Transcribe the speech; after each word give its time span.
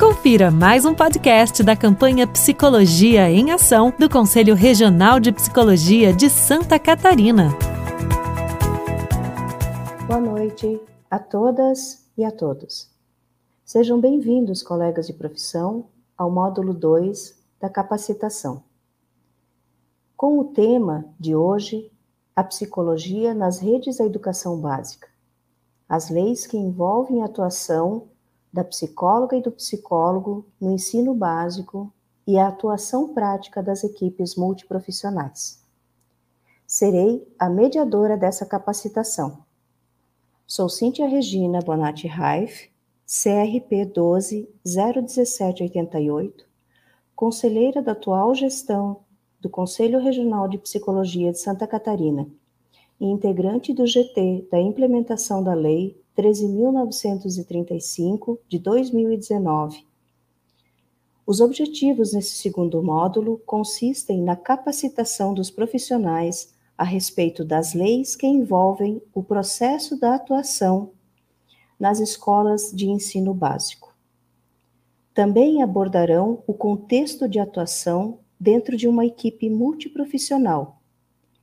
Confira 0.00 0.50
mais 0.50 0.86
um 0.86 0.94
podcast 0.94 1.62
da 1.62 1.76
campanha 1.76 2.26
Psicologia 2.26 3.30
em 3.30 3.50
Ação 3.50 3.92
do 3.98 4.08
Conselho 4.08 4.54
Regional 4.54 5.20
de 5.20 5.30
Psicologia 5.30 6.10
de 6.10 6.30
Santa 6.30 6.78
Catarina. 6.78 7.50
Boa 10.06 10.18
noite 10.18 10.80
a 11.10 11.18
todas 11.18 12.08
e 12.16 12.24
a 12.24 12.32
todos. 12.32 12.88
Sejam 13.62 14.00
bem-vindos, 14.00 14.62
colegas 14.62 15.06
de 15.06 15.12
profissão, 15.12 15.84
ao 16.16 16.30
módulo 16.30 16.72
2 16.72 17.38
da 17.60 17.68
capacitação. 17.68 18.62
Com 20.16 20.38
o 20.38 20.44
tema 20.44 21.04
de 21.20 21.36
hoje, 21.36 21.92
a 22.34 22.42
psicologia 22.42 23.34
nas 23.34 23.58
redes 23.58 23.98
da 23.98 24.06
educação 24.06 24.58
básica, 24.58 25.08
as 25.86 26.08
leis 26.08 26.46
que 26.46 26.56
envolvem 26.56 27.20
a 27.20 27.26
atuação 27.26 28.08
da 28.52 28.64
psicóloga 28.64 29.36
e 29.36 29.42
do 29.42 29.52
psicólogo 29.52 30.46
no 30.60 30.72
ensino 30.72 31.14
básico 31.14 31.92
e 32.26 32.38
a 32.38 32.48
atuação 32.48 33.12
prática 33.14 33.62
das 33.62 33.84
equipes 33.84 34.36
multiprofissionais. 34.36 35.64
Serei 36.66 37.26
a 37.38 37.48
mediadora 37.48 38.16
dessa 38.16 38.46
capacitação. 38.46 39.38
Sou 40.46 40.68
Cíntia 40.68 41.06
Regina 41.06 41.60
Bonatti 41.60 42.06
Raif, 42.06 42.70
CRP 43.06 43.84
12 43.86 44.48
01788, 44.64 46.44
conselheira 47.14 47.82
da 47.82 47.92
atual 47.92 48.34
gestão 48.34 49.00
do 49.40 49.48
Conselho 49.48 49.98
Regional 49.98 50.46
de 50.48 50.58
Psicologia 50.58 51.32
de 51.32 51.38
Santa 51.38 51.66
Catarina 51.66 52.28
e 53.00 53.06
integrante 53.06 53.72
do 53.72 53.86
GT 53.86 54.46
da 54.50 54.60
implementação 54.60 55.42
da 55.42 55.54
Lei 55.54 55.99
13.935 56.16 58.38
de 58.48 58.58
2019. 58.58 59.84
Os 61.26 61.40
objetivos 61.40 62.12
nesse 62.12 62.36
segundo 62.36 62.82
módulo 62.82 63.40
consistem 63.46 64.22
na 64.22 64.34
capacitação 64.34 65.32
dos 65.32 65.50
profissionais 65.50 66.52
a 66.76 66.84
respeito 66.84 67.44
das 67.44 67.74
leis 67.74 68.16
que 68.16 68.26
envolvem 68.26 69.00
o 69.14 69.22
processo 69.22 70.00
da 70.00 70.14
atuação 70.14 70.90
nas 71.78 72.00
escolas 72.00 72.72
de 72.72 72.88
ensino 72.88 73.32
básico. 73.32 73.94
Também 75.14 75.62
abordarão 75.62 76.42
o 76.46 76.54
contexto 76.54 77.28
de 77.28 77.38
atuação 77.38 78.18
dentro 78.38 78.76
de 78.76 78.88
uma 78.88 79.04
equipe 79.04 79.50
multiprofissional, 79.50 80.80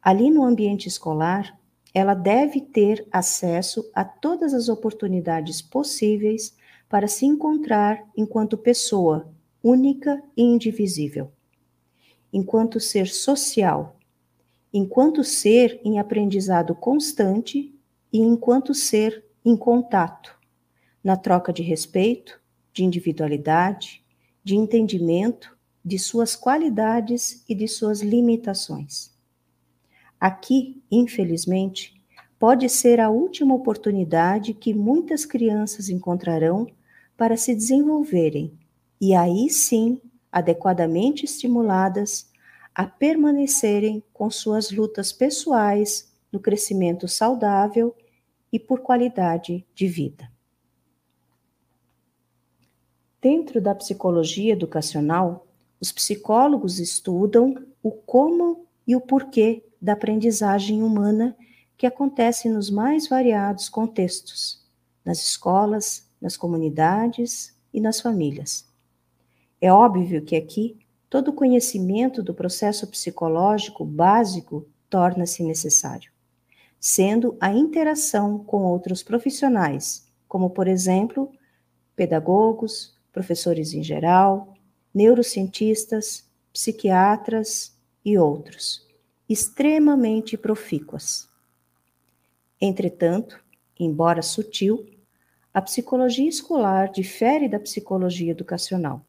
Ali 0.00 0.30
no 0.30 0.44
ambiente 0.44 0.88
escolar, 0.88 1.60
ela 1.92 2.14
deve 2.14 2.62
ter 2.62 3.06
acesso 3.12 3.84
a 3.94 4.02
todas 4.02 4.54
as 4.54 4.70
oportunidades 4.70 5.60
possíveis 5.60 6.56
para 6.88 7.08
se 7.08 7.26
encontrar 7.26 8.02
enquanto 8.16 8.56
pessoa 8.56 9.30
única 9.62 10.22
e 10.34 10.42
indivisível, 10.42 11.30
enquanto 12.32 12.80
ser 12.80 13.08
social, 13.08 13.94
enquanto 14.72 15.22
ser 15.22 15.78
em 15.84 15.98
aprendizado 15.98 16.74
constante 16.74 17.71
e 18.12 18.20
enquanto 18.20 18.74
ser 18.74 19.24
em 19.44 19.56
contato, 19.56 20.38
na 21.02 21.16
troca 21.16 21.52
de 21.52 21.62
respeito, 21.62 22.40
de 22.72 22.84
individualidade, 22.84 24.04
de 24.44 24.54
entendimento 24.54 25.56
de 25.84 25.98
suas 25.98 26.36
qualidades 26.36 27.44
e 27.48 27.54
de 27.54 27.66
suas 27.66 28.00
limitações. 28.00 29.12
Aqui, 30.20 30.82
infelizmente, 30.90 32.00
pode 32.38 32.68
ser 32.68 33.00
a 33.00 33.10
última 33.10 33.54
oportunidade 33.54 34.54
que 34.54 34.72
muitas 34.72 35.24
crianças 35.24 35.88
encontrarão 35.88 36.66
para 37.16 37.36
se 37.36 37.54
desenvolverem 37.54 38.56
e 39.00 39.14
aí 39.14 39.50
sim, 39.50 40.00
adequadamente 40.30 41.24
estimuladas, 41.24 42.30
a 42.72 42.86
permanecerem 42.86 44.02
com 44.12 44.30
suas 44.30 44.70
lutas 44.70 45.12
pessoais 45.12 46.12
no 46.30 46.38
crescimento 46.38 47.08
saudável 47.08 47.94
e 48.52 48.60
por 48.60 48.80
qualidade 48.80 49.66
de 49.74 49.88
vida. 49.88 50.30
Dentro 53.20 53.60
da 53.60 53.74
psicologia 53.74 54.52
educacional, 54.52 55.46
os 55.80 55.90
psicólogos 55.90 56.78
estudam 56.78 57.54
o 57.82 57.90
como 57.90 58.66
e 58.86 58.94
o 58.94 59.00
porquê 59.00 59.64
da 59.80 59.94
aprendizagem 59.94 60.82
humana 60.82 61.36
que 61.76 61.86
acontece 61.86 62.48
nos 62.48 62.68
mais 62.68 63.08
variados 63.08 63.68
contextos, 63.68 64.62
nas 65.04 65.18
escolas, 65.20 66.08
nas 66.20 66.36
comunidades 66.36 67.56
e 67.72 67.80
nas 67.80 68.00
famílias. 68.00 68.68
É 69.60 69.72
óbvio 69.72 70.22
que 70.22 70.36
aqui 70.36 70.78
todo 71.08 71.32
conhecimento 71.32 72.22
do 72.22 72.34
processo 72.34 72.86
psicológico 72.88 73.84
básico 73.84 74.66
torna-se 74.88 75.42
necessário 75.42 76.11
sendo 76.84 77.36
a 77.40 77.52
interação 77.52 78.42
com 78.42 78.64
outros 78.64 79.04
profissionais, 79.04 80.04
como, 80.26 80.50
por 80.50 80.66
exemplo, 80.66 81.30
pedagogos, 81.94 82.98
professores 83.12 83.72
em 83.72 83.84
geral, 83.84 84.52
neurocientistas, 84.92 86.28
psiquiatras 86.52 87.78
e 88.04 88.18
outros, 88.18 88.84
extremamente 89.28 90.36
profícuas. 90.36 91.28
Entretanto, 92.60 93.38
embora 93.78 94.20
sutil, 94.20 94.84
a 95.54 95.62
psicologia 95.62 96.28
escolar 96.28 96.90
difere 96.90 97.48
da 97.48 97.60
psicologia 97.60 98.32
educacional. 98.32 99.06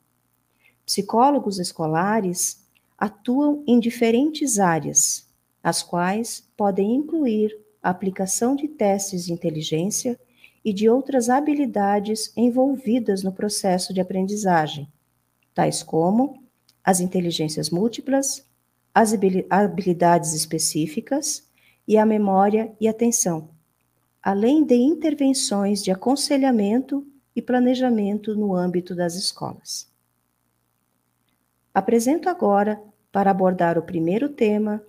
Psicólogos 0.86 1.58
escolares 1.58 2.68
atuam 2.96 3.64
em 3.66 3.80
diferentes 3.80 4.60
áreas, 4.60 5.28
as 5.64 5.81
quais 5.81 6.48
podem 6.56 6.94
incluir 6.94 7.62
a 7.84 7.90
aplicação 7.90 8.56
de 8.56 8.68
testes 8.70 9.26
de 9.26 9.34
inteligência 9.34 10.18
e 10.64 10.72
de 10.72 10.90
outras 10.90 11.30
habilidades 11.30 12.32
envolvidas 12.38 13.22
no 13.22 13.34
processo 13.34 13.94
de 13.94 14.00
aprendizagem, 14.00 14.88
tais 15.54 15.84
como 15.84 16.42
as 16.82 17.02
inteligências 17.02 17.70
múltiplas, 17.70 18.48
as 18.96 19.14
habilidades 19.50 20.34
específicas 20.34 21.48
e 21.86 21.98
a 21.98 22.06
memória 22.06 22.74
e 22.80 22.88
atenção, 22.88 23.50
além 24.22 24.64
de 24.64 24.76
intervenções 24.76 25.84
de 25.84 25.92
aconselhamento 25.92 27.06
e 27.36 27.42
planejamento 27.42 28.34
no 28.36 28.56
âmbito 28.56 28.96
das 28.96 29.16
escolas. 29.16 29.92
Apresento 31.74 32.30
agora, 32.30 32.82
para 33.12 33.32
abordar 33.32 33.78
o 33.78 33.84
primeiro 33.84 34.30
tema, 34.30 34.82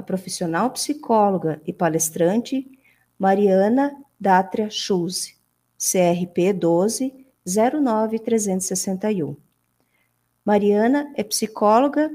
a 0.00 0.02
profissional 0.02 0.70
psicóloga 0.70 1.60
e 1.66 1.72
palestrante 1.74 2.66
Mariana 3.18 3.94
Dátria 4.18 4.70
Schulze, 4.70 5.36
CRP 5.78 6.54
12 6.54 7.26
09361. 7.46 9.36
Mariana 10.42 11.12
é 11.14 11.22
psicóloga 11.22 12.10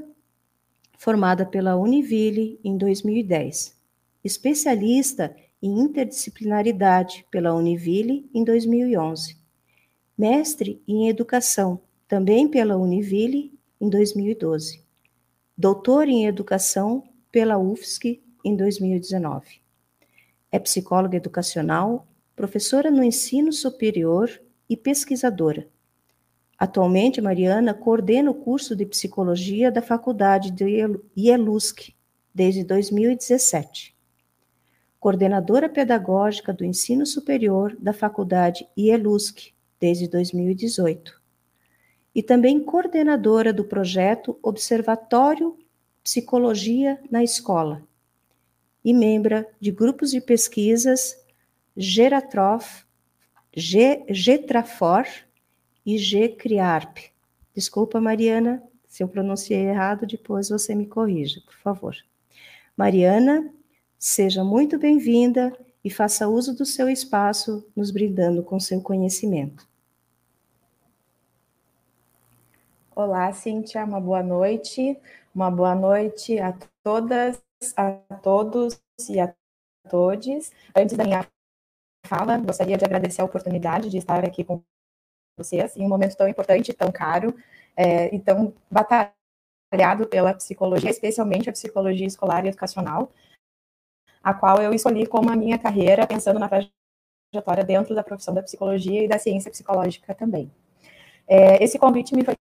formada 0.98 1.46
pela 1.46 1.76
Univille 1.76 2.58
em 2.64 2.76
2010, 2.76 3.76
especialista 4.24 5.34
em 5.62 5.78
interdisciplinaridade 5.78 7.24
pela 7.30 7.54
Univille 7.54 8.28
em 8.34 8.42
2011, 8.42 9.36
mestre 10.18 10.82
em 10.88 11.08
educação 11.08 11.80
também 12.08 12.48
pela 12.48 12.76
Univille 12.76 13.56
em 13.80 13.88
2012, 13.88 14.82
doutor 15.56 16.08
em 16.08 16.26
educação 16.26 17.04
pela 17.36 17.58
UFSC 17.58 18.22
em 18.42 18.56
2019. 18.56 19.60
É 20.50 20.58
psicóloga 20.58 21.18
educacional, 21.18 22.08
professora 22.34 22.90
no 22.90 23.04
ensino 23.04 23.52
superior 23.52 24.30
e 24.66 24.74
pesquisadora. 24.74 25.68
Atualmente, 26.58 27.20
Mariana 27.20 27.74
coordena 27.74 28.30
o 28.30 28.34
curso 28.34 28.74
de 28.74 28.86
psicologia 28.86 29.70
da 29.70 29.82
Faculdade 29.82 30.50
de 30.50 30.64
IELUSC 31.14 31.94
desde 32.34 32.64
2017 32.64 33.94
coordenadora 34.98 35.68
pedagógica 35.68 36.54
do 36.54 36.64
ensino 36.64 37.04
superior 37.04 37.76
da 37.78 37.92
Faculdade 37.92 38.66
IELUSC 38.74 39.52
desde 39.78 40.08
2018, 40.08 41.20
e 42.14 42.22
também 42.22 42.64
coordenadora 42.64 43.52
do 43.52 43.62
projeto 43.62 44.38
Observatório 44.42 45.54
Psicologia 46.06 47.00
na 47.10 47.24
Escola, 47.24 47.82
e 48.84 48.94
membra 48.94 49.44
de 49.60 49.72
grupos 49.72 50.12
de 50.12 50.20
pesquisas 50.20 51.20
Geratrof, 51.76 52.84
Getrafor 53.52 55.04
e 55.84 55.98
GCRIARP. 55.98 57.10
Desculpa, 57.52 58.00
Mariana, 58.00 58.62
se 58.86 59.02
eu 59.02 59.08
pronunciei 59.08 59.66
errado, 59.66 60.06
depois 60.06 60.48
você 60.48 60.76
me 60.76 60.86
corrija, 60.86 61.40
por 61.44 61.56
favor. 61.56 61.96
Mariana 62.76 63.52
Seja 63.98 64.44
muito 64.44 64.78
bem-vinda 64.78 65.52
e 65.82 65.90
faça 65.90 66.28
uso 66.28 66.54
do 66.54 66.64
seu 66.64 66.88
espaço, 66.88 67.66
nos 67.74 67.90
brindando 67.90 68.40
com 68.40 68.60
seu 68.60 68.80
conhecimento. 68.80 69.66
Olá, 72.94 73.32
Cíntia, 73.32 73.84
uma 73.84 74.00
boa 74.00 74.22
noite. 74.22 74.96
Uma 75.36 75.50
boa 75.50 75.74
noite 75.74 76.38
a 76.38 76.56
todas, 76.82 77.44
a 77.76 77.92
todos 78.22 78.80
e 79.06 79.20
a 79.20 79.34
todos. 79.86 80.50
Antes 80.74 80.96
da 80.96 81.04
minha 81.04 81.28
fala, 82.06 82.38
gostaria 82.38 82.78
de 82.78 82.86
agradecer 82.86 83.20
a 83.20 83.26
oportunidade 83.26 83.90
de 83.90 83.98
estar 83.98 84.24
aqui 84.24 84.42
com 84.42 84.62
vocês 85.38 85.76
em 85.76 85.84
um 85.84 85.90
momento 85.90 86.16
tão 86.16 86.26
importante, 86.26 86.72
tão 86.72 86.90
caro 86.90 87.36
é, 87.76 88.14
e 88.14 88.18
tão 88.18 88.54
batalhado 88.70 90.06
pela 90.08 90.32
psicologia, 90.32 90.88
especialmente 90.88 91.50
a 91.50 91.52
psicologia 91.52 92.06
escolar 92.06 92.46
e 92.46 92.48
educacional, 92.48 93.12
a 94.22 94.32
qual 94.32 94.62
eu 94.62 94.72
escolhi 94.72 95.06
como 95.06 95.30
a 95.30 95.36
minha 95.36 95.58
carreira, 95.58 96.06
pensando 96.06 96.40
na 96.40 96.48
trajetória 96.48 97.62
dentro 97.62 97.94
da 97.94 98.02
profissão 98.02 98.32
da 98.32 98.42
psicologia 98.42 99.04
e 99.04 99.08
da 99.08 99.18
ciência 99.18 99.50
psicológica 99.50 100.14
também. 100.14 100.50
É, 101.28 101.62
esse 101.62 101.78
convite 101.78 102.14
me 102.14 102.24
foi 102.24 102.34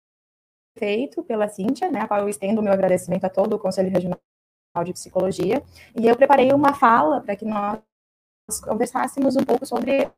feito 0.77 1.24
pela 1.24 1.48
Cíntia, 1.48 1.89
né, 1.89 2.01
a 2.01 2.07
qual 2.07 2.22
eu 2.22 2.30
estendo 2.30 2.62
o 2.62 2.63
meu 2.63 2.74
agradecimento 2.74 3.25
a 3.25 3.30
todo 3.30 3.54
o 3.54 3.60
Conselho 3.60 3.89
Regional 3.89 4.19
de 4.83 4.94
Psicologia, 4.94 5.63
e 5.95 6.06
eu 6.06 6.16
preparei 6.16 6.51
uma 6.51 6.74
fala 6.74 7.22
para 7.22 7.36
que 7.36 7.45
nós 7.45 7.80
conversássemos 8.62 9.36
um 9.36 9.44
pouco 9.44 9.66
sobre 9.66 10.12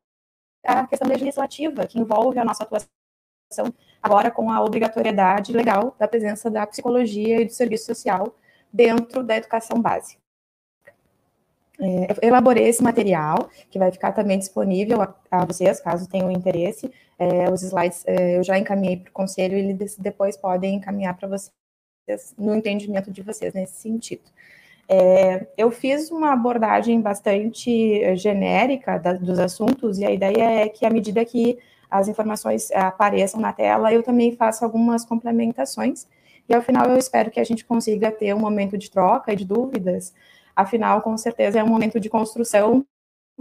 a 0.65 0.88
questão 0.88 1.07
legislativa 1.07 1.86
que 1.86 2.00
envolve 2.00 2.39
a 2.39 2.45
nossa 2.45 2.63
atuação 2.63 2.88
agora 4.01 4.31
com 4.31 4.51
a 4.51 4.62
obrigatoriedade 4.63 5.54
legal 5.54 5.95
da 5.98 6.07
presença 6.07 6.50
da 6.50 6.65
psicologia 6.68 7.42
e 7.42 7.45
do 7.45 7.54
serviço 7.54 7.86
social 7.86 8.36
dentro 8.71 9.24
da 9.24 9.38
educação 9.38 9.81
básica. 9.81 10.21
É, 11.80 12.25
elaborei 12.25 12.68
esse 12.68 12.81
material, 12.81 13.50
que 13.69 13.77
vai 13.77 13.92
ficar 13.92 14.12
também 14.12 14.39
disponível 14.39 15.01
a, 15.01 15.13
a 15.30 15.45
vocês, 15.45 15.80
caso 15.80 16.09
tenham 16.09 16.31
interesse. 16.31 16.92
É, 17.19 17.50
os 17.52 17.64
slides 17.64 18.04
é, 18.06 18.38
eu 18.38 18.44
já 18.44 18.58
encaminhei 18.58 18.98
para 18.98 19.10
o 19.10 19.14
conselho 19.14 19.58
e 19.58 19.62
eles 19.62 19.98
depois 19.98 20.38
podem 20.38 20.75
encaminhar 20.75 21.16
para 21.18 21.28
vocês 21.28 21.52
no 22.38 22.56
entendimento 22.56 23.12
de 23.12 23.22
vocês 23.22 23.54
nesse 23.54 23.81
sentido. 23.81 24.24
É, 24.90 25.48
eu 25.58 25.69
fiz 25.72 26.12
uma 26.12 26.34
abordagem 26.34 27.02
bastante 27.02 28.16
genérica 28.16 28.98
da, 28.98 29.14
dos 29.14 29.40
assuntos, 29.40 30.00
e 30.00 30.06
a 30.06 30.12
ideia 30.12 30.62
é 30.62 30.69
que, 30.69 30.86
à 30.86 30.90
medida 30.90 31.25
que 31.25 31.60
as 31.90 32.08
informações 32.08 32.72
apareçam 32.72 33.42
na 33.42 33.52
tela, 33.52 33.94
eu 33.94 34.04
também 34.04 34.36
faço 34.36 34.64
algumas 34.64 35.04
complementações, 35.04 36.08
e 36.48 36.56
ao 36.56 36.62
final 36.62 36.88
eu 36.90 36.98
espero 36.98 37.30
que 37.30 37.40
a 37.40 37.44
gente 37.44 37.66
consiga 37.66 38.12
ter 38.12 38.34
um 38.34 38.40
momento 38.40 38.78
de 38.78 38.90
troca 38.90 39.34
e 39.34 39.36
de 39.36 39.44
dúvidas 39.44 40.14
Afinal, 40.58 41.04
com 41.04 41.16
certeza 41.16 41.60
é 41.60 41.64
um 41.64 41.68
momento 41.68 42.00
de 42.00 42.10
construção 42.10 42.84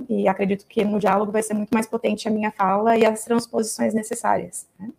e 0.08 0.28
acredito 0.28 0.66
que 0.66 0.84
no 0.84 0.98
diálogo 0.98 1.32
vai 1.32 1.42
ser 1.42 1.54
muito 1.54 1.70
mais 1.70 1.86
potente 1.86 2.28
a 2.28 2.30
minha 2.30 2.50
fala 2.52 2.96
e 2.96 3.04
as 3.06 3.24
transposições 3.24 3.94
necessárias. 3.94 4.66
Né? 4.78 4.90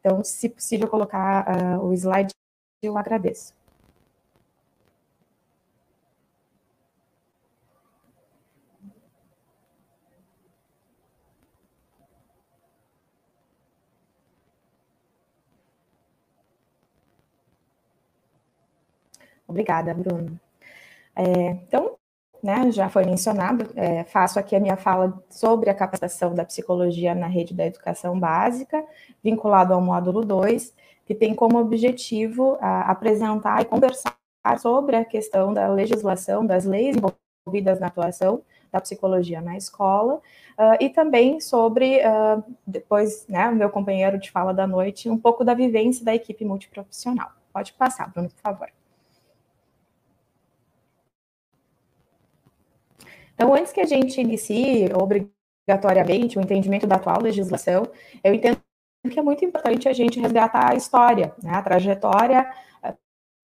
Então, 0.00 0.22
se 0.24 0.48
possível 0.48 0.88
colocar 0.88 1.46
uh, 1.78 1.84
o 1.86 1.92
slide, 1.94 2.32
eu 2.82 2.96
agradeço. 2.98 3.54
Obrigada, 19.48 19.94
Bruno. 19.94 20.38
É, 21.16 21.22
então, 21.50 21.98
né, 22.42 22.70
já 22.70 22.88
foi 22.88 23.04
mencionado, 23.04 23.66
é, 23.74 24.04
faço 24.04 24.38
aqui 24.38 24.54
a 24.54 24.60
minha 24.60 24.76
fala 24.76 25.22
sobre 25.28 25.70
a 25.70 25.74
capacitação 25.74 26.34
da 26.34 26.44
psicologia 26.44 27.14
na 27.14 27.26
rede 27.26 27.54
da 27.54 27.66
educação 27.66 28.18
básica, 28.18 28.84
vinculado 29.22 29.74
ao 29.74 29.80
módulo 29.80 30.24
2, 30.24 30.74
que 31.04 31.14
tem 31.14 31.34
como 31.34 31.58
objetivo 31.58 32.56
a, 32.60 32.90
apresentar 32.90 33.62
e 33.62 33.64
conversar 33.64 34.16
sobre 34.58 34.96
a 34.96 35.04
questão 35.04 35.52
da 35.52 35.68
legislação, 35.68 36.44
das 36.44 36.64
leis 36.64 36.96
envolvidas 36.96 37.80
na 37.80 37.86
atuação 37.86 38.42
da 38.70 38.80
psicologia 38.80 39.40
na 39.40 39.56
escola, 39.56 40.14
uh, 40.14 40.76
e 40.80 40.90
também 40.90 41.40
sobre, 41.40 42.00
uh, 42.00 42.42
depois, 42.66 43.26
né, 43.28 43.50
meu 43.50 43.70
companheiro 43.70 44.18
de 44.18 44.30
fala 44.30 44.52
da 44.52 44.66
noite, 44.66 45.08
um 45.08 45.18
pouco 45.18 45.44
da 45.44 45.54
vivência 45.54 46.04
da 46.04 46.14
equipe 46.14 46.44
multiprofissional. 46.44 47.30
Pode 47.52 47.72
passar, 47.72 48.10
Bruno, 48.10 48.28
por 48.28 48.40
favor. 48.40 48.75
Então, 53.36 53.54
antes 53.54 53.70
que 53.70 53.80
a 53.80 53.86
gente 53.86 54.18
inicie 54.18 54.88
obrigatoriamente 54.94 56.38
o 56.38 56.40
entendimento 56.40 56.86
da 56.86 56.96
atual 56.96 57.20
legislação, 57.20 57.86
eu 58.24 58.32
entendo 58.32 58.58
que 59.10 59.18
é 59.18 59.22
muito 59.22 59.44
importante 59.44 59.88
a 59.88 59.92
gente 59.92 60.18
resgatar 60.18 60.72
a 60.72 60.74
história, 60.74 61.34
né, 61.42 61.50
a 61.52 61.62
trajetória 61.62 62.50
eh, 62.82 62.94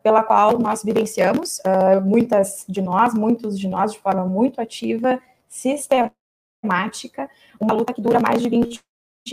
pela 0.03 0.25
qual 0.25 0.59
nós 0.59 0.83
vivenciamos, 0.83 1.59
uh, 1.59 2.01
muitas 2.03 2.65
de 2.67 2.81
nós, 2.81 3.15
muitos 3.15 3.61
de 3.61 3.69
nós 3.69 3.93
de 3.93 4.01
forma 4.01 4.25
muito 4.25 4.61
ativa, 4.61 5.21
sistemática, 5.47 7.31
uma 7.61 7.75
luta 7.75 7.93
que 7.93 8.01
dura 8.01 8.19
mais 8.19 8.43
de 8.43 8.49
20 8.49 8.81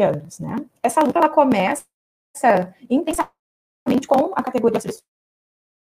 anos, 0.02 0.40
né? 0.40 0.58
Essa 0.84 1.02
luta 1.02 1.18
ela 1.18 1.30
começa 1.30 1.86
intensamente 2.90 4.08
com 4.08 4.34
a 4.36 4.44
categoria 4.44 4.80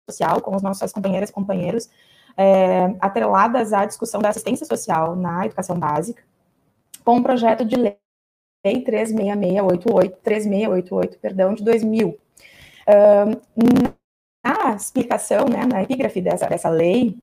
social, 0.09 0.41
com 0.41 0.55
os 0.55 0.61
nossos 0.61 0.91
companheiras 0.91 1.29
e 1.29 1.33
companheiros, 1.33 1.89
é, 2.37 2.95
atreladas 2.99 3.73
à 3.73 3.85
discussão 3.85 4.21
da 4.21 4.29
assistência 4.29 4.65
social 4.65 5.15
na 5.15 5.45
educação 5.45 5.77
básica, 5.79 6.23
com 7.03 7.17
um 7.17 7.23
projeto 7.23 7.65
de 7.65 7.75
lei 7.75 7.97
36688, 8.63 10.17
3688, 10.23 11.19
perdão, 11.19 11.53
de 11.53 11.63
2000. 11.63 12.17
na 14.43 14.75
explicação, 14.75 15.45
né, 15.45 15.65
na 15.65 15.83
epígrafe 15.83 16.21
dessa, 16.21 16.47
dessa 16.47 16.69
lei, 16.69 17.17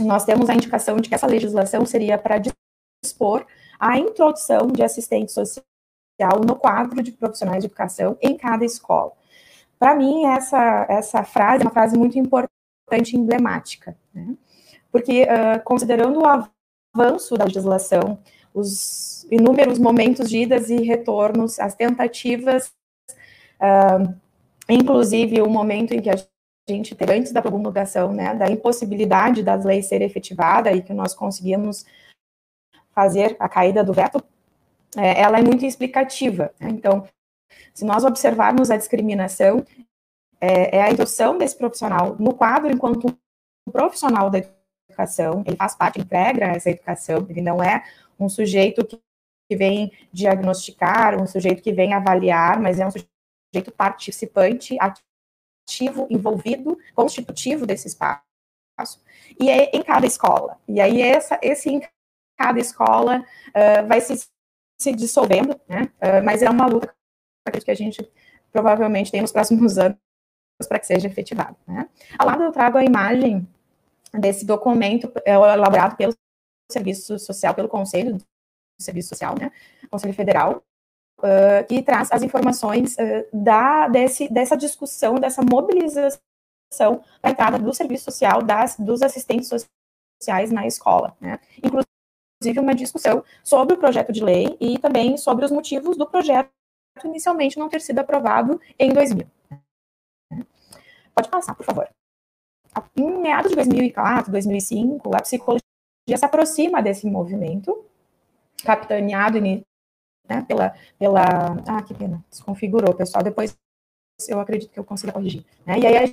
nós 0.00 0.24
temos 0.24 0.48
a 0.48 0.54
indicação 0.54 0.96
de 0.96 1.08
que 1.08 1.14
essa 1.14 1.26
legislação 1.26 1.84
seria 1.84 2.16
para 2.16 2.40
dispor 3.02 3.46
a 3.78 3.98
introdução 3.98 4.68
de 4.68 4.82
assistente 4.82 5.32
social 5.32 5.64
no 6.46 6.56
quadro 6.56 7.02
de 7.02 7.12
profissionais 7.12 7.60
de 7.62 7.66
educação 7.66 8.16
em 8.20 8.36
cada 8.36 8.64
escola. 8.64 9.12
Para 9.78 9.94
mim, 9.94 10.26
essa, 10.26 10.86
essa 10.88 11.22
frase 11.22 11.62
é 11.62 11.66
uma 11.66 11.72
frase 11.72 11.96
muito 11.96 12.18
importante 12.18 12.52
bastante 12.88 13.16
emblemática, 13.16 13.96
né? 14.14 14.34
porque 14.90 15.24
uh, 15.24 15.62
considerando 15.62 16.20
o 16.20 16.26
avanço 16.26 17.36
da 17.36 17.44
legislação, 17.44 18.18
os 18.54 19.24
inúmeros 19.30 19.78
momentos 19.78 20.30
de 20.30 20.38
idas 20.38 20.70
e 20.70 20.76
retornos, 20.76 21.60
as 21.60 21.74
tentativas, 21.74 22.72
uh, 23.60 24.14
inclusive 24.68 25.42
o 25.42 25.50
momento 25.50 25.92
em 25.92 26.00
que 26.00 26.08
a 26.08 26.16
gente 26.68 26.94
teve 26.94 27.12
antes 27.12 27.32
da 27.32 27.42
promulgação, 27.42 28.12
né, 28.12 28.34
da 28.34 28.50
impossibilidade 28.50 29.42
das 29.42 29.64
leis 29.64 29.86
serem 29.86 30.06
efetivadas 30.06 30.74
e 30.74 30.82
que 30.82 30.94
nós 30.94 31.14
conseguimos 31.14 31.84
fazer 32.94 33.36
a 33.38 33.48
caída 33.48 33.84
do 33.84 33.92
veto, 33.92 34.22
é, 34.96 35.20
ela 35.20 35.38
é 35.38 35.42
muito 35.42 35.64
explicativa. 35.64 36.52
Né? 36.58 36.70
Então, 36.70 37.06
se 37.74 37.84
nós 37.84 38.04
observarmos 38.04 38.70
a 38.70 38.76
discriminação, 38.76 39.64
é, 40.40 40.76
é 40.76 40.82
a 40.82 40.90
indução 40.90 41.36
desse 41.36 41.56
profissional 41.56 42.16
no 42.18 42.34
quadro 42.34 42.72
enquanto 42.72 43.06
um 43.66 43.70
profissional 43.70 44.30
da 44.30 44.38
educação, 44.88 45.42
ele 45.46 45.56
faz 45.56 45.74
parte, 45.74 46.00
integra 46.00 46.46
essa 46.46 46.70
educação, 46.70 47.26
ele 47.28 47.40
não 47.40 47.62
é 47.62 47.84
um 48.18 48.28
sujeito 48.28 48.84
que, 48.84 49.00
que 49.48 49.56
vem 49.56 49.92
diagnosticar, 50.12 51.20
um 51.20 51.26
sujeito 51.26 51.62
que 51.62 51.72
vem 51.72 51.92
avaliar, 51.92 52.60
mas 52.60 52.80
é 52.80 52.86
um 52.86 52.90
sujeito 52.90 53.72
participante, 53.76 54.76
ativo, 54.80 56.06
envolvido, 56.10 56.78
constitutivo 56.94 57.66
desse 57.66 57.88
espaço. 57.88 58.22
E 59.40 59.50
é 59.50 59.70
em 59.76 59.82
cada 59.82 60.06
escola. 60.06 60.58
E 60.66 60.80
aí, 60.80 61.02
essa, 61.02 61.38
esse 61.42 61.68
em 61.68 61.82
cada 62.38 62.60
escola 62.60 63.24
uh, 63.48 63.86
vai 63.86 64.00
se, 64.00 64.28
se 64.80 64.92
dissolvendo, 64.92 65.60
né? 65.68 65.90
Uh, 65.96 66.24
mas 66.24 66.42
é 66.42 66.48
uma 66.48 66.66
luta 66.66 66.94
que 67.50 67.70
a 67.70 67.74
gente 67.74 68.08
provavelmente 68.52 69.10
tem 69.10 69.20
nos 69.20 69.32
próximos 69.32 69.78
anos 69.78 69.98
para 70.68 70.78
que 70.78 70.86
seja 70.86 71.06
efetivado. 71.06 71.56
Né? 71.66 71.88
Ao 72.18 72.26
lado 72.26 72.42
eu 72.42 72.52
trago 72.52 72.78
a 72.78 72.84
imagem 72.84 73.46
desse 74.12 74.44
documento 74.44 75.12
é, 75.24 75.32
elaborado 75.34 75.96
pelo 75.96 76.14
Serviço 76.70 77.18
Social, 77.18 77.54
pelo 77.54 77.68
Conselho 77.68 78.16
do 78.16 78.24
Serviço 78.80 79.10
Social, 79.10 79.34
né, 79.38 79.50
Conselho 79.90 80.14
Federal, 80.14 80.62
uh, 81.20 81.66
que 81.66 81.82
traz 81.82 82.12
as 82.12 82.22
informações 82.22 82.94
uh, 82.94 83.26
da, 83.32 83.88
desse, 83.88 84.32
dessa 84.32 84.56
discussão, 84.56 85.16
dessa 85.16 85.42
mobilização 85.42 86.20
da 87.22 87.30
entrada 87.30 87.58
do 87.58 87.72
serviço 87.72 88.04
social, 88.04 88.42
das, 88.42 88.76
dos 88.78 89.02
assistentes 89.02 89.48
sociais 89.48 90.52
na 90.52 90.66
escola, 90.66 91.16
né, 91.20 91.38
inclusive 91.58 92.60
uma 92.60 92.74
discussão 92.74 93.24
sobre 93.42 93.74
o 93.74 93.78
projeto 93.78 94.12
de 94.12 94.22
lei 94.22 94.56
e 94.60 94.78
também 94.78 95.16
sobre 95.16 95.44
os 95.44 95.50
motivos 95.50 95.96
do 95.96 96.06
projeto 96.06 96.50
inicialmente 97.06 97.58
não 97.58 97.68
ter 97.68 97.80
sido 97.80 97.98
aprovado 97.98 98.60
em 98.78 98.92
2000. 98.92 99.26
Pode 101.14 101.28
passar, 101.28 101.54
por 101.54 101.64
favor 101.64 101.88
em 102.96 103.20
meados 103.20 103.50
de 103.50 103.56
2004, 103.56 104.30
2005, 104.30 105.16
a 105.16 105.22
psicologia 105.22 105.62
se 106.16 106.24
aproxima 106.24 106.80
desse 106.82 107.06
movimento, 107.06 107.84
capitaneado 108.64 109.40
né, 109.40 109.62
pela, 110.46 110.74
pela. 110.98 111.24
Ah, 111.66 111.82
que 111.82 111.94
pena, 111.94 112.22
desconfigurou, 112.30 112.94
pessoal. 112.94 113.24
Depois 113.24 113.56
eu 114.28 114.38
acredito 114.40 114.70
que 114.70 114.78
eu 114.78 114.84
consiga 114.84 115.12
corrigir. 115.12 115.44
Né? 115.64 115.78
E 115.78 115.86
aí 115.86 115.96
a 115.96 116.06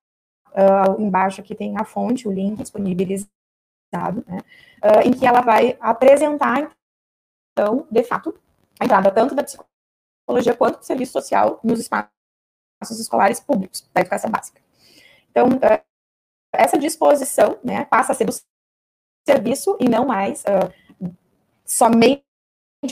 uh, 0.52 1.00
embaixo 1.00 1.40
aqui 1.40 1.54
tem 1.54 1.76
a 1.76 1.84
fonte, 1.84 2.28
o 2.28 2.32
link 2.32 2.58
disponibilizado, 2.58 3.30
né? 3.92 4.40
uh, 4.82 5.06
em 5.06 5.12
que 5.12 5.26
ela 5.26 5.40
vai 5.40 5.76
apresentar, 5.80 6.70
então, 7.52 7.86
de 7.90 8.02
fato, 8.02 8.38
a 8.78 8.84
entrada 8.84 9.10
tanto 9.10 9.34
da 9.34 9.44
psicologia 9.44 10.54
quanto 10.56 10.78
do 10.78 10.84
serviço 10.84 11.12
social 11.12 11.60
nos 11.62 11.80
espaços 11.80 12.10
escolares 13.00 13.40
públicos 13.40 13.88
da 13.94 14.00
educação 14.00 14.30
básica. 14.30 14.60
Então, 15.30 15.48
uh, 15.48 15.84
essa 16.52 16.78
disposição 16.78 17.58
né, 17.62 17.84
passa 17.86 18.12
a 18.12 18.14
ser 18.14 18.24
do 18.24 18.32
serviço 19.26 19.76
e 19.80 19.88
não 19.88 20.06
mais 20.06 20.42
uh, 20.44 21.12
somente 21.64 22.22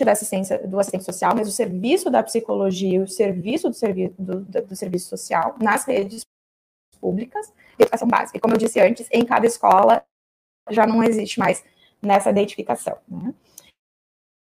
da 0.05 0.13
assistência, 0.13 0.67
do 0.67 0.81
assistente 0.81 1.05
social, 1.05 1.35
mas 1.37 1.47
o 1.47 1.53
serviço 1.53 2.11
da 2.11 2.23
psicologia, 2.23 3.03
o 3.03 3.07
serviço 3.07 3.69
do, 3.69 3.75
servi 3.75 4.09
do, 4.19 4.41
do 4.41 4.75
serviço 4.75 5.09
social 5.09 5.57
nas 5.61 5.85
redes 5.85 6.27
públicas 7.01 7.53
de 7.77 7.85
educação 7.85 8.09
básica. 8.09 8.39
E 8.39 8.41
como 8.41 8.55
eu 8.55 8.59
disse 8.59 8.81
antes, 8.81 9.07
em 9.13 9.25
cada 9.25 9.47
escola 9.47 10.05
já 10.71 10.87
não 10.87 11.03
existe 11.03 11.39
mais 11.39 11.65
nessa 12.03 12.31
identificação. 12.31 12.97
Né? 13.09 13.35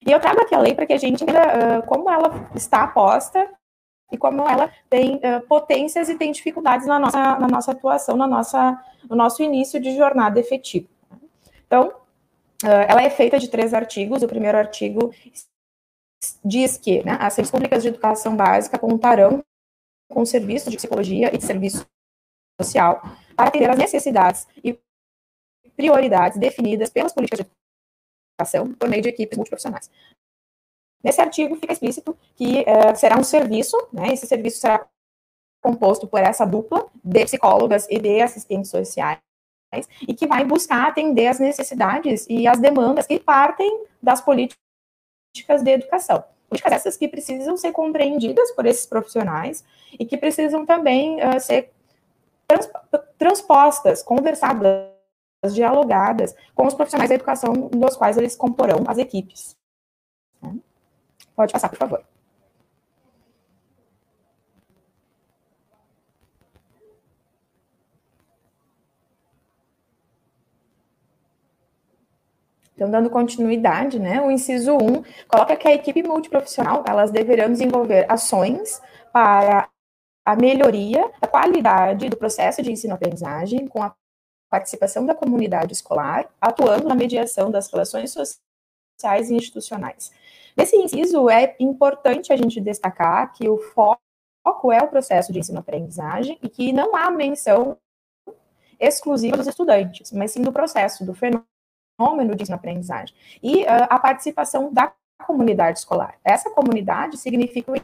E 0.06 0.12
eu 0.12 0.20
trago 0.20 0.40
aqui 0.40 0.54
a 0.54 0.60
lei 0.60 0.74
para 0.74 0.86
que 0.86 0.92
a 0.92 0.98
gente 0.98 1.24
uh, 1.24 1.86
como 1.86 2.10
ela 2.10 2.50
está 2.54 2.86
posta 2.86 3.48
e 4.10 4.16
como 4.16 4.42
ela 4.48 4.72
tem 4.88 5.16
uh, 5.16 5.40
potências 5.46 6.08
e 6.08 6.16
tem 6.16 6.32
dificuldades 6.32 6.86
na 6.86 6.98
nossa, 6.98 7.38
na 7.38 7.48
nossa 7.48 7.72
atuação, 7.72 8.16
na 8.16 8.26
nossa, 8.26 8.82
no 9.08 9.16
nosso 9.16 9.42
início 9.42 9.80
de 9.80 9.96
jornada 9.96 10.38
efetiva. 10.38 10.88
Então, 11.66 11.88
uh, 11.88 12.84
ela 12.88 13.02
é 13.02 13.10
feita 13.10 13.38
de 13.38 13.48
três 13.48 13.74
artigos. 13.74 14.22
O 14.22 14.28
primeiro 14.28 14.56
artigo 14.56 15.12
diz 16.44 16.76
que 16.76 17.04
né, 17.04 17.16
as 17.20 17.36
redes 17.36 17.50
públicas 17.50 17.82
de 17.82 17.88
educação 17.88 18.36
básica 18.36 18.78
contarão 18.78 19.42
com 20.10 20.24
serviço 20.24 20.70
de 20.70 20.76
psicologia 20.76 21.34
e 21.34 21.38
de 21.38 21.44
serviço 21.44 21.86
social 22.60 23.02
para 23.36 23.48
atender 23.48 23.70
as 23.70 23.78
necessidades 23.78 24.48
e 24.64 24.78
prioridades 25.78 26.36
definidas 26.36 26.90
pelas 26.90 27.12
políticas 27.12 27.46
de 27.46 28.76
por 28.78 28.88
meio 28.88 29.02
de 29.02 29.08
equipes 29.08 29.38
multiprofissionais. 29.38 29.88
Nesse 31.02 31.20
artigo 31.20 31.54
fica 31.54 31.72
explícito 31.72 32.18
que 32.34 32.62
uh, 32.62 32.96
será 32.96 33.16
um 33.16 33.22
serviço, 33.22 33.76
né, 33.92 34.12
esse 34.12 34.26
serviço 34.26 34.58
será 34.58 34.84
composto 35.62 36.08
por 36.08 36.20
essa 36.20 36.44
dupla 36.44 36.88
de 37.02 37.24
psicólogas 37.24 37.86
e 37.88 38.00
de 38.00 38.20
assistentes 38.20 38.70
sociais, 38.70 39.20
e 40.02 40.14
que 40.14 40.26
vai 40.26 40.44
buscar 40.44 40.88
atender 40.88 41.28
as 41.28 41.38
necessidades 41.38 42.26
e 42.28 42.48
as 42.48 42.58
demandas 42.58 43.06
que 43.06 43.20
partem 43.20 43.84
das 44.02 44.20
políticas 44.20 44.58
de 45.62 45.70
educação. 45.70 46.24
Políticas 46.48 46.72
essas 46.72 46.96
que 46.96 47.06
precisam 47.06 47.56
ser 47.56 47.70
compreendidas 47.70 48.50
por 48.52 48.66
esses 48.66 48.86
profissionais 48.86 49.64
e 49.92 50.04
que 50.04 50.16
precisam 50.16 50.66
também 50.66 51.18
uh, 51.22 51.38
ser 51.38 51.70
trans 52.48 52.68
transpostas, 53.18 54.02
conversadas 54.02 54.97
dialogadas 55.46 56.34
com 56.54 56.66
os 56.66 56.74
profissionais 56.74 57.08
da 57.08 57.14
educação 57.14 57.52
dos 57.52 57.96
quais 57.96 58.16
eles 58.16 58.36
comporão 58.36 58.84
as 58.88 58.98
equipes. 58.98 59.56
Pode 61.34 61.52
passar, 61.52 61.68
por 61.68 61.78
favor. 61.78 62.04
Então, 72.74 72.88
dando 72.88 73.10
continuidade, 73.10 73.98
né, 73.98 74.20
o 74.20 74.30
inciso 74.30 74.76
1 74.76 75.02
coloca 75.26 75.56
que 75.56 75.66
a 75.66 75.74
equipe 75.74 76.00
multiprofissional, 76.00 76.84
elas 76.86 77.10
deverão 77.10 77.50
desenvolver 77.50 78.06
ações 78.08 78.80
para 79.12 79.68
a 80.24 80.36
melhoria 80.36 81.10
da 81.20 81.26
qualidade 81.26 82.08
do 82.08 82.16
processo 82.16 82.62
de 82.62 82.70
ensino-aprendizagem 82.70 83.66
com 83.66 83.82
a 83.82 83.92
participação 84.50 85.04
da 85.04 85.14
comunidade 85.14 85.72
escolar, 85.72 86.28
atuando 86.40 86.88
na 86.88 86.94
mediação 86.94 87.50
das 87.50 87.70
relações 87.70 88.12
sociais 88.12 89.30
e 89.30 89.34
institucionais. 89.34 90.10
Nesse 90.56 90.76
inciso, 90.76 91.30
é 91.30 91.54
importante 91.60 92.32
a 92.32 92.36
gente 92.36 92.60
destacar 92.60 93.32
que 93.32 93.48
o 93.48 93.58
foco 93.58 94.72
é 94.72 94.82
o 94.82 94.88
processo 94.88 95.32
de 95.32 95.38
ensino-aprendizagem 95.38 96.38
e 96.42 96.48
que 96.48 96.72
não 96.72 96.96
há 96.96 97.10
menção 97.10 97.76
exclusiva 98.80 99.36
dos 99.36 99.46
estudantes, 99.46 100.12
mas 100.12 100.32
sim 100.32 100.42
do 100.42 100.52
processo, 100.52 101.04
do 101.04 101.14
fenômeno 101.14 102.34
de 102.34 102.42
ensino-aprendizagem. 102.42 103.14
E 103.42 103.62
uh, 103.64 103.86
a 103.88 103.98
participação 103.98 104.72
da 104.72 104.92
comunidade 105.24 105.78
escolar. 105.78 106.18
Essa 106.24 106.50
comunidade 106.50 107.18
significa 107.18 107.72
o 107.72 107.76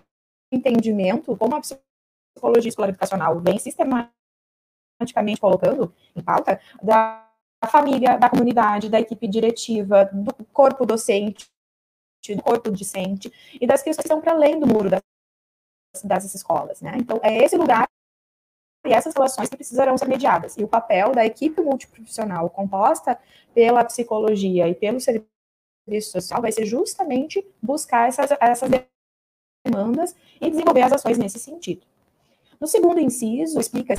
entendimento 0.52 1.36
como 1.36 1.56
a 1.56 1.60
psicologia 1.60 2.68
escolar 2.68 2.88
educacional 2.88 3.38
vem 3.40 3.58
sistematizando 3.58 4.23
sistematicamente 4.94 5.40
colocando 5.40 5.92
em 6.14 6.22
pauta, 6.22 6.60
da 6.82 7.26
família, 7.70 8.16
da 8.18 8.30
comunidade, 8.30 8.88
da 8.88 9.00
equipe 9.00 9.26
diretiva, 9.26 10.04
do 10.12 10.32
corpo 10.52 10.86
docente, 10.86 11.46
do 12.28 12.42
corpo 12.42 12.70
discente 12.70 13.32
e 13.60 13.66
das 13.66 13.82
pessoas 13.82 13.98
que 13.98 14.08
estão 14.08 14.20
para 14.20 14.32
além 14.32 14.58
do 14.58 14.66
muro 14.66 14.88
das, 14.88 15.02
das 16.02 16.34
escolas, 16.34 16.80
né? 16.80 16.92
Então, 16.96 17.20
é 17.22 17.44
esse 17.44 17.56
lugar 17.56 17.86
e 18.86 18.92
essas 18.92 19.14
relações 19.14 19.48
que 19.48 19.56
precisarão 19.56 19.96
ser 19.96 20.06
mediadas. 20.06 20.56
E 20.56 20.64
o 20.64 20.68
papel 20.68 21.12
da 21.12 21.24
equipe 21.24 21.60
multiprofissional 21.60 22.50
composta 22.50 23.18
pela 23.54 23.84
psicologia 23.84 24.68
e 24.68 24.74
pelo 24.74 25.00
serviço 25.00 26.10
social 26.10 26.40
vai 26.40 26.52
ser 26.52 26.66
justamente 26.66 27.46
buscar 27.62 28.08
essas, 28.08 28.30
essas 28.40 28.70
demandas 29.64 30.14
e 30.38 30.50
desenvolver 30.50 30.82
as 30.82 30.92
ações 30.92 31.16
nesse 31.16 31.38
sentido. 31.38 31.86
No 32.60 32.66
segundo 32.66 33.00
inciso, 33.00 33.58
explica 33.58 33.94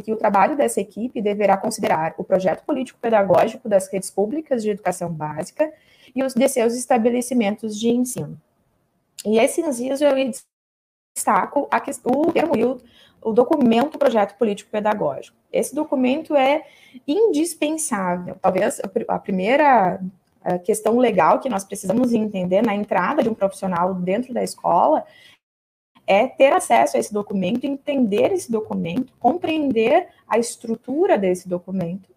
que 0.00 0.12
o 0.12 0.16
trabalho 0.16 0.56
dessa 0.56 0.80
equipe 0.80 1.20
deverá 1.20 1.56
considerar 1.56 2.14
o 2.16 2.24
projeto 2.24 2.64
político-pedagógico 2.64 3.68
das 3.68 3.88
redes 3.92 4.10
públicas 4.10 4.62
de 4.62 4.70
educação 4.70 5.12
básica 5.12 5.72
e 6.14 6.22
os 6.22 6.34
de 6.34 6.48
seus 6.48 6.74
estabelecimentos 6.74 7.78
de 7.78 7.90
ensino. 7.90 8.40
E 9.24 9.38
esses 9.38 9.76
dias 9.76 10.00
eu 10.00 10.12
destaco 11.14 11.68
a, 11.70 11.82
o 12.10 12.32
termo 12.32 12.54
o 13.20 13.32
documento 13.32 13.98
projeto 13.98 14.36
político 14.36 14.70
pedagógico. 14.70 15.36
Esse 15.52 15.74
documento 15.74 16.34
é 16.34 16.64
indispensável. 17.06 18.36
Talvez 18.40 18.80
a 19.06 19.18
primeira 19.18 20.00
questão 20.64 20.98
legal 20.98 21.38
que 21.38 21.48
nós 21.48 21.64
precisamos 21.64 22.12
entender 22.12 22.62
na 22.62 22.74
entrada 22.74 23.22
de 23.22 23.28
um 23.28 23.34
profissional 23.34 23.94
dentro 23.94 24.34
da 24.34 24.42
escola 24.42 25.04
é 26.06 26.26
ter 26.26 26.52
acesso 26.52 26.96
a 26.96 27.00
esse 27.00 27.12
documento, 27.12 27.64
entender 27.64 28.32
esse 28.32 28.50
documento, 28.50 29.12
compreender 29.18 30.08
a 30.26 30.38
estrutura 30.38 31.16
desse 31.16 31.48
documento 31.48 32.10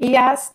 e 0.00 0.16
as 0.16 0.52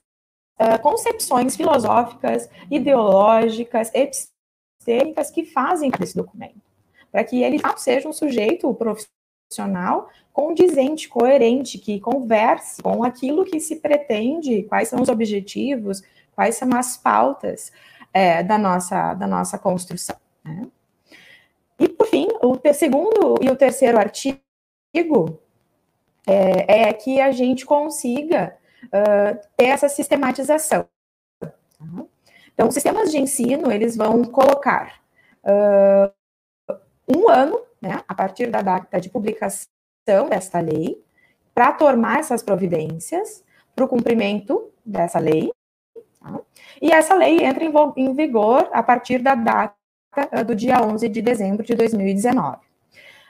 uh, 0.59 0.81
concepções 0.81 1.55
filosóficas, 1.55 2.49
ideológicas, 2.69 3.91
epistêmicas 3.93 5.29
que 5.29 5.45
fazem 5.45 5.91
desse 5.91 6.15
documento, 6.15 6.61
para 7.11 7.23
que 7.23 7.43
ele 7.43 7.59
seja 7.77 8.07
um 8.09 8.13
sujeito 8.13 8.73
profissional 8.73 10.09
condizente, 10.33 11.09
coerente, 11.09 11.79
que 11.79 11.99
converse 11.99 12.81
com 12.81 13.03
aquilo 13.03 13.45
que 13.45 13.59
se 13.59 13.77
pretende, 13.77 14.63
quais 14.63 14.87
são 14.87 15.01
os 15.01 15.09
objetivos, 15.09 16.03
quais 16.35 16.55
são 16.55 16.69
as 16.75 16.95
pautas 16.95 17.71
é, 18.13 18.43
da, 18.43 18.57
nossa, 18.57 19.15
da 19.15 19.25
nossa 19.25 19.57
construção. 19.57 20.15
Né? 20.43 20.67
E, 21.79 21.87
por 21.87 22.07
fim, 22.07 22.27
o 22.41 22.59
segundo 22.73 23.35
e 23.41 23.49
o 23.49 23.55
terceiro 23.55 23.97
artigo 23.97 24.39
é, 26.25 26.89
é 26.89 26.93
que 26.93 27.21
a 27.21 27.31
gente 27.31 27.65
consiga 27.65 28.57
uh, 28.85 29.47
ter 29.55 29.65
essa 29.65 29.87
sistematização. 29.87 30.87
Então, 32.53 32.71
sistemas 32.71 33.11
de 33.11 33.19
ensino, 33.19 33.71
eles 33.71 33.95
vão 33.95 34.23
colocar 34.23 34.99
uh, 35.43 36.11
um 37.07 37.29
ano, 37.29 37.61
né, 37.79 38.03
a 38.07 38.15
partir 38.15 38.49
da 38.49 38.61
data 38.61 38.99
de 38.99 39.09
publicação 39.09 39.67
desta 40.29 40.59
lei, 40.59 40.99
para 41.53 41.71
tomar 41.71 42.19
essas 42.19 42.41
providências 42.41 43.43
para 43.75 43.85
o 43.85 43.87
cumprimento 43.87 44.71
dessa 44.83 45.19
lei. 45.19 45.51
Tá? 46.19 46.39
E 46.81 46.91
essa 46.91 47.13
lei 47.13 47.43
entra 47.43 47.63
em, 47.63 47.71
em 47.95 48.13
vigor 48.13 48.67
a 48.71 48.81
partir 48.81 49.19
da 49.19 49.35
data 49.35 49.76
uh, 50.25 50.43
do 50.45 50.55
dia 50.55 50.81
11 50.81 51.07
de 51.09 51.21
dezembro 51.21 51.63
de 51.63 51.75
2019. 51.75 52.57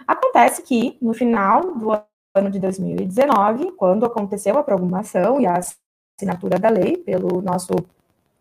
Acontece 0.08 0.62
que, 0.62 0.98
no 1.02 1.14
final 1.14 1.76
do 1.76 1.92
ano 2.36 2.50
de 2.50 2.60
2019, 2.60 3.72
quando 3.74 4.06
aconteceu 4.06 4.58
a 4.58 4.64
promulgação 4.64 5.42
e 5.42 5.46
a 5.46 5.60
assinatura 5.60 6.58
da 6.58 6.70
lei 6.70 6.98
pelo 6.98 7.42
nosso 7.42 7.74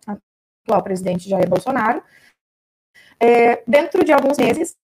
atual 0.07 0.83
presidente 0.83 1.29
Jair 1.29 1.49
Bolsonaro, 1.49 2.03
é, 3.19 3.63
dentro 3.67 4.05
de 4.05 4.13
alguns 4.13 4.37
meses, 4.37 4.77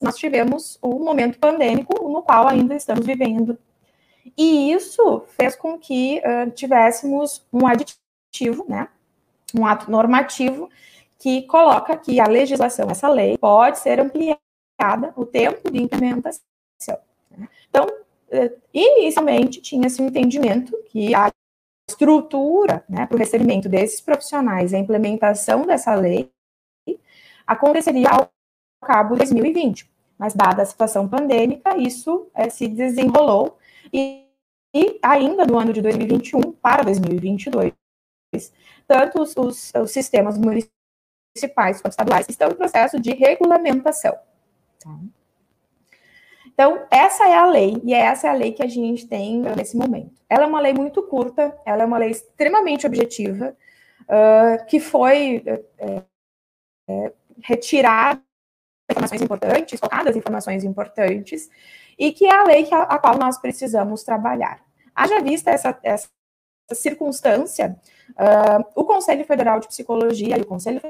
nós 0.00 0.16
tivemos 0.16 0.78
um 0.82 0.98
momento 0.98 1.38
pandêmico 1.38 2.08
no 2.08 2.22
qual 2.22 2.48
ainda 2.48 2.74
estamos 2.74 3.06
vivendo. 3.06 3.58
E 4.36 4.72
isso 4.72 5.24
fez 5.28 5.54
com 5.54 5.78
que 5.78 6.20
uh, 6.20 6.50
tivéssemos 6.50 7.46
um 7.52 7.66
aditivo, 7.66 8.64
né, 8.68 8.88
um 9.54 9.66
ato 9.66 9.90
normativo, 9.90 10.68
que 11.24 11.40
coloca 11.44 11.96
que 11.96 12.20
a 12.20 12.26
legislação, 12.26 12.90
essa 12.90 13.08
lei, 13.08 13.38
pode 13.38 13.78
ser 13.78 13.98
ampliada 13.98 15.14
o 15.16 15.24
tempo 15.24 15.70
de 15.70 15.82
implementação. 15.82 16.44
Né? 17.30 17.48
Então, 17.66 17.86
eh, 18.30 18.52
inicialmente 18.74 19.62
tinha-se 19.62 20.02
um 20.02 20.08
entendimento 20.08 20.76
que 20.90 21.14
a 21.14 21.30
estrutura 21.88 22.84
né, 22.86 23.06
para 23.06 23.16
o 23.16 23.18
recebimento 23.18 23.70
desses 23.70 24.02
profissionais, 24.02 24.74
a 24.74 24.78
implementação 24.78 25.64
dessa 25.64 25.94
lei, 25.94 26.30
aconteceria 27.46 28.10
ao 28.10 28.30
cabo 28.86 29.14
de 29.14 29.20
2020. 29.20 29.90
Mas, 30.18 30.34
dada 30.34 30.60
a 30.60 30.66
situação 30.66 31.08
pandêmica, 31.08 31.74
isso 31.78 32.28
é, 32.34 32.50
se 32.50 32.68
desenrolou 32.68 33.56
e, 33.90 34.26
e, 34.76 34.98
ainda 35.02 35.46
no 35.46 35.58
ano 35.58 35.72
de 35.72 35.80
2021 35.80 36.52
para 36.52 36.82
2022, 36.82 37.72
tanto 38.86 39.22
os, 39.22 39.34
os, 39.38 39.72
os 39.74 39.90
sistemas 39.90 40.36
municipais 40.36 40.73
quanto 41.82 41.90
estaduais 41.90 42.28
estão 42.28 42.50
em 42.50 42.54
processo 42.54 43.00
de 43.00 43.12
regulamentação. 43.12 44.16
Tá? 44.78 44.90
Então, 46.46 46.86
essa 46.88 47.24
é 47.24 47.34
a 47.34 47.46
lei, 47.46 47.80
e 47.82 47.92
essa 47.92 48.28
é 48.28 48.30
a 48.30 48.34
lei 48.34 48.52
que 48.52 48.62
a 48.62 48.68
gente 48.68 49.08
tem 49.08 49.40
nesse 49.56 49.76
momento. 49.76 50.22
Ela 50.28 50.44
é 50.44 50.46
uma 50.46 50.60
lei 50.60 50.72
muito 50.72 51.02
curta, 51.02 51.56
ela 51.66 51.82
é 51.82 51.86
uma 51.86 51.98
lei 51.98 52.10
extremamente 52.10 52.86
objetiva, 52.86 53.56
uh, 54.02 54.64
que 54.66 54.78
foi 54.78 55.42
é, 55.44 56.02
é, 56.88 57.12
retirada 57.42 58.22
informações 58.88 59.22
importantes, 59.22 59.80
focadas 59.80 60.14
informações 60.14 60.62
importantes, 60.62 61.50
e 61.98 62.12
que 62.12 62.26
é 62.26 62.32
a 62.32 62.44
lei 62.44 62.68
a, 62.70 62.82
a 62.82 62.98
qual 62.98 63.18
nós 63.18 63.38
precisamos 63.38 64.04
trabalhar. 64.04 64.62
Haja 64.94 65.20
vista 65.20 65.50
essa, 65.50 65.76
essa 65.82 66.08
circunstância, 66.72 67.76
uh, 68.10 68.64
o 68.76 68.84
Conselho 68.84 69.24
Federal 69.24 69.58
de 69.58 69.66
Psicologia 69.66 70.38
e 70.38 70.42
o 70.42 70.46
Conselho 70.46 70.80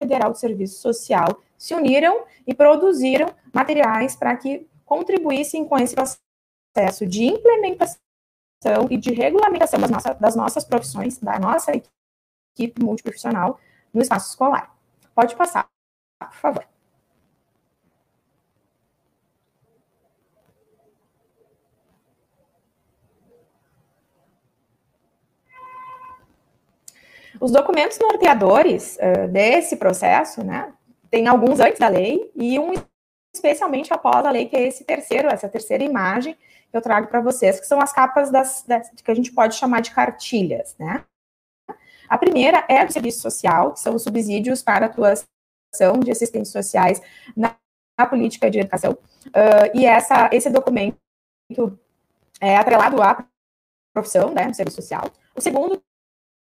Federal 0.00 0.32
de 0.32 0.38
Serviço 0.38 0.80
Social 0.80 1.42
se 1.56 1.74
uniram 1.74 2.24
e 2.46 2.54
produziram 2.54 3.34
materiais 3.52 4.14
para 4.14 4.36
que 4.36 4.66
contribuíssem 4.84 5.64
com 5.64 5.76
esse 5.76 5.94
processo 5.94 7.06
de 7.06 7.24
implementação 7.24 7.98
e 8.90 8.96
de 8.96 9.12
regulamentação 9.12 9.80
das, 9.80 9.90
nossa, 9.90 10.14
das 10.14 10.36
nossas 10.36 10.64
profissões, 10.64 11.18
da 11.18 11.38
nossa 11.38 11.72
equipe 11.72 12.82
multiprofissional 12.82 13.58
no 13.92 14.00
espaço 14.00 14.30
escolar. 14.30 14.74
Pode 15.14 15.34
passar, 15.36 15.68
por 16.20 16.34
favor. 16.34 16.77
Os 27.40 27.50
documentos 27.50 27.98
norteadores 27.98 28.96
uh, 28.96 29.28
desse 29.28 29.76
processo, 29.76 30.44
né, 30.44 30.72
tem 31.10 31.26
alguns 31.26 31.60
antes 31.60 31.78
da 31.78 31.88
lei 31.88 32.30
e 32.34 32.58
um 32.58 32.74
especialmente 33.34 33.92
após 33.92 34.24
a 34.24 34.30
lei, 34.30 34.46
que 34.46 34.56
é 34.56 34.66
esse 34.66 34.84
terceiro, 34.84 35.28
essa 35.28 35.48
terceira 35.48 35.84
imagem 35.84 36.34
que 36.70 36.76
eu 36.76 36.82
trago 36.82 37.06
para 37.06 37.20
vocês, 37.20 37.60
que 37.60 37.66
são 37.66 37.80
as 37.80 37.92
capas 37.92 38.30
das, 38.30 38.64
das, 38.66 38.90
que 38.90 39.10
a 39.10 39.14
gente 39.14 39.32
pode 39.32 39.54
chamar 39.54 39.80
de 39.80 39.90
cartilhas, 39.90 40.74
né? 40.78 41.04
A 42.08 42.16
primeira 42.16 42.64
é 42.68 42.84
do 42.84 42.92
serviço 42.92 43.20
social, 43.20 43.72
que 43.72 43.80
são 43.80 43.94
os 43.94 44.02
subsídios 44.02 44.62
para 44.62 44.86
atuação 44.86 45.26
de 46.02 46.10
assistentes 46.10 46.50
sociais 46.50 47.00
na, 47.36 47.54
na 47.98 48.06
política 48.06 48.50
de 48.50 48.60
educação. 48.60 48.92
Uh, 49.26 49.70
e 49.74 49.84
essa, 49.84 50.28
esse 50.32 50.48
documento 50.50 50.98
é 52.40 52.56
atrelado 52.56 53.02
à 53.02 53.24
profissão, 53.92 54.32
né, 54.32 54.46
do 54.46 54.54
serviço 54.54 54.80
social. 54.80 55.10
O 55.34 55.40
segundo 55.40 55.82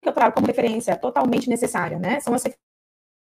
que 0.01 0.07
eu 0.07 0.13
trago 0.13 0.35
como 0.35 0.47
referência 0.47 0.95
totalmente 0.95 1.49
necessária, 1.49 1.99
né, 1.99 2.19
são 2.19 2.33
as 2.33 2.43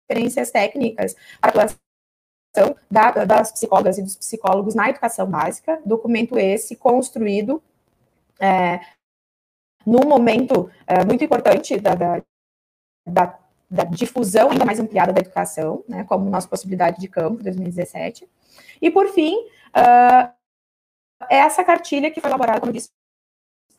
referências 0.09 0.51
técnicas 0.51 1.15
para 1.39 1.49
atuação 1.49 2.75
da, 2.89 3.11
das 3.25 3.51
psicólogas 3.51 3.97
e 3.97 4.03
dos 4.03 4.15
psicólogos 4.15 4.75
na 4.75 4.89
educação 4.89 5.29
básica, 5.29 5.79
documento 5.85 6.37
esse 6.37 6.75
construído 6.75 7.61
é, 8.39 8.79
num 9.85 10.07
momento 10.07 10.69
é, 10.87 11.03
muito 11.05 11.23
importante 11.23 11.79
da, 11.79 11.95
da, 11.95 12.23
da, 13.07 13.39
da, 13.69 13.83
difusão 13.83 14.51
ainda 14.51 14.65
mais 14.65 14.79
ampliada 14.79 15.13
da 15.13 15.21
educação, 15.21 15.83
né, 15.87 16.03
como 16.05 16.29
nossa 16.29 16.47
possibilidade 16.47 16.99
de 16.99 17.07
campo, 17.07 17.43
2017. 17.43 18.27
E, 18.81 18.89
por 18.89 19.07
fim, 19.09 19.35
uh, 19.35 20.31
essa 21.29 21.63
cartilha 21.63 22.11
que 22.11 22.21
foi 22.21 22.29
elaborada, 22.29 22.59
como 22.59 22.71
disse, 22.71 22.89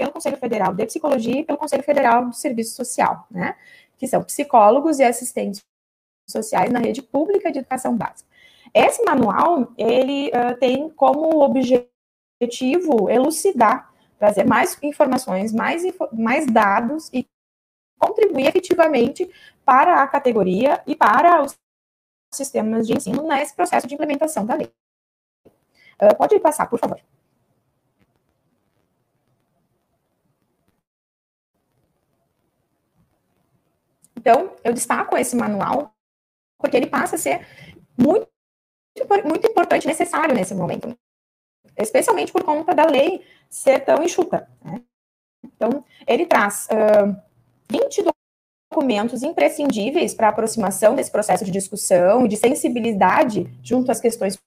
pelo 0.00 0.12
Conselho 0.12 0.38
Federal 0.38 0.72
de 0.72 0.86
Psicologia 0.86 1.40
e 1.40 1.44
pelo 1.44 1.58
Conselho 1.58 1.82
Federal 1.82 2.24
do 2.24 2.34
Serviço 2.34 2.74
Social, 2.74 3.26
né, 3.30 3.54
que 3.98 4.08
são 4.08 4.24
psicólogos 4.24 4.98
e 4.98 5.04
assistentes 5.04 5.62
sociais 6.26 6.72
na 6.72 6.78
rede 6.78 7.02
pública 7.02 7.52
de 7.52 7.58
educação 7.58 7.94
básica. 7.94 8.26
Esse 8.72 9.04
manual, 9.04 9.70
ele 9.76 10.28
uh, 10.28 10.56
tem 10.58 10.88
como 10.88 11.42
objetivo 11.44 13.10
elucidar, 13.10 13.92
trazer 14.18 14.44
mais 14.44 14.78
informações, 14.82 15.52
mais, 15.52 15.82
mais 16.12 16.46
dados 16.46 17.10
e 17.12 17.26
contribuir 17.98 18.46
efetivamente 18.46 19.30
para 19.66 20.02
a 20.02 20.08
categoria 20.08 20.82
e 20.86 20.96
para 20.96 21.42
os 21.42 21.54
sistemas 22.32 22.86
de 22.86 22.94
ensino 22.94 23.22
nesse 23.24 23.54
processo 23.54 23.86
de 23.86 23.94
implementação 23.94 24.46
da 24.46 24.54
lei. 24.54 24.72
Uh, 26.00 26.16
pode 26.16 26.38
passar, 26.40 26.70
por 26.70 26.78
favor. 26.78 26.98
Então, 34.20 34.54
eu 34.62 34.74
destaco 34.74 35.16
esse 35.16 35.34
manual 35.34 35.94
porque 36.58 36.76
ele 36.76 36.86
passa 36.86 37.16
a 37.16 37.18
ser 37.18 37.46
muito 37.98 38.28
muito 39.24 39.46
importante, 39.46 39.86
necessário 39.86 40.34
nesse 40.34 40.54
momento, 40.54 40.94
especialmente 41.78 42.30
por 42.30 42.44
conta 42.44 42.74
da 42.74 42.84
lei 42.84 43.24
ser 43.48 43.80
tão 43.80 44.02
enxuta. 44.02 44.46
Né? 44.62 44.82
Então, 45.42 45.82
ele 46.06 46.26
traz 46.26 46.68
uh, 46.70 47.16
22 47.70 48.12
documentos 48.70 49.22
imprescindíveis 49.22 50.12
para 50.12 50.26
a 50.26 50.30
aproximação 50.30 50.94
desse 50.94 51.10
processo 51.10 51.44
de 51.46 51.50
discussão 51.50 52.26
e 52.26 52.28
de 52.28 52.36
sensibilidade 52.36 53.50
junto 53.62 53.90
às 53.90 54.00
questões 54.00 54.38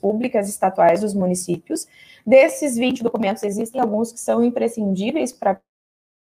públicas 0.00 0.48
estatuais 0.48 1.02
dos 1.02 1.12
municípios. 1.12 1.86
Desses 2.24 2.76
20 2.76 3.02
documentos, 3.02 3.42
existem 3.42 3.78
alguns 3.80 4.10
que 4.10 4.20
são 4.20 4.42
imprescindíveis 4.42 5.32
para 5.32 5.60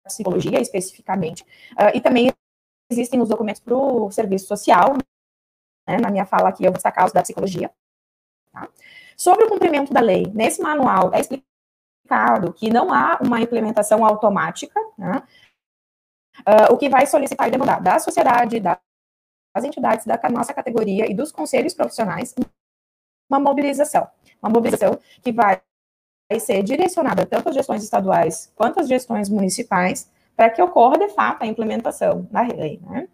a 0.05 0.09
psicologia, 0.09 0.61
especificamente, 0.61 1.41
uh, 1.73 1.95
e 1.95 2.01
também 2.01 2.31
existem 2.91 3.21
os 3.21 3.29
documentos 3.29 3.61
para 3.61 3.75
o 3.75 4.11
serviço 4.11 4.47
social. 4.47 4.93
Né? 5.87 5.97
Na 5.97 6.09
minha 6.09 6.25
fala 6.25 6.49
aqui, 6.49 6.63
eu 6.63 6.71
vou 6.71 6.77
destacar 6.77 7.05
os 7.05 7.11
da 7.11 7.21
psicologia. 7.21 7.71
Tá? 8.51 8.69
Sobre 9.17 9.45
o 9.45 9.49
cumprimento 9.49 9.93
da 9.93 10.01
lei, 10.01 10.25
nesse 10.33 10.61
manual 10.61 11.13
é 11.13 11.19
explicado 11.19 12.53
que 12.53 12.69
não 12.69 12.93
há 12.93 13.19
uma 13.21 13.41
implementação 13.41 14.05
automática, 14.05 14.79
né? 14.97 15.23
uh, 16.39 16.73
o 16.73 16.77
que 16.77 16.89
vai 16.89 17.05
solicitar 17.05 17.47
e 17.47 17.51
demandar 17.51 17.81
da 17.81 17.99
sociedade, 17.99 18.59
das 18.59 19.63
entidades 19.63 20.05
da 20.05 20.19
nossa 20.29 20.53
categoria 20.53 21.09
e 21.09 21.13
dos 21.13 21.31
conselhos 21.31 21.73
profissionais 21.73 22.33
uma 23.29 23.39
mobilização. 23.39 24.09
Uma 24.41 24.51
mobilização 24.51 24.99
que 25.21 25.31
vai 25.31 25.61
ser 26.39 26.63
direcionada 26.63 27.25
tanto 27.25 27.49
às 27.49 27.55
gestões 27.55 27.83
estaduais 27.83 28.51
quanto 28.55 28.79
às 28.79 28.87
gestões 28.87 29.29
municipais, 29.29 30.09
para 30.35 30.49
que 30.49 30.61
ocorra 30.61 30.97
de 30.97 31.09
fato 31.09 31.43
a 31.43 31.47
implementação 31.47 32.27
da 32.31 32.41
lei. 32.41 32.79
Né? 32.83 33.07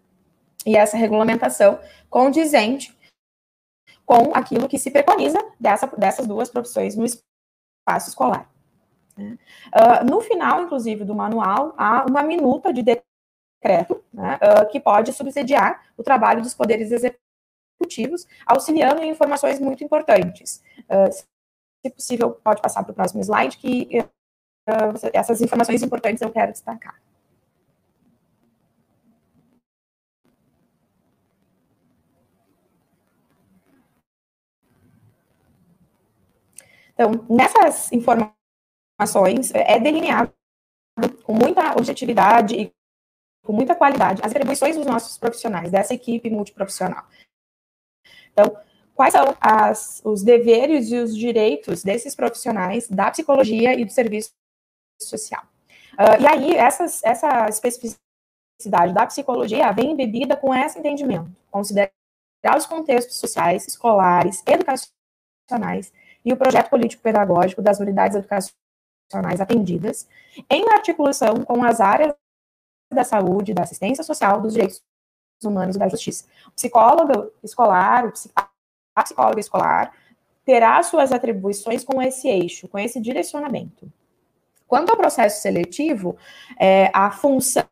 E 0.64 0.76
essa 0.76 0.96
regulamentação 0.96 1.78
condizente 2.08 2.96
com 4.04 4.34
aquilo 4.34 4.68
que 4.68 4.78
se 4.78 4.90
preconiza 4.90 5.38
dessa, 5.60 5.86
dessas 5.86 6.26
duas 6.26 6.48
profissões 6.48 6.96
no 6.96 7.04
espaço 7.04 8.08
escolar. 8.08 8.50
Uh, 9.18 10.04
no 10.08 10.20
final, 10.20 10.62
inclusive, 10.62 11.04
do 11.04 11.14
manual, 11.14 11.74
há 11.76 12.06
uma 12.08 12.22
minuta 12.22 12.72
de 12.72 12.82
decreto 12.82 14.02
né, 14.12 14.36
uh, 14.36 14.68
que 14.70 14.80
pode 14.80 15.12
subsidiar 15.12 15.82
o 15.96 16.02
trabalho 16.02 16.40
dos 16.40 16.54
poderes 16.54 16.90
executivos 16.90 18.26
auxiliando 18.46 19.02
em 19.02 19.10
informações 19.10 19.60
muito 19.60 19.82
importantes. 19.82 20.62
Uh, 20.88 21.12
se 21.12 21.92
possível, 21.94 22.30
pode 22.32 22.62
passar 22.62 22.82
para 22.82 22.92
o 22.92 22.94
próximo 22.94 23.22
slide, 23.22 23.56
que 23.56 23.88
essas 25.12 25.40
informações 25.40 25.82
importantes 25.82 26.20
eu 26.20 26.30
quero 26.30 26.52
destacar. 26.52 27.00
Então, 36.98 37.12
nessas 37.30 37.92
informações, 37.92 39.54
é 39.54 39.78
delineado 39.78 40.32
com 41.22 41.32
muita 41.32 41.78
objetividade 41.78 42.56
e 42.56 42.72
com 43.44 43.52
muita 43.52 43.76
qualidade 43.76 44.20
as 44.20 44.32
atribuições 44.32 44.76
dos 44.76 44.84
nossos 44.84 45.16
profissionais, 45.16 45.70
dessa 45.70 45.94
equipe 45.94 46.28
multiprofissional. 46.28 47.06
Então, 48.32 48.60
quais 48.96 49.12
são 49.12 49.36
as, 49.40 50.02
os 50.04 50.24
deveres 50.24 50.90
e 50.90 50.96
os 50.96 51.16
direitos 51.16 51.84
desses 51.84 52.16
profissionais 52.16 52.88
da 52.88 53.12
psicologia 53.12 53.78
e 53.78 53.84
do 53.84 53.92
serviço 53.92 54.32
social? 55.00 55.44
Uh, 55.92 56.20
e 56.20 56.26
aí, 56.26 56.54
essas, 56.56 57.04
essa 57.04 57.48
especificidade 57.48 58.92
da 58.92 59.06
psicologia 59.06 59.70
vem 59.70 59.92
embebida 59.92 60.36
com 60.36 60.52
esse 60.52 60.80
entendimento, 60.80 61.30
considerar 61.48 61.92
os 62.56 62.66
contextos 62.66 63.18
sociais, 63.18 63.68
escolares, 63.68 64.42
educacionais 64.44 65.92
e 66.24 66.32
o 66.32 66.36
projeto 66.36 66.70
político-pedagógico 66.70 67.62
das 67.62 67.80
unidades 67.80 68.16
educacionais 68.16 69.40
atendidas, 69.40 70.08
em 70.50 70.70
articulação 70.70 71.44
com 71.44 71.64
as 71.64 71.80
áreas 71.80 72.14
da 72.92 73.04
saúde, 73.04 73.54
da 73.54 73.62
assistência 73.62 74.04
social, 74.04 74.40
dos 74.40 74.54
direitos 74.54 74.82
humanos 75.44 75.76
e 75.76 75.78
da 75.78 75.88
justiça. 75.88 76.26
O 76.46 76.52
psicólogo 76.52 77.32
escolar, 77.42 78.12
a 78.96 79.02
psicóloga 79.02 79.40
escolar, 79.40 79.94
terá 80.44 80.82
suas 80.82 81.12
atribuições 81.12 81.84
com 81.84 82.00
esse 82.00 82.28
eixo, 82.28 82.68
com 82.68 82.78
esse 82.78 83.00
direcionamento. 83.00 83.90
Quanto 84.66 84.90
ao 84.90 84.96
processo 84.96 85.40
seletivo, 85.40 86.16
é, 86.58 86.90
a 86.94 87.10
função 87.10 87.64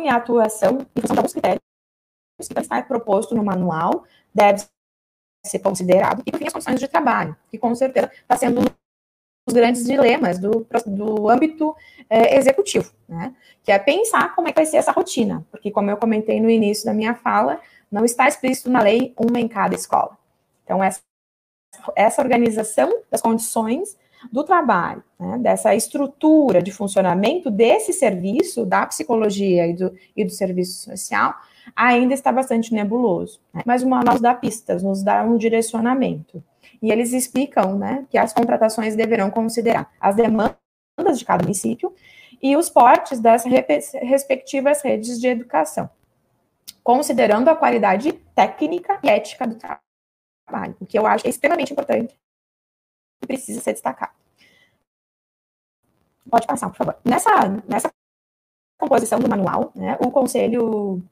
e 0.00 0.08
a 0.08 0.16
atuação, 0.16 0.86
em 0.94 1.00
função 1.00 1.14
de 1.14 1.18
alguns 1.18 1.32
critérios 1.32 1.60
que 2.38 2.58
está 2.58 2.82
proposto 2.82 3.34
no 3.34 3.44
manual, 3.44 4.04
deve 4.34 4.64
ser 5.44 5.58
considerado, 5.60 6.22
e 6.26 6.30
por 6.30 6.38
fim, 6.38 6.46
as 6.46 6.52
condições 6.52 6.80
de 6.80 6.88
trabalho, 6.88 7.36
que 7.50 7.58
com 7.58 7.74
certeza 7.74 8.10
está 8.12 8.36
sendo 8.36 8.60
os 9.46 9.54
grandes 9.54 9.84
dilemas 9.84 10.38
do, 10.38 10.66
do 10.86 11.28
âmbito 11.28 11.74
é, 12.08 12.36
executivo, 12.36 12.92
né? 13.08 13.34
Que 13.64 13.72
é 13.72 13.78
pensar 13.78 14.34
como 14.34 14.48
é 14.48 14.52
que 14.52 14.58
vai 14.58 14.66
ser 14.66 14.76
essa 14.76 14.92
rotina, 14.92 15.44
porque 15.50 15.70
como 15.70 15.90
eu 15.90 15.96
comentei 15.96 16.40
no 16.40 16.50
início 16.50 16.84
da 16.84 16.94
minha 16.94 17.14
fala, 17.14 17.60
não 17.90 18.04
está 18.04 18.28
explícito 18.28 18.70
na 18.70 18.80
lei 18.80 19.14
uma 19.18 19.40
em 19.40 19.48
cada 19.48 19.74
escola. 19.74 20.16
Então, 20.64 20.82
essa, 20.82 21.00
essa 21.96 22.22
organização 22.22 23.02
das 23.10 23.20
condições 23.20 23.96
do 24.30 24.44
trabalho, 24.44 25.02
né, 25.18 25.38
dessa 25.38 25.74
estrutura 25.74 26.62
de 26.62 26.70
funcionamento 26.70 27.50
desse 27.50 27.92
serviço, 27.92 28.66
da 28.66 28.86
psicologia 28.86 29.66
e 29.66 29.74
do, 29.74 29.94
e 30.14 30.24
do 30.24 30.30
serviço 30.30 30.90
social, 30.90 31.34
ainda 31.74 32.14
está 32.14 32.32
bastante 32.32 32.72
nebuloso. 32.72 33.40
Né? 33.52 33.62
Mas 33.66 33.82
o 33.82 33.88
manual 33.88 34.14
nos 34.14 34.22
dá 34.22 34.34
pistas, 34.34 34.82
nos 34.82 35.02
dá 35.02 35.22
um 35.22 35.36
direcionamento. 35.36 36.42
E 36.82 36.90
eles 36.90 37.12
explicam 37.12 37.76
né, 37.76 38.06
que 38.10 38.16
as 38.16 38.32
contratações 38.32 38.96
deverão 38.96 39.30
considerar 39.30 39.90
as 40.00 40.16
demandas 40.16 40.56
de 41.18 41.24
cada 41.24 41.42
município 41.42 41.94
e 42.42 42.56
os 42.56 42.70
portes 42.70 43.20
das 43.20 43.44
respectivas 43.44 44.82
redes 44.82 45.20
de 45.20 45.28
educação, 45.28 45.90
considerando 46.82 47.48
a 47.48 47.56
qualidade 47.56 48.12
técnica 48.34 48.98
e 49.02 49.10
ética 49.10 49.46
do 49.46 49.56
trabalho, 49.56 50.74
o 50.80 50.86
que 50.86 50.98
eu 50.98 51.06
acho 51.06 51.28
extremamente 51.28 51.72
importante 51.72 52.18
e 53.22 53.26
precisa 53.26 53.60
ser 53.60 53.72
destacado. 53.72 54.12
Pode 56.30 56.46
passar, 56.46 56.70
por 56.70 56.76
favor. 56.76 56.96
Nessa, 57.04 57.30
nessa 57.68 57.92
composição 58.78 59.18
do 59.18 59.28
manual, 59.28 59.72
né, 59.74 59.98
o 60.00 60.10
Conselho 60.10 61.02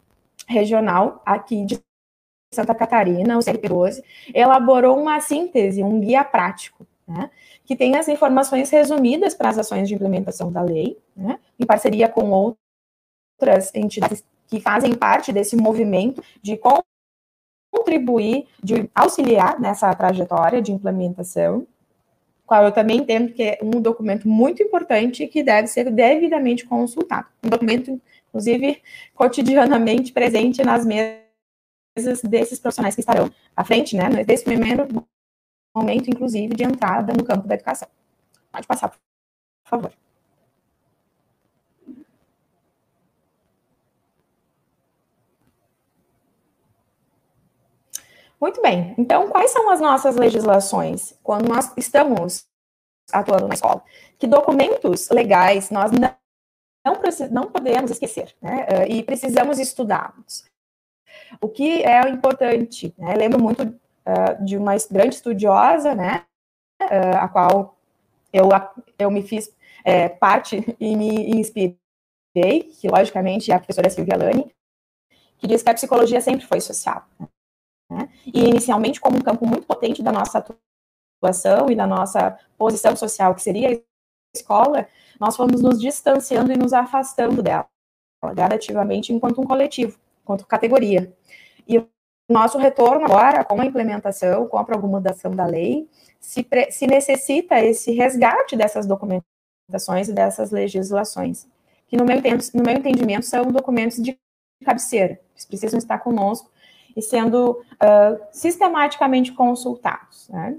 Regional 0.48 1.22
aqui 1.26 1.64
de 1.64 1.78
Santa 2.52 2.74
Catarina, 2.74 3.36
o 3.36 3.40
CRP12, 3.40 4.02
elaborou 4.34 4.98
uma 4.98 5.20
síntese, 5.20 5.82
um 5.82 6.00
guia 6.00 6.24
prático, 6.24 6.86
né, 7.06 7.30
que 7.64 7.76
tem 7.76 7.96
as 7.96 8.08
informações 8.08 8.70
resumidas 8.70 9.34
para 9.34 9.50
as 9.50 9.58
ações 9.58 9.86
de 9.86 9.94
implementação 9.94 10.50
da 10.50 10.62
lei, 10.62 10.98
né, 11.14 11.38
em 11.58 11.66
parceria 11.66 12.08
com 12.08 12.30
outras 12.30 13.74
entidades 13.74 14.24
que 14.46 14.60
fazem 14.60 14.94
parte 14.94 15.30
desse 15.30 15.54
movimento 15.56 16.22
de 16.40 16.58
contribuir, 17.70 18.46
de 18.62 18.90
auxiliar 18.94 19.60
nessa 19.60 19.94
trajetória 19.94 20.62
de 20.62 20.72
implementação, 20.72 21.66
qual 22.46 22.64
eu 22.64 22.72
também 22.72 23.00
entendo 23.00 23.34
que 23.34 23.42
é 23.42 23.58
um 23.62 23.82
documento 23.82 24.26
muito 24.26 24.62
importante 24.62 25.22
e 25.22 25.28
que 25.28 25.42
deve 25.42 25.68
ser 25.68 25.90
devidamente 25.90 26.64
consultado. 26.64 27.26
Um 27.44 27.50
documento, 27.50 28.00
inclusive, 28.28 28.82
cotidianamente 29.14 30.12
presente 30.12 30.62
nas 30.62 30.84
mesas 30.84 32.22
desses 32.22 32.58
profissionais 32.60 32.94
que 32.94 33.00
estarão 33.00 33.30
à 33.56 33.64
frente, 33.64 33.96
né, 33.96 34.08
desse 34.24 34.44
primeiro 34.44 34.86
momento, 35.74 36.08
inclusive, 36.08 36.54
de 36.54 36.64
entrada 36.64 37.12
no 37.12 37.24
campo 37.24 37.46
da 37.46 37.54
educação. 37.54 37.88
Pode 38.52 38.66
passar, 38.66 38.88
por 38.90 38.98
favor. 39.64 39.92
Muito 48.40 48.62
bem. 48.62 48.94
Então, 48.96 49.28
quais 49.28 49.50
são 49.50 49.68
as 49.70 49.80
nossas 49.80 50.14
legislações 50.14 51.14
quando 51.22 51.48
nós 51.48 51.72
estamos 51.76 52.46
atuando 53.12 53.48
na 53.48 53.54
escola? 53.54 53.82
Que 54.16 54.28
documentos 54.28 55.08
legais 55.10 55.70
nós 55.70 55.90
não, 56.84 56.94
não, 57.30 57.50
podemos 57.50 57.90
esquecer, 57.90 58.34
né? 58.40 58.86
E 58.88 59.02
precisamos 59.02 59.58
estudá-los. 59.58 60.44
O 61.40 61.48
que 61.48 61.82
é 61.82 62.08
importante, 62.08 62.94
né? 62.96 63.14
lembro 63.14 63.42
muito 63.42 63.62
uh, 63.62 64.44
de 64.44 64.56
uma 64.56 64.74
grande 64.90 65.16
estudiosa, 65.16 65.94
né, 65.94 66.24
uh, 66.82 67.16
a 67.18 67.28
qual 67.28 67.76
eu, 68.32 68.48
eu 68.98 69.10
me 69.10 69.22
fiz 69.22 69.54
é, 69.84 70.08
parte 70.08 70.76
e 70.80 70.96
me 70.96 71.38
inspirei, 71.38 71.78
que 72.34 72.88
logicamente 72.88 73.50
é 73.50 73.54
a 73.54 73.58
professora 73.58 73.90
Silvia 73.90 74.16
Lani, 74.16 74.54
que 75.38 75.46
diz 75.46 75.62
que 75.62 75.70
a 75.70 75.74
psicologia 75.74 76.20
sempre 76.20 76.46
foi 76.46 76.60
social. 76.60 77.06
Né? 77.90 78.08
E 78.26 78.44
inicialmente 78.48 79.00
como 79.00 79.16
um 79.16 79.22
campo 79.22 79.46
muito 79.46 79.66
potente 79.66 80.02
da 80.02 80.12
nossa 80.12 80.44
atuação 81.22 81.70
e 81.70 81.76
da 81.76 81.86
nossa 81.86 82.38
posição 82.56 82.94
social, 82.96 83.34
que 83.34 83.42
seria 83.42 83.70
a 83.70 83.80
escola, 84.34 84.88
nós 85.18 85.36
fomos 85.36 85.60
nos 85.60 85.80
distanciando 85.80 86.52
e 86.52 86.56
nos 86.56 86.72
afastando 86.72 87.42
dela, 87.42 87.66
gradativamente, 88.34 89.12
enquanto 89.12 89.40
um 89.40 89.46
coletivo 89.46 89.98
quanto 90.24 90.46
categoria. 90.46 91.10
E 91.66 91.78
o 91.78 91.88
nosso 92.28 92.58
retorno 92.58 93.06
agora, 93.06 93.42
com 93.42 93.58
a 93.60 93.64
implementação, 93.64 94.46
com 94.46 94.58
a 94.58 94.64
promulgação 94.64 95.30
da 95.30 95.46
lei, 95.46 95.88
se, 96.20 96.46
se 96.70 96.86
necessita 96.86 97.58
esse 97.58 97.92
resgate 97.92 98.54
dessas 98.54 98.86
documentações 98.86 100.08
e 100.08 100.12
dessas 100.12 100.50
legislações. 100.50 101.46
que 101.88 101.96
no 101.96 102.04
meu, 102.04 102.20
no 102.54 102.62
meu 102.62 102.74
entendimento 102.74 103.24
são 103.24 103.46
documentos 103.46 104.02
de 104.02 104.18
cabeceira, 104.62 105.18
eles 105.32 105.46
precisam 105.46 105.78
estar 105.78 105.98
conosco 105.98 106.50
e 106.94 107.00
sendo 107.00 107.52
uh, 107.52 108.20
sistematicamente 108.32 109.32
consultados. 109.32 110.28
Né? 110.28 110.58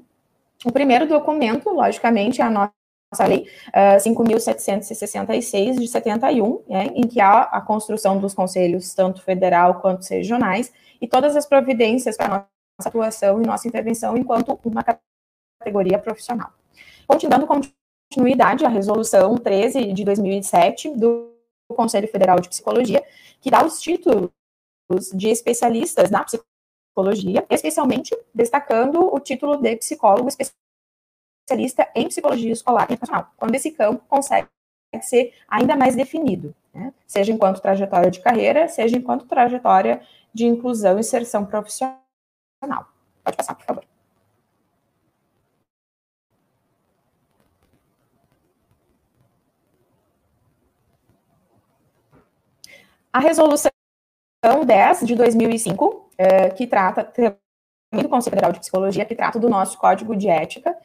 O 0.65 0.71
primeiro 0.71 1.05
documento, 1.07 1.69
logicamente, 1.69 2.41
é 2.41 2.45
a 2.45 2.49
nossa 2.49 2.78
lei 3.27 3.47
uh, 3.69 3.97
5.766 3.97 5.79
de 5.79 5.87
71, 5.87 6.63
né, 6.67 6.85
em 6.93 7.07
que 7.07 7.19
há 7.19 7.41
a 7.41 7.61
construção 7.61 8.19
dos 8.19 8.33
conselhos, 8.33 8.93
tanto 8.93 9.23
federal 9.23 9.81
quanto 9.81 10.07
regionais, 10.07 10.71
e 11.01 11.07
todas 11.07 11.35
as 11.35 11.45
providências 11.45 12.15
para 12.15 12.27
nossa 12.27 12.45
atuação 12.85 13.41
e 13.41 13.47
nossa 13.47 13.67
intervenção 13.67 14.15
enquanto 14.15 14.59
uma 14.63 14.83
categoria 15.59 15.97
profissional. 15.97 16.51
Continuando 17.07 17.47
continuidade 17.47 18.65
à 18.65 18.69
resolução 18.69 19.35
13 19.37 19.91
de 19.91 20.03
2007 20.03 20.95
do 20.95 21.33
Conselho 21.75 22.07
Federal 22.07 22.39
de 22.39 22.49
Psicologia, 22.49 23.03
que 23.41 23.49
dá 23.49 23.65
os 23.65 23.81
títulos 23.81 24.29
de 25.13 25.29
especialistas 25.29 26.09
na 26.09 26.23
psicologia, 26.23 27.45
especialmente 27.49 28.15
destacando 28.33 29.13
o 29.13 29.19
título 29.19 29.57
de 29.57 29.75
psicólogo 29.77 30.27
especialista 30.27 30.68
em 31.95 32.07
psicologia 32.07 32.51
escolar 32.51 32.87
e 32.89 32.93
educacional, 32.93 33.31
quando 33.37 33.55
esse 33.55 33.71
campo 33.71 34.03
consegue 34.07 34.47
ser 35.01 35.33
ainda 35.47 35.75
mais 35.75 35.95
definido, 35.95 36.55
né? 36.73 36.93
seja 37.05 37.31
enquanto 37.31 37.61
trajetória 37.61 38.09
de 38.09 38.19
carreira, 38.19 38.67
seja 38.67 38.97
enquanto 38.97 39.25
trajetória 39.25 40.01
de 40.33 40.45
inclusão 40.45 40.97
e 40.97 41.01
inserção 41.01 41.45
profissional. 41.45 41.95
Pode 43.23 43.37
passar, 43.37 43.55
por 43.55 43.65
favor. 43.65 43.85
A 53.11 53.19
resolução 53.19 53.71
10 54.65 55.01
de 55.01 55.15
2005, 55.15 56.11
é, 56.17 56.49
que 56.49 56.67
trata 56.67 57.11
do 57.91 58.07
Conselho 58.07 58.35
Federal 58.35 58.51
de 58.51 58.59
Psicologia, 58.59 59.03
que 59.03 59.15
trata 59.15 59.39
do 59.39 59.49
nosso 59.49 59.77
Código 59.79 60.15
de 60.15 60.29
Ética, 60.29 60.77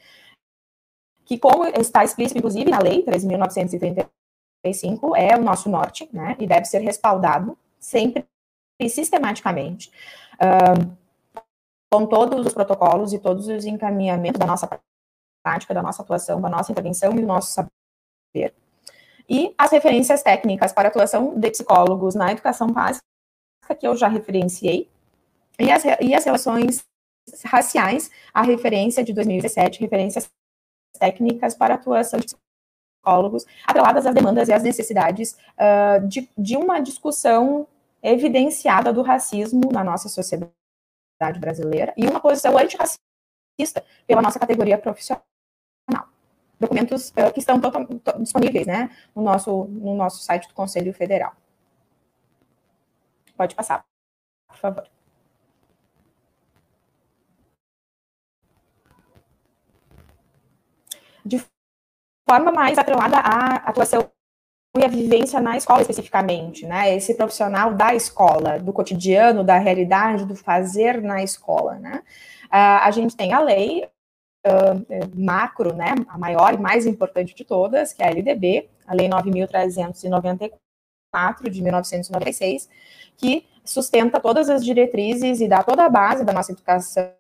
que 1.25 1.39
como 1.39 1.65
está 1.67 2.05
explícito, 2.05 2.39
inclusive, 2.39 2.71
na 2.71 2.79
Lei 2.79 3.05
3.935, 3.05 5.17
é 5.17 5.37
o 5.37 5.43
nosso 5.43 5.69
norte, 5.69 6.09
né, 6.13 6.37
e 6.39 6.47
deve 6.47 6.67
ser 6.67 6.79
respaldado 6.79 7.59
sempre 7.79 8.25
e 8.81 8.89
sistematicamente, 8.89 9.91
uh, 10.35 10.97
com 11.93 12.07
todos 12.07 12.47
os 12.47 12.53
protocolos 12.53 13.13
e 13.13 13.19
todos 13.19 13.47
os 13.47 13.65
encaminhamentos 13.65 14.39
da 14.39 14.47
nossa 14.47 14.67
prática, 15.45 15.75
da 15.75 15.83
nossa 15.83 16.03
atuação, 16.03 16.41
da 16.41 16.49
nossa 16.49 16.73
intervenção 16.73 17.13
e 17.13 17.21
do 17.21 17.27
nosso 17.27 17.53
saber. 17.53 18.55
E 19.29 19.55
as 19.57 19.71
referências 19.71 20.23
técnicas 20.23 20.73
para 20.73 20.89
atuação 20.89 21.39
de 21.39 21.51
psicólogos 21.51 22.15
na 22.15 22.33
educação 22.33 22.69
básica, 22.69 23.05
que 23.79 23.87
eu 23.87 23.97
já 23.97 24.09
referenciei, 24.09 24.91
e 25.59 25.71
as, 25.71 25.85
e 26.01 26.15
as 26.15 26.25
relações 26.25 26.85
raciais, 27.45 28.11
a 28.33 28.43
referência 28.43 29.05
de 29.05 29.13
2017, 29.13 29.81
referências 29.81 30.29
técnicas 30.99 31.55
para 31.55 31.75
atuação 31.75 32.21
de 32.21 32.27
psicólogos, 32.27 33.45
atreladas 33.67 34.07
às 34.07 34.15
demandas 34.15 34.49
e 34.49 34.53
às 34.53 34.63
necessidades 34.63 35.37
uh, 35.59 36.07
de, 36.07 36.29
de 36.37 36.57
uma 36.57 36.81
discussão 36.81 37.67
evidenciada 38.03 38.93
do 38.93 39.03
racismo 39.03 39.71
na 39.73 39.85
nossa 39.85 40.09
sociedade 40.09 40.53
brasileira 41.39 41.93
e 41.97 42.07
uma 42.07 42.21
posição 42.21 42.57
antirracista 42.57 43.85
pela 44.07 44.23
nossa 44.23 44.39
categoria 44.39 44.79
profissional 44.79 45.23
documentos 46.59 47.11
uh, 47.11 47.33
que 47.33 47.41
estão 47.41 47.61
disponíveis 48.19 48.67
né, 48.67 48.91
no, 49.15 49.23
nosso, 49.23 49.65
no 49.65 49.95
nosso 49.95 50.23
site 50.23 50.49
do 50.49 50.55
Conselho 50.55 50.93
Federal. 50.93 51.35
Pode 53.37 53.55
passar, 53.55 53.85
por 54.49 54.57
favor. 54.57 54.94
De 61.25 61.43
forma 62.29 62.53
mais 62.53 62.79
atrelada 62.79 63.19
à 63.19 63.57
atuação 63.69 64.11
e 64.77 64.85
à 64.85 64.89
vivência 64.89 65.41
na 65.41 65.57
escola 65.57 65.83
especificamente, 65.83 66.67
né? 66.67 66.97
Esse 66.97 67.15
profissional 67.15 67.75
da 67.75 67.95
escola, 67.95 68.59
do 68.59 68.73
cotidiano, 68.73 69.45
da 69.45 69.59
realidade, 69.59 70.25
do 70.25 70.35
fazer 70.35 71.01
na 71.01 71.23
escola, 71.23 71.75
né? 71.75 72.03
Uh, 72.47 72.83
a 72.83 72.91
gente 72.91 73.17
tem 73.17 73.33
a 73.33 73.41
lei 73.41 73.89
uh, 74.47 75.11
macro, 75.15 75.75
né, 75.75 75.95
a 76.09 76.19
maior 76.19 76.55
e 76.55 76.59
mais 76.59 76.87
importante 76.87 77.35
de 77.35 77.45
todas, 77.45 77.93
que 77.93 78.03
é 78.03 78.07
a 78.07 78.11
LDB, 78.11 78.69
a 78.87 78.95
Lei 78.95 79.09
9.394 79.09 81.51
de 81.51 81.63
1996, 81.63 82.69
que 83.17 83.47
sustenta 83.65 84.21
todas 84.21 84.51
as 84.51 84.65
diretrizes 84.65 85.41
e 85.41 85.49
dá 85.49 85.63
toda 85.63 85.85
a 85.85 85.89
base 85.89 86.25
da 86.25 86.33
nossa 86.33 86.53
educação 86.53 87.13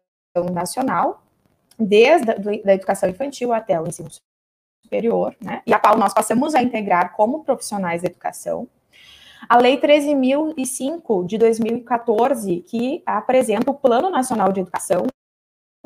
nacional, 0.52 1.23
desde 1.78 2.30
a 2.30 2.74
educação 2.74 3.08
infantil 3.08 3.52
até 3.52 3.80
o 3.80 3.86
ensino 3.86 4.08
superior, 4.84 5.34
né, 5.40 5.62
e 5.66 5.72
a 5.72 5.78
qual 5.78 5.96
nós 5.98 6.12
passamos 6.12 6.54
a 6.54 6.62
integrar 6.62 7.14
como 7.14 7.44
profissionais 7.44 8.02
da 8.02 8.08
educação. 8.08 8.68
A 9.48 9.58
Lei 9.58 9.78
13.005 9.78 11.26
de 11.26 11.36
2014, 11.36 12.60
que 12.62 13.02
apresenta 13.04 13.70
o 13.70 13.74
Plano 13.74 14.10
Nacional 14.10 14.52
de 14.52 14.60
Educação, 14.60 15.06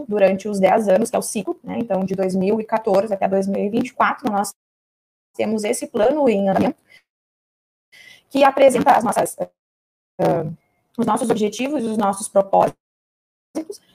durante 0.07 0.49
os 0.49 0.61
10 0.61 0.89
anos, 0.89 1.11
que 1.11 1.17
é 1.17 1.19
o 1.19 1.23
ciclo, 1.23 1.59
né? 1.65 1.79
Então, 1.79 2.05
de 2.05 2.15
2014 2.15 3.13
até 3.13 3.27
2024, 3.27 4.31
nós 4.31 4.53
temos 5.35 5.65
esse 5.65 5.87
plano 5.87 6.29
em 6.29 6.49
andamento 6.49 6.81
que 8.31 8.45
apresenta 8.45 8.93
as 8.93 9.03
nossas, 9.03 9.37
uh, 10.21 10.57
os 10.97 11.07
nossos 11.07 11.31
objetivos 11.31 11.83
e 11.83 11.87
os 11.87 11.97
nossos 11.97 12.29
propósitos, 12.29 12.79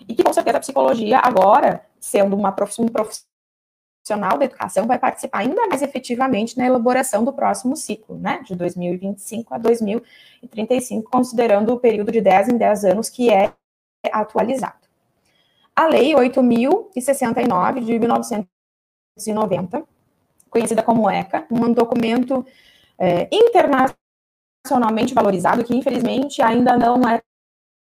e 0.08 0.16
que, 0.16 0.24
com 0.24 0.34
certeza, 0.34 0.58
a 0.58 0.62
psicologia, 0.62 1.20
agora, 1.20 1.86
sendo 2.00 2.36
uma 2.36 2.52
prof, 2.52 2.82
um 2.82 2.88
profissional 2.88 4.38
da 4.38 4.46
educação, 4.46 4.86
vai 4.86 5.00
participar 5.00 5.40
ainda 5.40 5.68
mais 5.68 5.82
efetivamente 5.82 6.58
na 6.58 6.66
elaboração 6.66 7.24
do 7.24 7.32
próximo 7.32 7.76
ciclo, 7.76 8.18
né? 8.18 8.42
De 8.46 8.56
2025 8.56 9.54
a 9.54 9.58
2035, 9.58 11.10
considerando 11.10 11.74
o 11.74 11.80
período 11.80 12.12
de 12.12 12.20
10 12.20 12.50
em 12.50 12.58
10 12.58 12.86
anos 12.86 13.10
que 13.10 13.30
é 13.32 13.54
atualizado 14.12 14.84
a 15.76 15.88
Lei 15.88 16.14
8.069 16.14 17.84
de 17.84 18.00
1990, 18.00 19.84
conhecida 20.50 20.84
como 20.84 21.10
ECA, 21.10 21.48
um 21.50 21.74
documento 21.74 22.46
é, 22.98 23.28
internacionalmente 23.32 25.14
valorizado 25.14 25.64
que, 25.64 25.76
infelizmente, 25.76 26.42
ainda 26.42 26.78
não 26.78 27.02
é 27.08 27.22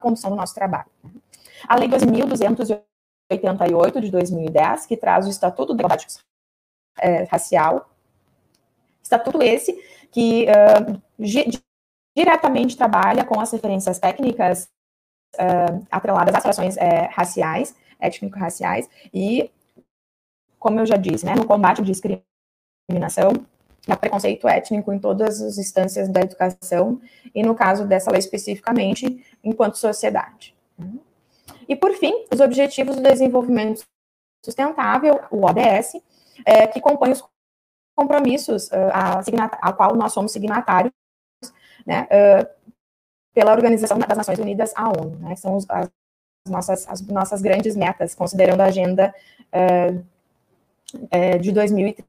condução 0.00 0.30
do 0.30 0.36
nosso 0.36 0.54
trabalho. 0.54 0.88
A 1.68 1.76
Lei 1.76 1.88
2.288 1.88 4.00
de 4.00 4.10
2010, 4.10 4.86
que 4.86 4.96
traz 4.96 5.26
o 5.26 5.30
Estatuto 5.30 5.74
da 5.74 5.82
Igualdade 5.82 6.06
é, 6.98 7.24
Racial, 7.24 7.90
Estatuto 9.02 9.42
esse 9.42 9.78
que 10.10 10.46
uh, 10.46 11.02
diretamente 12.16 12.76
trabalha 12.76 13.24
com 13.24 13.40
as 13.40 13.50
referências 13.52 13.98
técnicas 13.98 14.68
uh, 15.34 15.86
atreladas 15.90 16.34
às 16.34 16.42
relações 16.42 16.76
é, 16.76 17.08
raciais, 17.12 17.74
étnico-raciais, 18.00 18.88
e, 19.12 19.50
como 20.58 20.80
eu 20.80 20.86
já 20.86 20.96
disse, 20.96 21.26
né, 21.26 21.34
no 21.34 21.46
combate 21.46 21.80
à 21.80 21.84
discriminação, 21.84 23.32
a 23.88 23.96
preconceito 23.96 24.48
étnico 24.48 24.92
em 24.92 24.98
todas 24.98 25.42
as 25.42 25.58
instâncias 25.58 26.08
da 26.08 26.20
educação, 26.20 27.00
e 27.34 27.42
no 27.42 27.54
caso 27.54 27.86
dessa 27.86 28.10
lei 28.10 28.18
especificamente, 28.18 29.24
enquanto 29.42 29.76
sociedade. 29.76 30.54
E, 31.68 31.76
por 31.76 31.92
fim, 31.92 32.24
os 32.32 32.40
Objetivos 32.40 32.96
do 32.96 33.02
Desenvolvimento 33.02 33.82
Sustentável, 34.44 35.20
o 35.30 35.44
ODS, 35.46 35.96
é, 36.44 36.66
que 36.66 36.80
compõe 36.80 37.12
os 37.12 37.24
compromissos 37.96 38.68
uh, 38.68 38.90
a, 38.92 39.20
a, 39.62 39.72
qual 39.72 39.94
nós 39.94 40.12
somos 40.12 40.32
signatários, 40.32 40.92
né, 41.86 42.06
uh, 42.10 42.64
pela 43.32 43.52
Organização 43.52 43.98
das 43.98 44.16
Nações 44.16 44.38
Unidas, 44.38 44.72
a 44.76 44.88
ONU, 44.88 45.16
né, 45.18 45.36
são 45.36 45.56
os, 45.56 45.66
as, 45.68 45.90
nossas, 46.48 46.88
as 46.88 47.00
nossas 47.02 47.42
grandes 47.42 47.76
metas, 47.76 48.14
considerando 48.14 48.60
a 48.60 48.66
agenda 48.66 49.14
uh, 49.52 50.04
uh, 50.94 51.38
de 51.40 51.52
2030, 51.52 52.06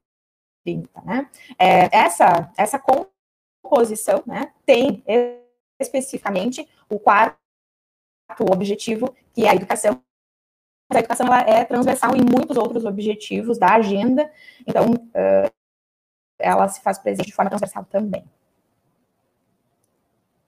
né. 1.04 1.28
É, 1.58 1.96
essa, 1.96 2.52
essa 2.56 2.78
composição, 2.78 4.22
né, 4.26 4.52
tem 4.64 5.02
especificamente 5.80 6.66
o 6.88 6.98
quarto 6.98 7.36
objetivo, 8.50 9.14
que 9.32 9.44
é 9.44 9.50
a 9.50 9.54
educação, 9.54 10.00
a 10.90 10.98
educação 10.98 11.26
ela 11.26 11.40
é 11.40 11.64
transversal 11.64 12.14
em 12.14 12.20
muitos 12.20 12.56
outros 12.56 12.84
objetivos 12.84 13.58
da 13.58 13.74
agenda, 13.74 14.30
então, 14.66 14.92
uh, 14.92 15.50
ela 16.38 16.68
se 16.68 16.80
faz 16.80 16.98
presente 16.98 17.26
de 17.26 17.34
forma 17.34 17.50
transversal 17.50 17.84
também. 17.84 18.24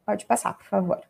Pode 0.08 0.24
passar, 0.24 0.56
por 0.56 0.64
favor. 0.64 1.02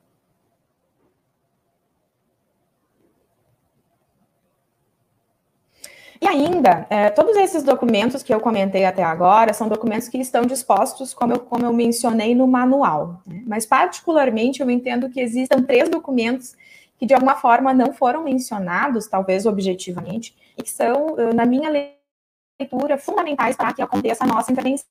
E 6.20 6.26
ainda, 6.26 6.84
é, 6.90 7.08
todos 7.08 7.36
esses 7.36 7.62
documentos 7.62 8.24
que 8.24 8.34
eu 8.34 8.40
comentei 8.40 8.84
até 8.84 9.04
agora 9.04 9.54
são 9.54 9.68
documentos 9.68 10.08
que 10.08 10.18
estão 10.18 10.44
dispostos, 10.44 11.14
como 11.14 11.34
eu, 11.34 11.38
como 11.38 11.64
eu 11.64 11.72
mencionei, 11.72 12.34
no 12.34 12.48
manual. 12.48 13.22
Né? 13.24 13.44
Mas, 13.46 13.64
particularmente, 13.64 14.60
eu 14.60 14.68
entendo 14.68 15.08
que 15.08 15.20
existam 15.20 15.62
três 15.62 15.88
documentos 15.88 16.56
que, 16.98 17.06
de 17.06 17.14
alguma 17.14 17.36
forma, 17.36 17.72
não 17.72 17.92
foram 17.92 18.24
mencionados, 18.24 19.06
talvez 19.06 19.46
objetivamente, 19.46 20.36
e 20.56 20.62
que 20.64 20.70
são, 20.70 21.14
na 21.36 21.46
minha 21.46 21.70
leitura, 21.70 22.98
fundamentais 22.98 23.54
para 23.54 23.72
que 23.72 23.80
aconteça 23.80 24.24
a 24.24 24.26
nossa 24.26 24.50
intervenção, 24.50 24.84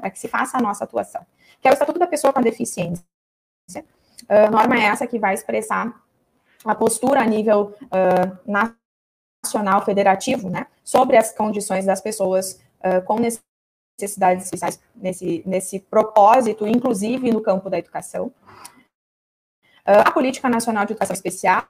para 0.00 0.10
que 0.10 0.18
se 0.18 0.26
faça 0.26 0.58
a 0.58 0.60
nossa 0.60 0.82
atuação, 0.82 1.24
que 1.60 1.68
é 1.68 1.70
o 1.70 1.74
Estatuto 1.74 2.00
da 2.00 2.06
Pessoa 2.08 2.32
com 2.32 2.40
Deficiência. 2.40 3.11
Uh, 3.80 4.50
norma 4.50 4.76
é 4.76 4.84
essa 4.84 5.06
que 5.06 5.18
vai 5.18 5.34
expressar 5.34 6.00
a 6.64 6.74
postura 6.74 7.20
a 7.20 7.26
nível 7.26 7.74
uh, 7.84 8.70
nacional 9.44 9.84
federativo, 9.84 10.48
né, 10.48 10.66
sobre 10.84 11.16
as 11.16 11.32
condições 11.32 11.84
das 11.84 12.00
pessoas 12.00 12.60
uh, 12.84 13.02
com 13.04 13.18
necessidades 13.18 14.44
especiais 14.44 14.80
nesse, 14.94 15.42
nesse 15.44 15.80
propósito, 15.80 16.66
inclusive 16.66 17.32
no 17.32 17.40
campo 17.40 17.68
da 17.68 17.78
educação. 17.78 18.32
a 19.84 20.10
Política 20.10 20.48
Nacional 20.48 20.86
de 20.86 20.92
Educação 20.92 21.14
Especial, 21.14 21.66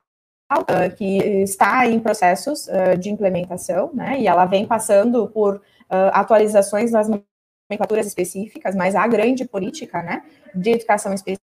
que 0.96 1.18
está 1.42 1.86
em 1.86 1.98
processos 1.98 2.68
de 3.00 3.10
implementação, 3.10 3.90
né, 3.92 4.20
e 4.20 4.26
ela 4.26 4.44
vem 4.46 4.66
passando 4.66 5.28
por 5.28 5.62
atualizações 5.88 6.90
das 6.90 7.08
nomenclaturas 7.08 8.06
específicas, 8.06 8.74
mas 8.74 8.94
a 8.94 9.06
grande 9.06 9.46
política, 9.46 10.02
né, 10.02 10.22
de 10.54 10.70
educação 10.70 11.12
especial, 11.12 11.51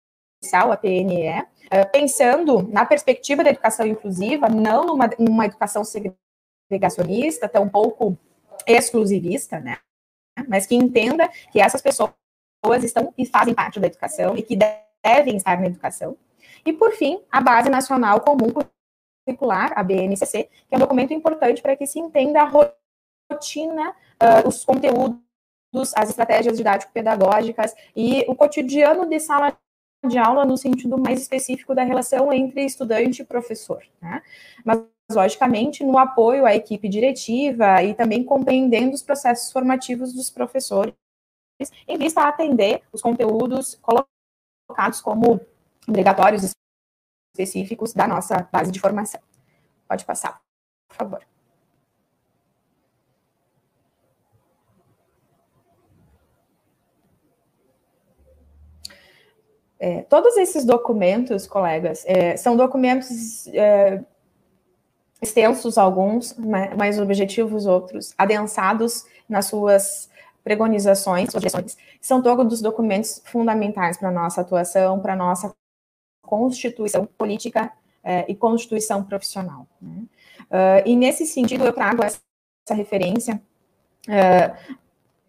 a 0.52 0.76
PNE, 0.76 1.46
pensando 1.92 2.62
na 2.62 2.84
perspectiva 2.84 3.42
da 3.42 3.50
educação 3.50 3.86
inclusiva, 3.86 4.48
não 4.48 4.84
numa, 4.84 5.10
numa 5.18 5.46
educação 5.46 5.82
segregacionista, 5.84 7.48
tampouco 7.48 8.16
exclusivista, 8.66 9.60
né, 9.60 9.78
mas 10.48 10.66
que 10.66 10.74
entenda 10.74 11.28
que 11.50 11.60
essas 11.60 11.80
pessoas 11.80 12.12
estão 12.82 13.12
e 13.16 13.26
fazem 13.26 13.54
parte 13.54 13.80
da 13.80 13.86
educação 13.86 14.36
e 14.36 14.42
que 14.42 14.56
devem 14.56 15.36
estar 15.36 15.58
na 15.60 15.66
educação. 15.66 16.16
E, 16.64 16.72
por 16.72 16.92
fim, 16.92 17.22
a 17.30 17.40
Base 17.40 17.68
Nacional 17.68 18.20
Comum 18.20 18.52
curricular, 19.26 19.72
a 19.76 19.82
BNCC, 19.82 20.48
que 20.68 20.74
é 20.74 20.76
um 20.76 20.80
documento 20.80 21.12
importante 21.12 21.62
para 21.62 21.76
que 21.76 21.86
se 21.86 21.98
entenda 21.98 22.42
a 22.42 22.44
rotina, 22.44 23.90
uh, 23.90 24.48
os 24.48 24.64
conteúdos, 24.64 25.20
as 25.94 26.08
estratégias 26.10 26.56
didático-pedagógicas 26.56 27.74
e 27.94 28.24
o 28.28 28.34
cotidiano 28.34 29.08
de 29.08 29.20
sala 29.20 29.56
de 30.04 30.18
aula 30.18 30.44
no 30.44 30.56
sentido 30.56 30.98
mais 30.98 31.20
específico 31.20 31.74
da 31.74 31.82
relação 31.82 32.32
entre 32.32 32.64
estudante 32.64 33.22
e 33.22 33.24
professor. 33.24 33.82
Né? 34.00 34.22
Mas, 34.64 34.82
logicamente, 35.10 35.84
no 35.84 35.98
apoio 35.98 36.46
à 36.46 36.54
equipe 36.54 36.88
diretiva 36.88 37.82
e 37.82 37.94
também 37.94 38.24
compreendendo 38.24 38.94
os 38.94 39.02
processos 39.02 39.52
formativos 39.52 40.12
dos 40.12 40.30
professores, 40.30 40.94
em 41.88 41.96
vista 41.96 42.22
a 42.22 42.28
atender 42.28 42.82
os 42.92 43.00
conteúdos 43.00 43.80
colocados 43.80 45.00
como 45.00 45.40
obrigatórios 45.88 46.54
específicos 47.32 47.92
da 47.92 48.06
nossa 48.06 48.48
base 48.52 48.70
de 48.70 48.80
formação. 48.80 49.20
Pode 49.88 50.04
passar, 50.04 50.40
por 50.88 50.96
favor. 50.96 51.35
É, 59.78 60.02
todos 60.02 60.36
esses 60.36 60.64
documentos, 60.64 61.46
colegas, 61.46 62.04
é, 62.06 62.36
são 62.36 62.56
documentos 62.56 63.46
é, 63.48 64.02
extensos, 65.20 65.76
alguns, 65.76 66.36
né, 66.36 66.74
mais 66.74 66.98
objetivos, 66.98 67.66
outros, 67.66 68.14
adensados 68.16 69.04
nas 69.28 69.46
suas 69.46 70.08
pregonizações, 70.42 71.30
suas 71.30 71.76
São 72.00 72.22
todos 72.22 72.60
documentos 72.62 73.20
fundamentais 73.24 73.96
para 73.96 74.10
nossa 74.10 74.40
atuação, 74.40 75.00
para 75.00 75.16
nossa 75.16 75.54
constituição 76.22 77.04
política 77.04 77.72
é, 78.02 78.24
e 78.28 78.34
constituição 78.34 79.02
profissional. 79.02 79.66
Né? 79.82 80.04
Uh, 80.42 80.86
e 80.86 80.94
nesse 80.94 81.26
sentido, 81.26 81.64
eu 81.64 81.72
trago 81.72 82.04
essa, 82.04 82.20
essa 82.64 82.74
referência 82.76 83.42
uh, 84.08 84.76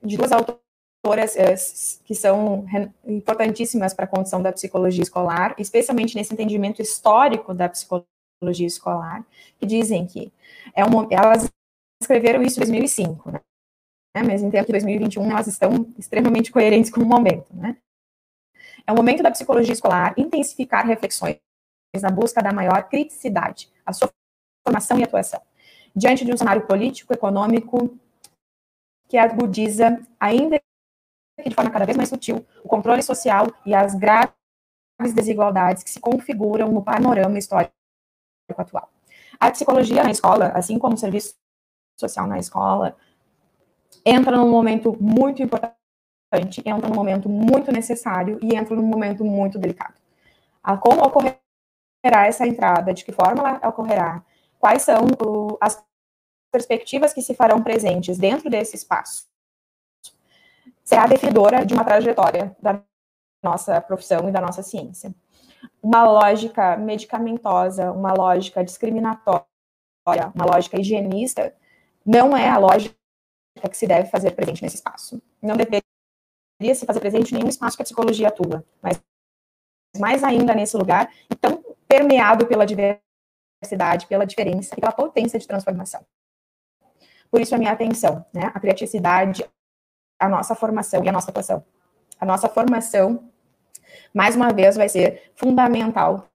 de 0.06 0.16
duas 0.18 0.32
autoras 0.32 0.67
uh, 1.12 2.04
que 2.06 2.16
são 2.16 2.66
importantíssimas 3.06 3.94
para 3.94 4.06
a 4.06 4.08
condição 4.08 4.42
da 4.42 4.52
psicologia 4.52 5.04
escolar, 5.04 5.56
especialmente 5.58 6.16
nesse 6.16 6.34
entendimento 6.34 6.82
histórico 6.82 7.54
da 7.54 7.70
psicologia 7.70 8.68
escolar, 8.68 9.26
que 9.60 9.66
dizem 9.66 10.06
que 10.06 10.32
é 10.76 10.84
um, 10.86 11.08
elas 11.12 11.50
escreveram 12.02 12.44
isso 12.44 12.58
em 12.58 12.64
2005, 12.66 13.32
né? 13.32 13.42
mas 14.26 14.42
em 14.42 14.50
de 14.50 14.64
2021 14.64 15.32
elas 15.32 15.48
estão 15.48 15.88
extremamente 15.98 16.52
coerentes 16.52 16.92
com 16.92 17.02
o 17.02 17.06
momento, 17.06 17.48
né? 17.54 17.78
É 18.86 18.92
o 18.92 18.96
momento 18.96 19.22
da 19.22 19.32
psicologia 19.32 19.74
escolar 19.74 20.14
intensificar 20.18 20.86
reflexões 20.86 21.38
na 22.02 22.10
busca 22.10 22.42
da 22.42 22.54
maior 22.54 22.88
criticidade, 22.88 23.70
a 23.86 23.92
sua 23.92 24.10
formação 24.66 25.00
e 25.00 25.04
atuação. 25.04 25.42
Diante 25.96 26.24
de 26.24 26.32
um 26.32 26.38
cenário 26.38 26.66
político, 26.66 27.14
econômico, 27.14 27.98
que 29.08 29.18
agudiza, 29.18 30.00
ainda 30.20 30.62
que 31.42 31.50
de 31.50 31.56
forma 31.56 31.72
cada 31.72 31.86
vez 31.86 31.96
mais 31.96 32.10
sutil, 32.10 32.46
o 32.64 32.68
controle 32.68 33.02
social 33.02 33.48
e 33.66 33.74
as 33.74 33.96
graves 33.96 34.34
desigualdades 35.14 35.84
que 35.84 35.90
se 35.90 36.00
configuram 36.00 36.72
no 36.72 36.82
panorama 36.82 37.38
histórico 37.38 37.72
atual. 38.58 38.90
A 39.40 39.52
psicologia 39.52 40.04
na 40.04 40.12
escola, 40.12 40.48
assim 40.56 40.80
como 40.80 40.96
o 40.96 40.98
serviço 40.98 41.36
social 42.00 42.26
na 42.26 42.40
escola, 42.40 42.98
entra 44.06 44.36
num 44.36 44.50
momento 44.50 44.98
muito 45.00 45.44
importante 45.44 45.78
entra 46.66 46.90
num 46.90 46.96
momento 46.96 47.30
muito 47.30 47.72
necessário 47.72 48.38
e 48.42 48.54
entra 48.54 48.76
num 48.76 48.86
momento 48.86 49.24
muito 49.24 49.58
delicado. 49.58 49.94
A 50.62 50.76
como 50.76 51.02
ocorrerá 51.02 51.40
essa 52.04 52.46
entrada, 52.46 52.94
de 52.94 53.06
que 53.06 53.14
forma 53.14 53.48
ela 53.48 53.70
ocorrerá, 53.70 54.22
quais 54.60 54.82
são 54.82 55.06
o, 55.26 55.58
as 55.62 55.82
perspectivas 56.52 57.14
que 57.14 57.22
se 57.22 57.34
farão 57.34 57.64
presentes 57.64 58.18
dentro 58.18 58.50
desse 58.50 58.76
espaço, 58.76 59.26
será 60.88 61.06
definidora 61.06 61.66
de 61.66 61.74
uma 61.74 61.84
trajetória 61.84 62.56
da 62.62 62.82
nossa 63.44 63.82
profissão 63.82 64.30
e 64.30 64.32
da 64.32 64.40
nossa 64.40 64.64
ciência. 64.64 65.14
Uma 65.84 66.06
lógica 66.06 66.78
medicamentosa, 66.78 67.92
uma 67.92 68.14
lógica 68.14 68.64
discriminatória, 68.64 69.44
uma 70.34 70.46
lógica 70.46 70.80
higienista, 70.80 71.54
não 72.06 72.38
é 72.38 72.48
a 72.48 72.58
lógica 72.58 72.96
que 73.70 73.76
se 73.76 73.86
deve 73.86 74.10
fazer 74.10 74.32
presente 74.32 74.64
nesse 74.64 74.78
espaço. 74.78 75.22
Não 75.42 75.58
deveria 75.58 75.84
se 76.74 76.86
fazer 76.86 77.02
presente 77.02 77.32
em 77.32 77.36
nenhum 77.36 77.50
espaço 77.50 77.76
que 77.76 77.84
a 77.84 77.86
psicologia 77.86 78.30
atua, 78.30 78.64
mas 78.82 78.98
mais 80.00 80.24
ainda 80.24 80.56
nesse 80.56 80.78
lugar, 80.78 81.12
tão 81.42 81.62
permeado 81.86 82.48
pela 82.48 82.66
diversidade, 82.66 84.08
pela 84.08 84.26
diferença 84.26 84.74
e 84.78 84.80
pela 84.80 84.94
potência 84.94 85.38
de 85.38 85.48
transformação. 85.48 86.00
Por 87.30 87.42
isso 87.42 87.54
a 87.54 87.58
minha 87.58 87.74
atenção, 87.74 88.26
né, 88.34 88.50
a 88.54 88.60
criaticidade, 88.60 89.44
a 90.20 90.28
nossa 90.28 90.56
formação 90.56 91.04
e 91.04 91.10
a 91.10 91.12
nossa 91.12 91.30
atuação. 91.30 91.64
A 92.20 92.26
nossa 92.26 92.50
formação, 92.50 93.30
mais 94.14 94.36
uma 94.36 94.52
vez, 94.52 94.76
vai 94.76 94.90
ser 94.90 95.32
fundamental 95.36 96.28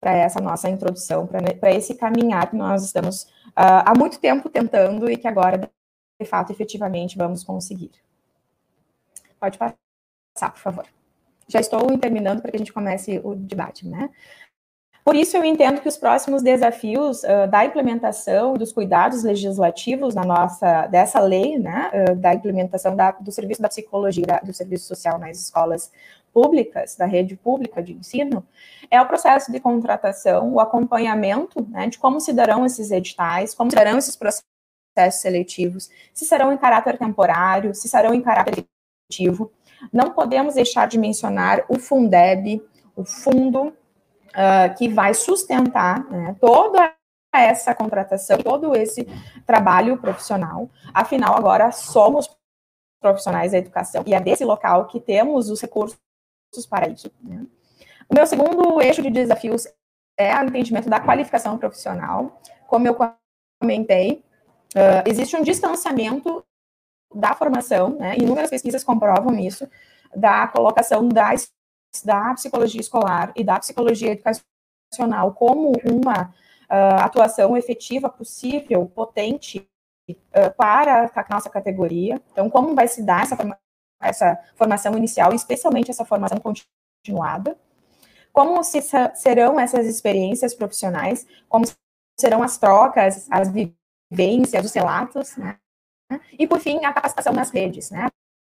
para 0.00 0.12
essa 0.12 0.40
nossa 0.40 0.68
introdução, 0.68 1.26
para 1.26 1.72
esse 1.72 1.94
caminhar 1.94 2.48
que 2.48 2.56
nós 2.56 2.84
estamos 2.84 3.24
uh, 3.50 3.84
há 3.84 3.94
muito 3.96 4.18
tempo 4.18 4.48
tentando 4.48 5.10
e 5.10 5.16
que 5.16 5.28
agora, 5.28 5.70
de 6.20 6.26
fato, 6.26 6.50
efetivamente, 6.50 7.18
vamos 7.18 7.44
conseguir. 7.44 7.92
Pode 9.38 9.58
passar, 9.58 10.52
por 10.52 10.60
favor. 10.60 10.86
Já 11.46 11.60
estou 11.60 11.98
terminando 11.98 12.40
para 12.40 12.50
que 12.50 12.56
a 12.56 12.58
gente 12.58 12.72
comece 12.72 13.20
o 13.22 13.34
debate, 13.34 13.86
né? 13.86 14.10
Por 15.04 15.16
isso, 15.16 15.36
eu 15.36 15.44
entendo 15.44 15.80
que 15.80 15.88
os 15.88 15.96
próximos 15.96 16.42
desafios 16.42 17.22
uh, 17.22 17.48
da 17.50 17.64
implementação 17.64 18.54
dos 18.54 18.72
cuidados 18.72 19.22
legislativos 19.22 20.14
na 20.14 20.24
nossa 20.24 20.86
dessa 20.86 21.20
lei, 21.20 21.58
né, 21.58 21.90
uh, 21.92 22.14
da 22.16 22.34
implementação 22.34 22.94
da, 22.94 23.12
do 23.12 23.32
serviço 23.32 23.62
da 23.62 23.68
psicologia, 23.68 24.40
do 24.44 24.52
serviço 24.52 24.86
social 24.86 25.18
nas 25.18 25.40
escolas 25.40 25.90
públicas, 26.32 26.96
da 26.96 27.06
rede 27.06 27.34
pública 27.36 27.82
de 27.82 27.92
ensino, 27.92 28.46
é 28.90 29.00
o 29.00 29.06
processo 29.06 29.50
de 29.50 29.58
contratação, 29.58 30.52
o 30.52 30.60
acompanhamento 30.60 31.66
né, 31.68 31.88
de 31.88 31.98
como 31.98 32.20
se 32.20 32.32
darão 32.32 32.64
esses 32.64 32.90
editais, 32.90 33.54
como 33.54 33.70
se 33.70 33.76
darão 33.76 33.98
esses 33.98 34.16
processos 34.16 34.44
seletivos, 35.20 35.90
se 36.12 36.24
serão 36.24 36.52
em 36.52 36.56
caráter 36.56 36.98
temporário, 36.98 37.74
se 37.74 37.88
serão 37.88 38.14
em 38.14 38.20
caráter 38.20 38.64
efetivo. 39.10 39.50
Não 39.92 40.10
podemos 40.10 40.54
deixar 40.54 40.86
de 40.86 40.98
mencionar 40.98 41.64
o 41.68 41.78
Fundeb, 41.78 42.62
o 42.94 43.04
Fundo 43.04 43.72
uh, 44.30 44.74
que 44.76 44.88
vai 44.88 45.14
sustentar 45.14 46.04
né, 46.10 46.36
toda 46.40 46.94
essa 47.32 47.74
contratação, 47.74 48.38
todo 48.38 48.74
esse 48.76 49.06
trabalho 49.46 49.96
profissional. 49.98 50.68
Afinal, 50.92 51.36
agora 51.36 51.70
somos 51.70 52.28
profissionais 53.00 53.52
da 53.52 53.58
educação 53.58 54.02
e 54.06 54.14
é 54.14 54.20
desse 54.20 54.44
local 54.44 54.86
que 54.86 55.00
temos 55.00 55.48
os 55.48 55.60
recursos 55.60 55.98
para 56.68 56.88
isso. 56.88 57.10
Né? 57.22 57.46
O 58.08 58.14
meu 58.14 58.26
segundo 58.26 58.80
eixo 58.82 59.00
de 59.00 59.10
desafios 59.10 59.66
é 60.18 60.36
o 60.36 60.44
entendimento 60.44 60.90
da 60.90 61.00
qualificação 61.00 61.56
profissional. 61.56 62.40
Como 62.66 62.86
eu 62.86 62.96
comentei, 63.60 64.24
uh, 64.74 65.08
existe 65.08 65.36
um 65.36 65.42
distanciamento 65.42 66.44
da 67.14 67.34
formação, 67.34 67.96
né? 67.96 68.16
Inúmeras 68.18 68.50
pesquisas 68.50 68.84
comprovam 68.84 69.36
isso, 69.38 69.68
da 70.14 70.46
colocação 70.46 71.08
da 71.08 71.34
da 72.04 72.34
psicologia 72.34 72.80
escolar 72.80 73.32
e 73.34 73.42
da 73.42 73.58
psicologia 73.58 74.12
educacional 74.12 75.34
como 75.34 75.72
uma 75.84 76.32
uh, 76.70 77.02
atuação 77.02 77.56
efetiva, 77.56 78.08
possível, 78.08 78.86
potente 78.86 79.68
uh, 80.08 80.54
para 80.56 81.10
a 81.14 81.26
nossa 81.28 81.50
categoria. 81.50 82.20
Então, 82.32 82.48
como 82.48 82.74
vai 82.74 82.88
se 82.88 83.02
dar 83.02 83.22
essa, 83.22 83.36
forma, 83.36 83.58
essa 84.00 84.38
formação 84.54 84.96
inicial, 84.96 85.34
especialmente 85.34 85.90
essa 85.90 86.04
formação 86.04 86.38
continuada? 86.38 87.58
Como 88.32 88.62
se, 88.62 88.80
serão 89.14 89.58
essas 89.58 89.86
experiências 89.86 90.54
profissionais? 90.54 91.26
Como 91.48 91.64
serão 92.18 92.42
as 92.42 92.56
trocas, 92.56 93.26
as 93.30 93.50
vivências, 93.50 94.64
os 94.64 94.72
relatos, 94.72 95.36
né? 95.36 95.58
E, 96.38 96.46
por 96.46 96.58
fim, 96.58 96.84
a 96.84 96.92
capacitação 96.92 97.32
nas 97.32 97.50
redes, 97.50 97.90
né? 97.90 98.08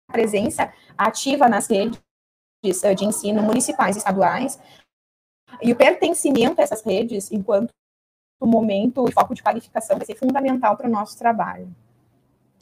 A 0.09 0.11
presença 0.11 0.73
ativa 0.97 1.47
nas 1.49 1.67
redes 1.67 2.04
de, 2.71 3.05
ensino 3.05 3.41
municipais 3.41 3.95
e 3.95 3.99
estaduais, 3.99 4.59
e 5.61 5.71
o 5.71 5.75
pertencimento 5.75 6.59
a 6.59 6.63
essas 6.63 6.81
redes, 6.81 7.31
enquanto 7.31 7.73
momento 8.41 9.07
e 9.07 9.11
foco 9.11 9.33
de 9.33 9.41
qualificação, 9.41 9.97
vai 9.97 10.05
ser 10.05 10.15
fundamental 10.15 10.77
para 10.77 10.87
o 10.87 10.91
nosso 10.91 11.17
trabalho. 11.17 11.73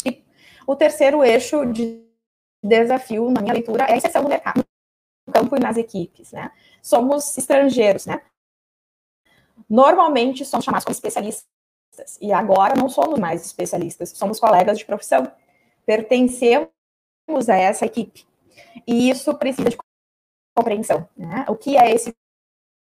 E 0.06 0.24
o 0.66 0.76
terceiro 0.76 1.24
eixo 1.24 1.66
de 1.66 2.04
desafio, 2.64 3.30
na 3.30 3.42
minha 3.42 3.54
leitura, 3.54 3.84
é 3.86 3.94
a 3.94 3.98
inserção 3.98 4.24
no 4.24 4.30
mercado, 4.30 4.64
no 5.28 5.34
campo 5.34 5.56
e 5.56 5.60
nas 5.60 5.78
equipes, 5.78 6.32
né? 6.32 6.52
Somos 6.82 7.38
estrangeiros, 7.38 8.06
né? 8.06 8.22
Normalmente 9.70 10.46
somos 10.46 10.66
chamados 10.66 10.86
como 10.86 10.94
especialistas, 10.94 11.48
e 12.22 12.32
agora 12.32 12.76
não 12.76 12.90
somos 12.90 13.20
mais 13.20 13.46
especialistas, 13.46 14.10
somos 14.12 14.40
colegas 14.40 14.78
de 14.78 14.86
profissão, 14.86 15.30
pertencemos 15.86 16.70
a 17.50 17.56
essa 17.56 17.86
equipe. 17.86 18.26
E 18.88 19.10
isso 19.10 19.34
precisa 19.36 19.70
de 19.70 19.78
compreensão, 20.56 21.08
né? 21.18 21.46
O 21.48 21.56
que 21.56 21.78
é 21.78 21.92
esse 21.92 22.14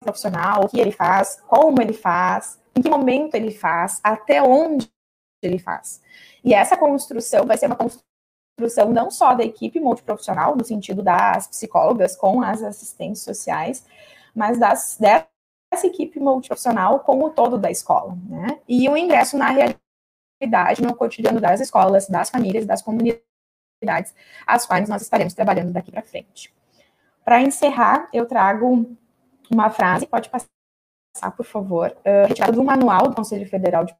profissional, 0.02 0.64
o 0.64 0.68
que 0.68 0.80
ele 0.80 0.92
faz, 0.92 1.40
como 1.46 1.80
ele 1.80 1.92
faz, 1.92 2.60
em 2.76 2.82
que 2.82 2.90
momento 2.90 3.34
ele 3.34 3.50
faz, 3.50 4.00
até 4.02 4.42
onde 4.42 4.90
ele 5.42 5.58
faz. 5.58 6.02
E 6.44 6.54
essa 6.54 6.76
construção 6.76 7.46
vai 7.46 7.56
ser 7.56 7.66
uma 7.66 7.76
construção 7.76 8.92
não 8.92 9.10
só 9.10 9.34
da 9.34 9.44
equipe 9.44 9.80
multiprofissional, 9.80 10.56
no 10.56 10.64
sentido 10.64 11.02
das 11.02 11.48
psicólogas 11.48 12.16
com 12.16 12.42
as 12.42 12.62
assistentes 12.62 13.22
sociais, 13.22 13.84
mas 14.34 14.58
das, 14.58 14.98
dessa 14.98 15.86
equipe 15.86 16.20
multiprofissional 16.20 17.00
como 17.00 17.26
o 17.26 17.30
todo 17.30 17.58
da 17.58 17.70
escola, 17.70 18.16
né? 18.28 18.58
E 18.68 18.88
o 18.88 18.96
ingresso 18.96 19.36
na 19.36 19.48
realidade, 19.48 20.82
no 20.82 20.94
cotidiano 20.94 21.40
das 21.40 21.60
escolas, 21.60 22.08
das 22.08 22.30
famílias, 22.30 22.66
das 22.66 22.82
comunidades, 22.82 24.14
as 24.46 24.66
quais 24.66 24.88
nós 24.88 25.02
estaremos 25.02 25.34
trabalhando 25.34 25.72
daqui 25.72 25.90
para 25.90 26.02
frente. 26.02 26.52
Para 27.24 27.40
encerrar, 27.40 28.08
eu 28.12 28.26
trago 28.26 28.96
uma 29.50 29.70
frase, 29.70 30.06
pode 30.06 30.28
passar, 30.28 31.30
por 31.36 31.44
favor, 31.44 31.94
uh, 31.98 32.26
retirada 32.26 32.52
do 32.52 32.64
manual 32.64 33.08
do 33.08 33.14
Conselho 33.14 33.48
Federal 33.48 33.84
de 33.84 33.94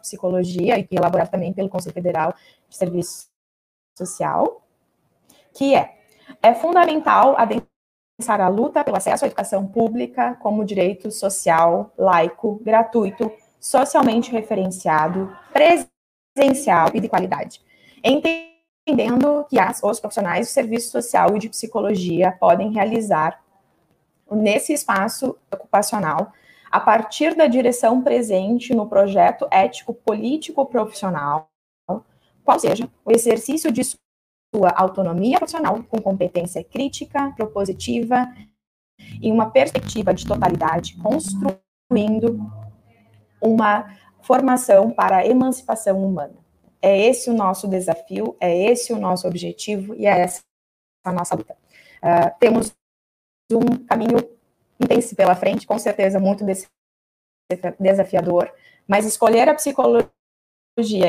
Psicologia, 0.00 0.78
e 0.78 0.88
elaborado 0.90 1.30
também 1.30 1.52
pelo 1.52 1.68
Conselho 1.68 1.94
Federal 1.94 2.34
de 2.68 2.76
Serviço 2.76 3.28
Social, 3.96 4.62
que 5.52 5.74
é, 5.74 5.98
é 6.42 6.54
fundamental 6.54 7.36
adensar 7.36 8.40
a 8.40 8.48
luta 8.48 8.84
pelo 8.84 8.96
acesso 8.96 9.24
à 9.24 9.26
educação 9.26 9.66
pública 9.66 10.36
como 10.36 10.64
direito 10.64 11.10
social, 11.10 11.92
laico, 11.98 12.60
gratuito, 12.62 13.30
socialmente 13.60 14.30
referenciado, 14.30 15.36
presencial 15.52 16.90
e 16.94 17.00
de 17.00 17.08
qualidade. 17.08 17.60
Entender 18.02 18.57
entendendo 18.88 19.44
que 19.48 19.58
as, 19.58 19.82
os 19.82 20.00
profissionais 20.00 20.46
do 20.46 20.50
serviço 20.50 20.90
social 20.90 21.36
e 21.36 21.38
de 21.38 21.50
psicologia 21.50 22.32
podem 22.32 22.72
realizar 22.72 23.40
nesse 24.30 24.72
espaço 24.72 25.36
ocupacional 25.52 26.32
a 26.70 26.80
partir 26.80 27.34
da 27.34 27.46
direção 27.46 28.02
presente 28.02 28.74
no 28.74 28.88
projeto 28.88 29.46
ético 29.50 29.92
político 29.92 30.64
profissional, 30.66 31.48
qual 32.44 32.58
seja 32.58 32.88
o 33.04 33.10
exercício 33.10 33.70
de 33.70 33.82
sua 33.84 34.70
autonomia 34.74 35.38
profissional 35.38 35.82
com 35.84 36.00
competência 36.00 36.64
crítica, 36.64 37.32
propositiva 37.36 38.26
e 39.20 39.30
uma 39.30 39.50
perspectiva 39.50 40.12
de 40.12 40.26
totalidade, 40.26 40.96
construindo 40.96 42.50
uma 43.40 43.96
formação 44.22 44.90
para 44.90 45.18
a 45.18 45.26
emancipação 45.26 46.04
humana. 46.04 46.47
É 46.80 47.06
esse 47.06 47.28
o 47.28 47.34
nosso 47.34 47.66
desafio, 47.66 48.36
é 48.40 48.70
esse 48.70 48.92
o 48.92 48.98
nosso 48.98 49.26
objetivo 49.26 49.94
e 49.94 50.06
é 50.06 50.20
essa 50.20 50.40
a 51.04 51.12
nossa 51.12 51.34
luta. 51.34 51.56
Uh, 52.02 52.38
temos 52.38 52.72
um 53.52 53.84
caminho 53.86 54.18
intenso 54.80 55.16
pela 55.16 55.34
frente, 55.34 55.66
com 55.66 55.78
certeza 55.78 56.20
muito 56.20 56.44
desafiador, 57.80 58.52
mas 58.86 59.06
escolher 59.06 59.48
a 59.48 59.54
psicologia, 59.54 60.10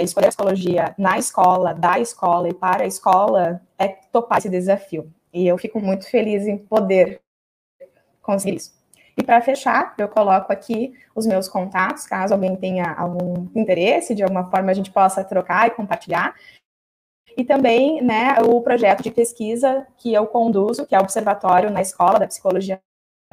escolher 0.02 0.28
a 0.28 0.30
psicologia 0.30 0.96
na 0.98 1.18
escola, 1.18 1.74
da 1.74 2.00
escola 2.00 2.50
e 2.50 2.54
para 2.54 2.84
a 2.84 2.88
escola 2.88 3.62
é 3.78 3.88
topar 3.88 4.40
esse 4.40 4.50
desafio. 4.50 5.14
E 5.32 5.48
eu 5.48 5.58
fico 5.58 5.80
muito 5.80 6.10
feliz 6.10 6.48
em 6.48 6.58
poder 6.58 7.22
conseguir 8.22 8.56
isso. 8.56 8.79
E 9.20 9.24
para 9.24 9.42
fechar, 9.42 9.94
eu 9.98 10.08
coloco 10.08 10.50
aqui 10.50 10.94
os 11.14 11.28
meus 11.28 11.50
contatos, 11.50 12.06
caso 12.06 12.34
alguém 12.34 12.56
tenha 12.56 12.94
algum 12.94 13.50
interesse, 13.54 14.16
de 14.16 14.24
alguma 14.24 14.50
forma 14.50 14.72
a 14.72 14.74
gente 14.74 14.92
possa 14.92 15.26
trocar 15.26 15.68
e 15.68 15.72
compartilhar. 15.72 16.34
E 17.36 17.44
também 17.44 18.02
né, 18.02 18.38
o 18.42 18.62
projeto 18.62 19.04
de 19.04 19.12
pesquisa 19.12 19.86
que 19.98 20.14
eu 20.14 20.26
conduzo, 20.26 20.86
que 20.86 20.96
é 20.96 20.98
o 20.98 21.02
Observatório 21.02 21.70
na 21.70 21.82
Escola, 21.82 22.18
da 22.18 22.28
Psicologia 22.28 22.80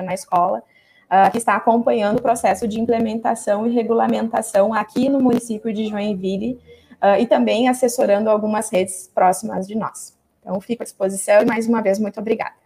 na 0.00 0.12
Escola, 0.12 0.60
uh, 1.04 1.30
que 1.30 1.38
está 1.38 1.54
acompanhando 1.54 2.18
o 2.18 2.22
processo 2.22 2.66
de 2.66 2.80
implementação 2.80 3.64
e 3.64 3.72
regulamentação 3.72 4.74
aqui 4.74 5.08
no 5.08 5.20
município 5.20 5.72
de 5.72 5.86
Joinville 5.86 6.60
uh, 6.94 7.20
e 7.20 7.28
também 7.28 7.68
assessorando 7.68 8.28
algumas 8.28 8.72
redes 8.72 9.08
próximas 9.14 9.68
de 9.68 9.76
nós. 9.76 10.18
Então, 10.40 10.60
fico 10.60 10.82
à 10.82 10.84
disposição 10.84 11.42
e 11.42 11.44
mais 11.44 11.68
uma 11.68 11.80
vez, 11.80 12.00
muito 12.00 12.18
obrigada. 12.18 12.65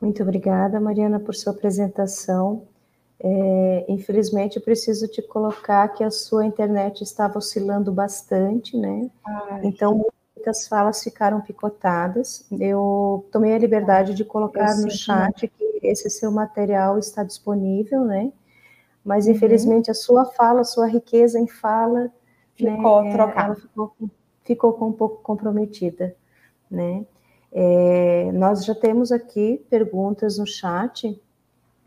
Muito 0.00 0.22
obrigada, 0.22 0.80
Mariana, 0.80 1.20
por 1.20 1.34
sua 1.34 1.52
apresentação. 1.52 2.66
É, 3.22 3.84
infelizmente, 3.86 4.56
eu 4.56 4.62
preciso 4.62 5.06
te 5.06 5.20
colocar 5.20 5.88
que 5.88 6.02
a 6.02 6.10
sua 6.10 6.46
internet 6.46 7.02
estava 7.02 7.36
oscilando 7.36 7.92
bastante, 7.92 8.78
né? 8.78 9.10
Ai. 9.24 9.60
Então, 9.64 10.06
muitas 10.34 10.66
falas 10.66 11.02
ficaram 11.04 11.42
picotadas. 11.42 12.46
Eu 12.50 13.28
tomei 13.30 13.52
a 13.52 13.58
liberdade 13.58 14.14
de 14.14 14.24
colocar 14.24 14.74
no 14.78 14.90
chat 14.90 15.46
que 15.46 15.80
esse 15.82 16.08
seu 16.08 16.32
material 16.32 16.98
está 16.98 17.22
disponível, 17.22 18.04
né? 18.04 18.32
Mas, 19.04 19.26
uhum. 19.26 19.32
infelizmente, 19.32 19.90
a 19.90 19.94
sua 19.94 20.24
fala, 20.24 20.62
a 20.62 20.64
sua 20.64 20.86
riqueza 20.86 21.38
em 21.38 21.46
fala 21.46 22.10
ficou 22.54 23.02
né, 23.02 23.12
trocada. 23.12 23.54
Ficou, 23.54 23.94
ficou 24.44 24.88
um 24.88 24.92
pouco 24.92 25.22
comprometida, 25.22 26.16
né? 26.70 27.04
É, 27.52 28.30
nós 28.32 28.64
já 28.64 28.74
temos 28.74 29.10
aqui 29.10 29.64
perguntas 29.68 30.38
no 30.38 30.46
chat. 30.46 31.20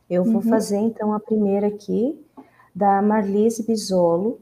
Eu 0.10 0.24
vou 0.24 0.36
uhum. 0.36 0.42
fazer 0.42 0.78
então 0.78 1.14
a 1.14 1.20
primeira 1.20 1.68
aqui 1.68 2.20
da 2.76 3.02
Marlise 3.02 3.64
Bisolo, 3.64 4.42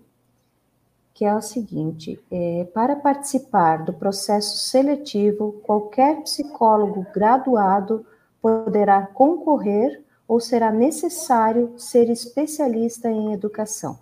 que 1.13 1.25
é 1.25 1.35
o 1.35 1.41
seguinte: 1.41 2.19
é, 2.31 2.67
para 2.73 2.95
participar 2.95 3.83
do 3.83 3.93
processo 3.93 4.57
seletivo, 4.57 5.53
qualquer 5.63 6.21
psicólogo 6.23 7.05
graduado 7.13 8.05
poderá 8.41 9.05
concorrer 9.05 10.01
ou 10.27 10.39
será 10.39 10.71
necessário 10.71 11.73
ser 11.77 12.09
especialista 12.09 13.11
em 13.11 13.33
educação? 13.33 13.99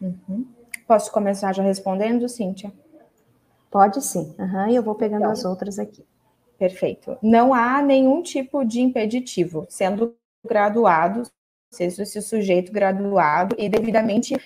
Uhum. 0.00 0.46
Posso 0.86 1.12
começar 1.12 1.52
já 1.52 1.62
respondendo, 1.62 2.28
Cíntia? 2.28 2.72
Pode 3.70 4.02
sim, 4.02 4.34
uhum, 4.38 4.68
e 4.68 4.76
eu 4.76 4.82
vou 4.82 4.94
pegando 4.94 5.20
então, 5.20 5.30
as 5.30 5.44
outras 5.44 5.78
aqui. 5.78 6.04
Perfeito. 6.60 7.16
Não 7.22 7.54
há 7.54 7.80
nenhum 7.80 8.22
tipo 8.22 8.66
de 8.66 8.82
impeditivo, 8.82 9.64
sendo 9.70 10.14
graduado, 10.46 11.22
seja 11.72 12.02
esse 12.02 12.20
sujeito 12.20 12.70
graduado 12.70 13.56
e 13.58 13.66
devidamente 13.66 14.36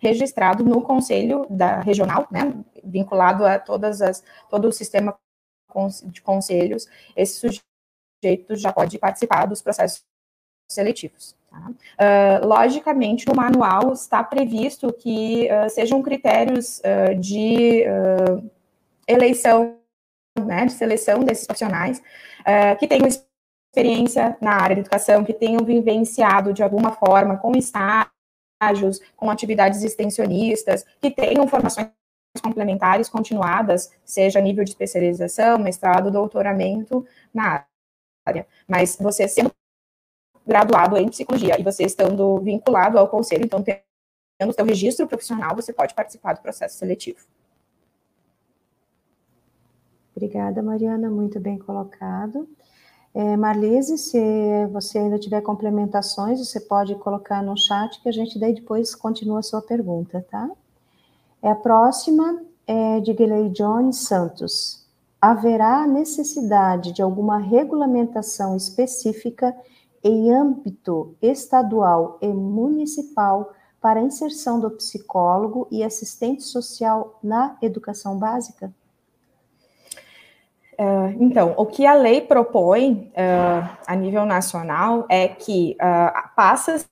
registrado 0.00 0.62
no 0.62 0.80
conselho 0.80 1.44
da 1.50 1.80
regional, 1.80 2.28
né, 2.30 2.54
vinculado 2.84 3.44
a 3.44 3.58
todas 3.58 4.00
as 4.00 4.22
todo 4.48 4.68
o 4.68 4.72
sistema 4.72 5.18
de 6.04 6.22
conselhos, 6.22 6.86
esse 7.16 7.58
sujeito 8.22 8.54
já 8.54 8.72
pode 8.72 8.96
participar 8.96 9.46
dos 9.46 9.60
processos 9.60 10.04
seletivos. 10.70 11.34
Tá? 11.50 11.68
Uh, 11.68 12.46
logicamente, 12.46 13.26
no 13.26 13.34
manual 13.34 13.92
está 13.92 14.22
previsto 14.22 14.92
que 14.92 15.48
uh, 15.50 15.68
sejam 15.68 16.00
critérios 16.00 16.78
uh, 16.78 17.18
de 17.18 17.84
eleição, 19.08 19.79
né, 20.44 20.66
de 20.66 20.72
seleção 20.72 21.20
desses 21.20 21.46
profissionais 21.46 22.02
que 22.78 22.86
tenham 22.86 23.06
experiência 23.06 24.36
na 24.40 24.54
área 24.54 24.76
da 24.76 24.80
educação, 24.80 25.24
que 25.24 25.32
tenham 25.32 25.64
vivenciado 25.64 26.52
de 26.52 26.62
alguma 26.62 26.92
forma 26.92 27.36
com 27.36 27.52
estágios, 27.52 29.00
com 29.16 29.30
atividades 29.30 29.82
extensionistas, 29.82 30.84
que 31.00 31.10
tenham 31.10 31.46
formações 31.46 31.88
complementares 32.42 33.08
continuadas, 33.08 33.92
seja 34.04 34.40
nível 34.40 34.64
de 34.64 34.70
especialização, 34.70 35.58
mestrado, 35.58 36.10
doutoramento 36.10 37.06
na 37.32 37.64
área. 38.26 38.46
Mas 38.66 38.96
você 39.00 39.28
sendo 39.28 39.52
graduado 40.46 40.96
em 40.96 41.08
psicologia 41.08 41.60
e 41.60 41.62
você 41.62 41.84
estando 41.84 42.38
vinculado 42.38 42.98
ao 42.98 43.08
conselho, 43.08 43.44
então 43.44 43.62
tendo 43.62 44.50
o 44.50 44.52
seu 44.52 44.64
registro 44.64 45.06
profissional, 45.06 45.54
você 45.54 45.72
pode 45.72 45.94
participar 45.94 46.32
do 46.32 46.40
processo 46.40 46.78
seletivo. 46.78 47.18
Obrigada, 50.20 50.62
Mariana, 50.62 51.08
muito 51.08 51.40
bem 51.40 51.58
colocado. 51.58 52.46
É, 53.14 53.38
Marlise, 53.38 53.96
se 53.96 54.20
você 54.66 54.98
ainda 54.98 55.18
tiver 55.18 55.40
complementações, 55.40 56.38
você 56.38 56.60
pode 56.60 56.94
colocar 56.96 57.42
no 57.42 57.56
chat 57.56 57.98
que 58.02 58.08
a 58.10 58.12
gente 58.12 58.38
daí 58.38 58.52
depois 58.52 58.94
continua 58.94 59.38
a 59.38 59.42
sua 59.42 59.62
pergunta, 59.62 60.22
tá? 60.30 60.50
É 61.40 61.50
a 61.50 61.54
próxima 61.54 62.42
é 62.66 63.00
de 63.00 63.14
Guilherme 63.14 63.48
Jones 63.48 63.96
Santos. 63.96 64.86
Haverá 65.18 65.86
necessidade 65.86 66.92
de 66.92 67.00
alguma 67.00 67.38
regulamentação 67.38 68.54
específica 68.54 69.56
em 70.04 70.30
âmbito 70.30 71.16
estadual 71.22 72.18
e 72.20 72.28
municipal 72.28 73.54
para 73.80 74.00
a 74.00 74.04
inserção 74.04 74.60
do 74.60 74.70
psicólogo 74.70 75.66
e 75.70 75.82
assistente 75.82 76.42
social 76.42 77.18
na 77.22 77.56
educação 77.62 78.18
básica? 78.18 78.70
Uh, 80.80 81.14
então, 81.22 81.52
o 81.58 81.66
que 81.66 81.84
a 81.84 81.92
lei 81.92 82.22
propõe 82.22 83.12
uh, 83.12 83.76
a 83.86 83.94
nível 83.94 84.24
nacional 84.24 85.04
é 85.10 85.28
que 85.28 85.76
uh, 85.76 86.30
passa-se 86.34 86.88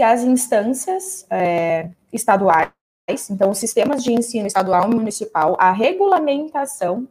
as 0.00 0.22
instâncias 0.22 1.26
estaduais, 2.12 2.70
então, 3.28 3.50
os 3.50 3.58
sistemas 3.58 4.04
de 4.04 4.12
ensino 4.12 4.46
estadual 4.46 4.88
e 4.88 4.94
municipal, 4.94 5.56
a 5.58 5.72
regulamentação 5.72 7.08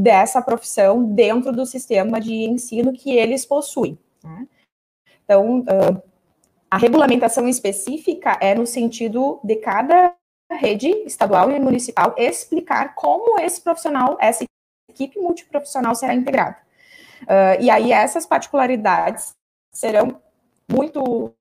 dessa 0.00 0.40
profissão 0.40 1.02
dentro 1.04 1.50
do 1.50 1.66
sistema 1.66 2.20
de 2.20 2.32
ensino 2.32 2.92
que 2.92 3.10
eles 3.10 3.44
possuem. 3.44 3.98
Né? 4.22 4.46
Então, 5.24 5.64
a 6.70 6.78
regulamentação 6.78 7.48
específica 7.48 8.38
é 8.40 8.54
no 8.54 8.64
sentido 8.64 9.40
de 9.42 9.56
cada 9.56 10.14
rede 10.52 10.88
estadual 11.04 11.50
e 11.50 11.58
municipal 11.58 12.14
explicar 12.16 12.94
como 12.94 13.40
esse 13.40 13.60
profissional, 13.60 14.16
essa 14.20 14.44
equipe 14.90 15.18
multiprofissional 15.18 15.94
será 15.94 16.14
integrada. 16.14 16.56
Uh, 17.22 17.60
e 17.60 17.70
aí 17.70 17.92
essas 17.92 18.26
particularidades 18.26 19.34
serão 19.72 20.20
muito, 20.70 21.34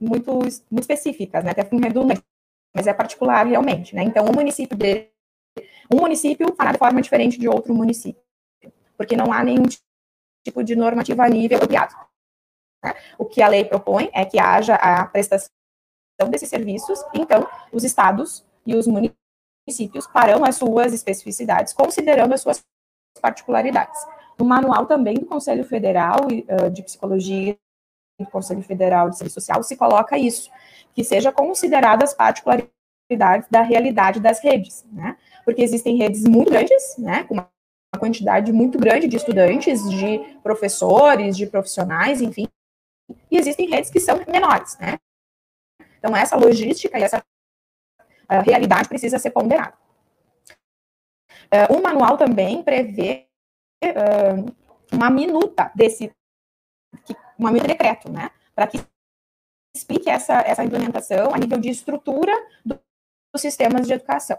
muito, 0.00 0.38
muito 0.38 0.80
específicas, 0.80 1.44
né? 1.44 1.50
Até 1.50 1.64
com 1.64 1.76
redundante, 1.76 2.22
mas 2.74 2.86
é 2.86 2.94
particular 2.94 3.46
realmente, 3.46 3.94
né? 3.94 4.02
Então, 4.02 4.24
um 4.24 4.32
município 4.32 4.76
um 5.92 6.00
município 6.00 6.54
fará 6.56 6.72
de 6.72 6.78
forma 6.78 7.00
diferente 7.00 7.38
de 7.38 7.48
outro 7.48 7.74
município, 7.74 8.22
porque 8.96 9.16
não 9.16 9.32
há 9.32 9.44
nenhum 9.44 9.64
tipo 10.44 10.64
de 10.64 10.74
normativa 10.74 11.24
a 11.24 11.28
nível 11.28 11.56
apropriado. 11.56 11.94
Né? 12.82 12.94
O 13.18 13.24
que 13.24 13.42
a 13.42 13.48
lei 13.48 13.64
propõe 13.64 14.10
é 14.12 14.24
que 14.24 14.38
haja 14.38 14.74
a 14.76 15.04
prestação 15.06 15.50
desses 16.30 16.48
serviços, 16.48 17.04
então 17.14 17.46
os 17.72 17.84
estados 17.84 18.44
e 18.66 18.74
os 18.74 18.86
municípios 18.86 20.06
farão 20.06 20.44
as 20.44 20.56
suas 20.56 20.92
especificidades, 20.92 21.72
considerando 21.72 22.34
as 22.34 22.40
suas 22.40 22.64
particularidades. 23.20 24.00
No 24.38 24.44
manual 24.44 24.86
também 24.86 25.14
do 25.14 25.26
Conselho 25.26 25.64
Federal 25.64 26.26
de 26.72 26.82
Psicologia 26.82 27.56
do 28.18 28.26
Conselho 28.26 28.62
Federal 28.62 29.10
de 29.10 29.16
Serviço 29.16 29.40
Social 29.40 29.62
se 29.62 29.76
coloca 29.76 30.16
isso, 30.16 30.50
que 30.94 31.02
seja 31.02 31.32
consideradas 31.32 32.14
particularidades 32.14 33.48
da 33.50 33.62
realidade 33.62 34.20
das 34.20 34.40
redes, 34.42 34.84
né? 34.92 35.16
Porque 35.44 35.62
existem 35.62 35.96
redes 35.96 36.24
muito 36.24 36.50
grandes, 36.50 36.96
né, 36.96 37.24
com 37.24 37.34
uma 37.34 37.50
quantidade 37.98 38.52
muito 38.52 38.78
grande 38.78 39.06
de 39.06 39.16
estudantes, 39.16 39.88
de 39.90 40.18
professores, 40.42 41.36
de 41.36 41.46
profissionais, 41.46 42.20
enfim, 42.20 42.48
e 43.30 43.36
existem 43.36 43.68
redes 43.68 43.90
que 43.90 44.00
são 44.00 44.18
menores, 44.26 44.78
né? 44.78 44.98
Então, 45.98 46.16
essa 46.16 46.36
logística 46.36 46.98
e 46.98 47.02
essa 47.02 47.18
uh, 47.18 48.40
realidade 48.44 48.88
precisa 48.88 49.18
ser 49.18 49.30
ponderada. 49.30 49.74
Uh, 51.54 51.78
o 51.78 51.80
manual 51.80 52.18
também 52.18 52.64
prevê 52.64 53.28
uh, 53.84 54.52
uma 54.92 55.08
minuta 55.08 55.70
desse, 55.72 56.12
uma 57.38 57.52
minuta 57.52 57.68
de 57.68 57.74
decreto, 57.74 58.10
né? 58.10 58.32
Para 58.56 58.66
que 58.66 58.80
explique 59.72 60.10
essa, 60.10 60.40
essa 60.40 60.64
implementação 60.64 61.32
a 61.32 61.38
nível 61.38 61.58
de 61.60 61.68
estrutura 61.68 62.32
do, 62.66 62.76
dos 63.32 63.40
sistemas 63.40 63.86
de 63.86 63.92
educação. 63.92 64.36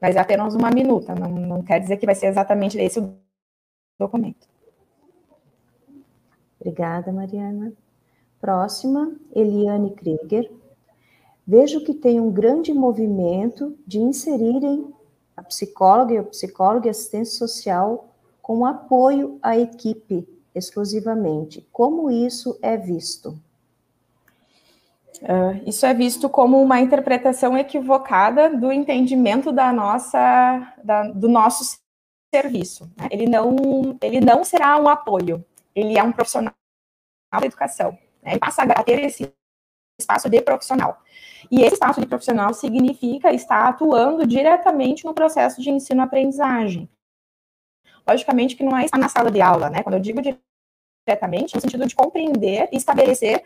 Mas 0.00 0.14
é 0.14 0.20
apenas 0.20 0.54
uma 0.54 0.70
minuta, 0.70 1.12
não, 1.12 1.28
não 1.28 1.62
quer 1.64 1.80
dizer 1.80 1.96
que 1.96 2.06
vai 2.06 2.14
ser 2.14 2.26
exatamente 2.26 2.78
esse 2.78 3.00
o 3.00 3.18
documento. 3.98 4.46
Obrigada, 6.60 7.10
Mariana. 7.10 7.72
Próxima, 8.40 9.12
Eliane 9.34 9.92
Krieger. 9.92 10.52
Vejo 11.44 11.84
que 11.84 11.94
tem 11.94 12.20
um 12.20 12.30
grande 12.30 12.72
movimento 12.72 13.76
de 13.84 13.98
inserirem 13.98 14.94
a 15.38 15.42
psicóloga 15.42 16.12
e 16.12 16.18
o 16.18 16.24
psicólogo 16.24 16.86
e 16.86 16.90
assistência 16.90 17.38
social 17.38 18.08
com 18.42 18.66
apoio 18.66 19.38
à 19.40 19.56
equipe 19.56 20.28
exclusivamente. 20.54 21.66
Como 21.72 22.10
isso 22.10 22.58
é 22.60 22.76
visto? 22.76 23.38
Uh, 25.22 25.62
isso 25.66 25.84
é 25.86 25.94
visto 25.94 26.28
como 26.28 26.60
uma 26.60 26.80
interpretação 26.80 27.56
equivocada 27.56 28.56
do 28.56 28.72
entendimento 28.72 29.52
da 29.52 29.72
nossa, 29.72 30.72
da, 30.82 31.08
do 31.08 31.28
nosso 31.28 31.78
serviço. 32.34 32.90
Né? 32.96 33.08
Ele, 33.10 33.26
não, 33.26 33.96
ele 34.00 34.20
não 34.20 34.44
será 34.44 34.76
um 34.76 34.88
apoio, 34.88 35.44
ele 35.74 35.98
é 35.98 36.02
um 36.02 36.12
profissional 36.12 36.52
da 37.32 37.46
educação. 37.46 37.92
Né? 38.22 38.32
Ele 38.32 38.40
passa 38.40 38.62
a 38.62 38.82
ter 38.82 39.00
esse 39.04 39.32
espaço 39.98 40.28
de 40.28 40.40
profissional. 40.40 41.02
E 41.50 41.62
esse 41.62 41.74
espaço 41.74 42.00
de 42.00 42.06
profissional 42.06 42.54
significa 42.54 43.32
estar 43.32 43.68
atuando 43.68 44.26
diretamente 44.26 45.04
no 45.04 45.14
processo 45.14 45.60
de 45.60 45.70
ensino-aprendizagem. 45.70 46.88
Logicamente 48.06 48.56
que 48.56 48.64
não 48.64 48.76
é 48.76 48.84
estar 48.84 48.98
na 48.98 49.08
sala 49.08 49.30
de 49.30 49.40
aula, 49.40 49.68
né? 49.68 49.82
Quando 49.82 49.94
eu 49.94 50.00
digo 50.00 50.20
diretamente, 51.06 51.54
no 51.54 51.60
sentido 51.60 51.86
de 51.86 51.94
compreender 51.94 52.68
e 52.72 52.76
estabelecer 52.76 53.42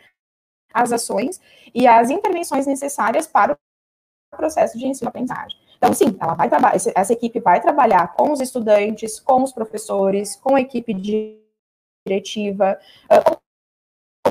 as 0.73 0.91
ações 0.91 1.41
e 1.73 1.87
as 1.87 2.09
intervenções 2.09 2.65
necessárias 2.65 3.27
para 3.27 3.53
o 3.53 4.37
processo 4.37 4.77
de 4.77 4.87
ensino-aprendizagem. 4.87 5.57
Então, 5.77 5.93
sim, 5.93 6.15
ela 6.19 6.33
vai 6.33 6.49
trabalhar, 6.49 6.75
essa 6.95 7.13
equipe 7.13 7.39
vai 7.39 7.61
trabalhar 7.61 8.13
com 8.13 8.31
os 8.31 8.39
estudantes, 8.39 9.19
com 9.19 9.43
os 9.43 9.51
professores, 9.51 10.35
com 10.35 10.55
a 10.55 10.61
equipe 10.61 10.93
de 10.93 11.39
diretiva, 12.07 12.79
uh, 13.11 13.23
com 13.23 13.42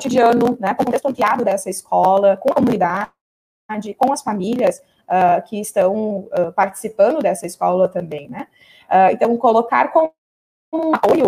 cotidiano, 0.03 0.57
né, 0.59 0.75
com 0.75 0.83
o 0.83 0.87
contexto 0.87 1.07
ampliado 1.07 1.45
dessa 1.45 1.71
escola, 1.71 2.37
com 2.37 2.51
a 2.51 2.55
comunidade, 2.55 3.13
com 3.97 4.13
as 4.13 4.23
famílias, 4.23 4.83
uh, 5.09 5.43
que 5.47 5.61
estão 5.61 6.21
uh, 6.21 6.53
participando 6.55 7.21
dessa 7.21 7.47
escola 7.47 7.89
também, 7.89 8.29
né? 8.29 8.49
Uh, 8.89 9.13
então, 9.13 9.37
colocar 9.39 9.93
como 9.93 10.13
um 10.73 10.95
apoio 10.95 11.27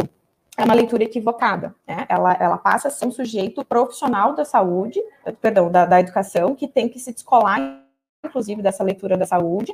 é 0.57 0.65
uma 0.65 0.75
leitura 0.75 1.05
equivocada, 1.05 1.75
né? 1.87 2.05
Ela, 2.09 2.35
ela 2.35 2.59
passa 2.59 2.89
a 2.89 2.91
ser 2.91 3.07
um 3.07 3.11
sujeito 3.11 3.65
profissional 3.65 4.35
da 4.35 4.45
saúde, 4.45 5.01
perdão, 5.41 5.71
da, 5.71 5.87
da 5.87 6.01
educação, 6.01 6.55
que 6.55 6.69
tem 6.69 6.89
que 6.89 6.99
se 6.99 7.13
descolar, 7.13 7.83
inclusive, 8.25 8.63
dessa 8.63 8.85
leitura 8.85 9.17
da 9.17 9.27
saúde, 9.27 9.73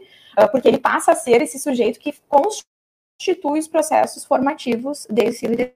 porque 0.50 0.66
ele 0.66 0.78
passa 0.78 1.12
a 1.12 1.14
ser 1.14 1.42
esse 1.42 1.58
sujeito 1.58 2.00
que 2.00 2.14
constitui 2.28 3.58
os 3.58 3.68
processos 3.68 4.24
formativos 4.24 5.06
de 5.10 5.24
ensino 5.24 5.52
e 5.52 5.56
de, 5.56 5.74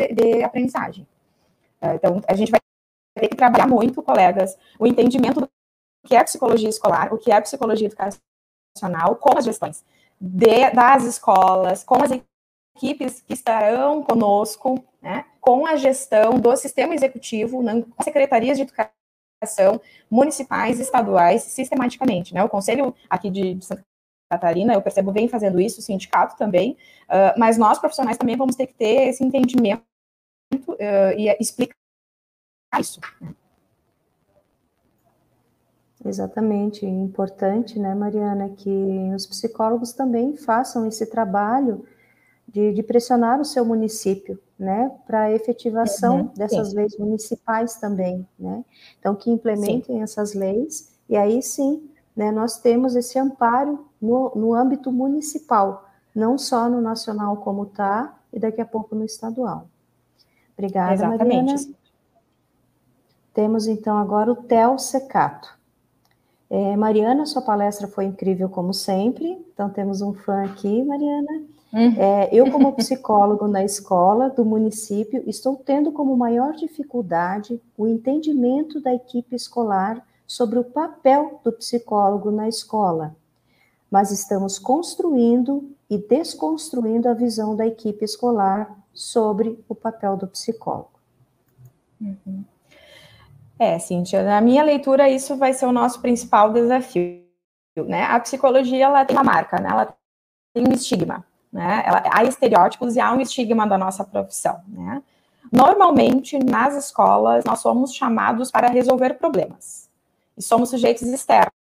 de, 0.00 0.14
de 0.14 0.42
aprendizagem. 0.42 1.06
Então, 1.94 2.20
a 2.26 2.34
gente 2.34 2.50
vai 2.50 2.60
ter 3.18 3.28
que 3.28 3.36
trabalhar 3.36 3.66
muito, 3.66 4.02
colegas, 4.02 4.56
o 4.78 4.86
entendimento 4.86 5.40
do 5.40 5.48
que 6.06 6.14
é 6.14 6.22
psicologia 6.22 6.68
escolar, 6.68 7.12
o 7.12 7.18
que 7.18 7.32
é 7.32 7.40
psicologia 7.40 7.88
educacional, 7.88 9.16
com 9.16 9.36
as 9.36 9.44
gestões 9.44 9.84
de, 10.20 10.70
das 10.70 11.04
escolas, 11.04 11.82
com 11.84 12.02
as 12.02 12.10
equipes 12.76 13.20
que 13.20 13.32
estarão 13.32 14.02
conosco, 14.02 14.84
né, 15.00 15.24
com 15.40 15.66
a 15.66 15.76
gestão 15.76 16.38
do 16.38 16.54
sistema 16.56 16.94
executivo, 16.94 17.62
né, 17.62 17.82
com 17.82 18.02
secretarias 18.02 18.56
de 18.56 18.64
educação 18.64 19.80
municipais, 20.10 20.80
estaduais, 20.80 21.42
sistematicamente. 21.42 22.34
Né, 22.34 22.42
o 22.42 22.48
conselho 22.48 22.94
aqui 23.08 23.30
de, 23.30 23.54
de 23.54 23.64
Santa 23.64 23.84
Catarina, 24.30 24.74
eu 24.74 24.82
percebo, 24.82 25.12
vem 25.12 25.28
fazendo 25.28 25.60
isso, 25.60 25.80
o 25.80 25.82
sindicato 25.82 26.36
também, 26.36 26.72
uh, 27.04 27.38
mas 27.38 27.56
nós, 27.58 27.78
profissionais, 27.78 28.16
também 28.16 28.36
vamos 28.36 28.56
ter 28.56 28.66
que 28.66 28.74
ter 28.74 29.08
esse 29.08 29.22
entendimento 29.22 29.84
e 31.16 31.28
explicar 31.40 31.74
isso. 32.80 33.00
Exatamente, 36.04 36.84
importante, 36.84 37.78
né, 37.78 37.94
Mariana, 37.94 38.50
que 38.50 39.10
os 39.16 39.26
psicólogos 39.26 39.92
também 39.94 40.36
façam 40.36 40.86
esse 40.86 41.06
trabalho 41.06 41.86
de, 42.46 42.74
de 42.74 42.82
pressionar 42.82 43.40
o 43.40 43.44
seu 43.44 43.64
município, 43.64 44.38
né, 44.58 44.94
para 45.06 45.22
a 45.22 45.32
efetivação 45.32 46.18
uhum, 46.18 46.30
dessas 46.36 46.68
sim. 46.68 46.76
leis 46.76 46.98
municipais 46.98 47.76
também, 47.76 48.28
né, 48.38 48.62
então 48.98 49.14
que 49.14 49.30
implementem 49.30 49.96
sim. 49.96 50.02
essas 50.02 50.34
leis, 50.34 50.92
e 51.08 51.16
aí 51.16 51.40
sim, 51.42 51.88
né, 52.14 52.30
nós 52.30 52.58
temos 52.58 52.94
esse 52.94 53.18
amparo 53.18 53.86
no, 54.00 54.30
no 54.34 54.54
âmbito 54.54 54.92
municipal, 54.92 55.88
não 56.14 56.36
só 56.36 56.68
no 56.68 56.82
nacional 56.82 57.38
como 57.38 57.64
está, 57.64 58.14
e 58.30 58.38
daqui 58.38 58.60
a 58.60 58.66
pouco 58.66 58.94
no 58.94 59.04
estadual. 59.04 59.68
Obrigada, 60.56 60.94
Exatamente. 60.94 61.52
Mariana. 61.52 61.74
Temos 63.34 63.66
então 63.66 63.98
agora 63.98 64.30
o 64.30 64.36
Tel 64.36 64.78
Secato. 64.78 65.52
É, 66.48 66.76
Mariana, 66.76 67.26
sua 67.26 67.42
palestra 67.42 67.88
foi 67.88 68.04
incrível 68.04 68.48
como 68.48 68.72
sempre, 68.72 69.44
então 69.52 69.68
temos 69.68 70.00
um 70.00 70.14
fã 70.14 70.44
aqui, 70.44 70.84
Mariana. 70.84 71.42
Uhum. 71.72 71.94
É, 71.98 72.28
eu, 72.32 72.48
como 72.52 72.72
psicólogo 72.74 73.48
na 73.48 73.64
escola 73.64 74.30
do 74.30 74.44
município, 74.44 75.24
estou 75.26 75.56
tendo 75.56 75.90
como 75.90 76.16
maior 76.16 76.52
dificuldade 76.52 77.60
o 77.76 77.88
entendimento 77.88 78.80
da 78.80 78.94
equipe 78.94 79.34
escolar 79.34 80.06
sobre 80.24 80.60
o 80.60 80.64
papel 80.64 81.40
do 81.42 81.50
psicólogo 81.50 82.30
na 82.30 82.48
escola, 82.48 83.16
mas 83.90 84.12
estamos 84.12 84.58
construindo 84.58 85.68
e 85.90 85.98
desconstruindo 85.98 87.08
a 87.08 87.14
visão 87.14 87.56
da 87.56 87.66
equipe 87.66 88.04
escolar 88.04 88.83
sobre 88.94 89.62
o 89.68 89.74
papel 89.74 90.16
do 90.16 90.26
psicólogo. 90.28 90.92
Uhum. 92.00 92.44
É, 93.58 93.78
Cíntia, 93.78 94.22
na 94.22 94.40
minha 94.40 94.62
leitura, 94.62 95.08
isso 95.08 95.36
vai 95.36 95.52
ser 95.52 95.66
o 95.66 95.72
nosso 95.72 96.00
principal 96.00 96.52
desafio. 96.52 97.24
Né? 97.76 98.04
A 98.04 98.18
psicologia 98.20 98.86
ela 98.86 99.04
tem 99.04 99.16
uma 99.16 99.24
marca, 99.24 99.60
né? 99.60 99.68
ela 99.70 99.94
tem 100.52 100.66
um 100.66 100.72
estigma. 100.72 101.24
Né? 101.52 101.82
Ela, 101.86 102.02
há 102.12 102.24
estereótipos 102.24 102.96
e 102.96 103.00
há 103.00 103.12
um 103.12 103.20
estigma 103.20 103.66
da 103.66 103.78
nossa 103.78 104.04
profissão. 104.04 104.60
Né? 104.68 105.02
Normalmente, 105.52 106.38
nas 106.38 106.74
escolas, 106.76 107.44
nós 107.44 107.60
somos 107.60 107.94
chamados 107.94 108.50
para 108.50 108.68
resolver 108.68 109.14
problemas. 109.14 109.88
E 110.36 110.42
somos 110.42 110.70
sujeitos 110.70 111.02
externos. 111.02 111.52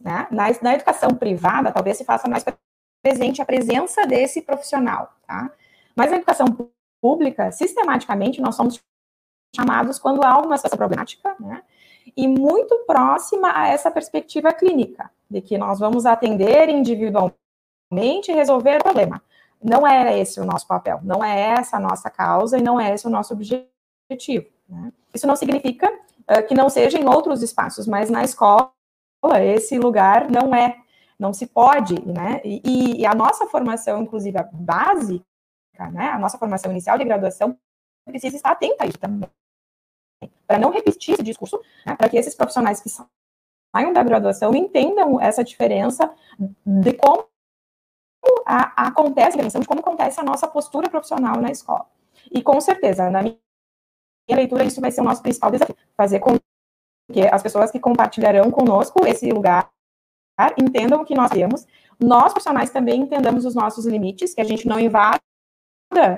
Né? 0.00 0.26
Na, 0.30 0.50
na 0.60 0.74
educação 0.74 1.10
privada, 1.10 1.70
talvez 1.70 1.96
se 1.96 2.04
faça 2.04 2.28
mais 2.28 2.44
presente 3.02 3.40
a 3.40 3.44
presença 3.44 4.04
desse 4.06 4.42
profissional. 4.42 5.12
Tá? 5.26 5.50
Mas 5.94 6.10
na 6.10 6.16
educação 6.16 6.46
pública, 7.00 7.52
sistematicamente, 7.52 8.40
nós 8.40 8.54
somos 8.54 8.82
chamados 9.54 9.98
quando 9.98 10.24
há 10.24 10.38
uma 10.38 10.56
situação 10.56 10.78
problemática, 10.78 11.36
né? 11.38 11.62
E 12.16 12.28
muito 12.28 12.78
próxima 12.86 13.52
a 13.54 13.68
essa 13.68 13.90
perspectiva 13.90 14.52
clínica, 14.52 15.10
de 15.30 15.40
que 15.40 15.56
nós 15.56 15.78
vamos 15.78 16.04
atender 16.04 16.68
individualmente 16.68 18.30
e 18.30 18.32
resolver 18.32 18.80
o 18.80 18.84
problema. 18.84 19.22
Não 19.62 19.86
é 19.86 20.18
esse 20.18 20.40
o 20.40 20.44
nosso 20.44 20.66
papel, 20.66 21.00
não 21.02 21.24
é 21.24 21.40
essa 21.40 21.78
a 21.78 21.80
nossa 21.80 22.10
causa 22.10 22.58
e 22.58 22.62
não 22.62 22.78
é 22.78 22.92
esse 22.92 23.06
o 23.06 23.10
nosso 23.10 23.32
objetivo. 23.32 24.46
Né? 24.68 24.92
Isso 25.14 25.26
não 25.26 25.36
significa 25.36 25.90
uh, 25.90 26.46
que 26.46 26.54
não 26.54 26.68
seja 26.68 26.98
em 26.98 27.08
outros 27.08 27.42
espaços, 27.42 27.86
mas 27.86 28.10
na 28.10 28.22
escola 28.22 28.70
esse 29.42 29.78
lugar 29.78 30.30
não 30.30 30.54
é, 30.54 30.76
não 31.18 31.32
se 31.32 31.46
pode, 31.46 31.94
né? 32.06 32.42
E, 32.44 33.00
e 33.00 33.06
a 33.06 33.14
nossa 33.14 33.46
formação, 33.46 34.02
inclusive 34.02 34.36
a 34.38 34.42
básica, 34.52 35.24
né? 35.78 36.10
A 36.10 36.18
nossa 36.18 36.38
formação 36.38 36.70
inicial 36.70 36.98
de 36.98 37.04
graduação 37.04 37.58
precisa 38.06 38.36
estar 38.36 38.52
atenta 38.52 38.84
a 38.84 38.86
isso 38.86 38.98
também 38.98 39.28
para 40.46 40.58
não 40.58 40.70
repetir 40.70 41.14
esse 41.14 41.22
discurso, 41.22 41.60
né, 41.86 41.94
para 41.96 42.08
que 42.08 42.16
esses 42.16 42.34
profissionais 42.34 42.80
que 42.80 42.88
saiam 42.88 43.92
da 43.92 44.02
graduação 44.02 44.54
entendam 44.54 45.20
essa 45.20 45.42
diferença 45.42 46.12
de 46.64 46.92
como 46.94 47.26
a, 48.46 48.84
a 48.84 48.88
acontece, 48.88 49.36
de 49.36 49.66
como 49.66 49.80
acontece 49.80 50.20
a 50.20 50.24
nossa 50.24 50.46
postura 50.46 50.88
profissional 50.88 51.40
na 51.40 51.50
escola. 51.50 51.86
E 52.30 52.42
com 52.42 52.60
certeza, 52.60 53.10
na 53.10 53.22
minha 53.22 53.36
leitura, 54.30 54.64
isso 54.64 54.80
vai 54.80 54.90
ser 54.90 55.00
o 55.00 55.04
nosso 55.04 55.22
principal 55.22 55.50
desafio, 55.50 55.76
fazer 55.96 56.20
com 56.20 56.38
que 57.12 57.26
as 57.30 57.42
pessoas 57.42 57.70
que 57.70 57.78
compartilharão 57.78 58.50
conosco 58.50 59.06
esse 59.06 59.28
lugar 59.30 59.70
entendam 60.58 61.02
o 61.02 61.04
que 61.04 61.14
nós 61.14 61.30
temos, 61.30 61.66
nós 62.00 62.32
profissionais 62.32 62.70
também 62.70 63.02
entendamos 63.02 63.44
os 63.44 63.54
nossos 63.54 63.86
limites, 63.86 64.34
que 64.34 64.40
a 64.40 64.44
gente 64.44 64.66
não 64.66 64.80
invada, 64.80 65.20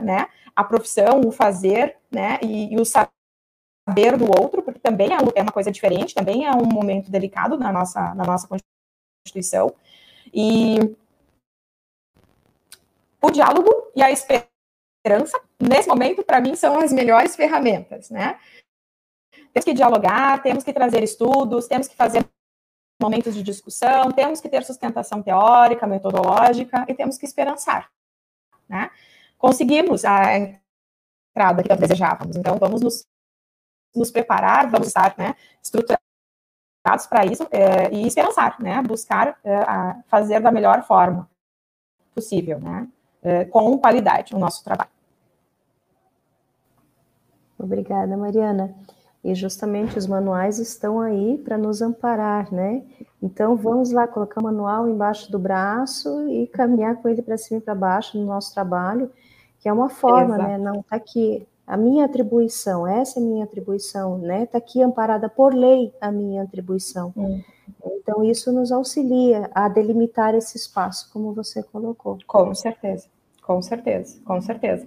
né, 0.01 0.29
a 0.55 0.65
profissão, 0.65 1.21
o 1.21 1.31
fazer, 1.31 1.97
né, 2.11 2.39
e, 2.43 2.75
e 2.75 2.81
o 2.81 2.85
saber 2.85 4.17
do 4.17 4.25
outro, 4.25 4.63
porque 4.63 4.81
também 4.81 5.13
é, 5.13 5.19
é 5.35 5.43
uma 5.43 5.53
coisa 5.53 5.71
diferente, 5.71 6.15
também 6.15 6.47
é 6.47 6.51
um 6.53 6.67
momento 6.67 7.11
delicado 7.11 7.59
na 7.59 7.73
nossa, 7.73 8.15
na 8.15 8.25
nossa 8.25 8.49
Constituição. 9.27 9.75
E 10.33 10.79
o 13.23 13.31
diálogo 13.31 13.71
e 13.95 14.03
a 14.03 14.11
esperança, 14.11 15.41
nesse 15.61 15.89
momento, 15.89 16.23
para 16.23 16.41
mim, 16.41 16.55
são 16.55 16.79
as 16.79 16.93
melhores 16.93 17.37
ferramentas, 17.37 18.11
né? 18.11 18.39
Temos 19.53 19.65
que 19.65 19.75
dialogar, 19.75 20.43
temos 20.43 20.65
que 20.65 20.73
trazer 20.73 21.03
estudos, 21.03 21.67
temos 21.67 21.89
que 21.89 21.97
fazer 21.97 22.25
momentos 23.01 23.35
de 23.35 23.43
discussão, 23.43 24.11
temos 24.13 24.41
que 24.41 24.49
ter 24.49 24.65
sustentação 24.65 25.23
teórica, 25.23 25.87
metodológica 25.87 26.85
e 26.89 26.95
temos 26.95 27.19
que 27.19 27.27
esperançar, 27.27 27.91
né? 28.69 28.91
Conseguimos 29.39 30.05
a 30.05 30.39
entrada 30.39 31.63
que 31.63 31.77
desejávamos, 31.77 32.37
então 32.37 32.57
vamos 32.59 32.81
nos 32.81 33.07
nos 33.97 34.11
preparar, 34.11 34.71
vamos 34.71 34.89
estar 34.89 35.15
né, 35.17 35.35
estruturados 35.63 37.07
para 37.09 37.25
isso 37.25 37.47
é, 37.51 37.93
e 37.93 38.07
esperançar, 38.07 38.61
né, 38.61 38.81
buscar 38.83 39.39
é, 39.43 39.57
fazer 40.07 40.41
da 40.41 40.53
melhor 40.53 40.83
forma 40.85 41.29
possível, 42.15 42.61
né, 42.61 42.87
é, 43.23 43.45
com 43.47 43.79
qualidade 43.79 44.35
o 44.35 44.39
nosso 44.39 44.63
trabalho. 44.63 44.91
Obrigada, 47.59 48.17
Mariana. 48.17 48.75
E 49.25 49.35
justamente 49.35 49.99
os 49.99 50.07
manuais 50.07 50.59
estão 50.59 51.01
aí 51.01 51.39
para 51.39 51.59
nos 51.59 51.83
amparar, 51.83 52.53
né? 52.53 52.85
Então 53.21 53.57
vamos 53.57 53.91
lá 53.91 54.07
colocar 54.07 54.41
o 54.41 54.45
manual 54.45 54.89
embaixo 54.89 55.33
do 55.33 55.39
braço 55.39 56.29
e 56.29 56.47
caminhar 56.47 56.97
com 56.97 57.09
ele 57.09 57.23
para 57.23 57.37
cima 57.37 57.59
e 57.59 57.61
para 57.61 57.75
baixo 57.75 58.17
no 58.17 58.25
nosso 58.25 58.55
trabalho, 58.55 59.11
que 59.67 59.69
é 59.69 59.73
uma 59.73 59.89
forma, 59.89 60.39
né? 60.39 60.45
Exato. 60.45 60.63
né? 60.63 60.71
Não 60.71 60.81
está 60.81 60.95
aqui 60.95 61.45
a 61.67 61.77
minha 61.77 62.05
atribuição, 62.05 62.87
essa 62.87 63.19
é 63.19 63.21
a 63.21 63.27
minha 63.27 63.43
atribuição, 63.43 64.17
né? 64.17 64.45
Está 64.45 64.59
aqui 64.59 64.81
amparada 64.81 65.29
por 65.29 65.53
lei 65.53 65.93
a 66.01 66.13
minha 66.13 66.45
atribuição. 66.45 67.13
Uhum. 67.17 67.43
Então, 67.85 68.25
isso 68.25 68.53
nos 68.53 68.71
auxilia 68.71 69.51
a 69.53 69.69
delimitar 69.69 70.37
esse 70.37 70.57
espaço, 70.57 71.13
como 71.13 71.35
você 71.35 71.65
colocou. 71.65 72.17
Com 72.29 72.55
certeza. 72.55 73.09
Com 73.43 73.61
certeza, 73.61 74.21
com 74.25 74.41
certeza. 74.41 74.87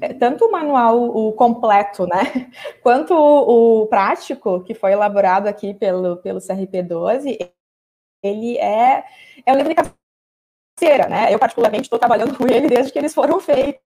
É, 0.00 0.14
tanto 0.14 0.46
o 0.46 0.50
manual 0.50 1.02
o 1.02 1.32
completo, 1.32 2.06
né, 2.06 2.50
quanto 2.82 3.12
o, 3.12 3.82
o 3.82 3.86
prático 3.88 4.60
que 4.60 4.72
foi 4.72 4.92
elaborado 4.92 5.48
aqui 5.48 5.74
pelo, 5.74 6.16
pelo 6.16 6.40
CRP 6.40 6.82
12, 6.82 7.38
ele 8.22 8.56
é, 8.56 9.04
é 9.44 9.52
um 9.52 9.56
livro 9.56 9.68
de 9.68 9.74
cabeceira, 9.74 11.10
né? 11.10 11.32
Eu 11.32 11.38
particularmente 11.38 11.82
estou 11.82 11.98
trabalhando 11.98 12.36
com 12.38 12.46
ele 12.46 12.68
desde 12.68 12.90
que 12.90 12.98
eles 12.98 13.12
foram 13.12 13.38
feitos 13.38 13.84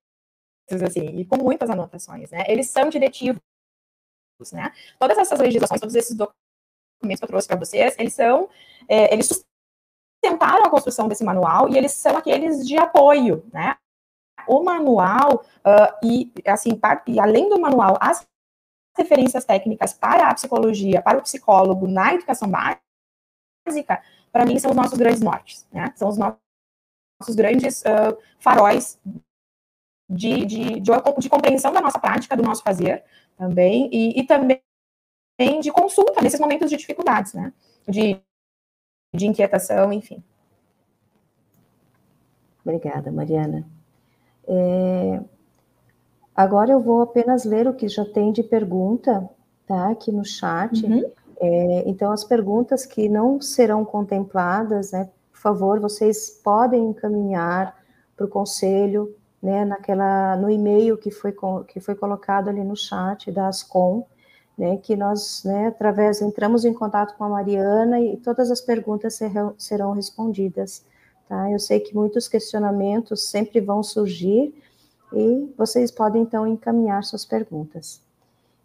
assim, 0.70 1.06
e 1.18 1.24
com 1.24 1.36
muitas 1.36 1.70
anotações, 1.70 2.30
né? 2.30 2.44
Eles 2.48 2.70
são 2.70 2.88
diretivos, 2.88 3.40
né? 4.52 4.72
Todas 4.98 5.18
essas 5.18 5.38
legislações, 5.38 5.80
todos 5.80 5.94
esses 5.94 6.16
documentos 6.16 7.20
que 7.20 7.24
eu 7.24 7.28
trouxe 7.28 7.48
para 7.48 7.58
vocês, 7.58 7.94
eles 7.98 8.14
são, 8.14 8.48
é, 8.88 9.12
eles 9.12 9.44
tentaram 10.22 10.64
a 10.64 10.70
construção 10.70 11.08
desse 11.08 11.24
manual 11.24 11.68
e 11.68 11.76
eles 11.76 11.92
são 11.92 12.16
aqueles 12.16 12.66
de 12.66 12.76
apoio, 12.76 13.44
né? 13.52 13.76
O 14.46 14.62
manual 14.62 15.44
uh, 15.58 16.06
e 16.06 16.32
assim, 16.46 16.80
e 17.06 17.20
além 17.20 17.48
do 17.48 17.60
manual, 17.60 17.98
as 18.00 18.26
referências 18.96 19.44
técnicas 19.44 19.92
para 19.92 20.28
a 20.28 20.34
psicologia, 20.34 21.02
para 21.02 21.18
o 21.18 21.22
psicólogo 21.22 21.86
na 21.86 22.14
educação 22.14 22.50
básica, 22.50 24.02
para 24.32 24.44
mim 24.44 24.58
são 24.58 24.70
os 24.70 24.76
nossos 24.76 24.98
grandes 24.98 25.20
nortes, 25.20 25.66
né? 25.72 25.92
São 25.96 26.08
os 26.08 26.18
nossos 26.18 27.34
grandes 27.34 27.82
uh, 27.82 28.16
faróis 28.38 28.98
de, 30.08 30.46
de, 30.46 30.80
de, 30.80 30.90
de, 31.18 31.28
compreensão 31.28 31.72
da 31.72 31.80
nossa 31.80 31.98
prática, 31.98 32.36
do 32.36 32.42
nosso 32.42 32.62
fazer 32.62 33.04
também, 33.36 33.90
e, 33.92 34.20
e 34.20 34.24
também 34.24 34.60
de 35.60 35.70
consulta 35.70 36.22
nesses 36.22 36.40
momentos 36.40 36.70
de 36.70 36.76
dificuldades, 36.76 37.34
né? 37.34 37.52
De, 37.86 38.20
de 39.14 39.26
inquietação, 39.26 39.92
enfim. 39.92 40.22
Obrigada, 42.64 43.12
Mariana. 43.12 43.66
É, 44.46 45.20
agora 46.34 46.72
eu 46.72 46.80
vou 46.80 47.02
apenas 47.02 47.44
ler 47.44 47.68
o 47.68 47.74
que 47.74 47.88
já 47.88 48.04
tem 48.04 48.32
de 48.32 48.42
pergunta, 48.42 49.28
tá, 49.66 49.90
aqui 49.90 50.10
no 50.10 50.24
chat. 50.24 50.84
Uhum. 50.84 51.10
É, 51.40 51.88
então, 51.88 52.10
as 52.10 52.24
perguntas 52.24 52.84
que 52.84 53.08
não 53.08 53.40
serão 53.40 53.84
contempladas, 53.84 54.92
né, 54.92 55.08
por 55.30 55.38
favor, 55.38 55.78
vocês 55.78 56.30
podem 56.42 56.88
encaminhar 56.88 57.76
para 58.16 58.26
o 58.26 58.28
conselho, 58.28 59.14
né, 59.42 59.64
naquela, 59.64 60.36
no 60.36 60.50
e-mail 60.50 60.96
que 60.98 61.10
foi, 61.10 61.34
que 61.68 61.80
foi 61.80 61.94
colocado 61.94 62.48
ali 62.48 62.62
no 62.62 62.76
chat 62.76 63.30
da 63.30 63.48
Ascom, 63.48 64.06
né, 64.56 64.76
que 64.78 64.96
nós, 64.96 65.42
né, 65.44 65.68
através, 65.68 66.20
entramos 66.20 66.64
em 66.64 66.74
contato 66.74 67.16
com 67.16 67.24
a 67.24 67.28
Mariana 67.28 68.00
e 68.00 68.16
todas 68.16 68.50
as 68.50 68.60
perguntas 68.60 69.14
serão, 69.14 69.54
serão 69.56 69.92
respondidas, 69.92 70.84
tá? 71.28 71.50
Eu 71.50 71.60
sei 71.60 71.78
que 71.78 71.94
muitos 71.94 72.26
questionamentos 72.26 73.28
sempre 73.28 73.60
vão 73.60 73.82
surgir 73.84 74.52
e 75.12 75.54
vocês 75.56 75.92
podem, 75.92 76.22
então, 76.22 76.46
encaminhar 76.46 77.04
suas 77.04 77.24
perguntas. 77.24 78.02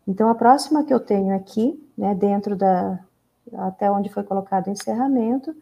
Então, 0.07 0.29
a 0.29 0.35
próxima 0.35 0.83
que 0.83 0.93
eu 0.93 0.99
tenho 0.99 1.35
aqui, 1.35 1.79
né, 1.95 2.15
dentro 2.15 2.55
da, 2.55 2.99
até 3.53 3.89
onde 3.89 4.09
foi 4.09 4.23
colocado 4.23 4.67
o 4.67 4.71
encerramento, 4.71 5.55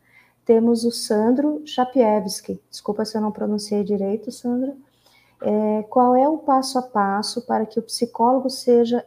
temos 0.45 0.83
o 0.83 0.91
Sandro 0.91 1.61
Chapievski. 1.65 2.59
Desculpa 2.69 3.05
se 3.05 3.17
eu 3.17 3.21
não 3.21 3.31
pronunciei 3.31 3.83
direito, 3.83 4.31
Sandro. 4.31 4.75
É, 5.41 5.83
qual 5.89 6.15
é 6.15 6.27
o 6.27 6.37
passo 6.37 6.77
a 6.77 6.81
passo 6.81 7.45
para 7.45 7.65
que 7.65 7.79
o 7.79 7.83
psicólogo 7.83 8.49
seja 8.49 9.03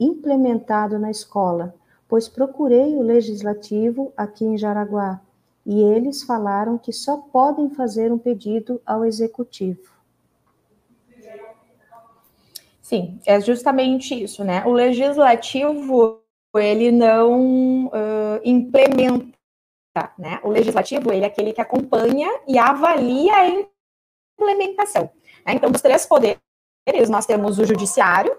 implementado 0.00 0.98
na 0.98 1.10
escola, 1.10 1.74
pois 2.08 2.28
procurei 2.28 2.94
o 2.96 3.02
legislativo 3.02 4.12
aqui 4.16 4.44
em 4.44 4.56
Jaraguá 4.56 5.20
e 5.64 5.82
eles 5.82 6.22
falaram 6.22 6.78
que 6.78 6.92
só 6.92 7.16
podem 7.16 7.70
fazer 7.70 8.12
um 8.12 8.18
pedido 8.18 8.80
ao 8.86 9.04
executivo. 9.04 9.96
Sim, 12.80 13.18
é 13.26 13.40
justamente 13.40 14.14
isso, 14.14 14.44
né? 14.44 14.64
O 14.64 14.70
legislativo 14.70 16.20
ele 16.54 16.92
não 16.92 17.86
uh, 17.86 18.40
implementa, 18.44 19.34
né? 20.16 20.38
O 20.44 20.50
legislativo 20.50 21.12
ele 21.12 21.24
é 21.24 21.26
aquele 21.26 21.52
que 21.52 21.60
acompanha 21.60 22.28
e 22.46 22.56
avalia 22.56 23.34
a 23.34 23.66
implementação. 24.38 25.10
Né? 25.46 25.54
Então, 25.54 25.70
dos 25.70 25.80
três 25.80 26.04
poderes, 26.04 26.40
nós 27.08 27.24
temos 27.24 27.58
o 27.58 27.64
judiciário, 27.64 28.36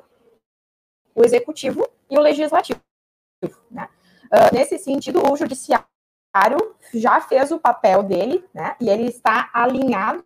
o 1.15 1.23
executivo 1.23 1.89
e 2.09 2.17
o 2.17 2.21
legislativo. 2.21 2.81
Né? 3.71 3.87
Uh, 4.25 4.53
nesse 4.53 4.77
sentido, 4.77 5.31
o 5.31 5.37
judiciário 5.37 5.87
já 6.93 7.21
fez 7.21 7.51
o 7.51 7.59
papel 7.59 8.03
dele, 8.03 8.43
né? 8.53 8.75
E 8.79 8.89
ele 8.89 9.05
está 9.05 9.49
alinhado 9.53 10.23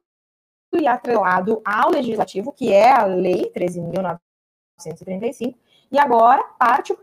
e 0.74 0.88
atrelado 0.88 1.62
ao 1.64 1.92
legislativo, 1.92 2.52
que 2.52 2.74
é 2.74 2.92
a 2.92 3.06
Lei 3.06 3.52
13.935, 3.56 5.56
e 5.92 6.00
agora 6.00 6.44
parte 6.58 6.98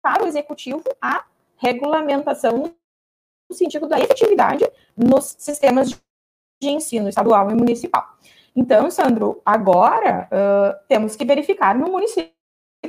para 0.00 0.24
o 0.24 0.26
executivo 0.26 0.84
a 1.00 1.24
regulamentação 1.56 2.72
no 3.50 3.56
sentido 3.56 3.88
da 3.88 3.98
efetividade 3.98 4.64
nos 4.96 5.34
sistemas 5.38 5.90
de 5.90 6.68
ensino 6.68 7.08
estadual 7.08 7.50
e 7.50 7.54
municipal. 7.54 8.16
Então, 8.58 8.90
Sandro, 8.90 9.40
agora 9.46 10.28
uh, 10.32 10.86
temos 10.88 11.14
que 11.14 11.24
verificar 11.24 11.76
no 11.76 11.92
município 11.92 12.32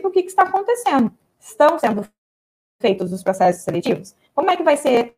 o 0.03 0.09
que, 0.09 0.23
que 0.23 0.29
está 0.29 0.41
acontecendo. 0.41 1.15
Estão 1.39 1.77
sendo 1.77 2.07
feitos 2.81 3.13
os 3.13 3.21
processos 3.21 3.61
seletivos? 3.61 4.15
Como 4.33 4.49
é 4.49 4.57
que 4.57 4.63
vai 4.63 4.75
ser 4.75 5.15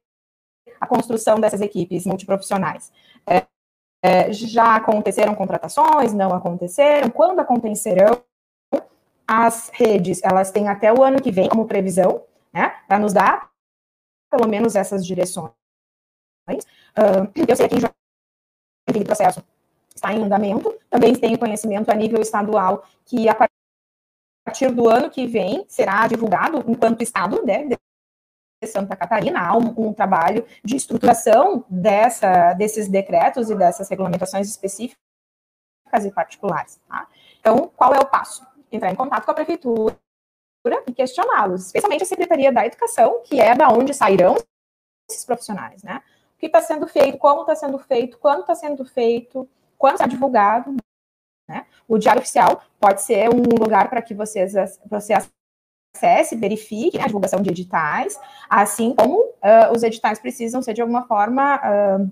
a 0.82 0.86
construção 0.86 1.40
dessas 1.40 1.62
equipes 1.62 2.06
multiprofissionais? 2.06 2.92
É, 3.26 3.48
é, 4.04 4.34
já 4.34 4.76
aconteceram 4.76 5.34
contratações? 5.36 6.12
Não 6.14 6.34
aconteceram? 6.34 7.10
Quando 7.10 7.40
acontecerão? 7.40 8.22
As 9.26 9.70
redes, 9.70 10.22
elas 10.22 10.52
têm 10.52 10.68
até 10.68 10.92
o 10.92 11.02
ano 11.02 11.22
que 11.22 11.32
vem 11.32 11.48
como 11.48 11.66
previsão, 11.66 12.26
né, 12.52 12.76
para 12.90 13.00
nos 13.00 13.14
dar 13.14 13.50
pelo 14.30 14.50
menos 14.50 14.76
essas 14.76 15.06
direções. 15.06 15.54
Uh, 16.50 17.32
eu 17.48 17.56
sei 17.56 17.70
que 17.70 17.76
aquele 18.90 19.06
processo 19.06 19.42
está 19.96 20.14
em 20.14 20.24
andamento, 20.24 20.74
também 20.90 21.16
tenho 21.16 21.38
conhecimento 21.38 21.90
a 21.90 21.96
nível 21.96 22.22
estadual 22.22 22.84
que 23.06 23.28
a 23.30 23.36
partir 24.46 24.72
do 24.72 24.90
ano 24.90 25.10
que 25.10 25.28
vem 25.28 25.66
será 25.68 26.08
divulgado, 26.08 26.64
enquanto 26.68 27.02
Estado 27.02 27.44
né, 27.46 27.66
de 27.66 27.78
Santa 28.68 28.96
Catarina, 28.96 29.40
há 29.40 29.58
um, 29.58 29.74
um 29.78 29.94
trabalho 29.94 30.46
de 30.64 30.76
estruturação 30.76 31.66
dessa, 31.70 32.54
desses 32.54 32.88
decretos 32.88 33.50
e 33.50 33.56
dessas 33.56 33.90
regulamentações 33.90 34.48
específicas 34.48 34.98
e 36.06 36.12
particulares. 36.12 36.80
Tá? 36.88 37.08
Então, 37.40 37.72
qual 37.76 37.94
é 37.94 38.00
o 38.00 38.06
passo? 38.06 38.46
Entrar 38.72 38.92
em 38.92 38.96
contato 38.96 39.26
com 39.26 39.32
a 39.32 39.36
prefeitura 39.36 39.98
e 40.88 40.94
questioná-los, 40.94 41.66
especialmente 41.66 42.04
a 42.04 42.08
Secretaria 42.08 42.52
da 42.52 42.66
Educação, 42.66 43.22
que 43.24 43.40
é 43.40 43.56
da 43.56 43.70
onde 43.70 43.94
sairão 43.94 44.38
esses 45.10 45.26
profissionais, 45.26 45.84
né? 45.84 46.02
O 46.36 46.40
que 46.40 46.46
está 46.46 46.62
sendo 46.62 46.88
feito, 46.88 47.18
como 47.18 47.42
está 47.42 47.56
sendo 47.56 47.78
feito, 47.80 48.18
quando 48.18 48.42
está 48.42 48.56
sendo 48.56 48.86
feito, 48.86 49.50
quando 49.82 49.96
está 49.96 50.06
divulgado, 50.06 50.76
né? 51.50 51.66
O 51.88 51.98
Diário 51.98 52.22
Oficial 52.22 52.62
pode 52.80 53.02
ser 53.02 53.30
um 53.30 53.42
lugar 53.60 53.90
para 53.90 54.00
que 54.00 54.14
vocês, 54.14 54.54
você 54.86 55.14
acesse, 55.96 56.36
verifique 56.36 57.00
a 57.00 57.08
divulgação 57.08 57.42
de 57.42 57.50
editais, 57.50 58.20
assim 58.48 58.94
como 58.94 59.20
uh, 59.20 59.74
os 59.76 59.82
editais 59.82 60.20
precisam 60.20 60.62
ser, 60.62 60.74
de 60.74 60.82
alguma 60.82 61.08
forma, 61.08 61.56
uh, 61.58 62.12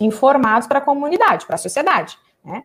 informados 0.00 0.66
para 0.66 0.80
a 0.80 0.82
comunidade, 0.82 1.46
para 1.46 1.54
a 1.54 1.58
sociedade. 1.58 2.18
Né? 2.44 2.64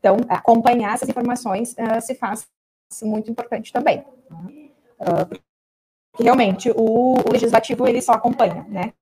Então, 0.00 0.16
acompanhar 0.28 0.94
essas 0.94 1.08
informações 1.08 1.72
uh, 1.74 2.00
se 2.00 2.16
faz 2.16 2.48
muito 3.02 3.30
importante 3.30 3.72
também. 3.72 4.04
Uh, 4.28 5.40
realmente, 6.18 6.68
o, 6.72 7.14
o, 7.14 7.32
legislativo 7.32 7.86
ele 7.86 8.02
só 8.02 8.12
acompanha, 8.12 8.66
né? 8.68 8.92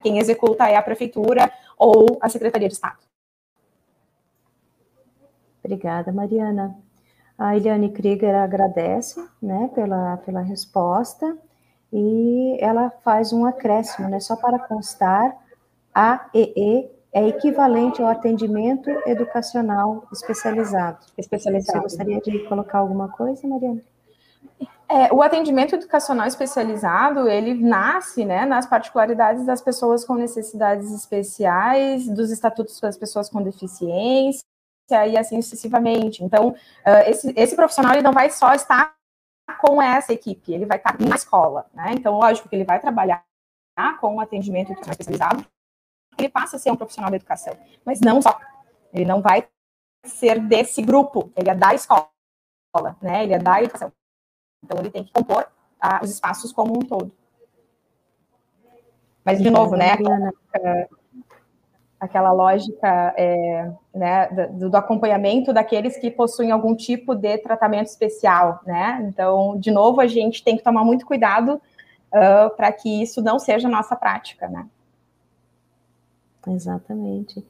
Quem 0.00 0.18
executa 0.18 0.68
é 0.68 0.76
a 0.76 0.82
prefeitura 0.82 1.52
ou 1.76 2.16
a 2.20 2.28
Secretaria 2.28 2.68
de 2.68 2.74
Estado. 2.74 3.07
Obrigada, 5.68 6.10
Mariana. 6.10 6.74
A 7.36 7.54
Eliane 7.54 7.92
Krieger 7.92 8.34
agradece 8.34 9.22
né, 9.40 9.70
pela, 9.74 10.16
pela 10.16 10.40
resposta 10.40 11.36
e 11.92 12.56
ela 12.58 12.90
faz 13.04 13.34
um 13.34 13.44
acréscimo, 13.44 14.08
né, 14.08 14.18
só 14.18 14.34
para 14.34 14.58
constar, 14.58 15.36
AEE 15.94 16.90
é 17.12 17.28
equivalente 17.28 18.02
ao 18.02 18.08
atendimento 18.08 18.88
educacional 19.06 20.06
especializado. 20.10 21.04
Especializado. 21.18 21.82
Você 21.82 21.82
gostaria 21.82 22.20
de 22.20 22.38
colocar 22.48 22.78
alguma 22.78 23.10
coisa, 23.10 23.46
Mariana? 23.46 23.82
É, 24.88 25.12
o 25.12 25.22
atendimento 25.22 25.74
educacional 25.74 26.26
especializado, 26.26 27.28
ele 27.28 27.52
nasce 27.54 28.24
né, 28.24 28.46
nas 28.46 28.64
particularidades 28.66 29.44
das 29.44 29.60
pessoas 29.60 30.02
com 30.02 30.14
necessidades 30.14 30.90
especiais, 30.92 32.08
dos 32.08 32.30
estatutos 32.30 32.80
das 32.80 32.96
pessoas 32.96 33.28
com 33.28 33.42
deficiência, 33.42 34.42
e 34.90 35.16
assim 35.16 35.40
sucessivamente. 35.42 36.24
Então, 36.24 36.48
uh, 36.50 37.08
esse, 37.08 37.32
esse 37.36 37.54
profissional 37.54 37.92
ele 37.92 38.02
não 38.02 38.12
vai 38.12 38.30
só 38.30 38.54
estar 38.54 38.94
com 39.60 39.80
essa 39.80 40.12
equipe, 40.12 40.52
ele 40.52 40.66
vai 40.66 40.78
estar 40.78 40.98
na 41.00 41.16
escola, 41.16 41.66
né? 41.72 41.92
Então, 41.92 42.18
lógico 42.18 42.48
que 42.48 42.56
ele 42.56 42.64
vai 42.64 42.80
trabalhar 42.80 43.24
com 44.00 44.16
um 44.16 44.20
atendimento 44.20 44.72
especializado, 44.72 45.44
ele 46.18 46.28
passa 46.28 46.56
a 46.56 46.58
ser 46.58 46.70
um 46.70 46.76
profissional 46.76 47.10
da 47.10 47.16
educação, 47.16 47.56
mas 47.84 48.00
não 48.00 48.20
só. 48.20 48.38
Ele 48.92 49.04
não 49.04 49.22
vai 49.22 49.48
ser 50.04 50.40
desse 50.40 50.82
grupo, 50.82 51.32
ele 51.36 51.50
é 51.50 51.54
da 51.54 51.74
escola, 51.74 52.08
né? 53.00 53.24
Ele 53.24 53.34
é 53.34 53.38
da 53.38 53.62
educação. 53.62 53.92
Então, 54.64 54.78
ele 54.78 54.90
tem 54.90 55.04
que 55.04 55.12
compor 55.12 55.48
uh, 55.82 56.04
os 56.04 56.10
espaços 56.10 56.52
como 56.52 56.76
um 56.76 56.80
todo. 56.80 57.12
Mas, 59.24 59.40
de 59.40 59.50
novo, 59.50 59.76
né? 59.76 59.96
Aquela 62.00 62.32
lógica 62.32 63.14
é, 63.16 63.70
né, 63.94 64.28
do, 64.52 64.70
do, 64.70 64.76
acompanhamento 64.76 65.52
daqueles 65.52 65.96
que 65.96 66.10
possuem 66.10 66.50
algum 66.50 66.74
tipo 66.74 67.14
de 67.14 67.38
tratamento 67.38 67.86
especial, 67.86 68.60
né? 68.64 69.04
Então, 69.08 69.58
de 69.58 69.70
novo, 69.70 70.00
a 70.00 70.06
gente 70.06 70.44
tem 70.44 70.56
que 70.56 70.62
tomar 70.62 70.84
muito 70.84 71.04
cuidado 71.04 71.54
uh, 71.54 72.56
para 72.56 72.70
que 72.70 73.02
isso 73.02 73.20
não 73.20 73.38
seja 73.38 73.68
nossa 73.68 73.96
prática, 73.96 74.48
né? 74.48 74.66
Exatamente. 76.46 77.44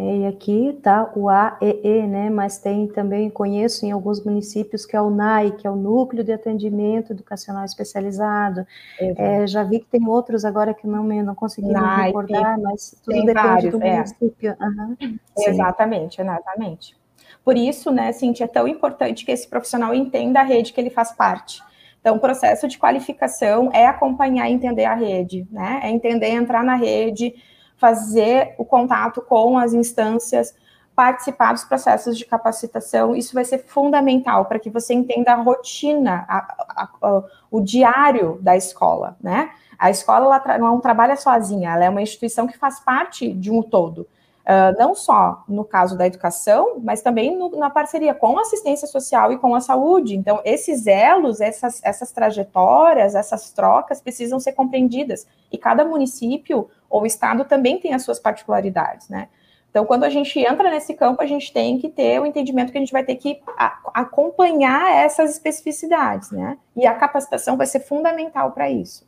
E 0.00 0.26
aqui 0.26 0.78
tá 0.80 1.10
o 1.16 1.28
AEE, 1.28 2.06
né? 2.06 2.30
Mas 2.30 2.58
tem 2.58 2.86
também, 2.86 3.28
conheço 3.28 3.84
em 3.84 3.90
alguns 3.90 4.24
municípios 4.24 4.86
que 4.86 4.94
é 4.94 5.02
o 5.02 5.10
NAI, 5.10 5.50
que 5.50 5.66
é 5.66 5.70
o 5.70 5.74
Núcleo 5.74 6.22
de 6.22 6.32
Atendimento 6.32 7.12
Educacional 7.12 7.64
Especializado. 7.64 8.64
É, 9.00 9.44
já 9.44 9.64
vi 9.64 9.80
que 9.80 9.86
tem 9.86 10.06
outros 10.06 10.44
agora 10.44 10.72
que 10.72 10.86
não 10.86 11.02
não 11.02 11.34
consegui 11.34 11.66
me 11.66 12.04
recordar, 12.04 12.60
mas 12.60 12.96
tudo 13.04 13.24
depende 13.24 13.34
vários, 13.34 13.72
do 13.72 13.82
é. 13.82 13.96
município. 13.96 14.56
Uhum, 14.60 15.18
exatamente, 15.36 16.20
exatamente. 16.20 16.96
Por 17.44 17.56
isso, 17.56 17.90
né, 17.90 18.12
Cintia, 18.12 18.44
é 18.44 18.48
tão 18.48 18.68
importante 18.68 19.24
que 19.24 19.32
esse 19.32 19.48
profissional 19.48 19.92
entenda 19.92 20.38
a 20.38 20.44
rede 20.44 20.72
que 20.72 20.80
ele 20.80 20.90
faz 20.90 21.10
parte. 21.10 21.60
Então, 22.00 22.14
o 22.14 22.20
processo 22.20 22.68
de 22.68 22.78
qualificação 22.78 23.70
é 23.72 23.86
acompanhar 23.86 24.48
e 24.48 24.52
entender 24.52 24.84
a 24.84 24.94
rede, 24.94 25.44
né? 25.50 25.80
É 25.82 25.90
entender, 25.90 26.28
entrar 26.28 26.62
na 26.62 26.76
rede, 26.76 27.34
fazer 27.78 28.54
o 28.58 28.64
contato 28.64 29.22
com 29.22 29.56
as 29.56 29.72
instâncias, 29.72 30.54
participar 30.94 31.52
dos 31.52 31.62
processos 31.64 32.18
de 32.18 32.24
capacitação, 32.24 33.14
isso 33.14 33.32
vai 33.32 33.44
ser 33.44 33.58
fundamental 33.58 34.46
para 34.46 34.58
que 34.58 34.68
você 34.68 34.92
entenda 34.92 35.32
a 35.32 35.36
rotina, 35.36 36.26
a, 36.28 36.38
a, 36.68 36.88
a, 37.00 37.22
o 37.50 37.60
diário 37.60 38.38
da 38.42 38.56
escola, 38.56 39.16
né? 39.22 39.50
A 39.78 39.90
escola 39.90 40.42
ela 40.44 40.58
não 40.58 40.80
trabalha 40.80 41.16
sozinha, 41.16 41.70
ela 41.70 41.84
é 41.84 41.88
uma 41.88 42.02
instituição 42.02 42.48
que 42.48 42.58
faz 42.58 42.80
parte 42.80 43.32
de 43.32 43.48
um 43.48 43.62
todo. 43.62 44.08
Uh, 44.48 44.74
não 44.78 44.94
só 44.94 45.44
no 45.46 45.62
caso 45.62 45.96
da 45.96 46.06
educação, 46.06 46.80
mas 46.82 47.02
também 47.02 47.36
no, 47.36 47.50
na 47.50 47.68
parceria 47.68 48.14
com 48.14 48.38
a 48.38 48.40
assistência 48.40 48.88
social 48.88 49.30
e 49.30 49.38
com 49.38 49.54
a 49.54 49.60
saúde. 49.60 50.16
Então, 50.16 50.40
esses 50.42 50.86
elos, 50.86 51.40
essas, 51.40 51.80
essas 51.84 52.10
trajetórias, 52.10 53.14
essas 53.14 53.50
trocas 53.50 54.00
precisam 54.00 54.40
ser 54.40 54.52
compreendidas. 54.52 55.26
E 55.52 55.58
cada 55.58 55.84
município 55.84 56.68
ou 56.88 57.06
estado 57.06 57.44
também 57.44 57.78
tem 57.78 57.94
as 57.94 58.02
suas 58.02 58.18
particularidades, 58.18 59.08
né? 59.08 59.28
Então, 59.70 59.84
quando 59.84 60.04
a 60.04 60.08
gente 60.08 60.38
entra 60.40 60.70
nesse 60.70 60.94
campo, 60.94 61.22
a 61.22 61.26
gente 61.26 61.52
tem 61.52 61.78
que 61.78 61.88
ter 61.88 62.20
o 62.20 62.26
entendimento 62.26 62.72
que 62.72 62.78
a 62.78 62.80
gente 62.80 62.92
vai 62.92 63.04
ter 63.04 63.16
que 63.16 63.40
acompanhar 63.92 64.94
essas 64.96 65.30
especificidades, 65.30 66.30
né? 66.30 66.56
E 66.74 66.86
a 66.86 66.94
capacitação 66.94 67.56
vai 67.56 67.66
ser 67.66 67.80
fundamental 67.80 68.52
para 68.52 68.70
isso. 68.70 69.06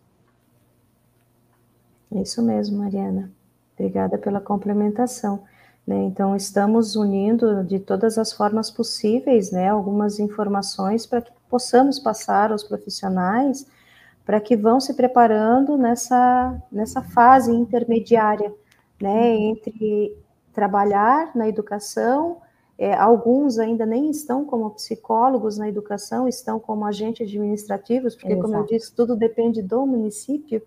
É 2.14 2.20
isso 2.20 2.42
mesmo, 2.42 2.78
Mariana. 2.78 3.32
Obrigada 3.74 4.18
pela 4.18 4.40
complementação. 4.40 5.42
Né? 5.86 5.96
Então, 6.04 6.36
estamos 6.36 6.94
unindo 6.94 7.64
de 7.64 7.78
todas 7.78 8.18
as 8.18 8.32
formas 8.32 8.70
possíveis, 8.70 9.50
né, 9.50 9.68
algumas 9.68 10.18
informações 10.18 11.06
para 11.06 11.22
que 11.22 11.32
possamos 11.48 11.98
passar 11.98 12.52
aos 12.52 12.62
profissionais 12.62 13.66
para 14.30 14.40
que 14.40 14.56
vão 14.56 14.78
se 14.78 14.94
preparando 14.94 15.76
nessa, 15.76 16.56
nessa 16.70 17.02
fase 17.02 17.50
intermediária, 17.50 18.54
né, 19.02 19.34
entre 19.34 20.16
trabalhar 20.52 21.32
na 21.34 21.48
educação, 21.48 22.36
é, 22.78 22.94
alguns 22.94 23.58
ainda 23.58 23.84
nem 23.84 24.08
estão 24.08 24.44
como 24.44 24.70
psicólogos 24.70 25.58
na 25.58 25.68
educação, 25.68 26.28
estão 26.28 26.60
como 26.60 26.84
agentes 26.84 27.26
administrativos, 27.26 28.14
porque, 28.14 28.34
Exato. 28.34 28.42
como 28.46 28.54
eu 28.54 28.66
disse, 28.66 28.94
tudo 28.94 29.16
depende 29.16 29.62
do 29.62 29.84
município, 29.84 30.62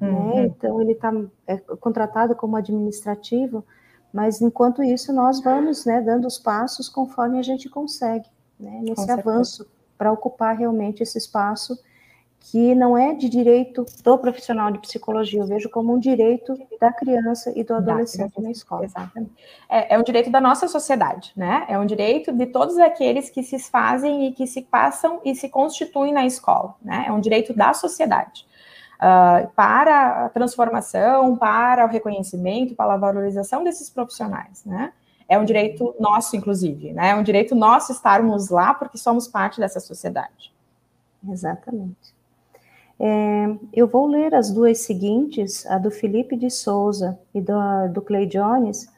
né, 0.00 0.10
uhum. 0.10 0.34
né, 0.34 0.46
então 0.46 0.80
ele 0.80 0.90
está 0.90 1.12
é, 1.46 1.56
contratado 1.56 2.34
como 2.34 2.56
administrativo, 2.56 3.64
mas 4.12 4.42
enquanto 4.42 4.82
isso 4.82 5.12
nós 5.12 5.40
vamos 5.40 5.86
né, 5.86 6.00
dando 6.00 6.26
os 6.26 6.36
passos 6.36 6.88
conforme 6.88 7.38
a 7.38 7.42
gente 7.42 7.68
consegue, 7.68 8.26
né, 8.58 8.80
nesse 8.82 9.08
avanço, 9.08 9.64
para 9.96 10.10
ocupar 10.10 10.56
realmente 10.56 11.00
esse 11.00 11.16
espaço 11.16 11.78
que 12.50 12.74
não 12.74 12.96
é 12.96 13.14
de 13.14 13.26
direito 13.28 13.86
do 14.02 14.18
profissional 14.18 14.70
de 14.70 14.78
psicologia, 14.78 15.40
eu 15.40 15.46
vejo 15.46 15.70
como 15.70 15.94
um 15.94 15.98
direito 15.98 16.54
da 16.78 16.92
criança 16.92 17.50
e 17.56 17.64
do 17.64 17.74
adolescente 17.74 18.38
na 18.38 18.50
escola. 18.50 18.84
Exatamente. 18.84 19.32
É, 19.66 19.94
é, 19.94 19.98
um 19.98 20.02
direito 20.02 20.30
da 20.30 20.42
nossa 20.42 20.68
sociedade, 20.68 21.32
né? 21.34 21.64
É 21.68 21.78
um 21.78 21.86
direito 21.86 22.32
de 22.32 22.46
todos 22.46 22.76
aqueles 22.76 23.30
que 23.30 23.42
se 23.42 23.58
fazem 23.58 24.26
e 24.26 24.32
que 24.32 24.46
se 24.46 24.60
passam 24.60 25.22
e 25.24 25.34
se 25.34 25.48
constituem 25.48 26.12
na 26.12 26.26
escola, 26.26 26.74
né? 26.82 27.06
É 27.08 27.12
um 27.12 27.18
direito 27.18 27.54
da 27.54 27.72
sociedade. 27.72 28.46
Uh, 28.96 29.48
para 29.56 30.26
a 30.26 30.28
transformação, 30.28 31.36
para 31.36 31.86
o 31.86 31.88
reconhecimento, 31.88 32.74
para 32.74 32.92
a 32.92 32.98
valorização 32.98 33.64
desses 33.64 33.88
profissionais, 33.88 34.64
né? 34.66 34.92
É 35.26 35.38
um 35.38 35.46
direito 35.46 35.94
nosso, 35.98 36.36
inclusive, 36.36 36.92
né? 36.92 37.08
É 37.08 37.14
um 37.14 37.22
direito 37.22 37.54
nosso 37.54 37.90
estarmos 37.90 38.50
lá 38.50 38.74
porque 38.74 38.98
somos 38.98 39.26
parte 39.26 39.58
dessa 39.58 39.80
sociedade. 39.80 40.52
Exatamente. 41.26 42.13
É, 42.98 43.56
eu 43.72 43.86
vou 43.86 44.06
ler 44.06 44.34
as 44.34 44.50
duas 44.50 44.78
seguintes, 44.78 45.66
a 45.66 45.78
do 45.78 45.90
Felipe 45.90 46.36
de 46.36 46.50
Souza 46.50 47.18
e 47.34 47.40
do, 47.40 48.02
Clay 48.02 48.26
Jones, 48.26 48.88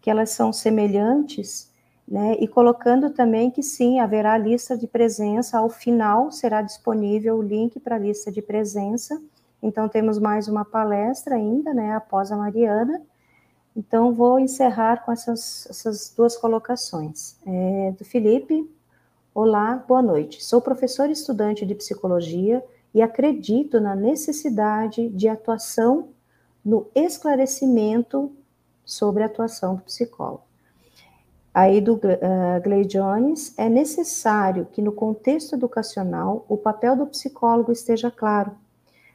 que 0.00 0.10
elas 0.10 0.30
são 0.30 0.52
semelhantes, 0.52 1.70
né, 2.06 2.36
e 2.40 2.48
colocando 2.48 3.10
também 3.10 3.50
que 3.50 3.62
sim, 3.62 4.00
haverá 4.00 4.36
lista 4.36 4.76
de 4.76 4.86
presença, 4.86 5.58
ao 5.58 5.68
final 5.68 6.32
será 6.32 6.60
disponível 6.60 7.36
o 7.36 7.42
link 7.42 7.78
para 7.78 7.96
a 7.96 7.98
lista 7.98 8.32
de 8.32 8.42
presença, 8.42 9.20
então 9.62 9.88
temos 9.88 10.18
mais 10.18 10.48
uma 10.48 10.64
palestra 10.64 11.36
ainda, 11.36 11.72
né, 11.72 11.92
após 11.94 12.32
a 12.32 12.36
Mariana, 12.36 13.00
então 13.76 14.12
vou 14.12 14.40
encerrar 14.40 15.04
com 15.04 15.12
essas, 15.12 15.66
essas 15.70 16.12
duas 16.16 16.36
colocações. 16.36 17.36
É, 17.46 17.94
do 17.96 18.04
Felipe, 18.04 18.68
olá, 19.32 19.84
boa 19.86 20.02
noite, 20.02 20.44
sou 20.44 20.60
professor 20.60 21.08
e 21.08 21.12
estudante 21.12 21.64
de 21.64 21.76
psicologia, 21.76 22.64
e 22.94 23.00
acredito 23.00 23.80
na 23.80 23.94
necessidade 23.94 25.08
de 25.08 25.28
atuação 25.28 26.08
no 26.64 26.86
esclarecimento 26.94 28.32
sobre 28.84 29.22
a 29.22 29.26
atuação 29.26 29.76
do 29.76 29.82
psicólogo. 29.82 30.42
Aí 31.52 31.80
do 31.80 31.94
uh, 31.94 32.62
Gley 32.62 32.84
Jones, 32.84 33.54
é 33.58 33.68
necessário 33.68 34.66
que 34.72 34.80
no 34.80 34.92
contexto 34.92 35.54
educacional 35.54 36.44
o 36.48 36.56
papel 36.56 36.96
do 36.96 37.06
psicólogo 37.06 37.72
esteja 37.72 38.10
claro, 38.10 38.52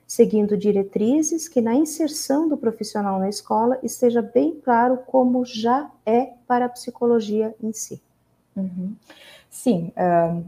seguindo 0.06 0.58
diretrizes 0.58 1.48
que 1.48 1.62
na 1.62 1.74
inserção 1.74 2.48
do 2.48 2.58
profissional 2.58 3.20
na 3.20 3.30
escola 3.30 3.80
esteja 3.82 4.22
bem 4.22 4.60
claro 4.64 4.98
como 5.08 5.46
já 5.46 5.90
é 6.06 6.34
para 6.46 6.66
a 6.66 6.70
psicologia 6.70 7.56
em 7.62 7.72
si. 7.72 8.02
Uhum. 8.56 8.94
Sim, 9.50 9.94
uh, 9.96 10.46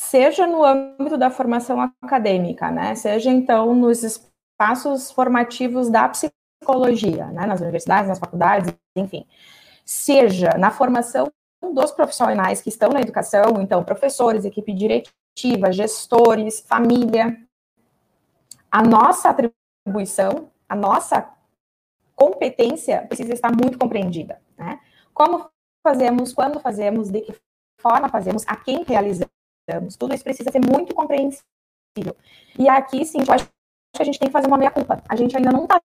seja 0.00 0.46
no 0.46 0.64
âmbito 0.64 1.18
da 1.18 1.30
formação 1.30 1.78
acadêmica, 2.00 2.70
né? 2.70 2.94
Seja 2.94 3.30
então 3.30 3.74
nos 3.74 4.02
espaços 4.02 5.10
formativos 5.10 5.90
da 5.90 6.08
psicologia, 6.08 7.26
né? 7.26 7.44
Nas 7.46 7.60
universidades, 7.60 8.08
nas 8.08 8.18
faculdades, 8.18 8.74
enfim. 8.96 9.26
Seja 9.84 10.56
na 10.56 10.70
formação 10.70 11.30
dos 11.74 11.90
profissionais 11.90 12.62
que 12.62 12.70
estão 12.70 12.88
na 12.88 13.02
educação, 13.02 13.60
então 13.60 13.84
professores, 13.84 14.46
equipe 14.46 14.72
diretiva, 14.72 15.70
gestores, 15.70 16.60
família. 16.60 17.36
A 18.72 18.82
nossa 18.82 19.28
atribuição, 19.28 20.50
a 20.66 20.74
nossa 20.74 21.28
competência 22.16 23.02
precisa 23.06 23.34
estar 23.34 23.52
muito 23.54 23.78
compreendida, 23.78 24.40
né? 24.56 24.80
Como 25.12 25.50
fazemos, 25.86 26.32
quando 26.32 26.58
fazemos, 26.58 27.10
de 27.10 27.20
que 27.20 27.34
forma 27.78 28.08
fazemos, 28.08 28.44
a 28.46 28.56
quem 28.56 28.82
realizamos 28.82 29.39
tudo 29.98 30.14
isso 30.14 30.24
precisa 30.24 30.50
ser 30.50 30.60
muito 30.60 30.94
compreensível. 30.94 32.16
E 32.58 32.68
aqui, 32.68 33.04
sim, 33.04 33.18
eu 33.26 33.34
acho 33.34 33.46
que 33.46 34.02
a 34.02 34.04
gente 34.04 34.18
tem 34.18 34.28
que 34.28 34.32
fazer 34.32 34.46
uma 34.46 34.58
meia-culpa. 34.58 35.02
A 35.08 35.16
gente 35.16 35.36
ainda 35.36 35.50
não 35.52 35.64
está 35.64 35.80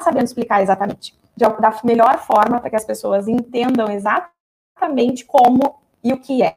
sabendo 0.00 0.24
explicar 0.24 0.62
exatamente 0.62 1.16
de, 1.36 1.44
da 1.60 1.80
melhor 1.84 2.18
forma 2.18 2.60
para 2.60 2.70
que 2.70 2.76
as 2.76 2.84
pessoas 2.84 3.28
entendam 3.28 3.90
exatamente 3.90 5.24
como 5.24 5.80
e 6.02 6.12
o 6.12 6.20
que 6.20 6.42
é. 6.42 6.56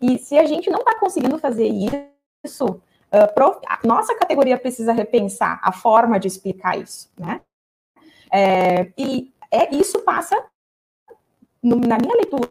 E 0.00 0.18
se 0.18 0.38
a 0.38 0.44
gente 0.44 0.70
não 0.70 0.80
está 0.80 0.98
conseguindo 0.98 1.38
fazer 1.38 1.68
isso, 1.68 2.66
uh, 2.66 3.60
a 3.66 3.86
nossa 3.86 4.14
categoria 4.16 4.58
precisa 4.58 4.92
repensar 4.92 5.60
a 5.62 5.72
forma 5.72 6.18
de 6.18 6.28
explicar 6.28 6.78
isso, 6.78 7.10
né? 7.18 7.40
É, 8.30 8.92
e 8.98 9.32
é, 9.50 9.74
isso 9.74 10.02
passa, 10.02 10.36
no, 11.62 11.76
na 11.76 11.96
minha 11.98 12.14
leitura, 12.14 12.50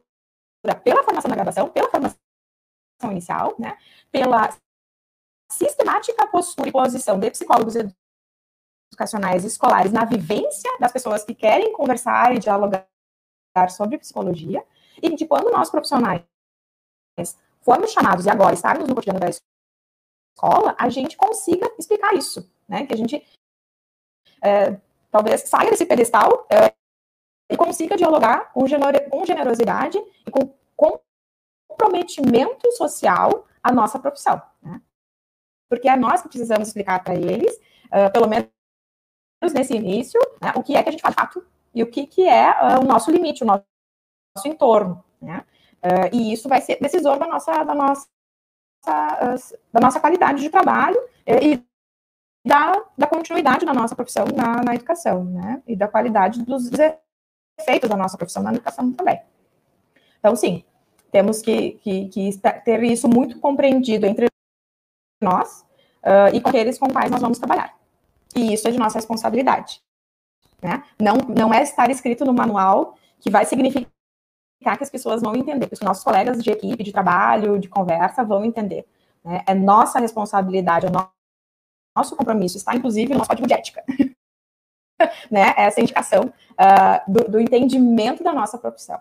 pela 0.84 1.03
formação 1.03 1.30
da 1.30 1.36
graduação, 1.36 1.69
pela 1.69 1.89
formação 1.89 2.17
inicial, 3.03 3.55
né, 3.59 3.77
pela 4.11 4.55
sistemática 5.51 6.27
postura 6.27 6.69
e 6.69 6.71
posição 6.71 7.19
de 7.19 7.29
psicólogos 7.29 7.75
educacionais 8.91 9.43
e 9.43 9.47
escolares 9.47 9.91
na 9.91 10.05
vivência 10.05 10.71
das 10.79 10.91
pessoas 10.91 11.23
que 11.23 11.33
querem 11.33 11.73
conversar 11.73 12.35
e 12.35 12.39
dialogar 12.39 12.87
sobre 13.69 13.97
psicologia, 13.97 14.65
e 15.01 15.15
de 15.15 15.25
quando 15.25 15.51
nós 15.51 15.69
profissionais 15.69 16.23
formos 17.61 17.91
chamados 17.91 18.25
e 18.25 18.29
agora 18.29 18.53
estarmos 18.53 18.87
no 18.87 18.95
cotidiano 18.95 19.19
da 19.19 19.29
escola, 19.29 20.75
a 20.77 20.89
gente 20.89 21.15
consiga 21.15 21.71
explicar 21.79 22.13
isso, 22.13 22.49
né? 22.67 22.85
Que 22.85 22.93
a 22.93 22.97
gente 22.97 23.25
é, 24.41 24.79
talvez 25.09 25.41
saia 25.41 25.71
desse 25.71 25.85
pedestal 25.85 26.45
é, 26.51 26.73
e 27.49 27.57
consiga 27.57 27.95
dialogar 27.95 28.51
com, 28.53 28.67
generosidade 28.67 29.97
e 29.97 30.31
com, 30.31 30.99
comprometimento 31.76 32.71
social 32.73 33.45
à 33.61 33.71
nossa 33.71 33.99
profissão. 33.99 34.41
Né? 34.61 34.82
Porque 35.69 35.89
é 35.89 35.95
nós 35.95 36.21
que 36.21 36.30
precisamos 36.30 36.67
explicar 36.67 37.03
para 37.03 37.15
eles, 37.15 37.53
uh, 37.88 38.11
pelo 38.11 38.28
menos 38.28 38.49
nesse 39.53 39.76
início, 39.76 40.19
né, 40.41 40.53
o 40.55 40.63
que 40.63 40.76
é 40.76 40.82
que 40.82 40.89
a 40.89 40.91
gente 40.91 41.01
faz 41.01 41.13
de 41.13 41.21
fato 41.21 41.45
e 41.73 41.84
o 41.84 41.88
que, 41.88 42.07
que 42.07 42.28
é 42.28 42.49
uh, 42.49 42.82
o 42.82 42.86
nosso 42.86 43.11
limite, 43.11 43.43
o 43.43 43.47
nosso, 43.47 43.63
nosso 44.36 44.47
entorno, 44.47 45.03
né? 45.21 45.45
Uh, 45.84 46.15
e 46.15 46.34
isso 46.34 46.49
vai 46.49 46.61
ser 46.61 46.80
decisor 46.80 47.19
da 47.19 47.28
nossa, 47.28 47.63
da 47.63 47.76
nossa, 47.76 48.07
da 49.71 49.80
nossa 49.80 49.99
qualidade 49.99 50.41
de 50.41 50.49
trabalho 50.49 50.99
e 51.28 51.63
da, 52.43 52.84
da 52.97 53.05
continuidade 53.05 53.65
da 53.65 53.73
nossa 53.73 53.95
profissão 53.95 54.26
na, 54.36 54.63
na 54.63 54.73
educação, 54.73 55.23
né? 55.26 55.61
E 55.67 55.76
da 55.76 55.88
qualidade 55.88 56.43
dos 56.43 56.71
efeitos 57.59 57.88
da 57.88 57.95
nossa 57.95 58.17
profissão 58.17 58.41
na 58.41 58.51
educação 58.51 58.91
também. 58.93 59.21
Então, 60.17 60.36
sim, 60.36 60.63
temos 61.16 61.41
que, 61.41 61.80
que, 61.82 62.09
que 62.09 62.30
ter 62.66 62.84
isso 62.84 63.07
muito 63.07 63.39
compreendido 63.39 64.05
entre 64.05 64.28
nós 65.24 65.61
uh, 66.03 66.36
e 66.36 66.41
com 66.41 66.49
aqueles 66.49 66.78
com 66.78 66.89
quais 66.89 67.09
nós 67.09 67.22
vamos 67.22 67.39
trabalhar. 67.39 67.74
E 68.36 68.53
isso 68.53 68.68
é 68.68 68.72
de 68.72 68.78
nossa 68.78 68.97
responsabilidade. 68.97 69.82
Né? 70.61 70.84
Não, 70.99 71.16
não 71.34 71.53
é 71.53 71.63
estar 71.63 71.89
escrito 71.89 72.26
no 72.26 72.34
manual 72.34 72.97
que 73.22 73.30
vai 73.30 73.45
significar 73.45 73.88
que 74.78 74.84
as 74.84 74.89
pessoas 74.89 75.22
vão 75.22 75.38
entender, 75.38 75.68
que 75.68 75.76
os 75.76 75.80
nossos 75.80 76.03
colegas 76.03 76.43
de 76.43 76.51
equipe, 76.51 76.84
de 76.84 76.91
trabalho, 76.91 77.57
de 77.57 77.70
conversa 77.70 78.22
vão 78.22 78.43
entender. 78.43 78.86
Né? 79.24 79.41
É 79.47 79.53
nossa 79.53 79.99
responsabilidade, 79.99 80.88
é 80.88 80.89
no, 80.89 81.09
nosso 81.95 82.13
compromisso, 82.18 82.57
está 82.57 82.76
inclusive 82.76 83.13
no 83.13 83.20
nosso 83.20 83.30
código 83.30 83.47
de 83.47 83.53
ética. 83.53 83.86
né? 85.32 85.53
Essa 85.55 85.80
indicação 85.80 86.24
uh, 86.59 87.09
do, 87.09 87.32
do 87.32 87.39
entendimento 87.39 88.22
da 88.22 88.34
nossa 88.34 88.57
profissão. 88.57 88.99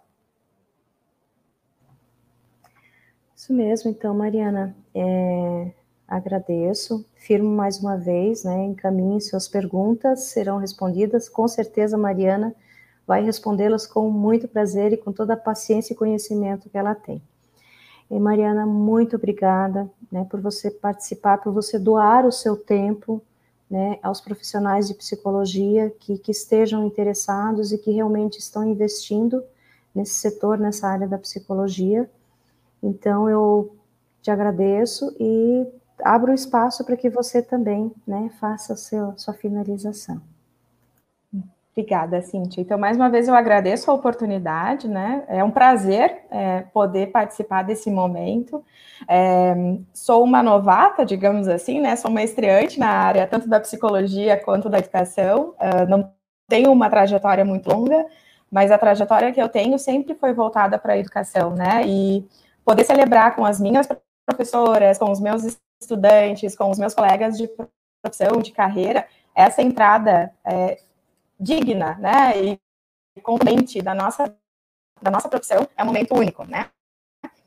Isso 3.45 3.53
mesmo, 3.53 3.91
então, 3.91 4.15
Mariana. 4.15 4.75
É, 4.95 5.71
agradeço. 6.09 7.05
Firmo 7.15 7.51
mais 7.51 7.79
uma 7.79 7.95
vez, 7.95 8.43
né? 8.43 8.65
Encaminhe 8.65 9.21
suas 9.21 9.47
perguntas, 9.47 10.29
serão 10.29 10.57
respondidas. 10.57 11.29
Com 11.29 11.47
certeza, 11.47 11.99
Mariana 11.99 12.55
vai 13.07 13.23
respondê-las 13.23 13.87
com 13.87 14.11
muito 14.11 14.49
prazer 14.49 14.95
e 14.95 14.97
com 14.97 15.13
toda 15.13 15.35
a 15.35 15.37
paciência 15.37 15.93
e 15.93 15.97
conhecimento 15.97 16.71
que 16.71 16.79
ela 16.79 16.95
tem. 16.95 17.21
E 18.11 18.19
Mariana, 18.19 18.65
muito 18.65 19.17
obrigada 19.17 19.91
né, 20.11 20.27
por 20.31 20.41
você 20.41 20.71
participar, 20.71 21.37
por 21.37 21.53
você 21.53 21.79
doar 21.79 22.25
o 22.25 22.33
seu 22.33 22.57
tempo 22.57 23.21
né, 23.71 23.99
aos 24.03 24.23
profissionais 24.23 24.89
de 24.89 24.95
psicologia 24.95 25.93
que, 26.01 26.17
que 26.17 26.33
estejam 26.33 26.87
interessados 26.87 27.73
e 27.73 27.77
que 27.77 27.91
realmente 27.91 28.39
estão 28.39 28.65
investindo 28.65 29.45
nesse 29.95 30.15
setor, 30.15 30.59
nessa 30.59 30.89
área 30.89 31.07
da 31.07 31.19
psicologia. 31.19 32.09
Então, 32.85 33.29
eu 33.29 33.77
te 34.21 34.31
agradeço 34.31 35.15
e 35.19 35.67
abro 36.03 36.33
espaço 36.33 36.85
para 36.85 36.97
que 36.97 37.09
você 37.09 37.41
também 37.41 37.91
né, 38.07 38.31
faça 38.39 38.77
seu, 38.77 39.15
sua 39.17 39.33
finalização. 39.35 40.21
Obrigada, 41.77 42.23
Cintia. 42.23 42.63
Então, 42.63 42.79
mais 42.79 42.97
uma 42.97 43.11
vez, 43.11 43.27
eu 43.27 43.35
agradeço 43.35 43.91
a 43.91 43.95
oportunidade, 43.95 44.87
né? 44.87 45.25
É 45.27 45.43
um 45.43 45.51
prazer 45.51 46.23
é, 46.31 46.61
poder 46.73 47.09
participar 47.09 47.65
desse 47.65 47.91
momento. 47.91 48.65
É, 49.09 49.53
sou 49.93 50.23
uma 50.23 50.41
novata, 50.41 51.05
digamos 51.05 51.49
assim, 51.49 51.81
né? 51.81 51.97
Sou 51.97 52.13
uma 52.13 52.23
estreante 52.23 52.79
na 52.79 52.89
área 52.89 53.27
tanto 53.27 53.49
da 53.49 53.59
psicologia 53.59 54.41
quanto 54.41 54.69
da 54.69 54.79
educação. 54.79 55.55
Uh, 55.59 55.89
não 55.89 56.13
tenho 56.47 56.71
uma 56.71 56.89
trajetória 56.89 57.45
muito 57.45 57.69
longa, 57.69 58.07
mas 58.49 58.71
a 58.71 58.79
trajetória 58.79 59.33
que 59.33 59.43
eu 59.43 59.49
tenho 59.49 59.77
sempre 59.77 60.15
foi 60.15 60.33
voltada 60.33 60.79
para 60.79 60.93
a 60.93 60.99
educação, 60.99 61.57
né? 61.57 61.83
E 61.85 62.25
poder 62.65 62.85
celebrar 62.85 63.35
com 63.37 63.45
as 63.45 63.61
minhas 63.61 63.87
professoras, 64.27 64.99
com 64.99 65.11
os 65.11 65.21
meus 65.21 65.59
estudantes, 65.81 66.57
com 66.57 66.71
os 66.71 66.79
meus 66.79 66.95
colegas 66.95 67.37
de 67.37 67.49
profissão, 68.03 68.41
de 68.41 68.53
carreira, 68.53 69.07
essa 69.35 69.63
entrada 69.63 70.33
é, 70.45 70.81
digna, 71.39 71.97
né, 71.99 72.33
e 72.37 72.61
contente 73.23 73.81
da 73.81 73.95
nossa, 73.95 74.37
da 75.01 75.11
nossa 75.11 75.29
profissão 75.29 75.69
é 75.77 75.83
um 75.83 75.87
momento 75.87 76.15
único, 76.15 76.45
né? 76.45 76.71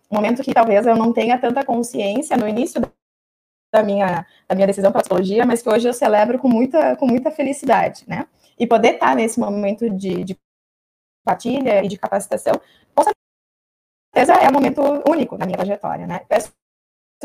Um 0.10 0.16
momento 0.16 0.42
que 0.42 0.54
talvez 0.54 0.86
eu 0.86 0.96
não 0.96 1.12
tenha 1.12 1.38
tanta 1.38 1.66
consciência 1.66 2.38
no 2.38 2.48
início 2.48 2.82
da 3.74 3.84
minha, 3.84 4.26
da 4.48 4.56
minha 4.56 4.68
decisão 4.68 4.92
para 4.92 5.02
psicologia, 5.02 5.46
mas 5.46 5.62
que 5.62 5.70
hoje 5.70 5.88
eu 5.88 5.94
celebro 5.94 6.40
com 6.40 6.48
muita, 6.48 6.96
com 6.96 7.06
muita 7.06 7.30
felicidade, 7.32 8.06
né? 8.08 8.26
E 8.58 8.66
poder 8.66 8.94
estar 8.94 9.16
nesse 9.16 9.40
momento 9.40 9.90
de, 9.90 10.24
de 10.24 10.40
partilha 11.26 11.84
e 11.84 11.88
de 11.90 11.98
capacitação, 11.98 12.54
com 12.96 13.04
certeza 14.14 14.34
é 14.34 14.50
um 14.50 14.54
momento 14.54 14.82
único 15.10 15.38
na 15.38 15.46
minha 15.46 15.58
trajetória, 15.58 16.08
né? 16.08 16.20
Peço 16.28 16.52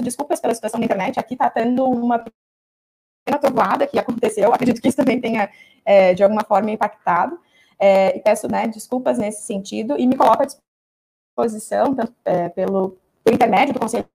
desculpas 0.01 0.41
pela 0.41 0.55
situação 0.55 0.81
na 0.81 0.87
internet, 0.87 1.19
aqui 1.19 1.35
está 1.35 1.51
tendo 1.51 1.85
uma 1.85 2.19
pequena 2.19 3.39
trovoada 3.39 3.87
que 3.87 3.99
aconteceu, 3.99 4.53
acredito 4.53 4.81
que 4.81 4.89
isso 4.89 4.97
também 4.97 5.21
tenha, 5.21 5.51
é, 5.85 6.15
de 6.15 6.23
alguma 6.23 6.45
forma, 6.45 6.71
impactado, 6.71 7.39
é, 7.79 8.17
e 8.17 8.21
peço 8.21 8.49
né, 8.49 8.67
desculpas 8.69 9.19
nesse 9.19 9.43
sentido, 9.43 9.99
e 9.99 10.07
me 10.07 10.17
coloco 10.17 10.43
à 10.43 10.47
disposição, 10.47 11.95
tanto 11.95 12.15
é, 12.25 12.49
pelo, 12.49 12.97
pelo 13.23 13.35
intermédio 13.35 13.75
do 13.75 13.81
Conselho 13.81 14.09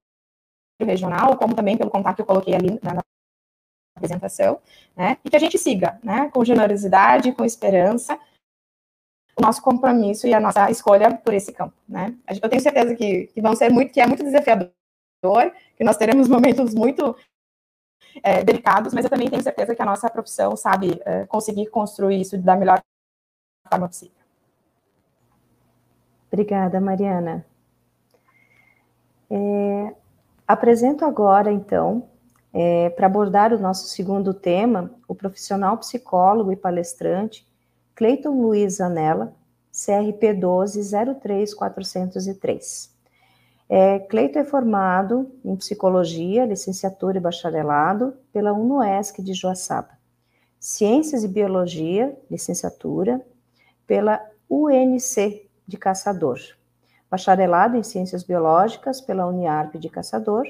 Regional, 0.80 1.36
como 1.36 1.54
também 1.54 1.76
pelo 1.76 1.90
contato 1.90 2.16
que 2.16 2.22
eu 2.22 2.26
coloquei 2.26 2.54
ali 2.54 2.78
na, 2.82 2.94
na 2.94 3.02
apresentação, 3.96 4.60
né, 4.96 5.18
e 5.24 5.30
que 5.30 5.36
a 5.36 5.40
gente 5.40 5.58
siga, 5.58 5.98
né, 6.02 6.30
com 6.32 6.44
generosidade, 6.44 7.32
com 7.32 7.44
esperança, 7.44 8.18
o 9.38 9.42
nosso 9.42 9.62
compromisso 9.62 10.26
e 10.26 10.34
a 10.34 10.40
nossa 10.40 10.70
escolha 10.70 11.16
por 11.16 11.32
esse 11.32 11.52
campo, 11.52 11.74
né. 11.88 12.14
Eu 12.42 12.48
tenho 12.48 12.60
certeza 12.62 12.94
que, 12.94 13.28
que 13.28 13.40
vão 13.40 13.54
ser 13.54 13.70
muito, 13.70 13.92
que 13.92 14.00
é 14.00 14.06
muito 14.06 14.24
desafiador, 14.24 14.72
que 15.76 15.84
nós 15.84 15.96
teremos 15.96 16.26
momentos 16.28 16.74
muito 16.74 17.16
é, 18.22 18.42
delicados, 18.42 18.92
mas 18.92 19.04
eu 19.04 19.10
também 19.10 19.30
tenho 19.30 19.42
certeza 19.42 19.74
que 19.74 19.82
a 19.82 19.86
nossa 19.86 20.10
profissão 20.10 20.56
sabe 20.56 21.00
é, 21.04 21.24
conseguir 21.26 21.66
construir 21.66 22.20
isso 22.20 22.36
da 22.36 22.56
melhor 22.56 22.82
forma 23.70 23.86
possível. 23.86 24.18
Obrigada, 26.30 26.80
Mariana. 26.80 27.46
É, 29.30 29.94
apresento 30.46 31.04
agora, 31.04 31.52
então, 31.52 32.08
é, 32.52 32.90
para 32.90 33.06
abordar 33.06 33.52
o 33.52 33.58
nosso 33.58 33.86
segundo 33.88 34.34
tema, 34.34 34.90
o 35.06 35.14
profissional 35.14 35.78
psicólogo 35.78 36.52
e 36.52 36.56
palestrante 36.56 37.47
Cleiton 37.98 38.40
Luiz 38.40 38.80
Anela, 38.80 39.34
CRP 39.72 40.32
12 40.32 40.88
03403. 41.20 42.94
É, 43.68 43.98
Cleito 43.98 44.38
é 44.38 44.44
formado 44.44 45.28
em 45.44 45.56
psicologia, 45.56 46.46
licenciatura 46.46 47.18
e 47.18 47.20
bacharelado 47.20 48.14
pela 48.32 48.52
UNOESC 48.52 49.20
de 49.20 49.34
Joaçaba. 49.34 49.98
Ciências 50.60 51.24
e 51.24 51.28
biologia, 51.28 52.16
licenciatura, 52.30 53.20
pela 53.84 54.24
UNC 54.48 55.50
de 55.66 55.76
Caçador. 55.76 56.38
Bacharelado 57.10 57.76
em 57.76 57.82
ciências 57.82 58.22
biológicas 58.22 59.00
pela 59.00 59.26
Uniarp 59.26 59.74
de 59.74 59.88
Caçador. 59.88 60.46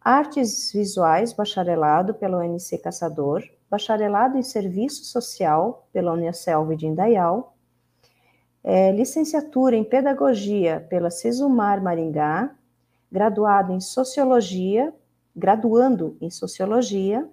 Artes 0.00 0.70
visuais, 0.72 1.32
bacharelado 1.32 2.14
pela 2.14 2.38
UNC 2.38 2.78
Caçador. 2.78 3.42
Bacharelado 3.70 4.38
em 4.38 4.42
serviço 4.42 5.04
social 5.04 5.88
pela 5.92 6.12
Unicelv 6.12 6.74
de 6.76 6.86
Indaial 6.86 7.56
é, 8.66 8.90
licenciatura 8.90 9.76
em 9.76 9.84
Pedagogia 9.84 10.84
pela 10.90 11.08
Cesumar 11.08 11.80
Maringá, 11.80 12.52
graduado 13.12 13.72
em 13.72 13.78
Sociologia, 13.78 14.92
graduando 15.36 16.16
em 16.20 16.28
Sociologia 16.30 17.24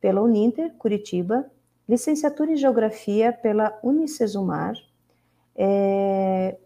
pela 0.00 0.22
Uninter, 0.22 0.72
Curitiba, 0.78 1.44
licenciatura 1.86 2.52
em 2.52 2.56
Geografia 2.56 3.34
pela 3.34 3.78
Unicesumar, 3.82 4.72
é, 5.54 6.56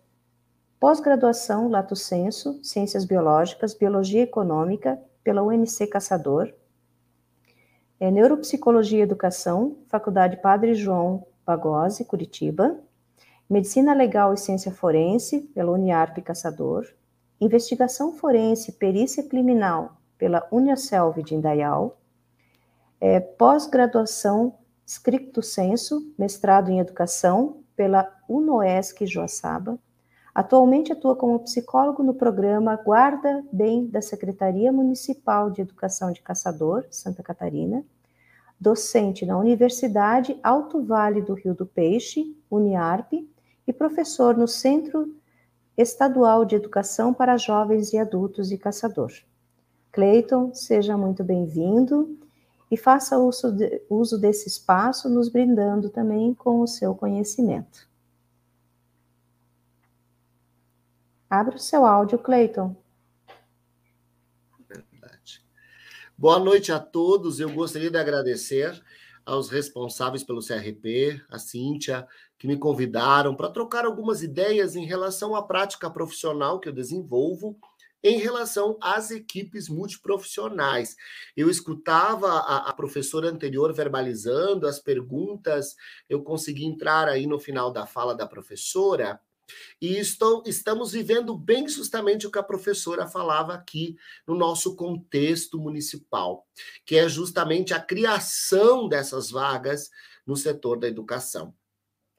pós-graduação 0.78 1.68
Lato 1.68 1.96
Senso, 1.96 2.62
Ciências 2.62 3.04
Biológicas, 3.04 3.74
Biologia 3.74 4.22
Econômica 4.22 5.00
pela 5.24 5.42
UNC 5.42 5.84
Caçador, 5.88 6.54
é, 7.98 8.10
Neuropsicologia 8.10 8.98
e 8.98 9.02
Educação, 9.02 9.76
Faculdade 9.88 10.36
Padre 10.38 10.74
João 10.74 11.26
Pagose, 11.44 12.04
Curitiba, 12.04 12.78
Medicina 13.48 13.94
Legal 13.94 14.34
e 14.34 14.36
Ciência 14.36 14.72
Forense, 14.72 15.40
pela 15.54 15.70
Uniarp 15.70 16.18
Caçador, 16.18 16.86
Investigação 17.40 18.12
Forense 18.12 18.70
e 18.70 18.74
Perícia 18.74 19.22
Criminal, 19.22 19.96
pela 20.18 20.46
Uniaselv 20.50 21.22
de 21.22 21.34
Indaial, 21.34 21.98
é, 23.00 23.20
pós-graduação 23.20 24.54
Stricto 24.84 25.42
Senso, 25.42 26.12
mestrado 26.18 26.70
em 26.70 26.80
Educação, 26.80 27.62
pela 27.76 28.10
UNOESC 28.28 29.06
Joaçaba, 29.06 29.78
Atualmente 30.36 30.92
atua 30.92 31.16
como 31.16 31.40
psicólogo 31.40 32.02
no 32.02 32.12
programa 32.12 32.76
Guarda 32.76 33.42
Bem 33.50 33.86
da 33.86 34.02
Secretaria 34.02 34.70
Municipal 34.70 35.50
de 35.50 35.62
Educação 35.62 36.12
de 36.12 36.20
Caçador, 36.20 36.84
Santa 36.90 37.22
Catarina, 37.22 37.82
docente 38.60 39.24
na 39.24 39.38
Universidade 39.38 40.38
Alto 40.42 40.84
Vale 40.84 41.22
do 41.22 41.32
Rio 41.32 41.54
do 41.54 41.64
Peixe, 41.64 42.36
Uniarp, 42.50 43.14
e 43.66 43.72
professor 43.72 44.36
no 44.36 44.46
Centro 44.46 45.10
Estadual 45.74 46.44
de 46.44 46.54
Educação 46.54 47.14
para 47.14 47.38
Jovens 47.38 47.94
e 47.94 47.98
Adultos 47.98 48.52
e 48.52 48.58
Caçador. 48.58 49.12
Cleiton, 49.90 50.52
seja 50.52 50.98
muito 50.98 51.24
bem-vindo 51.24 52.14
e 52.70 52.76
faça 52.76 53.16
uso, 53.16 53.50
de, 53.52 53.80
uso 53.88 54.20
desse 54.20 54.48
espaço, 54.48 55.08
nos 55.08 55.30
brindando 55.30 55.88
também 55.88 56.34
com 56.34 56.60
o 56.60 56.66
seu 56.66 56.94
conhecimento. 56.94 57.88
Abre 61.28 61.56
o 61.56 61.58
seu 61.58 61.84
áudio, 61.84 62.18
Cleiton. 62.18 62.76
Verdade. 64.68 65.42
Boa 66.16 66.38
noite 66.38 66.70
a 66.70 66.78
todos. 66.78 67.40
Eu 67.40 67.50
gostaria 67.50 67.90
de 67.90 67.98
agradecer 67.98 68.80
aos 69.24 69.50
responsáveis 69.50 70.22
pelo 70.22 70.40
CRP, 70.40 71.20
a 71.28 71.38
Cíntia, 71.38 72.06
que 72.38 72.46
me 72.46 72.56
convidaram 72.56 73.34
para 73.34 73.50
trocar 73.50 73.84
algumas 73.84 74.22
ideias 74.22 74.76
em 74.76 74.86
relação 74.86 75.34
à 75.34 75.42
prática 75.42 75.90
profissional 75.90 76.60
que 76.60 76.68
eu 76.68 76.72
desenvolvo 76.72 77.58
em 78.04 78.18
relação 78.18 78.78
às 78.80 79.10
equipes 79.10 79.68
multiprofissionais. 79.68 80.94
Eu 81.36 81.50
escutava 81.50 82.28
a, 82.28 82.70
a, 82.70 82.72
professora 82.72 83.28
anterior 83.28 83.72
verbalizando 83.72 84.68
as 84.68 84.78
perguntas, 84.78 85.74
eu 86.08 86.22
consegui 86.22 86.64
entrar 86.64 87.08
aí 87.08 87.26
no 87.26 87.40
final 87.40 87.72
da 87.72 87.84
fala 87.84 88.14
da 88.14 88.26
professora 88.26 89.20
e 89.80 89.96
estou, 89.98 90.42
estamos 90.46 90.92
vivendo 90.92 91.36
bem 91.36 91.68
justamente 91.68 92.26
o 92.26 92.30
que 92.30 92.38
a 92.38 92.42
professora 92.42 93.06
falava 93.06 93.54
aqui 93.54 93.96
no 94.26 94.34
nosso 94.34 94.74
contexto 94.74 95.58
municipal, 95.58 96.46
que 96.84 96.96
é 96.96 97.08
justamente 97.08 97.74
a 97.74 97.80
criação 97.80 98.88
dessas 98.88 99.30
vagas 99.30 99.90
no 100.26 100.36
setor 100.36 100.78
da 100.78 100.88
educação. 100.88 101.54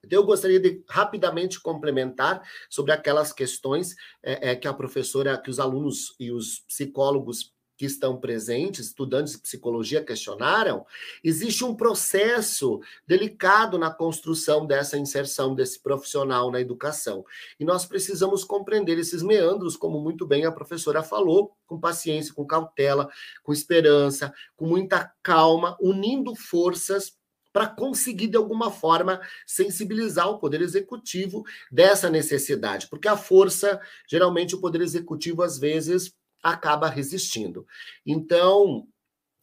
Então, 0.03 0.19
eu 0.19 0.25
gostaria 0.25 0.59
de 0.59 0.83
rapidamente 0.87 1.59
complementar 1.59 2.41
sobre 2.69 2.93
aquelas 2.93 3.33
questões 3.33 3.95
é, 4.23 4.51
é, 4.51 4.55
que 4.55 4.67
a 4.67 4.73
professora, 4.73 5.37
que 5.37 5.49
os 5.49 5.59
alunos 5.59 6.15
e 6.19 6.31
os 6.31 6.59
psicólogos 6.59 7.53
que 7.77 7.85
estão 7.85 8.17
presentes, 8.17 8.87
estudantes 8.87 9.33
de 9.33 9.39
psicologia, 9.39 10.03
questionaram, 10.03 10.85
existe 11.23 11.63
um 11.63 11.75
processo 11.75 12.81
delicado 13.05 13.77
na 13.77 13.91
construção 13.91 14.65
dessa 14.65 14.97
inserção 14.97 15.53
desse 15.53 15.79
profissional 15.79 16.51
na 16.51 16.59
educação. 16.59 17.23
E 17.59 17.63
nós 17.63 17.85
precisamos 17.85 18.43
compreender 18.43 18.97
esses 18.97 19.21
meandros, 19.21 19.77
como 19.77 20.01
muito 20.01 20.25
bem 20.25 20.45
a 20.45 20.51
professora 20.51 21.03
falou, 21.03 21.55
com 21.67 21.79
paciência, 21.79 22.33
com 22.33 22.45
cautela, 22.45 23.09
com 23.43 23.53
esperança, 23.53 24.33
com 24.55 24.65
muita 24.65 25.13
calma, 25.21 25.77
unindo 25.79 26.35
forças 26.35 27.15
para 27.53 27.67
conseguir, 27.67 28.27
de 28.27 28.37
alguma 28.37 28.69
forma, 28.69 29.19
sensibilizar 29.45 30.29
o 30.29 30.37
Poder 30.37 30.61
Executivo 30.61 31.43
dessa 31.71 32.09
necessidade, 32.09 32.87
porque 32.87 33.07
a 33.07 33.17
força, 33.17 33.81
geralmente, 34.07 34.53
o 34.53 34.61
Poder 34.61 34.81
Executivo, 34.81 35.41
às 35.41 35.57
vezes, 35.57 36.13
acaba 36.41 36.89
resistindo. 36.89 37.65
Então, 38.05 38.87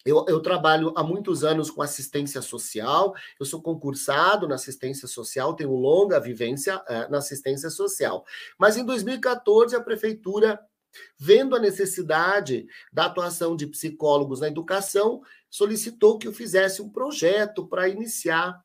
eu, 0.04 0.24
eu, 0.28 0.40
trabalho 0.40 0.92
há 0.96 1.02
muitos 1.02 1.44
anos 1.44 1.70
com 1.70 1.80
assistência 1.80 2.42
social, 2.42 3.14
eu 3.40 3.46
sou 3.46 3.62
concursado 3.62 4.46
na 4.46 4.56
assistência 4.56 5.08
social, 5.08 5.54
tenho 5.54 5.74
longa 5.74 6.20
vivência 6.20 6.76
uh, 6.76 7.10
na 7.10 7.18
assistência 7.18 7.70
social. 7.70 8.24
Mas 8.58 8.76
em 8.76 8.84
2014, 8.84 9.74
a 9.74 9.80
prefeitura, 9.80 10.60
vendo 11.18 11.56
a 11.56 11.58
necessidade 11.58 12.66
da 12.92 13.06
atuação 13.06 13.56
de 13.56 13.66
psicólogos 13.66 14.40
na 14.40 14.48
educação, 14.48 15.22
solicitou 15.48 16.18
que 16.18 16.28
eu 16.28 16.32
fizesse 16.34 16.82
um 16.82 16.90
projeto 16.90 17.66
para 17.66 17.88
iniciar 17.88 18.62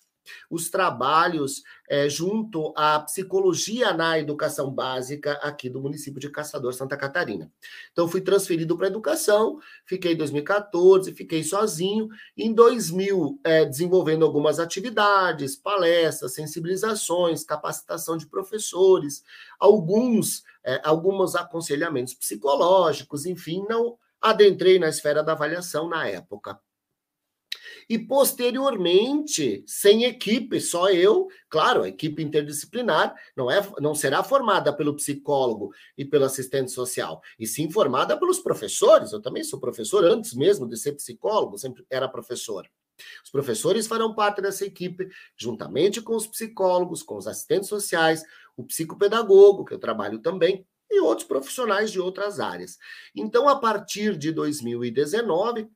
os 0.50 0.70
trabalhos 0.70 1.64
é, 1.90 2.08
junto 2.08 2.72
à 2.76 3.00
psicologia 3.00 3.92
na 3.94 4.20
educação 4.20 4.72
básica 4.72 5.34
aqui 5.42 5.70
do 5.70 5.82
município 5.82 6.20
de 6.20 6.30
Caçador, 6.30 6.74
Santa 6.74 6.96
Catarina. 6.96 7.52
Então, 7.92 8.08
fui 8.08 8.22
transferido 8.22 8.78
para 8.78 8.88
a 8.88 8.90
educação, 8.90 9.60
fiquei 9.86 10.14
em 10.14 10.18
2014, 10.18 11.14
fiquei 11.14 11.44
sozinho, 11.44 12.10
em 12.38 12.54
2000, 12.54 13.40
é, 13.44 13.66
desenvolvendo 13.66 14.24
algumas 14.24 14.60
atividades, 14.60 15.56
palestras, 15.56 16.36
sensibilizações, 16.36 17.44
capacitação 17.44 18.16
de 18.16 18.28
professores, 18.28 19.24
alguns, 19.60 20.44
é, 20.64 20.80
alguns 20.84 21.36
aconselhamentos 21.36 22.14
psicológicos, 22.14 23.26
enfim, 23.26 23.66
não 23.68 23.98
adentrei 24.22 24.78
na 24.78 24.90
esfera 24.90 25.24
da 25.24 25.32
avaliação 25.32 25.90
na 25.90 26.08
época 26.08 26.60
e 27.90 27.98
posteriormente, 27.98 29.64
sem 29.66 30.04
equipe, 30.04 30.62
só 30.62 30.92
eu, 30.92 31.28
claro, 31.50 31.82
a 31.82 31.90
equipe 31.90 32.22
interdisciplinar 32.22 33.16
não 33.36 33.50
é 33.50 33.68
não 33.80 33.96
será 33.96 34.24
formada 34.24 34.72
pelo 34.72 34.96
psicólogo 34.96 35.74
e 35.98 36.06
pelo 36.06 36.26
assistente 36.26 36.72
social, 36.72 37.20
e 37.40 37.48
sim 37.48 37.72
formada 37.72 38.18
pelos 38.18 38.40
professores. 38.40 39.12
Eu 39.12 39.22
também 39.22 39.44
sou 39.44 39.60
professor 39.60 40.06
antes 40.06 40.36
mesmo 40.36 40.70
de 40.70 40.78
ser 40.78 40.94
psicólogo, 40.94 41.58
sempre 41.58 41.84
era 41.90 42.08
professor. 42.08 42.70
Os 43.24 43.32
professores 43.32 43.88
farão 43.88 44.14
parte 44.14 44.42
dessa 44.42 44.66
equipe, 44.66 45.08
juntamente 45.36 46.02
com 46.02 46.16
os 46.16 46.28
psicólogos, 46.28 47.02
com 47.02 47.18
os 47.18 47.28
assistentes 47.28 47.70
sociais, 47.70 48.24
o 48.56 48.64
psicopedagogo, 48.64 49.66
que 49.66 49.74
eu 49.74 49.80
trabalho 49.80 50.20
também, 50.20 50.66
e 50.92 51.00
outros 51.00 51.28
profissionais 51.28 51.92
de 51.92 52.00
outras 52.00 52.40
áreas. 52.40 52.78
Então, 53.16 53.48
a 53.48 53.58
partir 53.58 54.18
de 54.18 54.32
2019, 54.32 55.70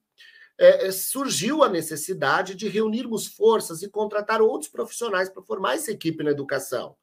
é, 0.59 0.87
é, 0.87 0.91
surgiu 0.91 1.63
a 1.63 1.69
necessidade 1.69 2.55
de 2.55 2.67
reunirmos 2.67 3.27
forças 3.27 3.81
e 3.81 3.89
contratar 3.89 4.41
outros 4.41 4.69
profissionais 4.69 5.29
para 5.29 5.43
formar 5.43 5.75
essa 5.75 5.91
equipe 5.91 6.23
na 6.23 6.31
educação. 6.31 6.95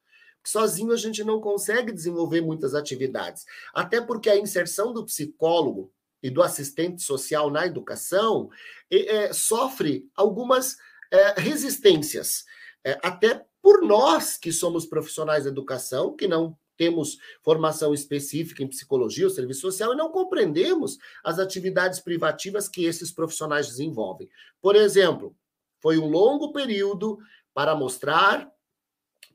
Sozinho 0.45 0.93
a 0.93 0.97
gente 0.97 1.23
não 1.23 1.41
consegue 1.41 1.93
desenvolver 1.93 2.41
muitas 2.41 2.75
atividades, 2.75 3.45
até 3.75 4.01
porque 4.01 4.31
a 4.31 4.39
inserção 4.39 4.93
do 4.93 5.05
psicólogo 5.05 5.93
e 6.23 6.31
do 6.31 6.43
assistente 6.43 7.03
social 7.03 7.51
na 7.51 7.67
educação 7.67 8.49
é, 8.91 9.33
sofre 9.33 10.09
algumas 10.15 10.77
é, 11.11 11.41
resistências, 11.41 12.45
é, 12.85 12.99
até 13.03 13.45
por 13.63 13.83
nós 13.83 14.39
que 14.39 14.53
somos 14.53 14.87
profissionais 14.87 15.45
da 15.45 15.51
educação, 15.51 16.15
que 16.17 16.27
não 16.27 16.57
temos 16.81 17.19
formação 17.43 17.93
específica 17.93 18.63
em 18.63 18.67
psicologia 18.67 19.27
ou 19.27 19.31
serviço 19.31 19.61
social 19.61 19.93
e 19.93 19.97
não 19.97 20.11
compreendemos 20.11 20.97
as 21.23 21.39
atividades 21.39 22.01
privativas 22.01 22.71
que 22.71 22.87
esses 22.87 23.13
profissionais 23.13 23.67
desenvolvem. 23.67 24.31
Por 24.63 24.75
exemplo, 24.75 25.37
foi 25.79 25.99
um 25.99 26.09
longo 26.09 26.55
período 26.55 27.19
para 27.53 27.75
mostrar 27.75 28.51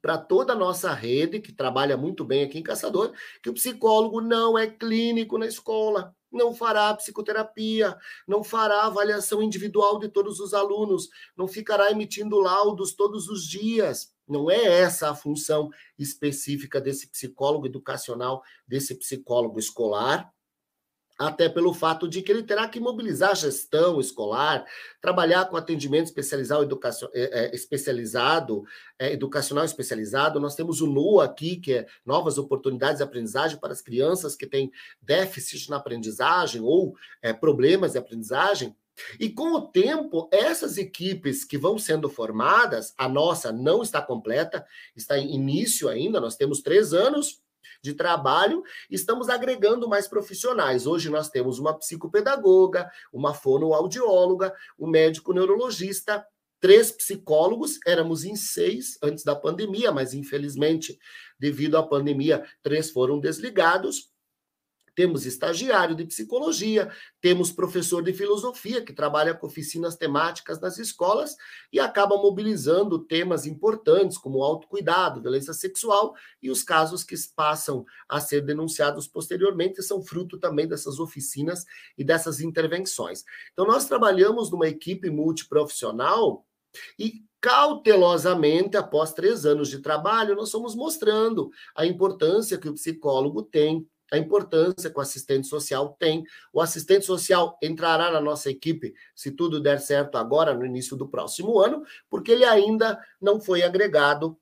para 0.01 0.17
toda 0.17 0.53
a 0.53 0.55
nossa 0.55 0.91
rede, 0.91 1.39
que 1.39 1.53
trabalha 1.53 1.95
muito 1.95 2.25
bem 2.25 2.43
aqui 2.43 2.57
em 2.57 2.63
Caçador, 2.63 3.13
que 3.43 3.49
o 3.49 3.53
psicólogo 3.53 4.21
não 4.21 4.57
é 4.57 4.65
clínico 4.65 5.37
na 5.37 5.45
escola, 5.45 6.15
não 6.31 6.53
fará 6.55 6.95
psicoterapia, 6.95 7.95
não 8.27 8.43
fará 8.43 8.85
avaliação 8.85 9.41
individual 9.43 9.99
de 9.99 10.09
todos 10.09 10.39
os 10.39 10.51
alunos, 10.55 11.09
não 11.37 11.47
ficará 11.47 11.91
emitindo 11.91 12.39
laudos 12.39 12.95
todos 12.95 13.29
os 13.29 13.47
dias. 13.47 14.14
Não 14.27 14.49
é 14.49 14.63
essa 14.63 15.09
a 15.09 15.15
função 15.15 15.69
específica 15.97 16.81
desse 16.81 17.07
psicólogo 17.07 17.67
educacional, 17.67 18.43
desse 18.67 18.95
psicólogo 18.95 19.59
escolar, 19.59 20.31
até 21.17 21.47
pelo 21.47 21.73
fato 21.73 22.07
de 22.07 22.21
que 22.21 22.31
ele 22.31 22.43
terá 22.43 22.67
que 22.67 22.79
mobilizar 22.79 23.31
a 23.31 23.35
gestão 23.35 24.01
escolar, 24.01 24.65
trabalhar 24.99 25.45
com 25.45 25.55
atendimento 25.55 26.07
especializado, 26.07 26.63
educacio, 26.63 27.09
é, 27.13 27.45
é, 27.45 27.55
especializado 27.55 28.63
é, 28.99 29.13
educacional 29.13 29.63
especializado. 29.63 30.39
Nós 30.39 30.55
temos 30.55 30.81
o 30.81 30.87
NU 30.87 31.21
aqui, 31.21 31.55
que 31.55 31.73
é 31.73 31.87
Novas 32.05 32.37
Oportunidades 32.37 32.97
de 32.97 33.03
Aprendizagem 33.03 33.57
para 33.57 33.71
as 33.71 33.81
Crianças 33.81 34.35
que 34.35 34.45
têm 34.45 34.71
déficit 35.01 35.69
na 35.69 35.77
aprendizagem 35.77 36.61
ou 36.61 36.95
é, 37.21 37.31
problemas 37.31 37.93
de 37.93 37.97
aprendizagem. 37.97 38.75
E 39.19 39.29
com 39.29 39.53
o 39.53 39.67
tempo, 39.67 40.29
essas 40.31 40.77
equipes 40.77 41.43
que 41.43 41.57
vão 41.57 41.77
sendo 41.77 42.09
formadas, 42.09 42.93
a 42.97 43.07
nossa 43.09 43.51
não 43.51 43.81
está 43.81 44.01
completa, 44.01 44.65
está 44.95 45.17
em 45.17 45.33
início 45.33 45.89
ainda, 45.89 46.19
nós 46.21 46.35
temos 46.35 46.61
três 46.61 46.93
anos 46.93 47.41
de 47.81 47.93
trabalho, 47.93 48.63
estamos 48.89 49.29
agregando 49.29 49.87
mais 49.87 50.07
profissionais. 50.07 50.87
Hoje 50.87 51.09
nós 51.09 51.29
temos 51.29 51.59
uma 51.59 51.77
psicopedagoga, 51.77 52.89
uma 53.13 53.33
fonoaudióloga, 53.33 54.53
um 54.79 54.87
médico 54.87 55.33
neurologista, 55.33 56.25
três 56.59 56.91
psicólogos, 56.91 57.79
éramos 57.85 58.23
em 58.23 58.35
seis 58.35 58.97
antes 59.03 59.23
da 59.23 59.35
pandemia, 59.35 59.91
mas 59.91 60.13
infelizmente, 60.13 60.97
devido 61.37 61.77
à 61.77 61.83
pandemia, 61.83 62.43
três 62.63 62.89
foram 62.89 63.19
desligados 63.19 64.09
temos 64.95 65.25
estagiário 65.25 65.95
de 65.95 66.05
psicologia, 66.05 66.89
temos 67.19 67.51
professor 67.51 68.01
de 68.01 68.13
filosofia 68.13 68.81
que 68.81 68.93
trabalha 68.93 69.33
com 69.33 69.45
oficinas 69.45 69.95
temáticas 69.95 70.59
nas 70.59 70.79
escolas 70.79 71.35
e 71.71 71.79
acaba 71.79 72.15
mobilizando 72.15 72.97
temas 72.99 73.45
importantes 73.45 74.17
como 74.17 74.41
autocuidado, 74.41 75.21
violência 75.21 75.53
sexual 75.53 76.15
e 76.41 76.49
os 76.49 76.63
casos 76.63 77.03
que 77.03 77.15
passam 77.35 77.85
a 78.07 78.19
ser 78.19 78.41
denunciados 78.41 79.07
posteriormente 79.07 79.83
são 79.83 80.01
fruto 80.01 80.39
também 80.39 80.67
dessas 80.67 80.99
oficinas 80.99 81.65
e 81.97 82.03
dessas 82.03 82.39
intervenções. 82.39 83.23
Então 83.51 83.65
nós 83.65 83.85
trabalhamos 83.85 84.49
numa 84.49 84.67
equipe 84.67 85.09
multiprofissional 85.09 86.45
e 86.97 87.23
cautelosamente, 87.45 88.75
após 88.75 89.13
três 89.13 89.45
anos 89.45 89.69
de 89.69 89.79
trabalho, 89.79 90.35
nós 90.35 90.51
fomos 90.51 90.75
mostrando 90.75 91.51
a 91.75 91.85
importância 91.85 92.57
que 92.57 92.67
o 92.67 92.73
psicólogo 92.73 93.43
tem 93.43 93.87
a 94.15 94.19
importância 94.19 94.89
que 94.89 94.97
o 94.97 95.01
assistente 95.01 95.47
social 95.47 95.95
tem. 95.99 96.23
O 96.51 96.61
assistente 96.61 97.05
social 97.05 97.57
entrará 97.61 98.11
na 98.11 98.21
nossa 98.21 98.49
equipe, 98.49 98.93
se 99.15 99.31
tudo 99.31 99.59
der 99.59 99.79
certo 99.79 100.17
agora, 100.17 100.53
no 100.53 100.65
início 100.65 100.95
do 100.95 101.07
próximo 101.07 101.59
ano, 101.59 101.83
porque 102.09 102.31
ele 102.31 102.45
ainda 102.45 102.99
não 103.21 103.39
foi 103.39 103.63
agregado 103.63 104.37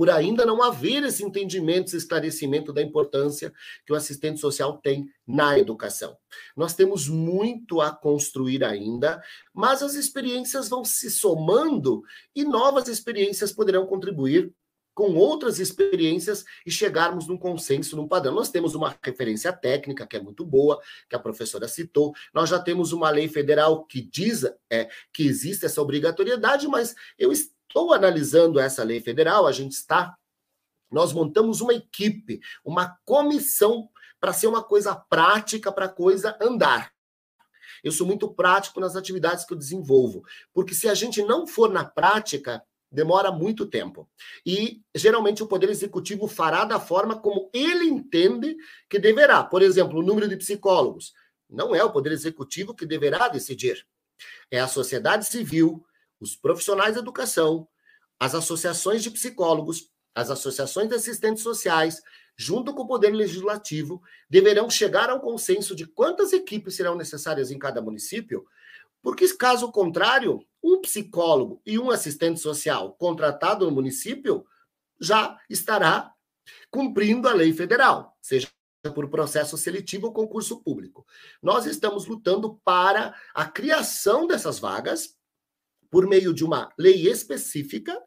por 0.00 0.08
ainda 0.08 0.46
não 0.46 0.62
haver 0.62 1.04
esse 1.04 1.22
entendimento, 1.22 1.88
esse 1.88 1.98
esclarecimento 1.98 2.72
da 2.72 2.80
importância 2.80 3.52
que 3.84 3.92
o 3.92 3.94
assistente 3.94 4.40
social 4.40 4.78
tem 4.78 5.06
na 5.26 5.58
educação. 5.58 6.16
Nós 6.56 6.74
temos 6.74 7.06
muito 7.06 7.82
a 7.82 7.90
construir 7.90 8.64
ainda, 8.64 9.22
mas 9.52 9.82
as 9.82 9.94
experiências 9.94 10.70
vão 10.70 10.86
se 10.86 11.10
somando 11.10 12.02
e 12.34 12.44
novas 12.44 12.88
experiências 12.88 13.52
poderão 13.52 13.84
contribuir 13.84 14.50
com 15.00 15.14
outras 15.14 15.58
experiências 15.58 16.44
e 16.66 16.70
chegarmos 16.70 17.26
num 17.26 17.38
consenso, 17.38 17.96
num 17.96 18.06
padrão. 18.06 18.34
Nós 18.34 18.50
temos 18.50 18.74
uma 18.74 18.94
referência 19.02 19.50
técnica 19.50 20.06
que 20.06 20.14
é 20.14 20.20
muito 20.20 20.44
boa, 20.44 20.78
que 21.08 21.16
a 21.16 21.18
professora 21.18 21.66
citou. 21.66 22.12
Nós 22.34 22.50
já 22.50 22.58
temos 22.58 22.92
uma 22.92 23.08
lei 23.08 23.26
federal 23.26 23.86
que 23.86 24.02
diz 24.02 24.44
é, 24.68 24.90
que 25.10 25.26
existe 25.26 25.64
essa 25.64 25.80
obrigatoriedade, 25.80 26.68
mas 26.68 26.94
eu 27.18 27.32
estou 27.32 27.94
analisando 27.94 28.60
essa 28.60 28.84
lei 28.84 29.00
federal, 29.00 29.46
a 29.46 29.52
gente 29.52 29.72
está. 29.72 30.14
Nós 30.90 31.14
montamos 31.14 31.62
uma 31.62 31.72
equipe, 31.72 32.38
uma 32.62 32.98
comissão 33.06 33.88
para 34.20 34.34
ser 34.34 34.48
uma 34.48 34.62
coisa 34.62 34.94
prática, 34.94 35.72
para 35.72 35.86
a 35.86 35.88
coisa 35.88 36.36
andar. 36.42 36.92
Eu 37.82 37.90
sou 37.90 38.06
muito 38.06 38.28
prático 38.28 38.78
nas 38.80 38.96
atividades 38.96 39.46
que 39.46 39.54
eu 39.54 39.58
desenvolvo, 39.58 40.22
porque 40.52 40.74
se 40.74 40.90
a 40.90 40.94
gente 40.94 41.22
não 41.22 41.46
for 41.46 41.70
na 41.70 41.86
prática, 41.86 42.62
demora 42.90 43.30
muito 43.30 43.66
tempo. 43.66 44.08
E 44.44 44.82
geralmente 44.94 45.42
o 45.42 45.46
Poder 45.46 45.70
Executivo 45.70 46.26
fará 46.26 46.64
da 46.64 46.80
forma 46.80 47.18
como 47.18 47.48
ele 47.52 47.84
entende 47.84 48.56
que 48.88 48.98
deverá. 48.98 49.44
Por 49.44 49.62
exemplo, 49.62 50.00
o 50.00 50.02
número 50.02 50.28
de 50.28 50.36
psicólogos. 50.36 51.12
Não 51.48 51.74
é 51.74 51.84
o 51.84 51.92
Poder 51.92 52.12
Executivo 52.12 52.74
que 52.74 52.86
deverá 52.86 53.28
decidir. 53.28 53.86
É 54.50 54.60
a 54.60 54.68
sociedade 54.68 55.26
civil, 55.26 55.84
os 56.20 56.36
profissionais 56.36 56.94
de 56.94 57.00
educação, 57.00 57.66
as 58.18 58.34
associações 58.34 59.02
de 59.02 59.10
psicólogos, 59.10 59.90
as 60.14 60.30
associações 60.30 60.88
de 60.88 60.94
assistentes 60.94 61.42
sociais, 61.42 62.02
junto 62.36 62.74
com 62.74 62.82
o 62.82 62.86
Poder 62.86 63.10
Legislativo, 63.10 64.02
deverão 64.28 64.68
chegar 64.68 65.08
ao 65.08 65.20
consenso 65.20 65.74
de 65.74 65.86
quantas 65.86 66.32
equipes 66.32 66.74
serão 66.74 66.96
necessárias 66.96 67.50
em 67.50 67.58
cada 67.58 67.80
município, 67.80 68.44
porque, 69.02 69.26
caso 69.36 69.70
contrário, 69.70 70.44
um 70.62 70.80
psicólogo 70.80 71.60
e 71.64 71.78
um 71.78 71.90
assistente 71.90 72.40
social 72.40 72.94
contratado 72.94 73.64
no 73.64 73.70
município 73.70 74.44
já 75.00 75.38
estará 75.48 76.12
cumprindo 76.70 77.28
a 77.28 77.32
lei 77.32 77.52
federal, 77.52 78.16
seja 78.20 78.48
por 78.94 79.10
processo 79.10 79.58
seletivo 79.58 80.06
ou 80.06 80.12
concurso 80.12 80.62
público. 80.62 81.06
Nós 81.42 81.66
estamos 81.66 82.06
lutando 82.06 82.58
para 82.64 83.14
a 83.34 83.44
criação 83.44 84.26
dessas 84.26 84.58
vagas 84.58 85.16
por 85.90 86.06
meio 86.06 86.32
de 86.32 86.44
uma 86.44 86.72
lei 86.78 87.08
específica 87.08 88.00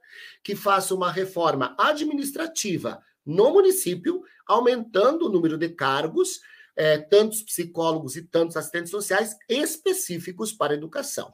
que 0.44 0.56
faça 0.56 0.96
uma 0.96 1.12
reforma 1.12 1.76
administrativa 1.78 3.04
no 3.26 3.52
município, 3.52 4.24
aumentando 4.46 5.28
o 5.28 5.30
número 5.30 5.58
de 5.58 5.70
cargos, 5.70 6.42
é, 6.76 6.98
tantos 6.98 7.42
psicólogos 7.42 8.16
e 8.16 8.24
tantos 8.24 8.58
assistentes 8.58 8.92
sociais 8.92 9.36
específicos 9.48 10.52
para 10.52 10.74
educação. 10.74 11.34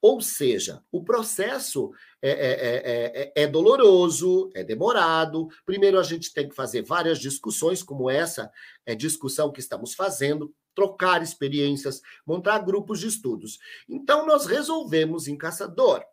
Ou 0.00 0.20
seja, 0.20 0.82
o 0.92 1.02
processo 1.02 1.90
é, 2.20 2.30
é, 2.30 3.32
é, 3.34 3.42
é, 3.42 3.46
doloroso, 3.46 4.50
é 4.54 4.62
demorado. 4.62 5.48
Primeiro, 5.64 5.98
a 5.98 6.02
gente 6.02 6.32
tem 6.32 6.48
que 6.48 6.54
fazer 6.54 6.82
várias 6.82 7.18
discussões, 7.18 7.82
como 7.82 8.10
essa 8.10 8.50
é, 8.84 8.94
discussão 8.94 9.50
que 9.50 9.60
estamos 9.60 9.94
fazendo, 9.94 10.54
trocar 10.74 11.22
experiências, 11.22 12.02
montar 12.26 12.58
grupos 12.58 13.00
de 13.00 13.06
estudos. 13.06 13.58
Então, 13.88 14.26
nós 14.26 14.46
resolvemos 14.46 15.26
em 15.26 15.36
Caçador 15.36 16.04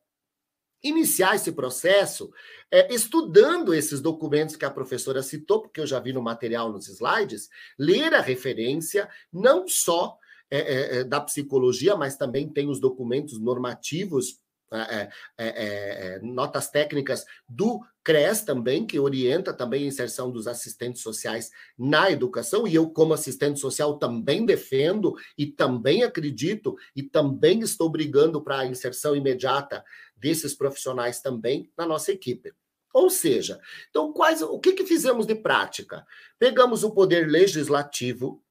iniciar 0.83 1.35
esse 1.35 1.51
processo 1.51 2.31
é, 2.69 2.93
estudando 2.93 3.73
esses 3.73 4.01
documentos 4.01 4.55
que 4.55 4.65
a 4.65 4.71
professora 4.71 5.23
citou, 5.23 5.61
porque 5.61 5.79
eu 5.79 5.87
já 5.87 5.99
vi 5.99 6.11
no 6.11 6.21
material 6.21 6.71
nos 6.71 6.87
slides, 6.89 7.49
ler 7.77 8.13
a 8.13 8.21
referência, 8.21 9.07
não 9.31 9.67
só 9.67 10.17
é, 10.51 10.59
é, 10.59 10.97
é 10.97 11.03
da 11.03 11.21
psicologia, 11.21 11.95
mas 11.95 12.17
também 12.17 12.49
tem 12.49 12.67
os 12.67 12.79
documentos 12.79 13.39
normativos 13.39 14.39
é, 14.71 15.09
é, 15.37 15.47
é, 15.47 16.19
notas 16.21 16.69
técnicas 16.69 17.25
do 17.47 17.79
CRES 18.03 18.41
também, 18.41 18.85
que 18.85 18.99
orienta 18.99 19.53
também 19.53 19.83
a 19.83 19.87
inserção 19.87 20.31
dos 20.31 20.47
assistentes 20.47 21.01
sociais 21.01 21.51
na 21.77 22.09
educação, 22.09 22.67
e 22.67 22.75
eu, 22.75 22.89
como 22.89 23.13
assistente 23.13 23.59
social, 23.59 23.97
também 23.97 24.45
defendo 24.45 25.15
e 25.37 25.45
também 25.45 26.03
acredito 26.03 26.75
e 26.95 27.03
também 27.03 27.59
estou 27.59 27.89
brigando 27.89 28.43
para 28.43 28.59
a 28.59 28.65
inserção 28.65 29.15
imediata 29.15 29.83
desses 30.15 30.53
profissionais 30.55 31.21
também 31.21 31.71
na 31.77 31.85
nossa 31.85 32.11
equipe. 32.11 32.53
Ou 32.93 33.09
seja, 33.09 33.59
então 33.89 34.13
quais 34.13 34.41
o 34.41 34.59
que, 34.59 34.73
que 34.73 34.85
fizemos 34.85 35.25
de 35.25 35.33
prática? 35.33 36.05
Pegamos 36.37 36.83
o 36.83 36.91
poder 36.91 37.27
legislativo, 37.27 38.43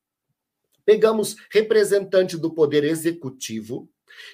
pegamos 0.85 1.37
representante 1.51 2.37
do 2.37 2.53
poder 2.53 2.83
executivo, 2.83 3.89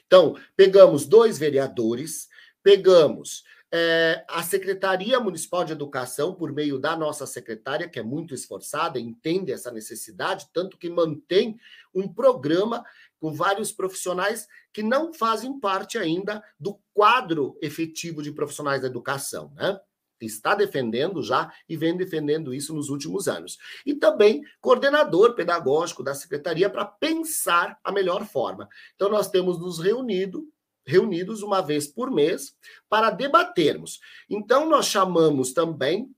então, 0.06 0.36
pegamos 0.56 1.06
dois 1.06 1.38
vereadores, 1.38 2.28
pegamos 2.62 3.44
é, 3.70 4.24
a 4.28 4.42
Secretaria 4.42 5.20
Municipal 5.20 5.64
de 5.64 5.72
Educação, 5.72 6.34
por 6.34 6.52
meio 6.52 6.78
da 6.78 6.96
nossa 6.96 7.26
secretária, 7.26 7.88
que 7.88 7.98
é 7.98 8.02
muito 8.02 8.34
esforçada, 8.34 8.98
entende 8.98 9.52
essa 9.52 9.70
necessidade, 9.70 10.48
tanto 10.52 10.78
que 10.78 10.88
mantém 10.88 11.58
um 11.94 12.08
programa 12.08 12.84
com 13.20 13.32
vários 13.32 13.72
profissionais 13.72 14.46
que 14.72 14.82
não 14.82 15.12
fazem 15.12 15.58
parte 15.58 15.98
ainda 15.98 16.42
do 16.58 16.78
quadro 16.94 17.58
efetivo 17.60 18.22
de 18.22 18.32
profissionais 18.32 18.80
da 18.80 18.88
educação, 18.88 19.52
né? 19.54 19.78
Está 20.26 20.54
defendendo 20.54 21.22
já 21.22 21.52
e 21.68 21.76
vem 21.76 21.96
defendendo 21.96 22.52
isso 22.54 22.74
nos 22.74 22.88
últimos 22.88 23.28
anos. 23.28 23.58
E 23.84 23.94
também 23.94 24.42
coordenador 24.60 25.34
pedagógico 25.34 26.02
da 26.02 26.14
secretaria 26.14 26.68
para 26.68 26.84
pensar 26.84 27.78
a 27.82 27.92
melhor 27.92 28.26
forma. 28.26 28.68
Então 28.94 29.08
nós 29.08 29.30
temos 29.30 29.58
nos 29.58 29.78
reunido 29.78 30.46
reunidos 30.86 31.42
uma 31.42 31.60
vez 31.60 31.86
por 31.86 32.10
mês 32.10 32.54
para 32.88 33.10
debatermos. 33.10 34.00
Então 34.28 34.66
nós 34.66 34.86
chamamos 34.86 35.52
também 35.52 36.10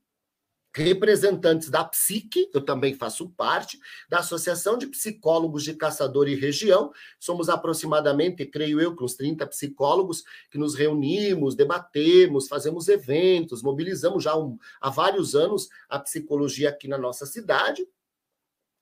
representantes 0.75 1.69
da 1.69 1.85
Psique, 1.85 2.49
eu 2.55 2.61
também 2.61 2.95
faço 2.95 3.29
parte, 3.31 3.79
da 4.09 4.19
Associação 4.19 4.79
de 4.79 4.87
Psicólogos 4.87 5.65
de 5.65 5.75
Caçador 5.75 6.29
e 6.29 6.35
Região. 6.35 6.93
Somos 7.19 7.49
aproximadamente, 7.49 8.47
creio 8.47 8.81
eu, 8.81 8.95
com 8.95 9.05
uns 9.05 9.15
30 9.15 9.47
psicólogos 9.47 10.23
que 10.51 10.59
nos 10.59 10.75
reunimos, 10.75 11.55
debatemos, 11.55 12.49
fazemos 12.49 12.89
eventos, 12.89 13.63
mobilizamos 13.63 14.23
já 14.25 14.33
há 14.81 14.91
vários 14.91 15.35
anos 15.35 15.69
a 15.89 15.99
psicologia 15.99 16.69
aqui 16.69 16.89
na 16.89 16.99
nossa 16.99 17.27
cidade 17.27 17.87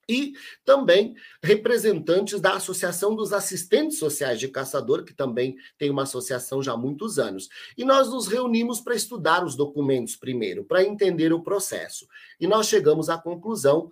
e 0.09 0.33
também 0.65 1.15
representantes 1.43 2.41
da 2.41 2.55
Associação 2.55 3.15
dos 3.15 3.33
Assistentes 3.33 3.99
Sociais 3.99 4.41
de 4.41 4.49
Caçador, 4.49 5.05
que 5.05 5.13
também 5.13 5.57
tem 5.77 5.91
uma 5.91 6.05
associação 6.05 6.63
já 6.63 6.73
há 6.73 6.77
muitos 6.77 7.19
anos. 7.19 7.49
E 7.77 7.85
nós 7.85 8.09
nos 8.09 8.27
reunimos 8.27 8.81
para 8.81 8.95
estudar 8.95 9.45
os 9.45 9.55
documentos 9.55 10.17
primeiro, 10.17 10.65
para 10.65 10.83
entender 10.83 11.33
o 11.33 11.43
processo. 11.43 12.09
E 12.41 12.47
nós 12.47 12.67
chegamos 12.67 13.11
à 13.11 13.19
conclusão 13.19 13.91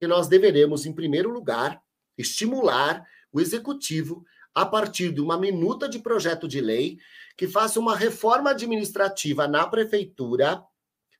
que 0.00 0.06
nós 0.08 0.26
deveremos, 0.26 0.84
em 0.84 0.92
primeiro 0.92 1.30
lugar, 1.30 1.80
estimular 2.18 3.06
o 3.32 3.40
executivo 3.40 4.24
a 4.54 4.66
partir 4.66 5.12
de 5.12 5.20
uma 5.20 5.38
minuta 5.38 5.88
de 5.88 5.98
projeto 5.98 6.48
de 6.48 6.60
lei 6.60 6.98
que 7.36 7.46
faça 7.48 7.80
uma 7.80 7.96
reforma 7.96 8.50
administrativa 8.50 9.48
na 9.48 9.66
prefeitura, 9.66 10.62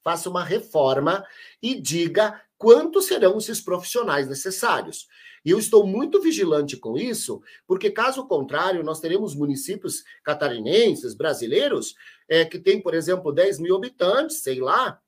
faça 0.02 0.28
uma 0.28 0.44
reforma 0.44 1.24
e 1.62 1.80
diga 1.80 2.40
quantos 2.62 3.06
serão 3.06 3.38
esses 3.38 3.60
profissionais 3.60 4.28
necessários. 4.28 5.08
E 5.44 5.50
eu 5.50 5.58
estou 5.58 5.84
muito 5.84 6.22
vigilante 6.22 6.76
com 6.76 6.96
isso, 6.96 7.42
porque 7.66 7.90
caso 7.90 8.24
contrário, 8.28 8.84
nós 8.84 9.00
teremos 9.00 9.34
municípios 9.34 10.04
catarinenses, 10.22 11.12
brasileiros, 11.12 11.96
é, 12.28 12.44
que 12.44 12.60
tem, 12.60 12.80
por 12.80 12.94
exemplo, 12.94 13.32
10 13.32 13.58
mil 13.58 13.74
habitantes, 13.74 14.42
sei 14.42 14.60
lá, 14.60 15.00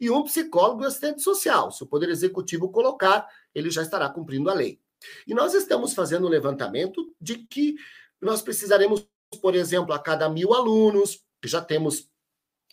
e 0.00 0.08
um 0.08 0.22
psicólogo 0.24 0.84
e 0.84 0.86
assistente 0.86 1.20
social. 1.20 1.70
Se 1.70 1.82
o 1.82 1.86
Poder 1.86 2.08
Executivo 2.08 2.70
colocar, 2.70 3.28
ele 3.54 3.68
já 3.68 3.82
estará 3.82 4.08
cumprindo 4.08 4.48
a 4.48 4.54
lei. 4.54 4.80
E 5.26 5.34
nós 5.34 5.52
estamos 5.52 5.92
fazendo 5.92 6.26
um 6.26 6.30
levantamento 6.30 7.14
de 7.20 7.36
que 7.36 7.74
nós 8.22 8.40
precisaremos, 8.40 9.06
por 9.42 9.54
exemplo, 9.54 9.92
a 9.92 9.98
cada 9.98 10.30
mil 10.30 10.54
alunos, 10.54 11.22
já 11.44 11.60
temos 11.60 12.08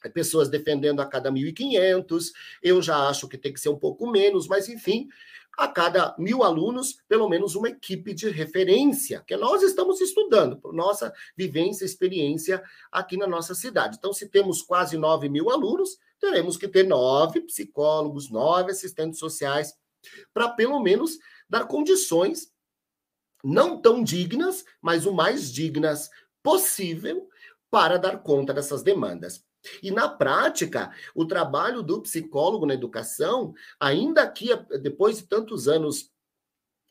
pessoas 0.08 0.48
defendendo 0.48 1.02
a 1.02 1.06
cada 1.06 1.32
1.500, 1.32 2.32
eu 2.62 2.82
já 2.82 3.10
acho 3.10 3.28
que 3.28 3.38
tem 3.38 3.52
que 3.52 3.60
ser 3.60 3.70
um 3.70 3.80
pouco 3.80 4.10
menos, 4.10 4.48
mas 4.48 4.70
enfim, 4.70 5.10
a 5.58 5.68
cada 5.68 6.16
mil 6.18 6.44
alunos, 6.44 7.02
pelo 7.08 7.28
menos 7.28 7.56
uma 7.56 7.68
equipe 7.68 8.14
de 8.14 8.30
referência, 8.30 9.22
que 9.28 9.36
nós 9.36 9.62
estamos 9.62 10.00
estudando, 10.00 10.56
por 10.58 10.74
nossa 10.74 11.14
vivência, 11.36 11.84
experiência 11.84 12.64
aqui 12.90 13.18
na 13.18 13.28
nossa 13.28 13.54
cidade. 13.54 13.98
Então, 13.98 14.14
se 14.14 14.30
temos 14.30 14.62
quase 14.62 14.98
9 14.98 15.28
mil 15.28 15.50
alunos, 15.50 15.98
teremos 16.20 16.56
que 16.56 16.68
ter 16.68 16.84
nove 16.84 17.42
psicólogos, 17.42 18.30
nove 18.30 18.72
assistentes 18.72 19.20
sociais, 19.20 19.74
para 20.34 20.50
pelo 20.50 20.80
menos 20.80 21.18
dar 21.50 21.66
condições 21.66 22.52
não 23.44 23.82
tão 23.82 24.04
dignas, 24.04 24.64
mas 24.82 25.06
o 25.06 25.14
mais 25.14 25.52
dignas 25.52 26.10
possível 26.44 27.30
para 27.70 27.98
dar 27.98 28.20
conta 28.20 28.54
dessas 28.54 28.82
demandas. 28.84 29.44
E 29.84 29.92
na 29.92 30.08
prática, 30.08 30.92
o 31.14 31.26
trabalho 31.26 31.84
do 31.84 32.02
psicólogo 32.02 32.66
na 32.66 32.74
educação, 32.74 33.54
ainda 33.80 34.22
aqui, 34.22 34.50
depois 34.82 35.18
de 35.18 35.28
tantos 35.28 35.68
anos 35.68 36.12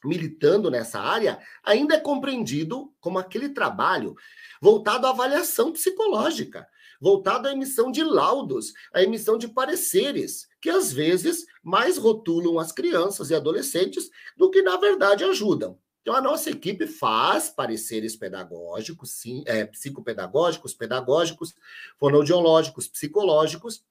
militando 0.05 0.71
nessa 0.71 1.01
área, 1.01 1.41
ainda 1.63 1.95
é 1.95 2.01
compreendido 2.01 2.93
como 3.01 3.19
aquele 3.19 3.49
trabalho 3.49 4.15
voltado 4.61 5.07
à 5.07 5.11
avaliação 5.11 5.73
psicológica, 5.73 6.67
voltado 7.01 7.49
à 7.49 7.53
emissão 7.53 7.91
de 7.91 8.03
laudos, 8.05 8.73
à 8.93 9.03
emissão 9.03 9.37
de 9.37 9.49
pareceres, 9.49 10.47
que 10.61 10.71
às 10.71 10.93
vezes 10.93 11.45
mais 11.63 11.97
rotulam 11.97 12.59
as 12.59 12.73
crianças 12.73 13.31
e 13.31 13.35
adolescentes 13.35 14.09
do 14.37 14.51
que, 14.51 14.63
na 14.63 14.77
verdade, 14.77 15.25
ajudam. 15.25 15.79
Então, 16.09 16.17
a 16.17 16.23
nossa 16.23 16.49
equipe 16.49 16.87
faz 16.87 17.51
pareceres 17.51 18.17
pedagógicos, 18.17 19.11
sim, 19.11 19.45
é, 19.45 19.67
psicopedagógicos, 19.67 20.73
pedagógicos, 20.73 21.55
fonoaudiológicos, 21.99 22.89
psicológicos. 22.89 23.85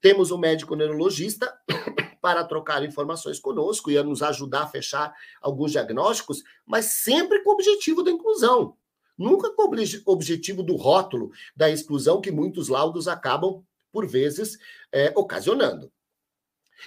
Temos 0.00 0.30
um 0.30 0.38
médico 0.38 0.74
neurologista 0.74 1.54
para 2.22 2.44
trocar 2.44 2.82
informações 2.82 3.38
conosco 3.38 3.90
e 3.90 4.02
nos 4.02 4.22
ajudar 4.22 4.62
a 4.62 4.68
fechar 4.68 5.14
alguns 5.38 5.72
diagnósticos, 5.72 6.42
mas 6.64 6.86
sempre 6.86 7.42
com 7.44 7.50
o 7.50 7.52
objetivo 7.52 8.02
da 8.02 8.10
inclusão. 8.10 8.74
Nunca 9.18 9.50
com 9.50 9.64
o 9.64 10.12
objetivo 10.14 10.62
do 10.62 10.76
rótulo 10.76 11.30
da 11.54 11.68
exclusão 11.68 12.22
que 12.22 12.32
muitos 12.32 12.68
laudos 12.68 13.06
acabam, 13.06 13.62
por 13.92 14.06
vezes, 14.06 14.58
é, 14.90 15.12
ocasionando. 15.14 15.92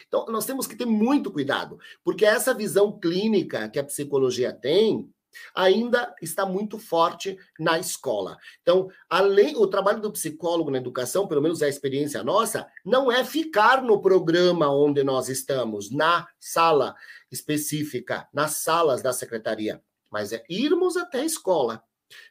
Então, 0.08 0.26
nós 0.28 0.46
temos 0.46 0.68
que 0.68 0.76
ter 0.76 0.86
muito 0.86 1.32
cuidado, 1.32 1.80
porque 2.04 2.26
essa 2.26 2.54
visão 2.54 2.98
clínica 3.00 3.70
que 3.70 3.80
a 3.80 3.84
psicologia 3.84 4.54
tem 4.54 5.10
ainda 5.56 6.14
está 6.22 6.46
muito 6.46 6.78
forte 6.78 7.38
na 7.60 7.80
escola. 7.80 8.38
Então, 8.62 8.90
além 9.10 9.56
o 9.56 9.68
trabalho 9.68 10.02
do 10.02 10.12
psicólogo 10.12 10.72
na 10.72 10.78
educação, 10.78 11.28
pelo 11.28 11.42
menos 11.42 11.62
é 11.62 11.66
a 11.66 11.70
experiência 11.70 12.24
nossa, 12.24 12.68
não 12.86 13.12
é 13.12 13.24
ficar 13.24 13.82
no 13.82 14.02
programa 14.02 14.70
onde 14.70 15.04
nós 15.04 15.30
estamos, 15.30 15.92
na 15.92 16.28
sala 16.40 16.96
específica, 17.32 18.28
nas 18.34 18.58
salas 18.58 19.02
da 19.02 19.14
secretaria, 19.14 19.82
mas 20.10 20.32
é 20.32 20.44
irmos 20.50 20.98
até 20.98 21.22
a 21.22 21.26
escola, 21.26 21.84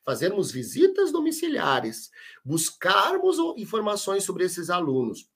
fazermos 0.05 0.53
visitas 0.53 1.11
domiciliares, 1.11 2.11
buscarmos 2.45 3.39
informações 3.57 4.23
sobre 4.23 4.45
esses 4.45 4.71
alunos, 4.71 5.29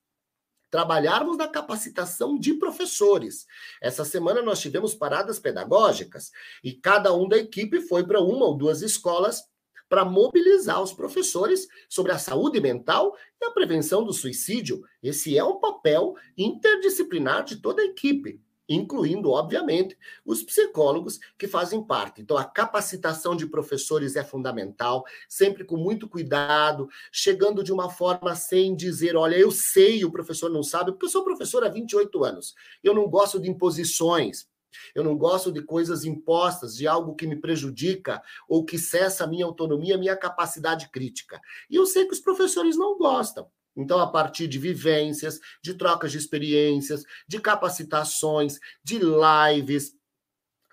trabalharmos 0.69 1.37
na 1.37 1.47
capacitação 1.47 2.37
de 2.37 2.53
professores. 2.55 3.45
Essa 3.81 4.03
semana 4.03 4.41
nós 4.41 4.59
tivemos 4.59 4.93
paradas 4.93 5.39
pedagógicas 5.39 6.31
e 6.63 6.73
cada 6.73 7.13
um 7.13 7.27
da 7.27 7.37
equipe 7.37 7.81
foi 7.81 8.05
para 8.05 8.21
uma 8.21 8.45
ou 8.45 8.55
duas 8.55 8.81
escolas 8.81 9.41
para 9.89 10.03
mobilizar 10.03 10.81
os 10.81 10.91
professores 10.91 11.67
sobre 11.89 12.11
a 12.11 12.19
saúde 12.19 12.59
mental 12.59 13.15
e 13.41 13.45
a 13.45 13.51
prevenção 13.51 14.03
do 14.03 14.11
suicídio. 14.11 14.81
Esse 15.01 15.37
é 15.37 15.43
um 15.43 15.59
papel 15.59 16.15
interdisciplinar 16.37 17.45
de 17.45 17.61
toda 17.61 17.81
a 17.81 17.85
equipe 17.85 18.41
incluindo, 18.67 19.31
obviamente, 19.31 19.97
os 20.25 20.43
psicólogos 20.43 21.19
que 21.37 21.47
fazem 21.47 21.83
parte. 21.83 22.21
Então, 22.21 22.37
a 22.37 22.43
capacitação 22.43 23.35
de 23.35 23.45
professores 23.45 24.15
é 24.15 24.23
fundamental, 24.23 25.05
sempre 25.29 25.63
com 25.63 25.77
muito 25.77 26.07
cuidado, 26.07 26.89
chegando 27.11 27.63
de 27.63 27.71
uma 27.71 27.89
forma 27.89 28.35
sem 28.35 28.75
dizer, 28.75 29.15
olha, 29.15 29.35
eu 29.35 29.51
sei, 29.51 30.03
o 30.03 30.11
professor 30.11 30.49
não 30.49 30.63
sabe, 30.63 30.91
porque 30.91 31.05
eu 31.05 31.09
sou 31.09 31.23
professor 31.23 31.63
há 31.63 31.69
28 31.69 32.23
anos. 32.23 32.55
Eu 32.83 32.93
não 32.93 33.09
gosto 33.09 33.39
de 33.39 33.49
imposições. 33.49 34.47
Eu 34.93 35.03
não 35.03 35.17
gosto 35.17 35.51
de 35.51 35.61
coisas 35.61 36.05
impostas, 36.05 36.75
de 36.75 36.87
algo 36.87 37.15
que 37.15 37.25
me 37.25 37.35
prejudica 37.35 38.21
ou 38.47 38.63
que 38.63 38.77
cessa 38.77 39.23
a 39.23 39.27
minha 39.27 39.45
autonomia, 39.45 39.95
a 39.95 39.97
minha 39.97 40.15
capacidade 40.15 40.89
crítica. 40.89 41.39
E 41.69 41.75
eu 41.75 41.85
sei 41.85 42.05
que 42.05 42.13
os 42.13 42.19
professores 42.19 42.77
não 42.77 42.97
gostam. 42.97 43.49
Então, 43.77 43.99
a 43.99 44.07
partir 44.07 44.47
de 44.47 44.57
vivências, 44.57 45.39
de 45.61 45.75
trocas 45.75 46.11
de 46.11 46.17
experiências, 46.17 47.03
de 47.27 47.39
capacitações, 47.39 48.59
de 48.83 48.99
lives, 48.99 49.95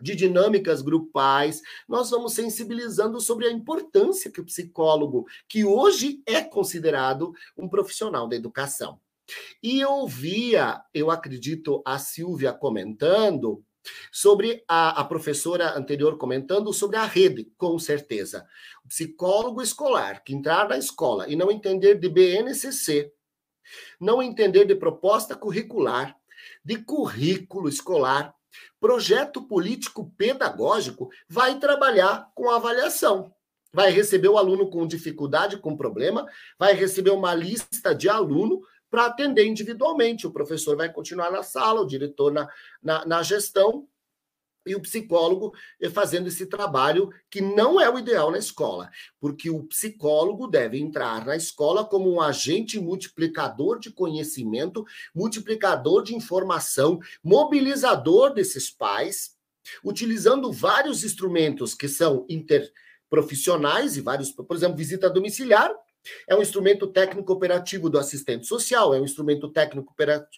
de 0.01 0.17
dinâmicas 0.17 0.83
grupais, 0.83 1.61
nós 1.87 2.11
vamos 2.11 2.33
sensibilizando 2.33 3.21
sobre 3.21 3.47
a 3.47 3.53
importância 3.53 4.31
que 4.31 4.41
o 4.41 4.45
psicólogo, 4.45 5.27
que 5.49 5.65
hoje 5.65 6.23
é 6.27 6.43
considerado 6.43 7.33
um 7.57 7.69
profissional 7.69 8.27
da 8.27 8.35
educação. 8.35 8.99
E 9.63 9.81
eu 9.81 9.91
ouvia, 9.91 10.83
eu 10.93 11.11
acredito, 11.11 11.83
a 11.85 11.99
Silvia 11.99 12.53
comentando 12.53 13.65
Sobre 14.11 14.65
a, 14.69 15.01
a, 15.01 15.05
professora 15.05 15.77
anterior 15.77 16.17
comentando 16.17 16.73
sobre 16.73 16.97
a 16.97 17.05
rede, 17.05 17.53
com 17.57 17.79
certeza. 17.79 18.47
O 18.85 18.89
psicólogo 18.89 19.63
escolar 19.63 20.23
que 20.25 20.35
entrar 20.35 20.69
na 20.69 20.79
escola 20.79 21.29
e 21.29 21.37
não 21.37 21.51
entender 21.51 21.97
de 21.97 22.09
BNCC, 22.09 23.13
não 24.01 24.23
entender 24.23 24.65
de 24.65 24.75
proposta 24.75 25.35
curricular, 25.35 26.17
de 26.65 26.77
currículo 26.79 27.69
escolar, 27.69 28.35
projeto 28.81 29.47
político 29.47 30.13
pedagógico, 30.17 31.11
vai 31.29 31.59
trabalhar 31.59 32.31
com 32.35 32.51
avaliação. 32.51 33.33
Vai 33.73 33.91
receber 33.91 34.29
o 34.29 34.39
aluno 34.39 34.71
com 34.71 34.87
dificuldade, 34.87 35.57
com 35.57 35.77
problema, 35.77 36.27
vai 36.57 36.75
receber 36.75 37.11
uma 37.11 37.35
lista 37.35 37.93
de 37.93 38.09
aluno 38.09 38.63
para 38.95 39.07
atender 39.07 39.45
individualmente. 39.45 40.25
O 40.25 40.31
professor 40.31 40.77
vai 40.77 40.89
continuar 40.93 41.29
na 41.29 41.43
sala, 41.43 41.81
o 41.81 41.87
diretor 41.87 42.33
na, 42.33 42.49
na, 42.81 43.05
na 43.05 43.23
gestão, 43.25 43.89
e 44.65 44.77
o 44.77 44.81
psicólogo 44.81 45.53
fazendo 45.93 46.29
esse 46.29 46.47
trabalho 46.47 47.11
que 47.29 47.41
não 47.41 47.81
é 47.81 47.91
o 47.91 47.99
ideal 47.99 48.31
na 48.31 48.39
escola, 48.39 48.89
porque 49.21 49.51
o 49.51 49.65
psicólogo 49.65 50.47
deve 50.47 50.79
entrar 50.79 51.27
na 51.27 51.35
escola 51.35 51.85
como 51.85 52.09
um 52.09 52.21
agente 52.21 52.79
multiplicador 52.79 53.81
de 53.81 53.91
conhecimento, 53.91 54.87
multiplicador 55.13 56.05
de 56.05 56.15
informação, 56.15 57.01
mobilizador 57.23 58.33
desses 58.33 58.71
pais, 58.71 59.37
utilizando 59.85 60.53
vários 60.53 61.03
instrumentos 61.03 61.75
que 61.75 61.89
são 61.89 62.25
interprofissionais 62.31 63.97
e 63.97 64.01
vários, 64.01 64.31
por 64.31 64.57
exemplo, 64.57 64.79
visita 64.79 65.11
domiciliar, 65.11 65.75
é 66.27 66.35
um 66.35 66.43
instrumento 66.43 66.87
técnico 66.87 67.33
operativo 67.33 67.89
do 67.89 67.99
assistente 67.99 68.47
social, 68.47 68.95
é 68.95 69.01
um 69.01 69.05
instrumento 69.05 69.49
técnico 69.49 69.95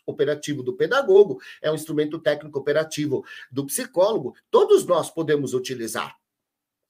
operativo 0.07 0.63
do 0.63 0.75
pedagogo, 0.75 1.41
é 1.61 1.71
um 1.71 1.75
instrumento 1.75 2.19
técnico 2.19 2.59
operativo 2.59 3.25
do 3.51 3.67
psicólogo. 3.67 4.35
Todos 4.51 4.85
nós 4.85 5.11
podemos 5.11 5.55
utilizar. 5.55 6.17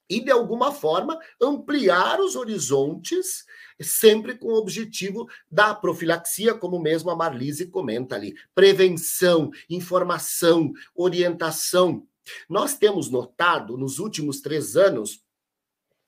E, 0.09 0.21
de 0.21 0.31
alguma 0.31 0.73
forma, 0.73 1.19
ampliar 1.41 2.21
os 2.21 2.37
horizontes, 2.37 3.45
sempre 3.81 4.37
com 4.39 4.49
o 4.49 4.57
objetivo 4.57 5.29
da 5.51 5.75
profilaxia, 5.75 6.55
como 6.55 6.79
mesmo 6.79 7.11
a 7.11 7.17
Marlise 7.17 7.67
comenta 7.67 8.15
ali. 8.15 8.37
Prevenção, 8.55 9.51
informação, 9.69 10.73
orientação. 10.95 12.07
Nós 12.49 12.77
temos 12.77 13.11
notado 13.11 13.77
nos 13.77 13.99
últimos 13.99 14.41
três 14.41 14.77
anos 14.77 15.26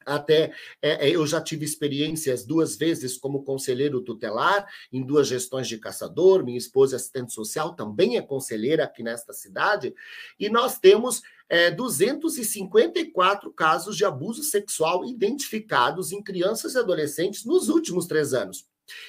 até 0.08 0.52
é, 0.80 1.08
é, 1.08 1.10
eu 1.10 1.26
já 1.26 1.40
tive 1.40 1.64
experiências 1.64 2.44
duas 2.44 2.76
vezes 2.76 3.16
como 3.16 3.44
conselheiro 3.44 4.00
tutelar 4.00 4.66
em 4.92 5.04
duas 5.04 5.28
gestões 5.28 5.68
de 5.68 5.78
caçador. 5.78 6.44
Minha 6.44 6.58
esposa, 6.58 6.96
assistente 6.96 7.32
social, 7.32 7.74
também 7.74 8.16
é 8.16 8.22
conselheira 8.22 8.84
aqui 8.84 9.02
nesta 9.02 9.32
cidade. 9.32 9.94
E 10.38 10.48
nós 10.48 10.78
temos 10.78 11.22
é, 11.48 11.70
254 11.70 13.52
casos 13.52 13.96
de 13.96 14.04
abuso 14.04 14.42
sexual 14.42 15.04
identificados 15.04 16.12
em 16.12 16.22
crianças 16.22 16.74
e 16.74 16.78
adolescentes 16.78 17.44
nos 17.44 17.68
últimos 17.68 18.06
três 18.06 18.34
anos. 18.34 18.66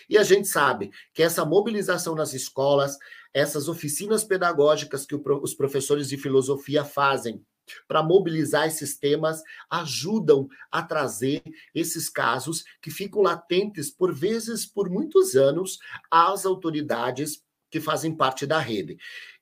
E 0.09 0.17
a 0.17 0.23
gente 0.23 0.47
sabe 0.47 0.91
que 1.13 1.23
essa 1.23 1.45
mobilização 1.45 2.15
nas 2.15 2.33
escolas, 2.33 2.97
essas 3.33 3.67
oficinas 3.67 4.23
pedagógicas 4.23 5.05
que 5.05 5.15
os 5.15 5.53
professores 5.53 6.09
de 6.09 6.17
filosofia 6.17 6.83
fazem 6.83 7.41
para 7.87 8.03
mobilizar 8.03 8.67
esses 8.67 8.97
temas, 8.97 9.41
ajudam 9.69 10.47
a 10.71 10.81
trazer 10.83 11.41
esses 11.73 12.09
casos 12.09 12.63
que 12.81 12.91
ficam 12.91 13.21
latentes, 13.21 13.89
por 13.89 14.13
vezes, 14.13 14.65
por 14.65 14.89
muitos 14.89 15.35
anos, 15.35 15.79
às 16.09 16.45
autoridades 16.45 17.43
que 17.69 17.79
fazem 17.79 18.15
parte 18.15 18.45
da 18.45 18.59
rede. 18.59 18.97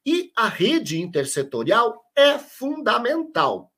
E 0.05 0.31
a 0.35 0.47
rede 0.47 1.01
intersetorial 1.01 2.03
é 2.15 2.37
fundamental. 2.37 3.71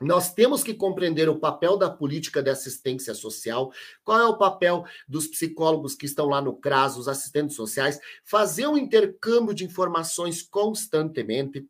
Nós 0.00 0.34
temos 0.34 0.62
que 0.62 0.74
compreender 0.74 1.26
o 1.28 1.38
papel 1.38 1.78
da 1.78 1.88
política 1.88 2.42
de 2.42 2.50
assistência 2.50 3.14
social, 3.14 3.72
qual 4.04 4.20
é 4.20 4.26
o 4.26 4.36
papel 4.36 4.84
dos 5.08 5.26
psicólogos 5.26 5.94
que 5.94 6.04
estão 6.04 6.26
lá 6.26 6.40
no 6.42 6.54
CRAS, 6.54 6.98
os 6.98 7.08
assistentes 7.08 7.56
sociais, 7.56 7.98
fazer 8.22 8.66
um 8.66 8.76
intercâmbio 8.76 9.54
de 9.54 9.64
informações 9.64 10.42
constantemente, 10.42 11.66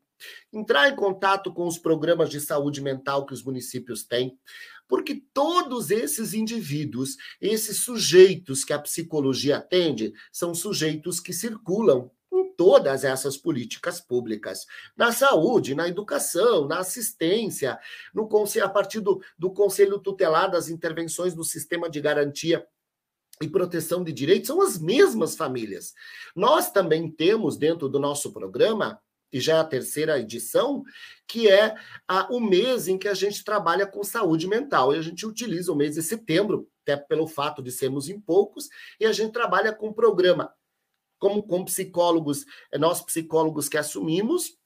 entrar 0.52 0.88
em 0.88 0.97
contato 0.97 1.52
com 1.52 1.66
os 1.66 1.78
programas 1.78 2.30
de 2.30 2.40
saúde 2.40 2.80
mental 2.80 3.26
que 3.26 3.34
os 3.34 3.43
municípios 3.43 4.05
têm, 4.05 4.38
porque 4.88 5.22
todos 5.32 5.90
esses 5.90 6.32
indivíduos, 6.32 7.16
esses 7.40 7.78
sujeitos 7.78 8.64
que 8.64 8.72
a 8.72 8.78
psicologia 8.78 9.59
atende, 9.59 10.12
são 10.32 10.55
sujeitos 10.55 11.20
que 11.20 11.32
circulam 11.32 12.10
em 12.32 12.52
todas 12.55 13.05
essas 13.05 13.36
políticas 13.36 14.01
públicas, 14.01 14.66
na 14.97 15.10
saúde, 15.12 15.74
na 15.74 15.88
educação, 15.88 16.66
na 16.66 16.78
assistência, 16.78 17.78
no 18.14 18.28
a 18.62 18.68
partir 18.68 19.01
do, 19.01 19.20
do 19.38 19.51
Conselho 19.51 19.98
Tutelar 19.98 20.51
das 20.51 20.68
intervenções 20.68 21.34
no 21.34 21.44
sistema 21.44 21.88
de 21.88 22.01
garantia 22.01 22.66
e 23.40 23.48
proteção 23.48 24.02
de 24.02 24.12
direitos 24.12 24.47
são 24.48 24.62
as 24.62 24.78
mesmas 24.78 25.36
famílias. 25.36 25.93
Nós 26.34 26.70
também 26.70 27.10
temos 27.10 27.56
dentro 27.56 27.88
do 27.88 27.98
nosso 27.98 28.32
programa 28.32 29.01
e 29.32 29.40
já 29.40 29.56
é 29.56 29.58
a 29.60 29.64
terceira 29.64 30.18
edição, 30.18 30.82
que 31.26 31.48
é 31.48 31.74
a, 32.06 32.32
o 32.32 32.40
mês 32.40 32.88
em 32.88 32.98
que 32.98 33.08
a 33.08 33.14
gente 33.14 33.44
trabalha 33.44 33.86
com 33.86 34.02
saúde 34.04 34.46
mental. 34.46 34.94
E 34.94 34.98
a 34.98 35.02
gente 35.02 35.26
utiliza 35.26 35.72
o 35.72 35.76
mês 35.76 35.94
de 35.94 36.02
setembro, 36.02 36.68
até 36.82 36.96
pelo 36.96 37.26
fato 37.26 37.62
de 37.62 37.72
sermos 37.72 38.08
em 38.08 38.20
poucos, 38.20 38.68
e 39.00 39.06
a 39.06 39.12
gente 39.12 39.32
trabalha 39.32 39.72
com 39.72 39.88
um 39.88 39.92
programa, 39.92 40.52
como 41.18 41.42
com 41.42 41.64
psicólogos, 41.64 42.44
é 42.70 42.78
nós 42.78 43.02
psicólogos 43.02 43.68
que 43.68 43.78
assumimos, 43.78 44.56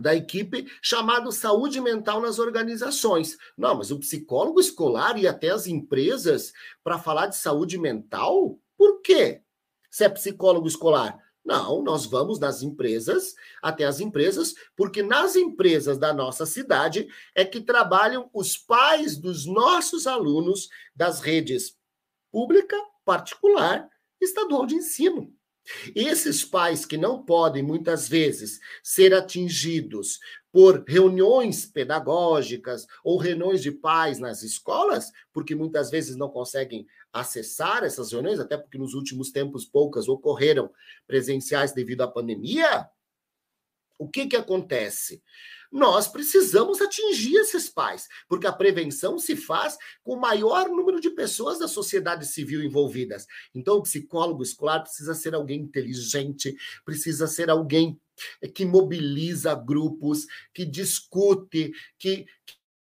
da 0.00 0.14
equipe 0.14 0.70
chamado 0.80 1.32
saúde 1.32 1.80
mental 1.80 2.20
nas 2.20 2.38
organizações. 2.38 3.36
Não, 3.56 3.74
mas 3.76 3.90
o 3.90 3.98
psicólogo 3.98 4.60
escolar 4.60 5.18
e 5.18 5.26
até 5.26 5.50
as 5.50 5.66
empresas 5.66 6.52
para 6.82 6.98
falar 6.98 7.26
de 7.26 7.36
saúde 7.36 7.76
mental? 7.78 8.58
Por 8.76 9.00
quê? 9.02 9.42
Se 9.90 10.04
é 10.04 10.08
psicólogo 10.08 10.68
escolar, 10.68 11.18
não, 11.48 11.82
nós 11.82 12.04
vamos 12.04 12.38
nas 12.38 12.62
empresas, 12.62 13.34
até 13.62 13.84
as 13.84 14.00
empresas, 14.00 14.54
porque 14.76 15.02
nas 15.02 15.34
empresas 15.34 15.96
da 15.96 16.12
nossa 16.12 16.44
cidade 16.44 17.08
é 17.34 17.42
que 17.42 17.62
trabalham 17.62 18.28
os 18.34 18.58
pais 18.58 19.16
dos 19.16 19.46
nossos 19.46 20.06
alunos 20.06 20.68
das 20.94 21.20
redes 21.20 21.74
pública, 22.30 22.76
particular, 23.02 23.88
estadual 24.20 24.66
de 24.66 24.74
ensino. 24.74 25.32
Esses 25.94 26.44
pais 26.44 26.84
que 26.84 26.98
não 26.98 27.24
podem, 27.24 27.62
muitas 27.62 28.08
vezes, 28.08 28.60
ser 28.82 29.14
atingidos 29.14 30.18
por 30.52 30.84
reuniões 30.86 31.64
pedagógicas 31.64 32.86
ou 33.02 33.18
reuniões 33.18 33.62
de 33.62 33.70
pais 33.70 34.18
nas 34.18 34.42
escolas, 34.42 35.10
porque 35.32 35.54
muitas 35.54 35.90
vezes 35.90 36.16
não 36.16 36.28
conseguem 36.28 36.86
acessar 37.12 37.84
essas 37.84 38.12
reuniões, 38.12 38.40
até 38.40 38.56
porque 38.56 38.78
nos 38.78 38.94
últimos 38.94 39.30
tempos 39.30 39.64
poucas 39.64 40.08
ocorreram 40.08 40.70
presenciais 41.06 41.72
devido 41.72 42.02
à 42.02 42.08
pandemia, 42.08 42.88
o 43.98 44.08
que, 44.08 44.26
que 44.26 44.36
acontece? 44.36 45.22
Nós 45.70 46.08
precisamos 46.08 46.80
atingir 46.80 47.36
esses 47.36 47.68
pais, 47.68 48.08
porque 48.26 48.46
a 48.46 48.52
prevenção 48.52 49.18
se 49.18 49.36
faz 49.36 49.76
com 50.02 50.14
o 50.14 50.20
maior 50.20 50.68
número 50.68 50.98
de 51.00 51.10
pessoas 51.10 51.58
da 51.58 51.68
sociedade 51.68 52.26
civil 52.26 52.62
envolvidas. 52.62 53.26
Então, 53.54 53.76
o 53.76 53.82
psicólogo 53.82 54.42
escolar 54.42 54.80
precisa 54.80 55.14
ser 55.14 55.34
alguém 55.34 55.60
inteligente, 55.60 56.56
precisa 56.84 57.26
ser 57.26 57.50
alguém 57.50 58.00
que 58.54 58.64
mobiliza 58.64 59.54
grupos, 59.54 60.26
que 60.54 60.64
discute, 60.64 61.72
que, 61.98 62.26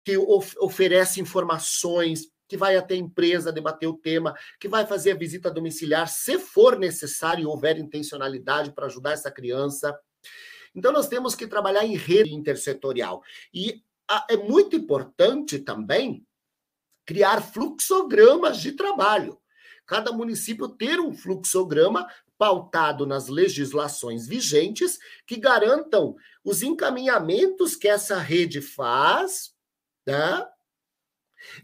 que 0.04 0.18
oferece 0.18 1.20
informações, 1.20 2.30
que 2.48 2.56
vai 2.56 2.76
até 2.76 2.94
a 2.94 2.98
empresa 2.98 3.52
debater 3.52 3.88
o 3.88 3.96
tema, 3.96 4.34
que 4.60 4.68
vai 4.68 4.86
fazer 4.86 5.12
a 5.12 5.16
visita 5.16 5.50
domiciliar, 5.50 6.08
se 6.08 6.38
for 6.38 6.78
necessário 6.78 7.42
e 7.42 7.46
houver 7.46 7.78
intencionalidade 7.78 8.72
para 8.72 8.86
ajudar 8.86 9.12
essa 9.12 9.30
criança. 9.30 9.98
Então, 10.74 10.92
nós 10.92 11.08
temos 11.08 11.34
que 11.34 11.46
trabalhar 11.46 11.84
em 11.84 11.96
rede 11.96 12.34
intersetorial. 12.34 13.22
E 13.52 13.82
é 14.28 14.36
muito 14.36 14.76
importante 14.76 15.58
também 15.58 16.24
criar 17.04 17.40
fluxogramas 17.40 18.58
de 18.58 18.72
trabalho. 18.72 19.40
Cada 19.86 20.12
município 20.12 20.68
ter 20.68 20.98
um 21.00 21.14
fluxograma 21.14 22.06
pautado 22.36 23.06
nas 23.06 23.28
legislações 23.28 24.26
vigentes 24.26 24.98
que 25.26 25.36
garantam 25.36 26.16
os 26.44 26.62
encaminhamentos 26.62 27.76
que 27.76 27.88
essa 27.88 28.18
rede 28.18 28.60
faz, 28.60 29.54
né? 30.06 30.46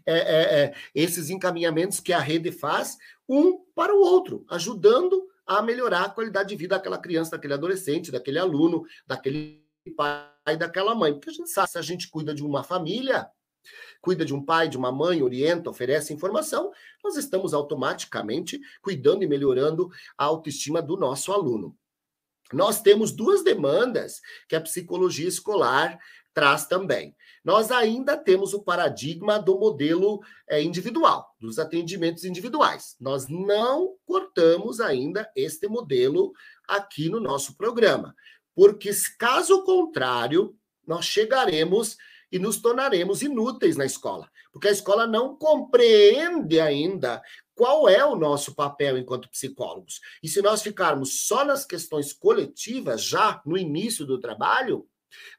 É, 0.05 0.13
é, 0.13 0.63
é, 0.63 0.73
esses 0.93 1.29
encaminhamentos 1.29 1.99
que 1.99 2.13
a 2.13 2.19
rede 2.19 2.51
faz 2.51 2.97
um 3.27 3.59
para 3.75 3.95
o 3.95 3.99
outro, 3.99 4.45
ajudando 4.49 5.27
a 5.45 5.61
melhorar 5.61 6.05
a 6.05 6.09
qualidade 6.09 6.49
de 6.49 6.55
vida 6.55 6.75
daquela 6.75 6.97
criança, 6.97 7.31
daquele 7.31 7.53
adolescente, 7.53 8.11
daquele 8.11 8.39
aluno, 8.39 8.83
daquele 9.05 9.63
pai, 9.95 10.57
daquela 10.57 10.95
mãe. 10.95 11.13
Porque 11.13 11.29
a 11.29 11.33
gente 11.33 11.49
sabe, 11.49 11.69
se 11.69 11.77
a 11.77 11.81
gente 11.81 12.09
cuida 12.09 12.33
de 12.33 12.43
uma 12.43 12.63
família, 12.63 13.29
cuida 14.01 14.25
de 14.25 14.33
um 14.33 14.43
pai, 14.43 14.67
de 14.67 14.77
uma 14.77 14.91
mãe, 14.91 15.21
orienta, 15.21 15.69
oferece 15.69 16.13
informação, 16.13 16.71
nós 17.03 17.15
estamos 17.17 17.53
automaticamente 17.53 18.59
cuidando 18.81 19.23
e 19.23 19.27
melhorando 19.27 19.89
a 20.17 20.25
autoestima 20.25 20.81
do 20.81 20.97
nosso 20.97 21.31
aluno. 21.31 21.77
Nós 22.51 22.81
temos 22.81 23.11
duas 23.11 23.43
demandas 23.43 24.21
que 24.47 24.55
a 24.55 24.61
psicologia 24.61 25.27
escolar 25.27 25.97
traz 26.33 26.65
também. 26.65 27.15
Nós 27.43 27.71
ainda 27.71 28.15
temos 28.15 28.53
o 28.53 28.63
paradigma 28.63 29.37
do 29.37 29.59
modelo 29.59 30.21
é, 30.47 30.61
individual, 30.61 31.35
dos 31.39 31.59
atendimentos 31.59 32.23
individuais. 32.23 32.95
Nós 32.99 33.27
não 33.27 33.95
cortamos 34.05 34.79
ainda 34.79 35.29
este 35.35 35.67
modelo 35.67 36.31
aqui 36.67 37.09
no 37.09 37.19
nosso 37.19 37.57
programa, 37.57 38.15
porque 38.55 38.91
caso 39.19 39.63
contrário, 39.63 40.55
nós 40.87 41.05
chegaremos 41.05 41.97
e 42.31 42.39
nos 42.39 42.57
tornaremos 42.57 43.21
inúteis 43.21 43.77
na 43.77 43.85
escola, 43.85 44.29
porque 44.51 44.67
a 44.67 44.71
escola 44.71 45.05
não 45.05 45.35
compreende 45.35 46.59
ainda 46.59 47.21
qual 47.53 47.87
é 47.87 48.03
o 48.03 48.15
nosso 48.15 48.55
papel 48.55 48.97
enquanto 48.97 49.29
psicólogos. 49.29 49.99
E 50.21 50.27
se 50.27 50.41
nós 50.41 50.61
ficarmos 50.61 51.27
só 51.27 51.45
nas 51.45 51.65
questões 51.65 52.11
coletivas, 52.11 53.03
já 53.03 53.41
no 53.45 53.57
início 53.57 54.05
do 54.05 54.19
trabalho, 54.19 54.87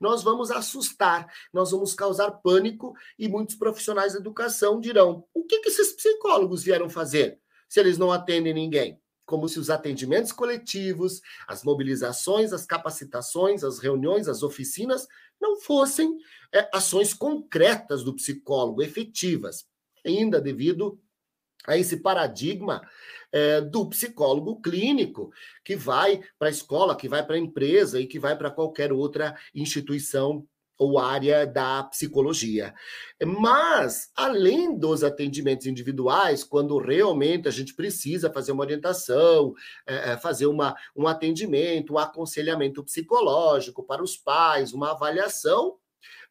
nós 0.01 0.23
vamos 0.23 0.51
assustar, 0.51 1.27
nós 1.53 1.71
vamos 1.71 1.95
causar 1.95 2.31
pânico 2.31 2.95
e 3.19 3.29
muitos 3.29 3.55
profissionais 3.55 4.13
da 4.13 4.19
educação 4.19 4.81
dirão: 4.81 5.27
o 5.33 5.45
que, 5.45 5.61
que 5.61 5.69
esses 5.69 5.93
psicólogos 5.93 6.63
vieram 6.63 6.89
fazer 6.89 7.39
se 7.69 7.81
eles 7.81 7.99
não 7.99 8.13
atendem 8.13 8.55
ninguém? 8.55 9.01
Como 9.27 9.49
se 9.49 9.59
os 9.59 9.71
atendimentos 9.71 10.33
coletivos, 10.33 11.21
as 11.49 11.65
mobilizações, 11.65 12.53
as 12.53 12.67
capacitações, 12.67 13.65
as 13.65 13.79
reuniões, 13.79 14.29
as 14.29 14.43
oficinas 14.43 15.07
não 15.41 15.59
fossem 15.61 16.17
é, 16.53 16.69
ações 16.73 17.15
concretas 17.15 18.05
do 18.05 18.15
psicólogo, 18.15 18.83
efetivas, 18.83 19.67
ainda 20.05 20.41
devido 20.41 21.01
a 21.67 21.77
esse 21.77 21.99
paradigma 21.99 22.87
é, 23.35 23.61
do 23.61 23.89
psicólogo 23.89 24.63
clínico, 24.63 25.33
que 25.65 25.75
vai 25.75 26.21
para 26.39 26.47
a 26.47 26.53
escola, 26.53 26.97
que 26.97 27.09
vai 27.09 27.27
para 27.27 27.35
a 27.35 27.39
empresa 27.39 28.01
e 28.01 28.07
que 28.07 28.21
vai 28.21 28.39
para 28.39 28.49
qualquer 28.49 28.93
outra 28.93 29.37
instituição 29.53 30.47
ou 30.79 30.99
área 30.99 31.45
da 31.45 31.83
psicologia. 31.85 32.73
Mas, 33.25 34.11
além 34.15 34.79
dos 34.79 35.03
atendimentos 35.03 35.67
individuais, 35.67 36.45
quando 36.45 36.79
realmente 36.79 37.49
a 37.49 37.51
gente 37.51 37.75
precisa 37.75 38.33
fazer 38.33 38.53
uma 38.53 38.63
orientação, 38.63 39.53
é, 39.85 40.17
fazer 40.17 40.47
uma, 40.47 40.77
um 40.95 41.09
atendimento, 41.09 41.95
um 41.95 41.99
aconselhamento 41.99 42.85
psicológico 42.85 43.85
para 43.85 44.03
os 44.03 44.17
pais, 44.17 44.73
uma 44.73 44.93
avaliação, 44.93 45.77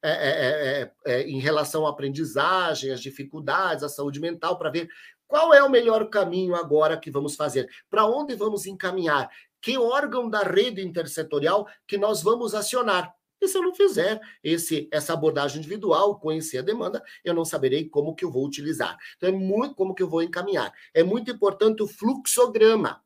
é, 0.06 0.12
é, 0.12 0.92
é, 1.06 1.22
em 1.22 1.40
relação 1.40 1.88
à 1.88 1.90
aprendizagem, 1.90 2.92
às 2.92 3.00
dificuldades, 3.00 3.86
à 3.86 3.90
saúde 3.90 4.20
mental, 4.20 4.58
para 4.58 4.70
ver 4.70 4.90
qual 5.34 5.52
é 5.52 5.64
o 5.64 5.70
melhor 5.70 6.12
caminho 6.12 6.54
agora 6.54 6.96
que 6.96 7.10
vamos 7.10 7.36
fazer? 7.36 7.68
Para 7.90 8.06
onde 8.06 8.36
vamos 8.36 8.68
encaminhar? 8.68 9.32
Que 9.60 9.80
órgão 9.80 10.30
da 10.30 10.44
rede 10.44 10.86
intersetorial 10.86 11.68
que 11.88 11.98
nós 11.98 12.22
vamos 12.22 12.54
acionar? 12.54 13.12
E 13.42 13.48
se 13.48 13.58
eu 13.58 13.64
não 13.64 13.74
fizer 13.74 14.22
esse, 14.44 14.88
essa 14.92 15.14
abordagem 15.14 15.58
individual, 15.58 16.20
conhecer 16.20 16.60
a 16.60 16.62
demanda, 16.62 17.04
eu 17.26 17.34
não 17.34 17.44
saberei 17.44 17.90
como 17.90 18.14
que 18.14 18.24
eu 18.24 18.30
vou 18.30 18.46
utilizar. 18.46 18.96
Então, 19.18 19.28
é 19.28 19.32
muito 19.32 19.74
como 19.74 19.96
que 19.96 20.04
eu 20.04 20.08
vou 20.08 20.22
encaminhar. 20.22 20.72
É 20.94 21.02
muito 21.02 21.32
importante 21.32 21.82
o 21.82 21.88
fluxograma. 21.88 23.04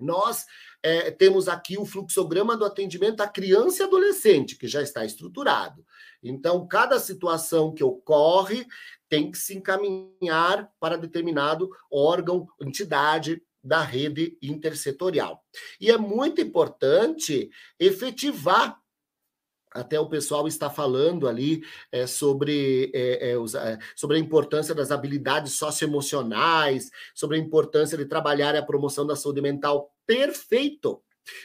Nós 0.00 0.46
é, 0.82 1.12
temos 1.12 1.48
aqui 1.48 1.78
o 1.78 1.86
fluxograma 1.86 2.56
do 2.56 2.64
atendimento 2.64 3.20
à 3.20 3.28
criança 3.28 3.84
e 3.84 3.86
adolescente, 3.86 4.56
que 4.56 4.66
já 4.66 4.82
está 4.82 5.04
estruturado. 5.04 5.86
Então, 6.22 6.66
cada 6.66 6.98
situação 6.98 7.72
que 7.72 7.84
ocorre 7.84 8.66
tem 9.08 9.30
que 9.30 9.38
se 9.38 9.56
encaminhar 9.56 10.70
para 10.80 10.98
determinado 10.98 11.70
órgão, 11.90 12.46
entidade 12.60 13.42
da 13.62 13.82
rede 13.82 14.38
intersetorial. 14.40 15.44
E 15.80 15.90
é 15.90 15.98
muito 15.98 16.40
importante 16.40 17.50
efetivar 17.78 18.80
até 19.72 20.00
o 20.00 20.08
pessoal 20.08 20.48
está 20.48 20.70
falando 20.70 21.28
ali 21.28 21.62
é, 21.92 22.06
sobre, 22.06 22.90
é, 22.94 23.32
é, 23.32 23.38
os, 23.38 23.52
sobre 23.94 24.16
a 24.16 24.20
importância 24.20 24.74
das 24.74 24.90
habilidades 24.90 25.52
socioemocionais, 25.52 26.90
sobre 27.14 27.36
a 27.36 27.40
importância 27.40 27.98
de 27.98 28.06
trabalhar 28.06 28.56
a 28.56 28.62
promoção 28.62 29.06
da 29.06 29.14
saúde 29.14 29.42
mental. 29.42 29.92
Perfeito! 30.06 31.02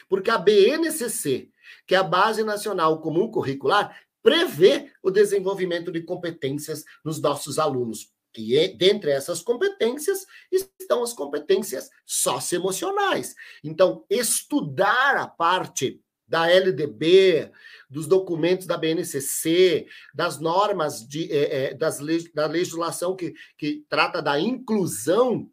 Porque 0.08 0.30
a 0.30 0.38
BNCC, 0.38 1.50
que 1.86 1.94
é 1.94 1.98
a 1.98 2.02
Base 2.02 2.42
Nacional 2.42 3.00
Comum 3.00 3.30
Curricular, 3.30 3.94
prevê 4.22 4.92
o 5.02 5.10
desenvolvimento 5.10 5.90
de 5.90 6.02
competências 6.02 6.84
nos 7.04 7.20
nossos 7.20 7.58
alunos. 7.58 8.10
E 8.36 8.56
é, 8.56 8.68
dentre 8.68 9.10
essas 9.10 9.42
competências 9.42 10.24
estão 10.50 11.02
as 11.02 11.12
competências 11.12 11.90
socioemocionais. 12.06 13.34
Então, 13.62 14.04
estudar 14.08 15.16
a 15.16 15.26
parte 15.26 16.00
da 16.26 16.48
LDB, 16.48 17.50
dos 17.90 18.06
documentos 18.06 18.66
da 18.66 18.78
BNCC, 18.78 19.86
das 20.14 20.38
normas 20.40 21.06
de, 21.06 21.30
é, 21.30 21.64
é, 21.64 21.74
das, 21.74 21.98
da 22.32 22.46
legislação 22.46 23.14
que, 23.14 23.34
que 23.58 23.84
trata 23.86 24.22
da 24.22 24.40
inclusão 24.40 25.50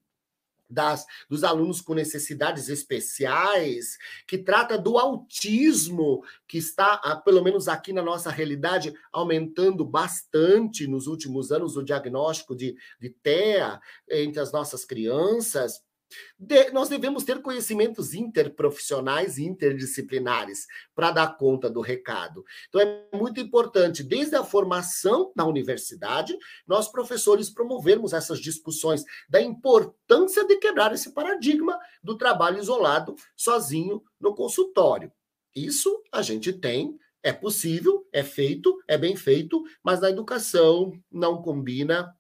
das, 0.70 1.06
dos 1.30 1.44
alunos 1.44 1.82
com 1.82 1.94
necessidades 1.94 2.70
especiais, 2.70 3.98
que 4.28 4.38
trata 4.38 4.78
do 4.78 4.98
autismo, 4.98 6.24
que 6.48 6.58
está, 6.58 7.02
ah, 7.04 7.16
pelo 7.16 7.44
menos 7.44 7.68
aqui 7.68 7.92
na 7.92 8.02
nossa 8.02 8.30
realidade, 8.30 8.94
aumentando 9.12 9.84
bastante 9.84 10.88
nos 10.88 11.08
últimos 11.08 11.52
anos 11.52 11.76
o 11.76 11.84
diagnóstico 11.84 12.56
de, 12.56 12.76
de 13.00 13.10
TEA 13.10 13.80
entre 14.10 14.40
as 14.40 14.52
nossas 14.52 14.86
crianças. 14.86 15.82
De, 16.38 16.72
nós 16.72 16.90
devemos 16.90 17.24
ter 17.24 17.42
conhecimentos 17.42 18.14
interprofissionais 18.14 19.38
e 19.38 19.46
interdisciplinares 19.46 20.66
para 20.96 21.12
dar 21.12 21.38
conta 21.38 21.70
do 21.70 21.82
recado. 21.82 22.44
Então, 22.68 22.82
é 22.82 23.08
muito 23.14 23.40
importante, 23.40 24.04
desde 24.04 24.36
a 24.36 24.44
formação 24.44 25.32
na 25.36 25.46
universidade, 25.46 26.38
nós, 26.68 26.92
professores, 26.92 27.50
promovermos 27.50 28.14
essas 28.14 28.40
discussões 28.40 29.04
da 29.30 29.42
importância 29.42 30.46
de 30.46 30.58
quebrar 30.58 30.94
esse 30.94 31.14
paradigma 31.14 31.78
do 32.04 32.18
trabalho 32.18 32.60
isolado, 32.60 33.16
sozinho, 33.36 34.02
no 34.20 34.34
consultório. 34.34 35.12
Isso 35.56 36.02
a 36.12 36.22
gente 36.22 36.54
tem 36.54 36.98
é 37.22 37.34
possível, 37.34 38.08
é 38.14 38.24
feito, 38.24 38.78
é 38.88 38.98
bem 38.98 39.16
feito, 39.16 39.62
mas 39.84 40.00
na 40.00 40.10
educação 40.10 40.94
não 41.12 41.42
combina 41.42 42.16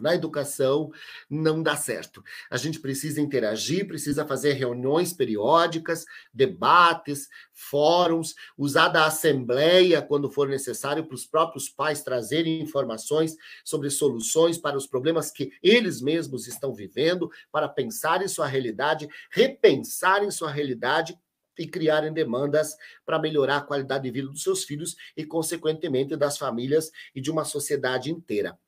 na 0.00 0.14
educação 0.14 0.90
não 1.28 1.62
dá 1.62 1.76
certo. 1.76 2.22
A 2.50 2.56
gente 2.56 2.80
precisa 2.80 3.20
interagir, 3.20 3.86
precisa 3.86 4.26
fazer 4.26 4.52
reuniões 4.52 5.12
periódicas, 5.12 6.04
debates, 6.32 7.28
fóruns, 7.52 8.34
usar 8.56 8.88
da 8.88 9.06
assembleia 9.06 10.02
quando 10.02 10.30
for 10.30 10.48
necessário 10.48 11.04
para 11.06 11.14
os 11.14 11.26
próprios 11.26 11.68
pais 11.68 12.02
trazerem 12.02 12.60
informações 12.60 13.36
sobre 13.64 13.90
soluções 13.90 14.58
para 14.58 14.76
os 14.76 14.86
problemas 14.86 15.30
que 15.30 15.50
eles 15.62 16.00
mesmos 16.00 16.46
estão 16.46 16.74
vivendo, 16.74 17.30
para 17.50 17.68
pensar 17.68 18.22
em 18.22 18.28
sua 18.28 18.46
realidade, 18.46 19.08
repensar 19.30 20.22
em 20.22 20.30
sua 20.30 20.50
realidade 20.50 21.18
e 21.58 21.66
criarem 21.66 22.12
demandas 22.12 22.76
para 23.04 23.18
melhorar 23.18 23.58
a 23.58 23.62
qualidade 23.62 24.04
de 24.04 24.10
vida 24.10 24.28
dos 24.28 24.42
seus 24.42 24.64
filhos 24.64 24.94
e, 25.16 25.24
consequentemente, 25.24 26.16
das 26.16 26.36
famílias 26.36 26.90
e 27.14 27.20
de 27.20 27.30
uma 27.30 27.44
sociedade 27.44 28.10
inteira. 28.10 28.58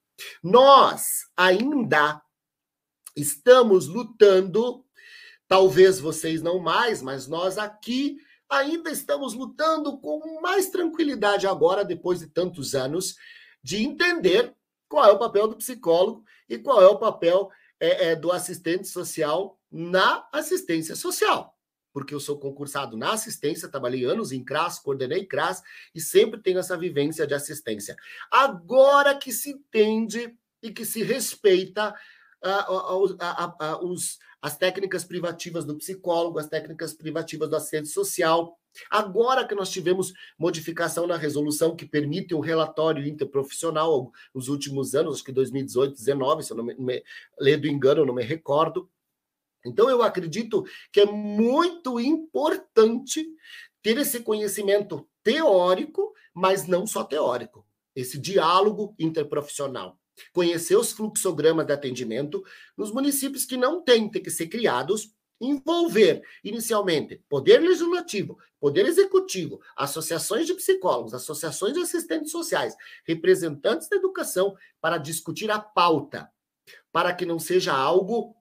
Nós 0.42 1.26
ainda 1.36 2.22
estamos 3.16 3.86
lutando, 3.86 4.84
talvez 5.46 6.00
vocês 6.00 6.40
não 6.42 6.58
mais, 6.58 7.02
mas 7.02 7.26
nós 7.26 7.58
aqui 7.58 8.16
ainda 8.48 8.90
estamos 8.90 9.34
lutando 9.34 9.98
com 9.98 10.40
mais 10.40 10.70
tranquilidade 10.70 11.46
agora, 11.46 11.84
depois 11.84 12.20
de 12.20 12.28
tantos 12.28 12.74
anos, 12.74 13.16
de 13.62 13.82
entender 13.82 14.54
qual 14.88 15.04
é 15.04 15.12
o 15.12 15.18
papel 15.18 15.48
do 15.48 15.56
psicólogo 15.56 16.24
e 16.48 16.58
qual 16.58 16.80
é 16.80 16.86
o 16.86 16.98
papel 16.98 17.50
é, 17.78 18.10
é, 18.10 18.16
do 18.16 18.32
assistente 18.32 18.88
social 18.88 19.60
na 19.70 20.26
assistência 20.32 20.96
social 20.96 21.57
porque 21.92 22.14
eu 22.14 22.20
sou 22.20 22.38
concursado 22.38 22.96
na 22.96 23.12
assistência, 23.12 23.68
trabalhei 23.68 24.04
anos 24.04 24.32
em 24.32 24.44
CRAS, 24.44 24.78
coordenei 24.78 25.24
CRAS 25.26 25.62
e 25.94 26.00
sempre 26.00 26.40
tenho 26.40 26.58
essa 26.58 26.76
vivência 26.76 27.26
de 27.26 27.34
assistência. 27.34 27.96
Agora 28.30 29.16
que 29.16 29.32
se 29.32 29.50
entende 29.50 30.34
e 30.62 30.70
que 30.70 30.84
se 30.84 31.02
respeita 31.02 31.94
uh, 32.44 33.86
os, 33.86 34.18
as 34.40 34.56
técnicas 34.56 35.04
privativas 35.04 35.64
do 35.64 35.76
psicólogo, 35.76 36.38
as 36.38 36.48
técnicas 36.48 36.92
privativas 36.94 37.48
do 37.48 37.56
assistente 37.56 37.88
social. 37.88 38.56
Agora 38.90 39.46
que 39.46 39.54
nós 39.54 39.70
tivemos 39.70 40.12
modificação 40.38 41.06
na 41.06 41.16
resolução 41.16 41.74
que 41.74 41.86
permite 41.86 42.34
um 42.34 42.40
relatório 42.40 43.06
interprofissional 43.06 44.12
nos 44.32 44.48
últimos 44.48 44.94
anos, 44.94 45.16
acho 45.16 45.24
que 45.24 45.32
2018, 45.32 45.90
2019, 45.90 46.42
se 46.44 46.52
eu 46.52 46.56
não 46.56 46.64
me, 46.64 46.76
me 46.78 47.56
do 47.56 47.66
engano, 47.66 48.02
eu 48.02 48.06
não 48.06 48.14
me 48.14 48.22
recordo, 48.22 48.88
então, 49.68 49.88
eu 49.88 50.02
acredito 50.02 50.64
que 50.92 51.00
é 51.00 51.06
muito 51.06 52.00
importante 52.00 53.26
ter 53.82 53.98
esse 53.98 54.20
conhecimento 54.20 55.08
teórico, 55.22 56.12
mas 56.34 56.66
não 56.66 56.86
só 56.86 57.04
teórico, 57.04 57.66
esse 57.94 58.18
diálogo 58.18 58.94
interprofissional. 58.98 59.98
Conhecer 60.32 60.76
os 60.76 60.92
fluxogramas 60.92 61.66
de 61.66 61.72
atendimento 61.72 62.42
nos 62.76 62.92
municípios 62.92 63.44
que 63.44 63.56
não 63.56 63.82
têm, 63.82 64.10
ter 64.10 64.20
que 64.20 64.30
ser 64.30 64.48
criados, 64.48 65.12
envolver 65.40 66.22
inicialmente 66.42 67.22
poder 67.28 67.60
legislativo, 67.60 68.38
poder 68.60 68.86
executivo, 68.86 69.60
associações 69.76 70.46
de 70.46 70.54
psicólogos, 70.54 71.14
associações 71.14 71.74
de 71.74 71.80
assistentes 71.80 72.32
sociais, 72.32 72.74
representantes 73.06 73.88
da 73.88 73.96
educação 73.96 74.56
para 74.80 74.98
discutir 74.98 75.50
a 75.50 75.60
pauta, 75.60 76.28
para 76.90 77.12
que 77.12 77.24
não 77.24 77.38
seja 77.38 77.72
algo 77.72 78.34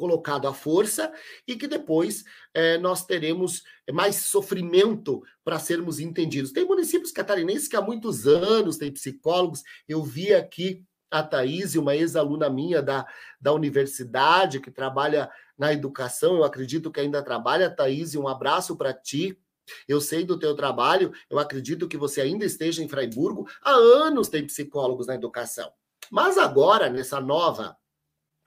colocado 0.00 0.48
à 0.48 0.54
força 0.54 1.12
e 1.46 1.54
que 1.54 1.68
depois 1.68 2.24
é, 2.54 2.78
nós 2.78 3.04
teremos 3.04 3.62
mais 3.92 4.16
sofrimento 4.16 5.22
para 5.44 5.58
sermos 5.58 6.00
entendidos. 6.00 6.52
Tem 6.52 6.64
municípios 6.64 7.12
catarinenses 7.12 7.68
que 7.68 7.76
há 7.76 7.82
muitos 7.82 8.26
anos 8.26 8.78
têm 8.78 8.90
psicólogos. 8.90 9.62
Eu 9.86 10.02
vi 10.02 10.32
aqui 10.32 10.82
a 11.10 11.22
Thaís, 11.22 11.74
uma 11.74 11.94
ex-aluna 11.94 12.48
minha 12.48 12.80
da, 12.80 13.04
da 13.38 13.52
universidade, 13.52 14.60
que 14.60 14.70
trabalha 14.70 15.30
na 15.58 15.70
educação, 15.70 16.36
eu 16.36 16.44
acredito 16.44 16.90
que 16.90 17.00
ainda 17.00 17.22
trabalha, 17.22 17.68
Thaís, 17.68 18.14
um 18.14 18.26
abraço 18.26 18.76
para 18.76 18.94
ti. 18.94 19.38
Eu 19.86 20.00
sei 20.00 20.24
do 20.24 20.38
teu 20.38 20.56
trabalho, 20.56 21.12
eu 21.28 21.38
acredito 21.38 21.86
que 21.86 21.98
você 21.98 22.22
ainda 22.22 22.46
esteja 22.46 22.82
em 22.82 22.88
Freiburgo. 22.88 23.46
Há 23.62 23.72
anos 23.72 24.28
tem 24.28 24.46
psicólogos 24.46 25.06
na 25.06 25.14
educação. 25.14 25.70
Mas 26.10 26.38
agora, 26.38 26.88
nessa 26.88 27.20
nova 27.20 27.76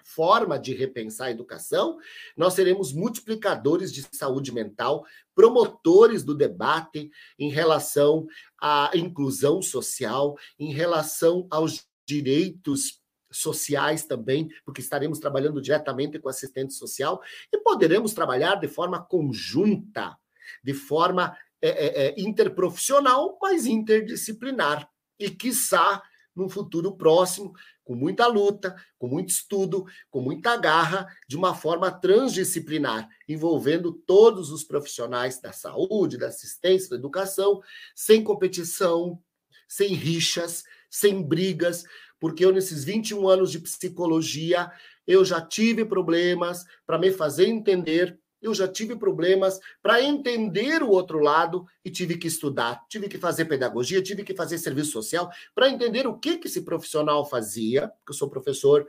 forma 0.03 0.59
de 0.59 0.73
repensar 0.73 1.27
a 1.27 1.31
educação, 1.31 1.97
nós 2.35 2.53
seremos 2.53 2.93
multiplicadores 2.93 3.91
de 3.91 4.05
saúde 4.11 4.51
mental, 4.51 5.05
promotores 5.33 6.23
do 6.23 6.35
debate 6.35 7.09
em 7.39 7.49
relação 7.49 8.27
à 8.59 8.91
inclusão 8.93 9.61
social, 9.61 10.37
em 10.59 10.73
relação 10.73 11.47
aos 11.49 11.87
direitos 12.05 13.01
sociais 13.31 14.05
também, 14.05 14.49
porque 14.63 14.81
estaremos 14.81 15.19
trabalhando 15.19 15.61
diretamente 15.61 16.19
com 16.19 16.29
assistente 16.29 16.73
social 16.73 17.21
e 17.51 17.57
poderemos 17.57 18.13
trabalhar 18.13 18.55
de 18.55 18.67
forma 18.67 19.03
conjunta, 19.03 20.15
de 20.63 20.73
forma 20.73 21.35
é, 21.61 22.07
é, 22.07 22.15
interprofissional, 22.17 23.37
mas 23.41 23.65
interdisciplinar. 23.65 24.87
E, 25.19 25.29
quiçá, 25.29 26.01
num 26.35 26.49
futuro 26.49 26.95
próximo, 26.95 27.53
com 27.83 27.95
muita 27.95 28.27
luta, 28.27 28.75
com 28.97 29.07
muito 29.07 29.29
estudo, 29.29 29.85
com 30.09 30.21
muita 30.21 30.55
garra, 30.57 31.07
de 31.27 31.35
uma 31.35 31.53
forma 31.53 31.91
transdisciplinar, 31.91 33.07
envolvendo 33.27 33.91
todos 33.91 34.51
os 34.51 34.63
profissionais 34.63 35.39
da 35.39 35.51
saúde, 35.51 36.17
da 36.17 36.27
assistência, 36.27 36.89
da 36.89 36.95
educação, 36.95 37.61
sem 37.95 38.23
competição, 38.23 39.21
sem 39.67 39.93
rixas, 39.93 40.63
sem 40.89 41.21
brigas, 41.21 41.83
porque 42.19 42.45
eu, 42.45 42.53
nesses 42.53 42.83
21 42.83 43.27
anos 43.27 43.51
de 43.51 43.59
psicologia, 43.59 44.71
eu 45.05 45.25
já 45.25 45.41
tive 45.41 45.83
problemas 45.83 46.63
para 46.85 46.97
me 46.97 47.11
fazer 47.11 47.47
entender 47.47 48.17
eu 48.43 48.53
já 48.53 48.67
tive 48.67 48.95
problemas 48.95 49.59
para 49.81 50.01
entender 50.01 50.83
o 50.83 50.89
outro 50.89 51.19
lado 51.19 51.65
e 51.83 51.89
tive 51.89 52.17
que 52.17 52.27
estudar, 52.27 52.85
tive 52.89 53.07
que 53.07 53.17
fazer 53.17 53.45
pedagogia, 53.45 54.03
tive 54.03 54.23
que 54.23 54.35
fazer 54.35 54.57
serviço 54.57 54.91
social 54.91 55.31
para 55.55 55.69
entender 55.69 56.05
o 56.05 56.19
que, 56.19 56.37
que 56.37 56.47
esse 56.47 56.61
profissional 56.61 57.25
fazia, 57.25 57.87
porque 57.87 58.11
eu 58.11 58.15
sou 58.15 58.29
professor, 58.29 58.85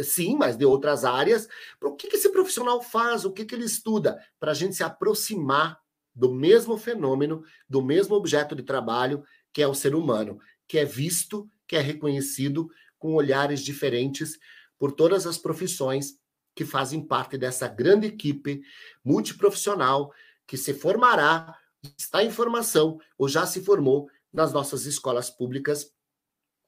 sim, 0.00 0.36
mas 0.36 0.56
de 0.56 0.64
outras 0.64 1.04
áreas, 1.04 1.48
o 1.82 1.96
que, 1.96 2.08
que 2.08 2.16
esse 2.16 2.30
profissional 2.30 2.80
faz, 2.80 3.24
o 3.24 3.32
que, 3.32 3.44
que 3.44 3.54
ele 3.54 3.64
estuda, 3.64 4.16
para 4.38 4.52
a 4.52 4.54
gente 4.54 4.76
se 4.76 4.84
aproximar 4.84 5.80
do 6.14 6.32
mesmo 6.32 6.78
fenômeno, 6.78 7.42
do 7.68 7.82
mesmo 7.82 8.14
objeto 8.14 8.54
de 8.54 8.62
trabalho, 8.62 9.24
que 9.52 9.60
é 9.60 9.66
o 9.66 9.74
ser 9.74 9.94
humano, 9.94 10.38
que 10.68 10.78
é 10.78 10.84
visto, 10.84 11.50
que 11.66 11.76
é 11.76 11.80
reconhecido 11.80 12.70
com 12.98 13.14
olhares 13.14 13.60
diferentes 13.60 14.38
por 14.78 14.92
todas 14.92 15.26
as 15.26 15.36
profissões 15.36 16.18
que 16.56 16.64
fazem 16.64 17.02
parte 17.02 17.36
dessa 17.36 17.68
grande 17.68 18.06
equipe 18.06 18.62
multiprofissional 19.04 20.10
que 20.46 20.56
se 20.56 20.72
formará, 20.72 21.54
está 21.98 22.24
em 22.24 22.30
formação 22.30 22.98
ou 23.18 23.28
já 23.28 23.46
se 23.46 23.62
formou 23.62 24.08
nas 24.32 24.52
nossas 24.54 24.86
escolas 24.86 25.28
públicas 25.28 25.92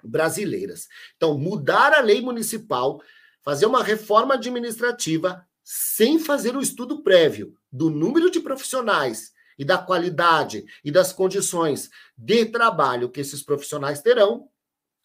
brasileiras. 0.05 0.89
Então, 1.17 1.39
mudar 1.39 1.95
a 1.95 2.01
lei 2.01 2.21
municipal, 2.21 3.03
fazer 3.43 3.65
uma 3.65 3.83
reforma 3.83 4.35
administrativa 4.35 5.45
sem 5.65 6.19
fazer 6.19 6.55
o 6.55 6.61
estudo 6.61 7.03
prévio 7.03 7.57
do 7.73 7.89
número 7.89 8.31
de 8.31 8.41
profissionais 8.41 9.33
e 9.59 9.65
da 9.65 9.79
qualidade 9.79 10.65
e 10.85 10.91
das 10.91 11.13
condições 11.13 11.91
de 12.17 12.45
trabalho 12.47 13.11
que 13.11 13.21
esses 13.21 13.43
profissionais 13.43 14.03
terão, 14.03 14.49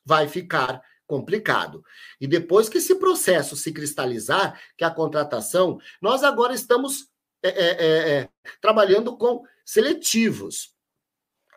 vai 0.06 0.28
ficar 0.28 0.82
complicado. 1.14 1.86
E 2.20 2.26
depois 2.26 2.68
que 2.68 2.80
esse 2.80 2.96
processo 2.96 3.56
se 3.56 3.72
cristalizar, 3.72 4.60
que 4.76 4.84
é 4.84 4.88
a 4.88 4.92
contratação, 4.92 5.78
nós 6.02 6.24
agora 6.24 6.56
estamos 6.56 7.08
é, 7.44 7.50
é, 7.50 7.70
é, 7.70 8.10
é, 8.18 8.30
trabalhando 8.60 9.16
com 9.16 9.44
seletivos. 9.64 10.74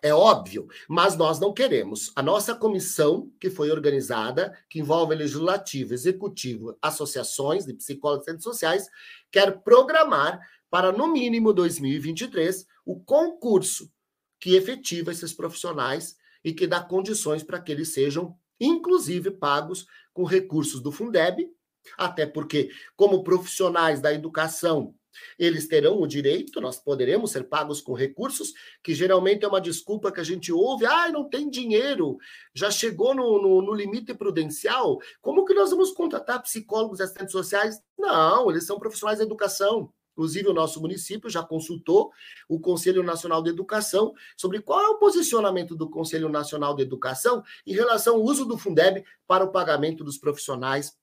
É 0.02 0.12
óbvio, 0.12 0.68
mas 0.86 1.16
nós 1.16 1.40
não 1.40 1.54
queremos. 1.54 2.12
A 2.14 2.22
nossa 2.22 2.54
comissão, 2.54 3.32
que 3.40 3.48
foi 3.48 3.70
organizada, 3.70 4.54
que 4.68 4.78
envolve 4.78 5.14
legislativo, 5.14 5.94
executivo, 5.94 6.76
associações 6.82 7.64
de 7.64 7.72
psicólogos 7.72 8.28
e 8.28 8.38
sociais, 8.38 8.90
quer 9.32 9.62
programar 9.62 10.38
para, 10.68 10.92
no 10.92 11.10
mínimo, 11.10 11.54
2023, 11.54 12.66
o 12.84 13.00
concurso 13.00 13.90
que 14.38 14.54
efetiva 14.54 15.12
esses 15.12 15.32
profissionais 15.32 16.14
e 16.44 16.52
que 16.52 16.66
dá 16.66 16.82
condições 16.82 17.42
para 17.42 17.58
que 17.58 17.72
eles 17.72 17.94
sejam, 17.94 18.36
inclusive, 18.60 19.30
pagos 19.30 19.86
com 20.12 20.24
recursos 20.24 20.80
do 20.80 20.92
Fundeb, 20.92 21.48
até 21.96 22.26
porque, 22.26 22.70
como 22.96 23.22
profissionais 23.22 24.00
da 24.00 24.12
educação, 24.12 24.94
eles 25.38 25.66
terão 25.66 26.00
o 26.00 26.06
direito, 26.06 26.60
nós 26.60 26.78
poderemos 26.78 27.30
ser 27.30 27.44
pagos 27.44 27.80
com 27.80 27.94
recursos, 27.94 28.52
que 28.82 28.94
geralmente 28.94 29.44
é 29.44 29.48
uma 29.48 29.60
desculpa 29.60 30.12
que 30.12 30.20
a 30.20 30.24
gente 30.24 30.52
ouve, 30.52 30.86
ah, 30.86 31.10
não 31.10 31.28
tem 31.28 31.48
dinheiro, 31.48 32.18
já 32.54 32.70
chegou 32.70 33.14
no, 33.14 33.40
no, 33.40 33.62
no 33.62 33.74
limite 33.74 34.14
prudencial, 34.14 34.98
como 35.20 35.44
que 35.44 35.54
nós 35.54 35.70
vamos 35.70 35.92
contratar 35.92 36.42
psicólogos 36.42 37.00
e 37.00 37.02
assistentes 37.02 37.32
sociais? 37.32 37.80
Não, 37.98 38.50
eles 38.50 38.66
são 38.66 38.78
profissionais 38.78 39.18
da 39.18 39.24
educação. 39.24 39.92
Inclusive, 40.16 40.48
o 40.48 40.54
nosso 40.54 40.80
município 40.80 41.28
já 41.28 41.42
consultou 41.42 42.10
o 42.48 42.58
Conselho 42.58 43.02
Nacional 43.02 43.42
de 43.42 43.50
Educação 43.50 44.14
sobre 44.34 44.62
qual 44.62 44.80
é 44.80 44.88
o 44.88 44.98
posicionamento 44.98 45.76
do 45.76 45.90
Conselho 45.90 46.30
Nacional 46.30 46.74
de 46.74 46.80
Educação 46.80 47.44
em 47.66 47.74
relação 47.74 48.14
ao 48.14 48.22
uso 48.22 48.46
do 48.46 48.56
Fundeb 48.56 49.04
para 49.26 49.44
o 49.44 49.52
pagamento 49.52 50.02
dos 50.02 50.16
profissionais 50.16 50.96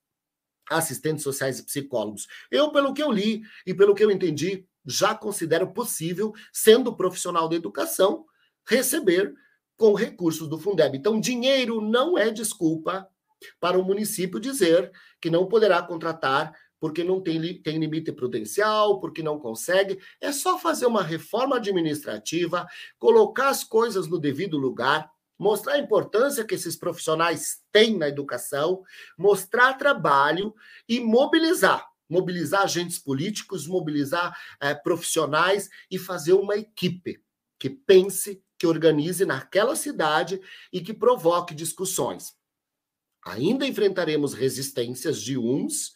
assistentes 0.68 1.24
sociais 1.24 1.60
e 1.60 1.64
psicólogos. 1.64 2.28
Eu, 2.50 2.72
pelo 2.72 2.92
que 2.92 3.04
eu 3.04 3.12
li 3.12 3.44
e 3.68 3.74
pelo 3.74 3.94
que 3.94 4.04
eu 4.04 4.10
entendi, 4.10 4.66
já 4.84 5.14
considero 5.14 5.72
possível, 5.72 6.34
sendo 6.52 6.96
profissional 6.96 7.48
da 7.48 7.56
educação, 7.56 8.26
receber 8.66 9.32
com 9.78 9.94
recursos 9.94 10.48
do 10.48 10.58
Fundeb. 10.58 10.98
Então, 10.98 11.20
dinheiro 11.20 11.82
não 11.82 12.18
é 12.18 12.32
desculpa 12.32 13.08
para 13.60 13.78
o 13.78 13.84
município 13.84 14.40
dizer 14.40 14.92
que 15.22 15.30
não 15.30 15.46
poderá 15.46 15.84
contratar 15.84 16.54
porque 16.84 17.02
não 17.02 17.22
tem, 17.22 17.62
tem 17.62 17.80
limite 17.80 18.12
prudencial, 18.12 19.00
porque 19.00 19.24
não 19.24 19.40
consegue. 19.40 19.98
É 20.20 20.34
só 20.34 20.60
fazer 20.60 20.86
uma 20.86 21.02
reforma 21.02 21.56
administrativa, 21.56 22.68
colocar 23.00 23.48
as 23.48 23.64
coisas 23.64 24.06
no 24.06 24.20
devido 24.20 24.58
lugar, 24.58 25.10
mostrar 25.40 25.76
a 25.76 25.80
importância 25.80 26.44
que 26.44 26.54
esses 26.54 26.76
profissionais 26.76 27.62
têm 27.72 27.98
na 27.98 28.10
educação, 28.10 28.84
mostrar 29.18 29.76
trabalho 29.76 30.54
e 30.86 31.00
mobilizar. 31.00 31.88
Mobilizar 32.10 32.64
agentes 32.64 33.00
políticos, 33.00 33.66
mobilizar 33.66 34.38
é, 34.60 34.76
profissionais 34.76 35.70
e 35.90 35.98
fazer 35.98 36.34
uma 36.34 36.58
equipe 36.58 37.24
que 37.58 37.70
pense, 37.70 38.44
que 38.60 38.68
organize 38.68 39.26
naquela 39.26 39.78
cidade 39.78 40.38
e 40.70 40.82
que 40.82 40.94
provoque 40.94 41.56
discussões. 41.56 42.34
Ainda 43.26 43.66
enfrentaremos 43.66 44.34
resistências 44.34 45.22
de 45.22 45.38
uns, 45.38 45.94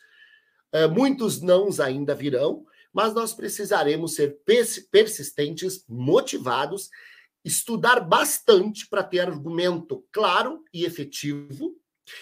muitos 0.94 1.42
nãos 1.42 1.80
ainda 1.80 2.14
virão, 2.14 2.66
mas 2.94 3.14
nós 3.14 3.34
precisaremos 3.34 4.16
ser 4.16 4.40
persistentes, 4.92 5.86
motivados, 5.88 6.90
estudar 7.46 8.00
bastante 8.00 8.88
para 8.88 9.04
ter 9.04 9.22
argumento 9.22 10.06
claro 10.12 10.64
e 10.74 10.84
efetivo. 10.84 11.76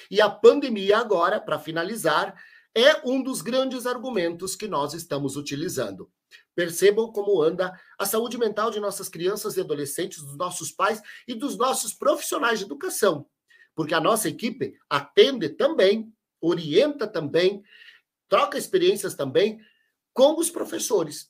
E 0.09 0.19
a 0.19 0.30
pandemia, 0.30 0.97
agora, 0.97 1.39
para 1.39 1.59
finalizar, 1.59 2.35
é 2.76 3.07
um 3.07 3.23
dos 3.23 3.41
grandes 3.41 3.85
argumentos 3.85 4.55
que 4.55 4.67
nós 4.67 4.93
estamos 4.93 5.38
utilizando. 5.38 6.11
Percebam 6.53 7.11
como 7.11 7.41
anda 7.41 7.73
a 7.97 8.05
saúde 8.05 8.38
mental 8.38 8.69
de 8.69 8.80
nossas 8.80 9.07
crianças 9.07 9.55
e 9.55 9.61
adolescentes, 9.61 10.22
dos 10.22 10.35
nossos 10.38 10.72
pais 10.72 11.01
e 11.27 11.34
dos 11.34 11.57
nossos 11.57 11.93
profissionais 11.93 12.59
de 12.59 12.65
educação. 12.65 13.26
Porque 13.73 13.93
a 13.93 14.01
nossa 14.01 14.27
equipe 14.27 14.73
atende 14.89 15.49
também, 15.49 16.13
orienta 16.41 17.07
também, 17.07 17.63
troca 18.27 18.57
experiências 18.57 19.15
também 19.15 19.60
com 20.14 20.39
os 20.39 20.49
professores, 20.49 21.30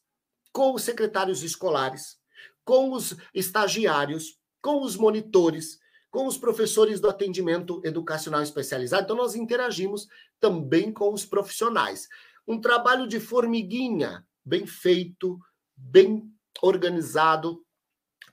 com 0.51 0.73
os 0.73 0.84
secretários 0.84 1.43
escolares, 1.43 2.17
com 2.63 2.91
os 2.91 3.15
estagiários, 3.34 4.39
com 4.61 4.81
os 4.81 4.95
monitores, 4.95 5.80
com 6.09 6.27
os 6.27 6.38
professores 6.38 6.99
do 6.99 7.09
atendimento 7.09 7.81
educacional 7.84 8.41
especializado. 8.41 9.03
Então, 9.03 9.17
nós 9.17 9.35
interagimos 9.35 10.07
também 10.39 10.91
com 10.91 11.13
os 11.13 11.26
profissionais. 11.26 12.07
Um 12.47 12.61
trabalho 12.61 13.07
de 13.07 13.19
formiguinha, 13.19 14.26
bem 14.43 14.65
feito, 14.65 15.38
bem 15.76 16.31
organizado, 16.61 17.65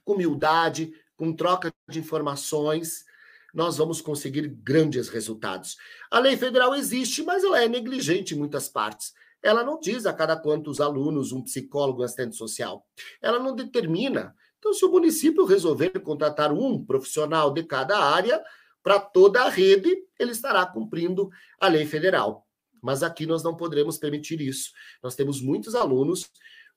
com 0.05 0.13
humildade, 0.13 0.93
com 1.15 1.33
troca 1.33 1.73
de 1.89 1.99
informações, 1.99 3.05
nós 3.53 3.77
vamos 3.77 4.01
conseguir 4.01 4.47
grandes 4.47 5.09
resultados. 5.09 5.77
A 6.09 6.17
lei 6.19 6.35
federal 6.35 6.73
existe, 6.73 7.21
mas 7.21 7.43
ela 7.43 7.61
é 7.61 7.67
negligente 7.67 8.33
em 8.33 8.37
muitas 8.37 8.67
partes. 8.67 9.13
Ela 9.43 9.63
não 9.63 9.79
diz 9.79 10.05
a 10.05 10.13
cada 10.13 10.35
quantos 10.35 10.81
alunos 10.81 11.31
um 11.31 11.43
psicólogo, 11.43 12.01
um 12.01 12.05
assistente 12.05 12.35
social. 12.35 12.85
Ela 13.21 13.37
não 13.37 13.53
determina. 13.53 14.33
Então, 14.57 14.73
se 14.73 14.83
o 14.85 14.89
município 14.89 15.45
resolver 15.45 15.91
contratar 15.99 16.51
um 16.51 16.83
profissional 16.83 17.53
de 17.53 17.63
cada 17.63 17.99
área 17.99 18.41
para 18.81 18.99
toda 18.99 19.43
a 19.43 19.49
rede, 19.49 19.95
ele 20.17 20.31
estará 20.31 20.65
cumprindo 20.65 21.29
a 21.59 21.67
lei 21.67 21.85
federal. 21.85 22.47
Mas 22.81 23.03
aqui 23.03 23.25
nós 23.25 23.43
não 23.43 23.55
poderemos 23.55 23.97
permitir 23.97 24.41
isso. 24.41 24.71
Nós 25.01 25.15
temos 25.15 25.41
muitos 25.41 25.75
alunos, 25.75 26.29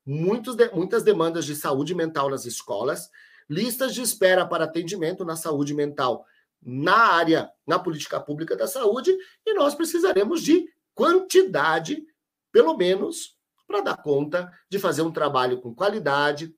muitos 0.04 0.56
de, 0.56 0.68
muitas 0.72 1.02
demandas 1.02 1.44
de 1.44 1.54
saúde 1.54 1.94
mental 1.94 2.28
nas 2.28 2.44
escolas, 2.44 3.08
listas 3.48 3.94
de 3.94 4.02
espera 4.02 4.44
para 4.44 4.64
atendimento 4.64 5.24
na 5.24 5.36
saúde 5.36 5.72
mental 5.72 6.24
na 6.68 6.96
área, 6.96 7.48
na 7.64 7.78
política 7.78 8.20
pública 8.20 8.56
da 8.56 8.66
saúde, 8.66 9.16
e 9.46 9.54
nós 9.54 9.76
precisaremos 9.76 10.42
de 10.42 10.68
quantidade, 10.92 12.04
pelo 12.50 12.76
menos, 12.76 13.38
para 13.68 13.80
dar 13.80 14.02
conta 14.02 14.52
de 14.68 14.76
fazer 14.76 15.02
um 15.02 15.12
trabalho 15.12 15.60
com 15.60 15.72
qualidade, 15.72 16.52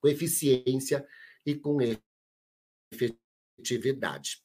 com 0.00 0.08
eficiência 0.08 1.06
e 1.46 1.54
com 1.54 1.78
efetividade. 2.90 4.42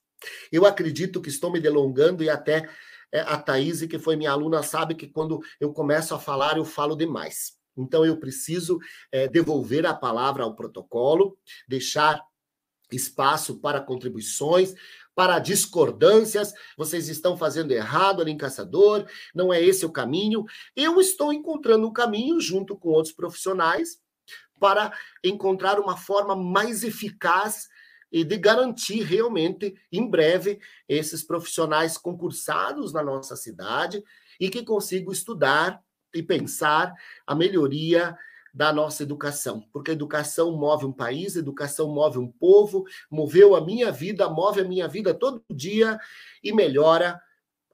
Eu 0.51 0.63
acredito 0.63 1.21
que 1.21 1.29
estou 1.29 1.51
me 1.51 1.59
delongando 1.59 2.23
e 2.23 2.29
até 2.29 2.69
é, 3.11 3.21
a 3.21 3.37
Thaís, 3.37 3.81
que 3.85 3.97
foi 3.97 4.15
minha 4.15 4.31
aluna, 4.31 4.61
sabe 4.61 4.93
que 4.93 5.07
quando 5.07 5.39
eu 5.59 5.73
começo 5.73 6.13
a 6.13 6.19
falar, 6.19 6.57
eu 6.57 6.65
falo 6.65 6.95
demais. 6.95 7.57
Então, 7.75 8.05
eu 8.05 8.17
preciso 8.17 8.79
é, 9.11 9.27
devolver 9.27 9.85
a 9.85 9.93
palavra 9.93 10.43
ao 10.43 10.55
protocolo, 10.55 11.37
deixar 11.67 12.23
espaço 12.91 13.59
para 13.59 13.81
contribuições, 13.81 14.73
para 15.15 15.39
discordâncias. 15.39 16.53
Vocês 16.77 17.09
estão 17.09 17.35
fazendo 17.35 17.71
errado, 17.71 18.21
Alim 18.21 18.37
Caçador, 18.37 19.05
não 19.33 19.53
é 19.53 19.61
esse 19.61 19.85
o 19.85 19.91
caminho. 19.91 20.45
Eu 20.75 21.01
estou 21.01 21.33
encontrando 21.33 21.87
um 21.87 21.93
caminho 21.93 22.39
junto 22.39 22.77
com 22.77 22.89
outros 22.89 23.13
profissionais 23.13 23.99
para 24.59 24.91
encontrar 25.23 25.79
uma 25.79 25.97
forma 25.97 26.35
mais 26.35 26.83
eficaz 26.83 27.67
e 28.11 28.23
de 28.23 28.37
garantir 28.37 29.03
realmente, 29.03 29.75
em 29.91 30.09
breve, 30.09 30.59
esses 30.87 31.23
profissionais 31.23 31.97
concursados 31.97 32.93
na 32.93 33.03
nossa 33.03 33.35
cidade 33.35 34.03
e 34.39 34.49
que 34.49 34.63
consigam 34.63 35.11
estudar 35.11 35.81
e 36.13 36.23
pensar 36.23 36.93
a 37.25 37.35
melhoria 37.35 38.17
da 38.57 38.73
nossa 38.73 39.03
educação, 39.03 39.61
porque 39.71 39.91
a 39.91 39.93
educação 39.93 40.51
move 40.57 40.83
um 40.83 40.91
país, 40.91 41.35
a 41.35 41.39
educação 41.39 41.93
move 41.93 42.17
um 42.17 42.27
povo, 42.27 42.85
moveu 43.09 43.55
a 43.55 43.63
minha 43.63 43.91
vida, 43.91 44.27
move 44.27 44.59
a 44.59 44.63
minha 44.63 44.87
vida 44.87 45.13
todo 45.13 45.43
dia 45.53 45.99
e 46.43 46.51
melhora 46.51 47.21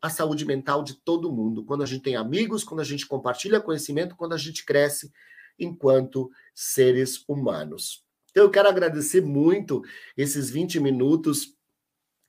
a 0.02 0.10
saúde 0.10 0.46
mental 0.46 0.84
de 0.84 0.96
todo 0.96 1.32
mundo. 1.32 1.64
Quando 1.64 1.84
a 1.84 1.86
gente 1.86 2.04
tem 2.04 2.18
amigos, 2.18 2.66
quando 2.66 2.82
a 2.82 2.84
gente 2.84 3.08
compartilha 3.08 3.62
conhecimento, 3.62 4.18
quando 4.18 4.34
a 4.34 4.38
gente 4.38 4.66
cresce 4.66 5.10
enquanto 5.58 6.30
seres 6.54 7.24
humanos. 7.30 8.04
Então, 8.32 8.44
eu 8.44 8.52
quero 8.52 8.68
agradecer 8.68 9.22
muito 9.22 9.82
esses 10.18 10.50
20 10.50 10.82
minutos 10.82 11.56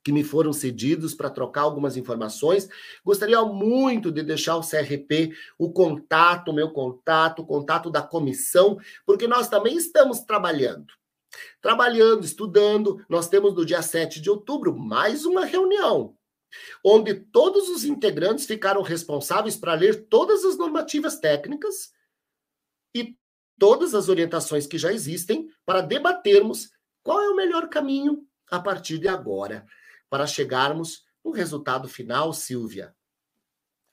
que 0.05 0.11
me 0.11 0.23
foram 0.23 0.53
cedidos 0.53 1.15
para 1.15 1.31
trocar 1.31 1.61
algumas 1.61 1.97
informações. 1.97 2.69
Gostaria 3.03 3.41
muito 3.41 4.11
de 4.11 4.21
deixar 4.21 4.55
o 4.55 4.61
CRP, 4.61 5.35
o 5.57 5.73
contato, 5.73 6.53
meu 6.53 6.69
contato, 6.69 7.41
o 7.41 7.45
contato 7.45 7.89
da 7.89 8.03
comissão, 8.03 8.77
porque 9.03 9.27
nós 9.27 9.49
também 9.49 9.75
estamos 9.75 10.19
trabalhando. 10.19 10.93
Trabalhando, 11.59 12.23
estudando, 12.23 13.03
nós 13.09 13.27
temos 13.27 13.55
no 13.55 13.65
dia 13.65 13.81
7 13.81 14.21
de 14.21 14.29
outubro 14.29 14.77
mais 14.77 15.25
uma 15.25 15.43
reunião, 15.43 16.15
onde 16.83 17.15
todos 17.15 17.67
os 17.67 17.83
integrantes 17.83 18.45
ficaram 18.45 18.83
responsáveis 18.83 19.57
para 19.57 19.73
ler 19.73 20.05
todas 20.05 20.45
as 20.45 20.55
normativas 20.55 21.19
técnicas 21.19 21.91
e 22.93 23.17
todas 23.57 23.95
as 23.95 24.07
orientações 24.07 24.67
que 24.67 24.77
já 24.77 24.93
existem 24.93 25.49
para 25.65 25.81
debatermos 25.81 26.69
qual 27.01 27.19
é 27.21 27.27
o 27.27 27.35
melhor 27.35 27.69
caminho 27.69 28.23
a 28.51 28.59
partir 28.59 28.99
de 28.99 29.07
agora 29.07 29.65
para 30.09 30.27
chegarmos 30.27 31.05
no 31.23 31.31
resultado 31.31 31.87
final, 31.87 32.33
Silvia. 32.33 32.95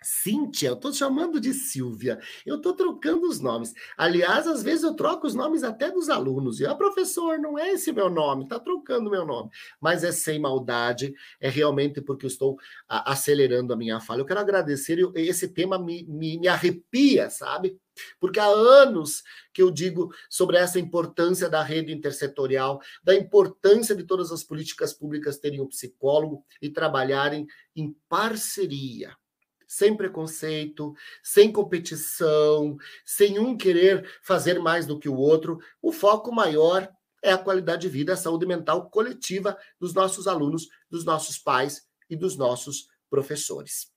Cíntia, 0.03 0.69
eu 0.69 0.75
estou 0.75 0.93
chamando 0.93 1.41
de 1.41 1.53
Silvia, 1.53 2.19
eu 2.45 2.57
estou 2.57 2.75
trocando 2.75 3.27
os 3.29 3.41
nomes. 3.41 3.73
Aliás, 3.97 4.47
às 4.47 4.63
vezes 4.63 4.85
eu 4.85 4.95
troco 4.95 5.27
os 5.27 5.35
nomes 5.35 5.63
até 5.63 5.91
dos 5.91 6.09
alunos. 6.09 6.61
E, 6.61 6.67
ah, 6.67 6.75
professor, 6.75 7.39
não 7.39 7.59
é 7.59 7.73
esse 7.73 7.93
meu 7.93 8.09
nome, 8.09 8.45
está 8.45 8.59
trocando 8.59 9.11
meu 9.11 9.25
nome. 9.25 9.51
Mas 9.81 10.05
é 10.05 10.13
sem 10.13 10.39
maldade, 10.39 11.15
é 11.41 11.49
realmente 11.49 12.01
porque 12.01 12.27
eu 12.27 12.29
estou 12.29 12.59
a, 12.89 13.13
acelerando 13.13 13.73
a 13.73 13.77
minha 13.77 14.01
fala. 14.01 14.21
Eu 14.21 14.27
quero 14.27 14.41
agradecer, 14.41 14.99
eu, 14.99 15.13
esse 15.15 15.49
tema 15.49 15.79
me, 15.79 16.05
me, 16.05 16.39
me 16.39 16.49
arrepia, 16.49 17.31
sabe? 17.31 17.79
Porque 18.19 18.41
há 18.41 18.47
anos 18.47 19.23
que 19.53 19.63
eu 19.63 19.71
digo 19.71 20.13
sobre 20.29 20.57
essa 20.57 20.79
importância 20.79 21.49
da 21.49 21.63
rede 21.63 21.93
intersetorial, 21.93 22.81
da 23.03 23.15
importância 23.15 23.95
de 23.95 24.05
todas 24.05 24.33
as 24.33 24.43
políticas 24.43 24.93
públicas 24.93 25.39
terem 25.39 25.61
um 25.61 25.69
psicólogo 25.69 26.45
e 26.61 26.71
trabalharem 26.71 27.47
em 27.77 27.95
parceria 28.09 29.17
sem 29.73 29.97
preconceito, 29.97 30.95
sem 31.23 31.51
competição, 31.51 32.77
sem 33.07 33.39
um 33.39 33.57
querer 33.57 34.07
fazer 34.23 34.59
mais 34.59 34.85
do 34.85 34.99
que 34.99 35.09
o 35.09 35.17
outro. 35.17 35.59
O 35.81 35.91
foco 35.91 36.31
maior 36.31 36.87
é 37.23 37.33
a 37.33 37.39
qualidade 37.39 37.81
de 37.83 37.89
vida, 37.89 38.13
a 38.13 38.17
saúde 38.17 38.45
mental 38.45 38.91
coletiva 38.91 39.57
dos 39.81 39.95
nossos 39.95 40.29
alunos, 40.29 40.69
dos 40.91 41.07
nossos 41.07 41.39
pais 41.39 41.87
e 42.11 42.15
dos 42.15 42.37
nossos 42.37 42.87
professores. 43.09 43.91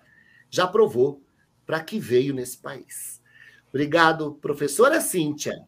já 0.51 0.67
provou 0.67 1.23
para 1.65 1.81
que 1.81 2.01
veio 2.01 2.35
nesse 2.35 2.59
país. 2.59 3.22
Obrigado, 3.73 4.39
professora 4.41 5.01
Cíntia. 5.01 5.67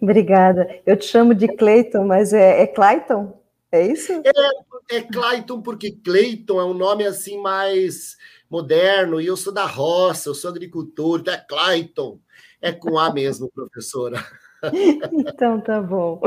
Obrigada. 0.00 0.80
Eu 0.84 0.96
te 0.96 1.04
chamo 1.04 1.34
de 1.34 1.46
Cleiton, 1.46 2.04
mas 2.04 2.32
é, 2.32 2.62
é 2.62 2.66
Clayton? 2.66 3.40
É 3.70 3.86
isso? 3.86 4.12
É, 4.24 4.96
é 4.96 5.00
Clayton, 5.02 5.62
porque 5.62 5.92
Cleiton 5.92 6.60
é 6.60 6.64
um 6.64 6.74
nome 6.74 7.06
assim 7.06 7.40
mais 7.40 8.16
moderno, 8.50 9.20
e 9.20 9.26
eu 9.26 9.36
sou 9.36 9.52
da 9.52 9.64
roça, 9.64 10.28
eu 10.28 10.34
sou 10.34 10.50
agricultor, 10.50 11.20
então 11.20 11.32
é 11.32 11.38
Clayton. 11.38 12.18
É 12.60 12.70
com 12.70 12.98
A 12.98 13.12
mesmo, 13.12 13.50
professora. 13.50 14.22
então, 15.12 15.60
tá 15.60 15.80
bom. 15.80 16.20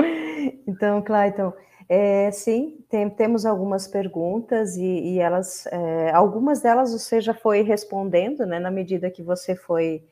Então, 0.67 1.01
Clayton, 1.01 1.53
é, 1.87 2.31
sim, 2.31 2.83
tem, 2.89 3.09
temos 3.09 3.45
algumas 3.45 3.87
perguntas 3.87 4.75
e, 4.75 4.83
e 4.83 5.19
elas, 5.19 5.67
é, 5.67 6.11
algumas 6.11 6.61
delas 6.61 6.91
você 6.91 7.21
já 7.21 7.33
foi 7.33 7.61
respondendo, 7.61 8.45
né, 8.45 8.59
na 8.59 8.71
medida 8.71 9.11
que 9.11 9.21
você 9.21 9.55
foi 9.55 10.03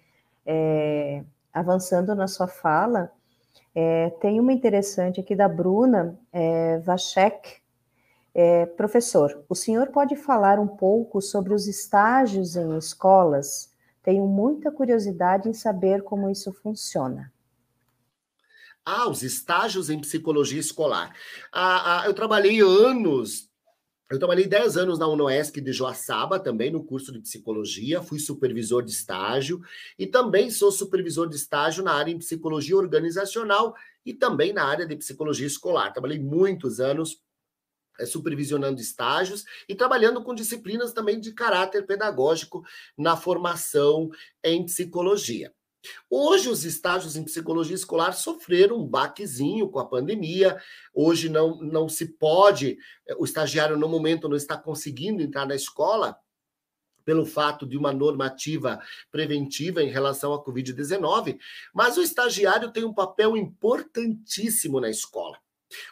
é, 0.45 1.23
avançando 1.51 2.13
na 2.13 2.27
sua 2.27 2.47
fala. 2.47 3.11
É, 3.73 4.11
tem 4.21 4.39
uma 4.39 4.53
interessante 4.53 5.19
aqui 5.19 5.35
da 5.35 5.47
Bruna 5.47 6.19
é, 6.31 6.77
Vachek. 6.79 7.61
É, 8.35 8.65
professor, 8.67 9.43
o 9.49 9.55
senhor 9.55 9.87
pode 9.87 10.15
falar 10.15 10.59
um 10.59 10.67
pouco 10.67 11.21
sobre 11.21 11.53
os 11.53 11.67
estágios 11.67 12.55
em 12.55 12.77
escolas? 12.77 13.71
Tenho 14.03 14.27
muita 14.27 14.71
curiosidade 14.71 15.49
em 15.49 15.53
saber 15.53 16.03
como 16.03 16.29
isso 16.29 16.51
funciona. 16.53 17.32
Ah, 18.85 19.09
os 19.09 19.23
estágios 19.23 19.89
em 19.89 19.99
psicologia 19.99 20.59
escolar. 20.59 21.15
Ah, 21.51 22.01
ah, 22.01 22.05
eu 22.05 22.13
trabalhei 22.13 22.59
anos, 22.59 23.49
eu 24.11 24.19
trabalhei 24.19 24.45
10 24.45 24.75
anos 24.75 24.99
na 24.99 25.07
UNOESC 25.07 25.61
de 25.61 25.71
Joaçaba, 25.71 26.37
também 26.37 26.69
no 26.69 26.83
curso 26.83 27.11
de 27.11 27.19
psicologia, 27.19 28.01
fui 28.01 28.19
supervisor 28.19 28.83
de 28.83 28.91
estágio 28.91 29.61
e 29.97 30.05
também 30.05 30.51
sou 30.51 30.71
supervisor 30.71 31.29
de 31.29 31.37
estágio 31.37 31.81
na 31.81 31.93
área 31.93 32.11
em 32.11 32.17
psicologia 32.17 32.75
organizacional 32.75 33.73
e 34.05 34.13
também 34.13 34.51
na 34.51 34.65
área 34.65 34.85
de 34.85 34.97
psicologia 34.97 35.47
escolar. 35.47 35.93
Trabalhei 35.93 36.19
muitos 36.19 36.81
anos 36.81 37.21
é, 37.99 38.05
supervisionando 38.05 38.81
estágios 38.81 39.45
e 39.67 39.75
trabalhando 39.75 40.21
com 40.21 40.35
disciplinas 40.35 40.91
também 40.91 41.21
de 41.21 41.31
caráter 41.31 41.85
pedagógico 41.85 42.63
na 42.97 43.15
formação 43.15 44.09
em 44.43 44.65
psicologia. 44.65 45.53
Hoje, 46.09 46.49
os 46.49 46.63
estágios 46.63 47.15
em 47.15 47.23
psicologia 47.23 47.75
escolar 47.75 48.13
sofreram 48.13 48.77
um 48.77 48.87
baquezinho 48.87 49.69
com 49.69 49.79
a 49.79 49.85
pandemia. 49.85 50.61
Hoje 50.93 51.29
não, 51.29 51.57
não 51.57 51.89
se 51.89 52.17
pode, 52.17 52.77
eh, 53.07 53.15
o 53.17 53.25
estagiário 53.25 53.77
no 53.77 53.89
momento 53.89 54.29
não 54.29 54.37
está 54.37 54.57
conseguindo 54.57 55.21
entrar 55.21 55.45
na 55.45 55.55
escola 55.55 56.17
pelo 57.03 57.25
fato 57.25 57.65
de 57.65 57.77
uma 57.77 57.91
normativa 57.91 58.79
preventiva 59.11 59.83
em 59.83 59.89
relação 59.89 60.33
à 60.33 60.43
Covid-19, 60.43 61.37
mas 61.73 61.97
o 61.97 62.01
estagiário 62.01 62.71
tem 62.71 62.85
um 62.85 62.93
papel 62.93 63.35
importantíssimo 63.35 64.79
na 64.79 64.89
escola. 64.89 65.37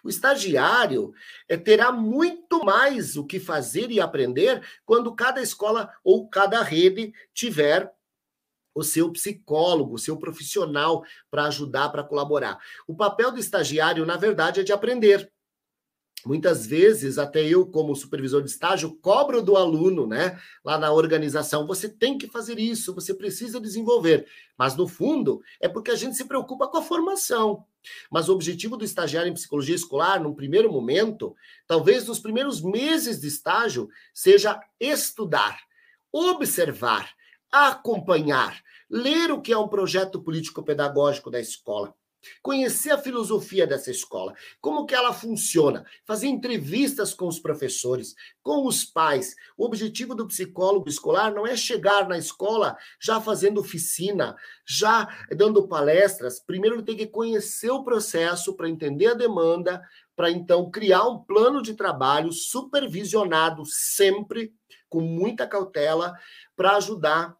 O 0.03 0.09
estagiário 0.09 1.11
é, 1.49 1.57
terá 1.57 1.91
muito 1.91 2.63
mais 2.63 3.17
o 3.17 3.25
que 3.25 3.39
fazer 3.39 3.91
e 3.91 3.99
aprender 3.99 4.61
quando 4.85 5.13
cada 5.13 5.41
escola 5.41 5.91
ou 6.03 6.29
cada 6.29 6.61
rede 6.61 7.13
tiver 7.33 7.91
o 8.73 8.83
seu 8.83 9.11
psicólogo, 9.11 9.95
o 9.95 9.99
seu 9.99 10.17
profissional 10.17 11.03
para 11.29 11.45
ajudar, 11.45 11.89
para 11.89 12.03
colaborar. 12.03 12.59
O 12.87 12.95
papel 12.95 13.31
do 13.31 13.39
estagiário, 13.39 14.05
na 14.05 14.17
verdade, 14.17 14.59
é 14.59 14.63
de 14.63 14.71
aprender. 14.71 15.31
Muitas 16.25 16.67
vezes, 16.67 17.17
até 17.17 17.43
eu, 17.43 17.65
como 17.65 17.95
supervisor 17.95 18.43
de 18.43 18.49
estágio, 18.49 18.95
cobro 19.01 19.41
do 19.41 19.57
aluno, 19.57 20.05
né, 20.05 20.39
lá 20.63 20.77
na 20.77 20.91
organização, 20.91 21.65
você 21.65 21.89
tem 21.89 22.15
que 22.17 22.27
fazer 22.27 22.59
isso, 22.59 22.93
você 22.93 23.13
precisa 23.13 23.59
desenvolver. 23.59 24.27
Mas, 24.55 24.75
no 24.75 24.87
fundo, 24.87 25.41
é 25.59 25.67
porque 25.67 25.89
a 25.89 25.95
gente 25.95 26.15
se 26.15 26.25
preocupa 26.25 26.67
com 26.67 26.77
a 26.77 26.83
formação. 26.83 27.65
Mas 28.11 28.29
o 28.29 28.33
objetivo 28.33 28.77
do 28.77 28.85
estagiário 28.85 29.31
em 29.31 29.33
psicologia 29.33 29.73
escolar, 29.73 30.21
num 30.21 30.35
primeiro 30.35 30.71
momento, 30.71 31.35
talvez 31.65 32.07
nos 32.07 32.19
primeiros 32.19 32.61
meses 32.61 33.19
de 33.19 33.27
estágio, 33.27 33.89
seja 34.13 34.59
estudar, 34.79 35.59
observar, 36.11 37.09
acompanhar, 37.51 38.61
ler 38.89 39.31
o 39.31 39.41
que 39.41 39.51
é 39.51 39.57
um 39.57 39.67
projeto 39.67 40.21
político-pedagógico 40.21 41.29
da 41.29 41.39
escola, 41.39 41.93
conhecer 42.41 42.91
a 42.91 42.97
filosofia 42.97 43.65
dessa 43.65 43.91
escola, 43.91 44.33
como 44.59 44.85
que 44.85 44.93
ela 44.93 45.13
funciona, 45.13 45.85
fazer 46.05 46.27
entrevistas 46.27 47.13
com 47.13 47.27
os 47.27 47.39
professores, 47.39 48.15
com 48.43 48.65
os 48.65 48.85
pais. 48.85 49.35
O 49.57 49.65
objetivo 49.65 50.15
do 50.15 50.27
psicólogo 50.27 50.87
escolar 50.87 51.33
não 51.33 51.45
é 51.45 51.55
chegar 51.55 52.07
na 52.07 52.17
escola 52.17 52.77
já 52.99 53.19
fazendo 53.19 53.59
oficina, 53.59 54.35
já 54.65 55.07
dando 55.35 55.67
palestras. 55.67 56.39
Primeiro 56.39 56.77
ele 56.77 56.83
tem 56.83 56.97
que 56.97 57.07
conhecer 57.07 57.71
o 57.71 57.83
processo 57.83 58.55
para 58.55 58.69
entender 58.69 59.07
a 59.07 59.15
demanda, 59.15 59.81
para 60.15 60.29
então 60.29 60.69
criar 60.69 61.07
um 61.07 61.19
plano 61.19 61.61
de 61.61 61.73
trabalho 61.73 62.31
supervisionado 62.31 63.65
sempre 63.65 64.53
com 64.87 65.01
muita 65.01 65.47
cautela 65.47 66.13
para 66.55 66.75
ajudar 66.75 67.35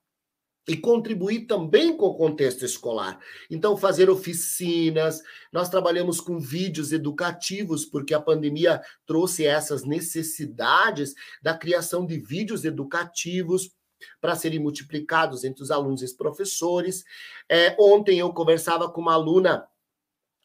e 0.68 0.78
contribuir 0.78 1.48
também 1.48 1.96
com 1.96 2.06
o 2.06 2.16
contexto 2.16 2.64
escolar. 2.64 3.20
Então, 3.50 3.76
fazer 3.76 4.10
oficinas, 4.10 5.22
nós 5.52 5.70
trabalhamos 5.70 6.22
com 6.22 6.40
vídeos 6.40 6.92
educativos, 6.92 7.86
porque 7.86 8.14
a 8.14 8.22
pandemia 8.22 8.82
trouxe 9.06 9.46
essas 9.46 9.84
necessidades 9.84 11.14
da 11.42 11.58
criação 11.58 12.06
de 12.06 12.18
vídeos 12.18 12.64
educativos 12.64 13.72
para 14.20 14.36
serem 14.36 14.60
multiplicados 14.60 15.44
entre 15.44 15.64
os 15.64 15.72
alunos 15.72 16.02
e 16.02 16.06
os 16.06 16.14
professores. 16.14 17.04
É, 17.50 17.76
ontem 17.80 18.20
eu 18.20 18.32
conversava 18.34 18.90
com 18.90 19.02
uma 19.02 19.14
aluna 19.14 19.68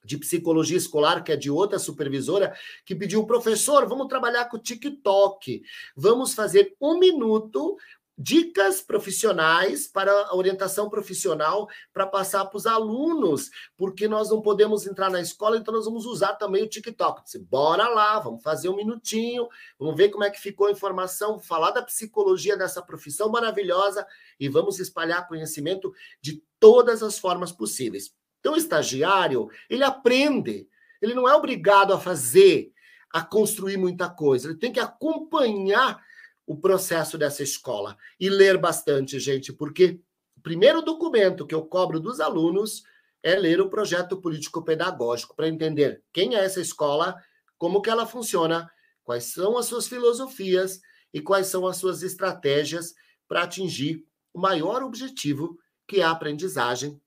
de 0.07 0.17
psicologia 0.17 0.77
escolar, 0.77 1.23
que 1.23 1.33
é 1.33 1.37
de 1.37 1.51
outra 1.51 1.79
supervisora, 1.79 2.55
que 2.85 2.95
pediu, 2.95 3.27
professor, 3.27 3.87
vamos 3.89 4.07
trabalhar 4.07 4.45
com 4.45 4.57
o 4.57 4.61
TikTok, 4.63 5.63
vamos 5.97 6.33
fazer 6.33 6.75
um 6.81 6.99
minuto 6.99 7.77
dicas 8.19 8.81
profissionais 8.81 9.87
para 9.87 10.35
orientação 10.35 10.89
profissional 10.89 11.69
para 11.93 12.07
passar 12.07 12.47
para 12.47 12.57
os 12.57 12.67
alunos, 12.67 13.51
porque 13.77 14.09
nós 14.09 14.31
não 14.31 14.41
podemos 14.41 14.87
entrar 14.87 15.11
na 15.11 15.21
escola, 15.21 15.59
então 15.59 15.75
nós 15.75 15.85
vamos 15.85 16.07
usar 16.07 16.35
também 16.35 16.63
o 16.63 16.69
TikTok. 16.69 17.25
Disse, 17.25 17.39
Bora 17.39 17.89
lá, 17.89 18.19
vamos 18.19 18.43
fazer 18.43 18.69
um 18.71 18.77
minutinho, 18.77 19.47
vamos 19.79 19.97
ver 19.97 20.09
como 20.09 20.25
é 20.25 20.31
que 20.31 20.41
ficou 20.41 20.69
a 20.69 20.71
informação, 20.71 21.39
falar 21.39 21.73
da 21.73 21.83
psicologia 21.83 22.57
dessa 22.57 22.81
profissão 22.81 23.29
maravilhosa 23.29 24.07
e 24.41 24.49
vamos 24.49 24.79
espalhar 24.79 25.29
conhecimento 25.29 25.93
de 26.21 26.43
todas 26.59 27.03
as 27.03 27.19
formas 27.19 27.53
possíveis. 27.53 28.15
Então, 28.41 28.55
o 28.55 28.57
estagiário, 28.57 29.51
ele 29.69 29.85
aprende, 29.85 30.69
ele 31.03 31.15
não 31.15 31.29
é 31.29 31.35
obrigado 31.35 31.93
a 31.93 32.01
fazer, 32.01 32.73
a 33.13 33.23
construir 33.23 33.77
muita 33.77 34.09
coisa, 34.09 34.49
ele 34.49 34.59
tem 34.59 34.73
que 34.73 34.81
acompanhar 34.81 36.06
o 36.47 36.57
processo 36.57 37.19
dessa 37.19 37.43
escola 37.43 37.99
e 38.19 38.31
ler 38.31 38.57
bastante, 38.57 39.19
gente, 39.19 39.53
porque 39.53 40.01
o 40.37 40.41
primeiro 40.41 40.81
documento 40.81 41.47
que 41.47 41.55
eu 41.55 41.67
cobro 41.67 41.99
dos 41.99 42.21
alunos 42.21 42.85
é 43.23 43.35
ler 43.35 43.61
o 43.61 43.69
projeto 43.69 44.17
político-pedagógico 44.17 45.35
para 45.35 45.49
entender 45.49 46.03
quem 46.13 46.37
é 46.37 46.45
essa 46.45 46.61
escola, 46.61 47.21
como 47.59 47.83
que 47.83 47.91
ela 47.91 48.07
funciona, 48.07 48.71
quais 49.03 49.25
são 49.25 49.59
as 49.59 49.67
suas 49.67 49.89
filosofias 49.89 50.81
e 51.13 51.21
quais 51.21 51.49
são 51.49 51.67
as 51.67 51.77
suas 51.77 52.03
estratégias 52.03 52.95
para 53.27 53.43
atingir 53.43 54.07
o 54.33 54.39
maior 54.39 54.83
objetivo, 54.83 55.59
que 55.89 56.01
é 56.01 56.05
a 56.05 56.11
aprendizagem 56.11 57.01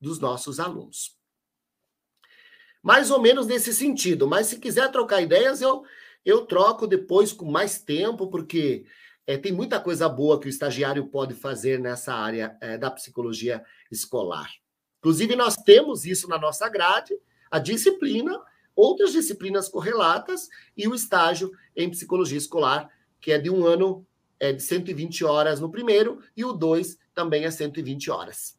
dos 0.00 0.18
nossos 0.18 0.58
alunos. 0.58 1.16
Mais 2.82 3.10
ou 3.10 3.20
menos 3.20 3.46
nesse 3.46 3.74
sentido, 3.74 4.26
mas 4.26 4.46
se 4.46 4.58
quiser 4.58 4.90
trocar 4.90 5.20
ideias, 5.20 5.60
eu, 5.60 5.84
eu 6.24 6.46
troco 6.46 6.86
depois 6.86 7.32
com 7.32 7.50
mais 7.50 7.80
tempo, 7.80 8.28
porque 8.28 8.84
é, 9.26 9.36
tem 9.36 9.52
muita 9.52 9.80
coisa 9.80 10.08
boa 10.08 10.40
que 10.40 10.46
o 10.46 10.50
estagiário 10.50 11.06
pode 11.06 11.34
fazer 11.34 11.78
nessa 11.78 12.14
área 12.14 12.56
é, 12.60 12.76
da 12.76 12.90
psicologia 12.90 13.62
escolar. 13.90 14.50
Inclusive, 14.98 15.34
nós 15.36 15.56
temos 15.56 16.04
isso 16.04 16.28
na 16.28 16.38
nossa 16.38 16.68
grade, 16.68 17.14
a 17.50 17.58
disciplina, 17.58 18.38
outras 18.76 19.12
disciplinas 19.12 19.68
correlatas 19.68 20.48
e 20.76 20.86
o 20.86 20.94
estágio 20.94 21.50
em 21.76 21.90
psicologia 21.90 22.38
escolar, 22.38 22.90
que 23.20 23.32
é 23.32 23.38
de 23.38 23.50
um 23.50 23.66
ano 23.66 24.06
é 24.38 24.52
de 24.54 24.62
120 24.62 25.24
horas 25.24 25.60
no 25.60 25.70
primeiro 25.70 26.22
e 26.34 26.44
o 26.44 26.52
dois 26.52 26.98
também 27.14 27.44
é 27.44 27.50
120 27.50 28.10
horas. 28.10 28.58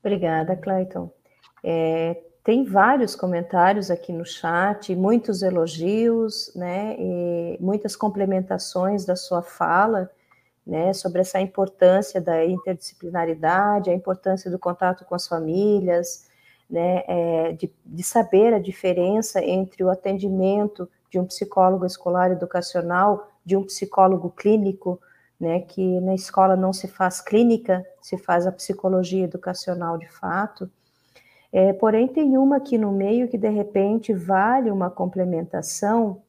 Obrigada, 0.00 0.54
Clayton. 0.56 1.12
É, 1.64 2.22
tem 2.48 2.64
vários 2.64 3.14
comentários 3.14 3.90
aqui 3.90 4.10
no 4.10 4.24
chat, 4.24 4.96
muitos 4.96 5.42
elogios, 5.42 6.50
né, 6.56 6.96
muitas 7.60 7.94
complementações 7.94 9.04
da 9.04 9.14
sua 9.14 9.42
fala, 9.42 10.10
né, 10.66 10.94
sobre 10.94 11.20
essa 11.20 11.38
importância 11.38 12.22
da 12.22 12.42
interdisciplinaridade, 12.46 13.90
a 13.90 13.94
importância 13.94 14.50
do 14.50 14.58
contato 14.58 15.04
com 15.04 15.14
as 15.14 15.28
famílias, 15.28 16.26
né, 16.70 17.02
é, 17.06 17.52
de, 17.52 17.70
de, 17.84 18.02
saber 18.02 18.54
a 18.54 18.58
diferença 18.58 19.44
entre 19.44 19.84
o 19.84 19.90
atendimento 19.90 20.88
de 21.10 21.20
um 21.20 21.26
psicólogo 21.26 21.84
escolar 21.84 22.30
educacional, 22.30 23.30
de 23.44 23.58
um 23.58 23.64
psicólogo 23.64 24.30
clínico, 24.30 24.98
né, 25.38 25.60
que 25.60 26.00
na 26.00 26.14
escola 26.14 26.56
não 26.56 26.72
se 26.72 26.88
faz 26.88 27.20
clínica, 27.20 27.84
se 28.00 28.16
faz 28.16 28.46
a 28.46 28.52
psicologia 28.52 29.24
educacional 29.24 29.98
de 29.98 30.08
fato. 30.08 30.70
É, 31.52 31.72
porém, 31.72 32.06
tem 32.06 32.36
uma 32.36 32.56
aqui 32.56 32.76
no 32.76 32.92
meio 32.92 33.28
que 33.28 33.38
de 33.38 33.48
repente 33.48 34.12
vale 34.12 34.70
uma 34.70 34.90
complementação, 34.90 36.22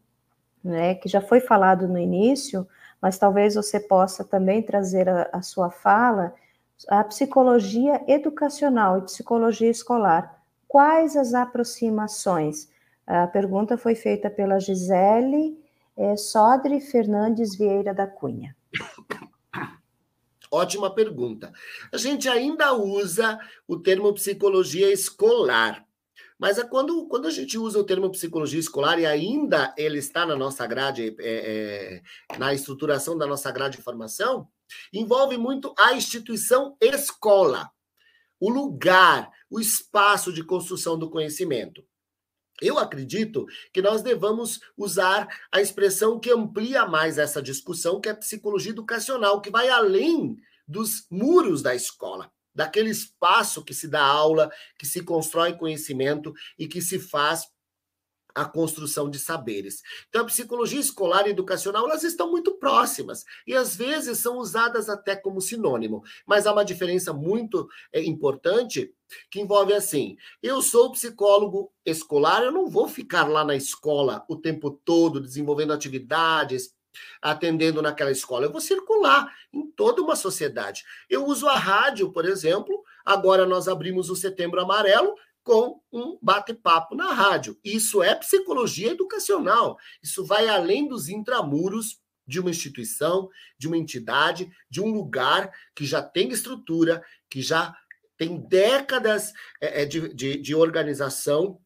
né, 0.63 0.95
que 0.95 1.09
já 1.09 1.21
foi 1.21 1.39
falado 1.39 1.87
no 1.87 1.97
início, 1.97 2.67
mas 3.01 3.17
talvez 3.17 3.55
você 3.55 3.79
possa 3.79 4.23
também 4.23 4.61
trazer 4.61 5.07
a, 5.09 5.29
a 5.31 5.41
sua 5.41 5.69
fala, 5.69 6.33
a 6.87 7.03
psicologia 7.03 8.01
educacional 8.07 8.99
e 8.99 9.03
psicologia 9.03 9.69
escolar. 9.69 10.41
Quais 10.67 11.17
as 11.17 11.33
aproximações? 11.33 12.69
A 13.05 13.27
pergunta 13.27 13.77
foi 13.77 13.95
feita 13.95 14.29
pela 14.29 14.59
Gisele 14.59 15.57
é, 15.97 16.15
Sodre 16.15 16.79
Fernandes 16.79 17.55
Vieira 17.55 17.93
da 17.93 18.07
Cunha. 18.07 18.55
Ótima 20.51 20.93
pergunta. 20.93 21.53
A 21.93 21.97
gente 21.97 22.27
ainda 22.27 22.73
usa 22.73 23.39
o 23.67 23.79
termo 23.79 24.13
psicologia 24.13 24.91
escolar, 24.91 25.85
mas 26.39 26.57
é 26.57 26.63
quando, 26.63 27.05
quando 27.07 27.27
a 27.27 27.31
gente 27.31 27.57
usa 27.57 27.77
o 27.77 27.83
termo 27.83 28.09
psicologia 28.09 28.59
escolar 28.59 28.97
e 28.97 29.05
ainda 29.05 29.73
ele 29.77 29.99
está 29.99 30.25
na 30.25 30.35
nossa 30.35 30.65
grade, 30.65 31.15
é, 31.19 32.01
é, 32.31 32.37
na 32.37 32.53
estruturação 32.53 33.17
da 33.17 33.27
nossa 33.27 33.51
grade 33.51 33.77
de 33.77 33.83
formação, 33.83 34.47
envolve 34.93 35.37
muito 35.37 35.73
a 35.77 35.93
instituição 35.93 36.77
escola, 36.79 37.69
o 38.39 38.49
lugar, 38.49 39.29
o 39.49 39.59
espaço 39.59 40.31
de 40.31 40.43
construção 40.43 40.97
do 40.97 41.09
conhecimento. 41.09 41.83
Eu 42.61 42.77
acredito 42.77 43.45
que 43.73 43.81
nós 43.81 44.01
devamos 44.01 44.59
usar 44.77 45.27
a 45.51 45.61
expressão 45.61 46.19
que 46.19 46.31
amplia 46.31 46.85
mais 46.85 47.17
essa 47.17 47.41
discussão, 47.41 47.99
que 48.01 48.09
é 48.09 48.13
psicologia 48.13 48.71
educacional, 48.71 49.41
que 49.41 49.49
vai 49.49 49.69
além 49.69 50.37
dos 50.67 51.05
muros 51.09 51.61
da 51.61 51.73
escola 51.73 52.31
daquele 52.53 52.89
espaço 52.89 53.63
que 53.63 53.73
se 53.73 53.87
dá 53.87 54.03
aula, 54.03 54.51
que 54.77 54.85
se 54.85 55.01
constrói 55.01 55.53
conhecimento 55.53 56.33
e 56.57 56.67
que 56.67 56.81
se 56.81 56.99
faz 56.99 57.47
a 58.33 58.45
construção 58.45 59.09
de 59.09 59.19
saberes. 59.19 59.81
Então, 60.07 60.21
a 60.21 60.25
psicologia 60.25 60.79
escolar 60.79 61.27
e 61.27 61.31
educacional, 61.31 61.85
elas 61.85 62.03
estão 62.03 62.29
muito 62.29 62.53
próximas 62.57 63.25
e 63.45 63.55
às 63.55 63.75
vezes 63.75 64.19
são 64.19 64.37
usadas 64.37 64.89
até 64.89 65.15
como 65.15 65.41
sinônimo, 65.41 66.03
mas 66.25 66.45
há 66.45 66.53
uma 66.53 66.65
diferença 66.65 67.13
muito 67.13 67.67
é, 67.91 68.01
importante 68.03 68.93
que 69.29 69.39
envolve 69.41 69.73
assim: 69.73 70.15
eu 70.41 70.61
sou 70.61 70.91
psicólogo 70.91 71.71
escolar, 71.85 72.43
eu 72.43 72.51
não 72.51 72.69
vou 72.69 72.87
ficar 72.87 73.27
lá 73.27 73.43
na 73.43 73.55
escola 73.55 74.23
o 74.27 74.35
tempo 74.35 74.71
todo 74.71 75.19
desenvolvendo 75.19 75.73
atividades, 75.73 76.73
atendendo 77.21 77.81
naquela 77.81 78.11
escola. 78.11 78.45
Eu 78.45 78.51
vou 78.51 78.61
circular 78.61 79.33
em 79.53 79.69
toda 79.71 80.01
uma 80.01 80.15
sociedade. 80.15 80.83
Eu 81.09 81.25
uso 81.25 81.47
a 81.47 81.57
rádio, 81.57 82.11
por 82.11 82.25
exemplo. 82.25 82.83
Agora 83.05 83.45
nós 83.45 83.67
abrimos 83.67 84.09
o 84.09 84.15
Setembro 84.15 84.61
Amarelo 84.61 85.15
com 85.43 85.81
um 85.91 86.17
bate-papo 86.21 86.95
na 86.95 87.13
rádio. 87.13 87.57
Isso 87.63 88.03
é 88.03 88.13
psicologia 88.15 88.91
educacional. 88.91 89.77
Isso 90.01 90.25
vai 90.25 90.47
além 90.47 90.87
dos 90.87 91.09
intramuros 91.09 91.99
de 92.27 92.39
uma 92.39 92.51
instituição, 92.51 93.29
de 93.57 93.67
uma 93.67 93.77
entidade, 93.77 94.51
de 94.69 94.79
um 94.79 94.91
lugar 94.91 95.51
que 95.75 95.85
já 95.85 96.01
tem 96.01 96.29
estrutura, 96.29 97.03
que 97.29 97.41
já 97.41 97.75
tem 98.17 98.37
décadas 98.37 99.33
é, 99.59 99.81
é, 99.81 99.85
de, 99.85 100.13
de, 100.13 100.37
de 100.37 100.53
organização 100.53 101.59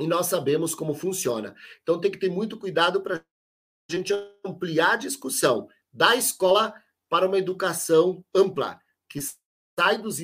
e 0.00 0.06
nós 0.06 0.26
sabemos 0.26 0.74
como 0.74 0.94
funciona. 0.94 1.54
Então 1.82 2.00
tem 2.00 2.10
que 2.10 2.18
ter 2.18 2.30
muito 2.30 2.58
cuidado 2.58 3.02
para 3.02 3.16
a 3.16 3.92
gente 3.92 4.14
ampliar 4.44 4.92
a 4.92 4.96
discussão 4.96 5.68
da 5.92 6.16
escola 6.16 6.74
para 7.08 7.26
uma 7.26 7.36
educação 7.36 8.24
ampla, 8.34 8.80
que 9.08 9.20
sai 9.78 9.98
dos 9.98 10.18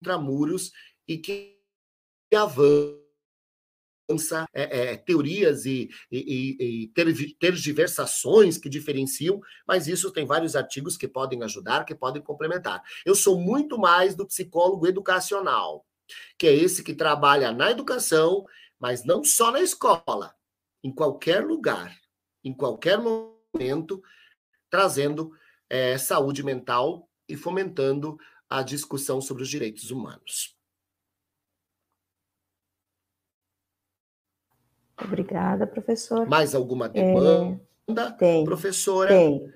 intramuros 0.00 0.70
e 1.08 1.18
que 1.18 1.59
avança 2.36 2.98
é, 4.52 4.92
é, 4.92 4.96
teorias 4.96 5.64
e, 5.66 5.88
e, 6.10 6.88
e, 6.90 7.34
tergiversações 7.38 8.58
que 8.58 8.68
diferenciam, 8.68 9.40
mas 9.66 9.86
isso 9.86 10.10
tem 10.10 10.26
vários 10.26 10.56
artigos 10.56 10.96
que 10.96 11.06
podem 11.06 11.42
ajudar, 11.44 11.84
que 11.84 11.94
podem 11.94 12.20
complementar. 12.20 12.82
Eu 13.04 13.14
sou 13.14 13.40
muito 13.40 13.78
mais 13.78 14.14
do 14.14 14.26
psicólogo 14.26 14.86
educacional, 14.86 15.86
que 16.36 16.46
é 16.46 16.54
esse 16.54 16.82
que 16.82 16.94
trabalha 16.94 17.52
na 17.52 17.70
educação, 17.70 18.44
mas 18.78 19.04
não 19.04 19.22
só 19.22 19.52
na 19.52 19.60
escola, 19.60 20.34
em 20.82 20.92
qualquer 20.92 21.44
lugar 21.44 22.00
em 22.42 22.52
qualquer 22.52 22.98
momento, 22.98 24.02
trazendo 24.68 25.32
é, 25.68 25.96
saúde 25.98 26.42
mental 26.42 27.08
e 27.28 27.36
fomentando 27.36 28.18
a 28.48 28.62
discussão 28.62 29.20
sobre 29.20 29.42
os 29.42 29.48
direitos 29.48 29.90
humanos. 29.90 30.56
Obrigada, 35.04 35.66
professor. 35.66 36.28
Mais 36.28 36.54
alguma 36.54 36.88
demanda, 36.88 37.58
é, 37.88 38.10
tem, 38.18 38.44
professora? 38.44 39.08
Tem, 39.08 39.52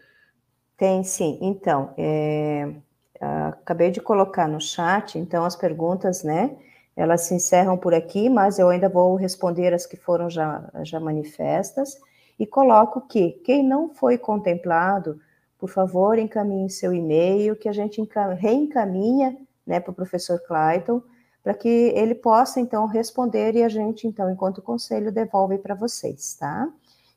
tem 0.76 1.04
sim. 1.04 1.38
Então, 1.40 1.94
é, 1.96 2.74
acabei 3.20 3.90
de 3.90 4.00
colocar 4.00 4.48
no 4.48 4.60
chat, 4.60 5.18
então 5.18 5.44
as 5.44 5.56
perguntas, 5.56 6.22
né? 6.22 6.56
Elas 6.96 7.22
se 7.22 7.34
encerram 7.34 7.76
por 7.76 7.92
aqui, 7.92 8.28
mas 8.28 8.58
eu 8.58 8.68
ainda 8.68 8.88
vou 8.88 9.16
responder 9.16 9.74
as 9.74 9.84
que 9.84 9.96
foram 9.96 10.30
já, 10.30 10.70
já 10.82 11.00
manifestas 11.00 11.98
e 12.38 12.46
coloco 12.46 13.00
que 13.00 13.32
quem 13.44 13.64
não 13.64 13.92
foi 13.92 14.16
contemplado, 14.16 15.20
por 15.58 15.68
favor, 15.68 16.18
encaminhe 16.18 16.70
seu 16.70 16.92
e-mail, 16.92 17.56
que 17.56 17.68
a 17.68 17.72
gente 17.72 18.00
reencaminha 18.38 19.36
né, 19.66 19.80
para 19.80 19.90
o 19.90 19.94
professor 19.94 20.38
Clayton, 20.40 21.02
para 21.44 21.52
que 21.52 21.68
ele 21.68 22.14
possa, 22.14 22.58
então, 22.58 22.86
responder 22.86 23.54
e 23.54 23.62
a 23.62 23.68
gente, 23.68 24.08
então, 24.08 24.30
enquanto 24.30 24.62
conselho, 24.62 25.12
devolve 25.12 25.58
para 25.58 25.74
vocês, 25.74 26.34
tá? 26.40 26.66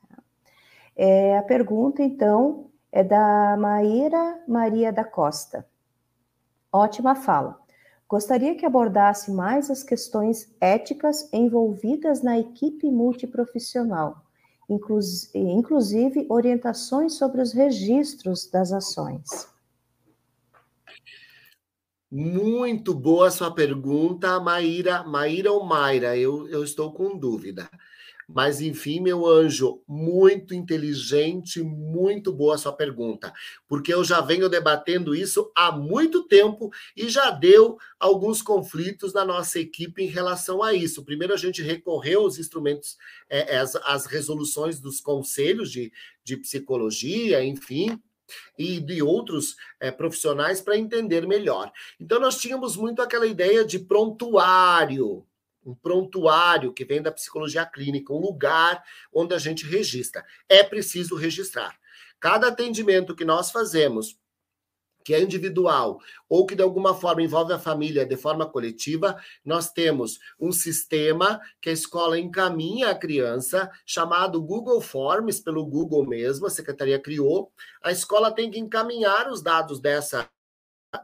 Tá? 0.09 0.17
É, 0.95 1.39
a 1.39 1.41
pergunta, 1.41 2.03
então, 2.03 2.67
é 2.91 3.03
da 3.03 3.57
Maíra 3.57 4.43
Maria 4.47 4.93
da 4.93 5.03
Costa. 5.03 5.65
Ótima 6.71 7.15
fala. 7.15 7.59
Gostaria 8.07 8.55
que 8.55 8.65
abordasse 8.65 9.31
mais 9.31 9.71
as 9.71 9.81
questões 9.81 10.55
éticas 10.61 11.27
envolvidas 11.33 12.21
na 12.21 12.37
equipe 12.37 12.91
multiprofissional, 12.91 14.23
inclusive 14.69 16.25
orientações 16.29 17.13
sobre 17.13 17.41
os 17.41 17.53
registros 17.53 18.49
das 18.49 18.71
ações. 18.71 19.47
Muito 22.11 22.93
boa 22.93 23.29
sua 23.29 23.53
pergunta, 23.53 24.39
Maíra. 24.39 25.03
Maíra 25.03 25.51
ou 25.51 25.65
Mayra? 25.65 26.15
Eu, 26.15 26.47
eu 26.47 26.63
estou 26.63 26.93
com 26.93 27.17
dúvida. 27.17 27.69
Mas, 28.27 28.61
enfim, 28.61 28.99
meu 28.99 29.25
anjo, 29.25 29.81
muito 29.87 30.53
inteligente, 30.53 31.61
muito 31.61 32.33
boa 32.33 32.57
sua 32.57 32.73
pergunta, 32.73 33.33
porque 33.67 33.93
eu 33.93 34.03
já 34.03 34.21
venho 34.21 34.49
debatendo 34.49 35.15
isso 35.15 35.51
há 35.55 35.71
muito 35.71 36.23
tempo 36.23 36.71
e 36.95 37.07
já 37.09 37.29
deu 37.29 37.77
alguns 37.99 38.41
conflitos 38.41 39.13
na 39.13 39.23
nossa 39.23 39.59
equipe 39.59 40.03
em 40.03 40.07
relação 40.07 40.63
a 40.63 40.73
isso. 40.73 41.05
Primeiro, 41.05 41.33
a 41.33 41.37
gente 41.37 41.61
recorreu 41.61 42.21
aos 42.21 42.39
instrumentos, 42.39 42.97
é, 43.29 43.57
as, 43.57 43.75
as 43.75 44.05
resoluções 44.05 44.79
dos 44.79 44.99
conselhos 44.99 45.71
de, 45.71 45.91
de 46.23 46.37
psicologia, 46.37 47.43
enfim, 47.43 47.99
e 48.57 48.79
de 48.79 49.01
outros 49.01 49.55
é, 49.79 49.91
profissionais 49.91 50.61
para 50.61 50.77
entender 50.77 51.27
melhor. 51.27 51.71
Então, 51.99 52.19
nós 52.19 52.37
tínhamos 52.37 52.75
muito 52.75 53.01
aquela 53.01 53.27
ideia 53.27 53.63
de 53.63 53.79
prontuário, 53.79 55.25
um 55.65 55.73
prontuário 55.73 56.73
que 56.73 56.85
vem 56.85 57.01
da 57.01 57.11
psicologia 57.11 57.65
clínica, 57.65 58.13
um 58.13 58.19
lugar 58.19 58.83
onde 59.11 59.33
a 59.33 59.39
gente 59.39 59.65
registra. 59.65 60.23
É 60.47 60.63
preciso 60.63 61.15
registrar. 61.15 61.77
Cada 62.19 62.47
atendimento 62.47 63.15
que 63.15 63.25
nós 63.25 63.51
fazemos, 63.51 64.17
que 65.03 65.13
é 65.13 65.21
individual 65.21 65.99
ou 66.27 66.45
que 66.45 66.55
de 66.55 66.63
alguma 66.63 66.95
forma 66.95 67.21
envolve 67.21 67.53
a 67.53 67.59
família 67.59 68.05
de 68.05 68.17
forma 68.17 68.49
coletiva, 68.49 69.21
nós 69.45 69.71
temos 69.71 70.19
um 70.39 70.51
sistema 70.51 71.39
que 71.61 71.69
a 71.69 71.73
escola 71.73 72.17
encaminha 72.17 72.89
a 72.89 72.95
criança, 72.95 73.69
chamado 73.85 74.41
Google 74.41 74.81
Forms, 74.81 75.39
pelo 75.39 75.65
Google 75.65 76.05
mesmo, 76.07 76.47
a 76.47 76.49
secretaria 76.49 76.99
criou. 76.99 77.51
A 77.83 77.91
escola 77.91 78.31
tem 78.31 78.49
que 78.49 78.59
encaminhar 78.59 79.29
os 79.29 79.43
dados 79.43 79.79
dessa, 79.79 80.27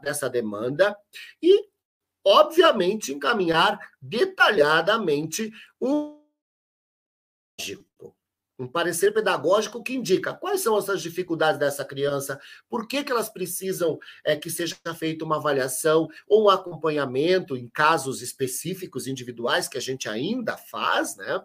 dessa 0.02 0.28
demanda 0.28 0.96
e 1.40 1.71
obviamente, 2.24 3.12
encaminhar 3.12 3.78
detalhadamente 4.00 5.52
um 5.80 6.20
um 8.62 8.68
parecer 8.68 9.12
pedagógico 9.12 9.82
que 9.82 9.94
indica 9.94 10.32
quais 10.32 10.60
são 10.60 10.78
essas 10.78 11.02
dificuldades 11.02 11.58
dessa 11.58 11.84
criança, 11.84 12.40
por 12.68 12.86
que, 12.86 13.02
que 13.02 13.10
elas 13.10 13.28
precisam 13.28 13.98
é, 14.24 14.36
que 14.36 14.50
seja 14.50 14.76
feita 14.94 15.24
uma 15.24 15.36
avaliação 15.36 16.08
ou 16.28 16.44
um 16.44 16.48
acompanhamento 16.48 17.56
em 17.56 17.68
casos 17.68 18.22
específicos, 18.22 19.06
individuais, 19.06 19.68
que 19.68 19.78
a 19.78 19.80
gente 19.80 20.08
ainda 20.08 20.56
faz, 20.56 21.16
né? 21.16 21.44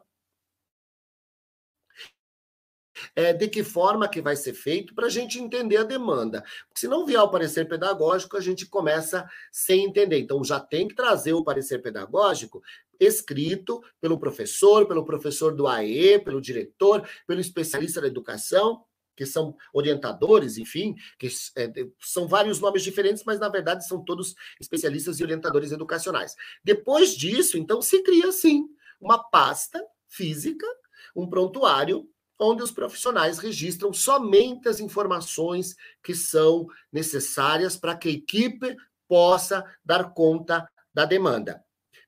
É, 3.15 3.33
de 3.33 3.47
que 3.47 3.63
forma 3.63 4.07
que 4.07 4.21
vai 4.21 4.35
ser 4.35 4.53
feito 4.53 4.93
para 4.93 5.07
a 5.07 5.09
gente 5.09 5.39
entender 5.39 5.77
a 5.77 5.83
demanda. 5.83 6.41
Porque 6.67 6.79
se 6.79 6.87
não 6.87 7.05
vier 7.05 7.21
o 7.21 7.29
parecer 7.29 7.67
pedagógico, 7.67 8.37
a 8.37 8.41
gente 8.41 8.65
começa 8.65 9.27
sem 9.51 9.85
entender. 9.85 10.19
Então, 10.19 10.43
já 10.43 10.59
tem 10.59 10.87
que 10.87 10.95
trazer 10.95 11.33
o 11.33 11.43
parecer 11.43 11.81
pedagógico 11.81 12.61
escrito 12.99 13.83
pelo 14.01 14.19
professor, 14.19 14.87
pelo 14.87 15.05
professor 15.05 15.55
do 15.55 15.67
AE, 15.67 16.19
pelo 16.19 16.41
diretor, 16.41 17.07
pelo 17.27 17.39
especialista 17.39 18.01
da 18.01 18.07
educação, 18.07 18.83
que 19.15 19.25
são 19.25 19.55
orientadores, 19.73 20.57
enfim, 20.57 20.95
que 21.17 21.27
é, 21.55 21.71
são 21.99 22.27
vários 22.27 22.59
nomes 22.59 22.83
diferentes, 22.83 23.23
mas 23.25 23.39
na 23.39 23.49
verdade 23.49 23.87
são 23.87 24.03
todos 24.03 24.35
especialistas 24.61 25.19
e 25.19 25.23
orientadores 25.23 25.71
educacionais. 25.71 26.35
Depois 26.63 27.15
disso, 27.15 27.57
então, 27.57 27.81
se 27.81 28.03
cria, 28.03 28.31
sim, 28.31 28.67
uma 29.01 29.17
pasta 29.17 29.83
física, 30.07 30.67
um 31.15 31.27
prontuário 31.27 32.07
onde 32.39 32.61
os 32.61 32.71
profissionais 32.71 33.39
registram 33.39 33.91
somente 33.91 34.67
as 34.67 34.79
informações 34.79 35.75
que 36.03 36.13
são 36.13 36.67
necessárias 36.91 37.75
para 37.75 37.95
que 37.95 38.09
a 38.09 38.11
equipe 38.11 38.75
possa 39.07 39.65
dar 39.83 40.13
conta 40.13 40.69
da 40.93 41.05
demanda. 41.05 41.63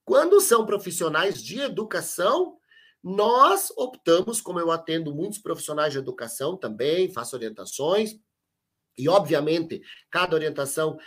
Quando 0.05 0.41
são 0.41 0.65
profissionais 0.65 1.41
de 1.41 1.59
educação, 1.59 2.57
nós 3.01 3.71
optamos, 3.77 4.41
como 4.41 4.59
eu 4.59 4.71
atendo 4.71 5.13
muitos 5.13 5.39
profissionais 5.39 5.93
de 5.93 5.99
educação 5.99 6.57
também, 6.57 7.11
faço 7.11 7.35
orientações, 7.35 8.19
e 8.97 9.07
obviamente 9.07 9.81
cada 10.09 10.35
orientação 10.35 10.97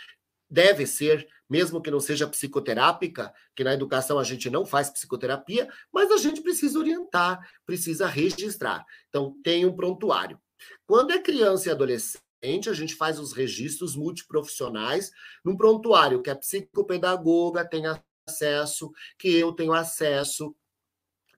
deve 0.49 0.85
ser, 0.85 1.27
mesmo 1.53 1.79
que 1.79 1.91
não 1.91 1.99
seja 1.99 2.27
psicoterápica, 2.27 3.31
que 3.55 3.63
na 3.63 3.75
educação 3.75 4.17
a 4.17 4.23
gente 4.23 4.49
não 4.49 4.65
faz 4.65 4.89
psicoterapia, 4.89 5.71
mas 5.93 6.09
a 6.09 6.17
gente 6.17 6.41
precisa 6.41 6.79
orientar, 6.79 7.47
precisa 7.63 8.07
registrar. 8.07 8.83
Então, 9.07 9.39
tem 9.43 9.63
um 9.63 9.75
prontuário. 9.75 10.41
Quando 10.87 11.11
é 11.11 11.19
criança 11.19 11.69
e 11.69 11.71
adolescente, 11.71 12.71
a 12.71 12.73
gente 12.73 12.95
faz 12.95 13.19
os 13.19 13.33
registros 13.33 13.95
multiprofissionais 13.95 15.11
num 15.45 15.55
prontuário 15.55 16.23
que 16.23 16.31
a 16.31 16.35
psicopedagoga 16.35 17.63
tem 17.63 17.83
acesso, 18.27 18.91
que 19.19 19.27
eu 19.37 19.51
tenho 19.53 19.73
acesso, 19.73 20.55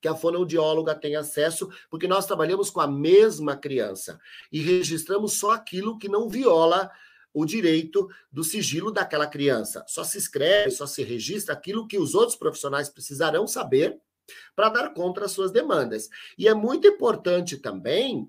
que 0.02 0.08
a 0.08 0.16
fonoaudióloga 0.16 0.96
tem 0.96 1.18
acesso, 1.18 1.70
porque 1.90 2.08
nós 2.08 2.26
trabalhamos 2.26 2.70
com 2.70 2.80
a 2.80 2.88
mesma 2.88 3.58
criança 3.58 4.18
e 4.50 4.62
registramos 4.62 5.34
só 5.34 5.52
aquilo 5.52 5.98
que 5.98 6.08
não 6.08 6.30
viola 6.30 6.90
o 7.36 7.46
direito 7.46 8.10
do 8.32 8.46
sigilo 8.46 8.92
daquela 8.92 9.28
criança. 9.28 9.84
Só 9.88 10.06
se 10.06 10.18
escreve, 10.18 10.72
só 10.72 10.88
se 10.88 11.04
registra 11.04 11.54
aquilo 11.54 11.86
que 11.86 12.00
os 12.00 12.16
outros 12.16 12.38
profissionais 12.38 12.88
precisarão 12.88 13.46
saber 13.46 14.00
para 14.56 14.70
dar 14.70 14.94
conta 14.94 15.26
às 15.26 15.34
suas 15.34 15.52
demandas. 15.52 16.10
E 16.38 16.48
é 16.48 16.54
muito 16.54 16.88
importante 16.88 17.58
também 17.58 18.28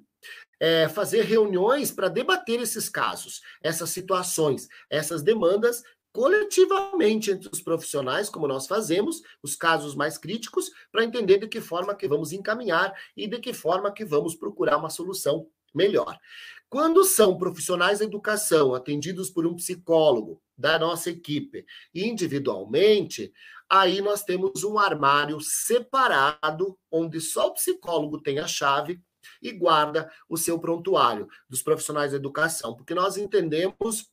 é, 0.58 0.88
fazer 0.88 1.22
reuniões 1.22 1.92
para 1.92 2.08
debater 2.08 2.60
esses 2.60 2.88
casos, 2.88 3.42
essas 3.62 3.90
situações, 3.90 4.68
essas 4.90 5.22
demandas 5.22 5.84
coletivamente 6.12 7.30
entre 7.30 7.48
os 7.52 7.60
profissionais, 7.60 8.28
como 8.28 8.48
nós 8.48 8.66
fazemos, 8.66 9.20
os 9.42 9.54
casos 9.54 9.94
mais 9.94 10.18
críticos, 10.18 10.70
para 10.90 11.04
entender 11.04 11.38
de 11.38 11.46
que 11.46 11.60
forma 11.60 11.94
que 11.94 12.08
vamos 12.08 12.32
encaminhar 12.32 12.92
e 13.14 13.28
de 13.28 13.38
que 13.38 13.52
forma 13.52 13.92
que 13.92 14.04
vamos 14.04 14.34
procurar 14.34 14.78
uma 14.78 14.90
solução 14.90 15.46
melhor. 15.74 16.18
Quando 16.68 17.04
são 17.04 17.38
profissionais 17.38 18.00
da 18.00 18.04
educação 18.04 18.74
atendidos 18.74 19.30
por 19.30 19.46
um 19.46 19.54
psicólogo 19.54 20.42
da 20.58 20.78
nossa 20.78 21.10
equipe 21.10 21.64
individualmente, 21.94 23.32
aí 23.68 24.00
nós 24.00 24.24
temos 24.24 24.64
um 24.64 24.78
armário 24.78 25.40
separado, 25.40 26.76
onde 26.90 27.20
só 27.20 27.48
o 27.48 27.54
psicólogo 27.54 28.20
tem 28.20 28.38
a 28.38 28.48
chave 28.48 29.00
e 29.40 29.52
guarda 29.52 30.10
o 30.28 30.36
seu 30.36 30.58
prontuário 30.58 31.28
dos 31.48 31.62
profissionais 31.62 32.12
da 32.12 32.16
educação, 32.16 32.74
porque 32.74 32.94
nós 32.94 33.16
entendemos 33.16 34.08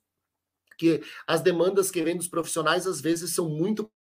que 0.77 1.01
as 1.27 1.41
demandas 1.41 1.89
que 1.89 2.03
vêm 2.03 2.17
dos 2.17 2.27
profissionais 2.27 2.85
às 2.88 2.99
vezes 2.99 3.34
são 3.34 3.49
muito 3.49 3.91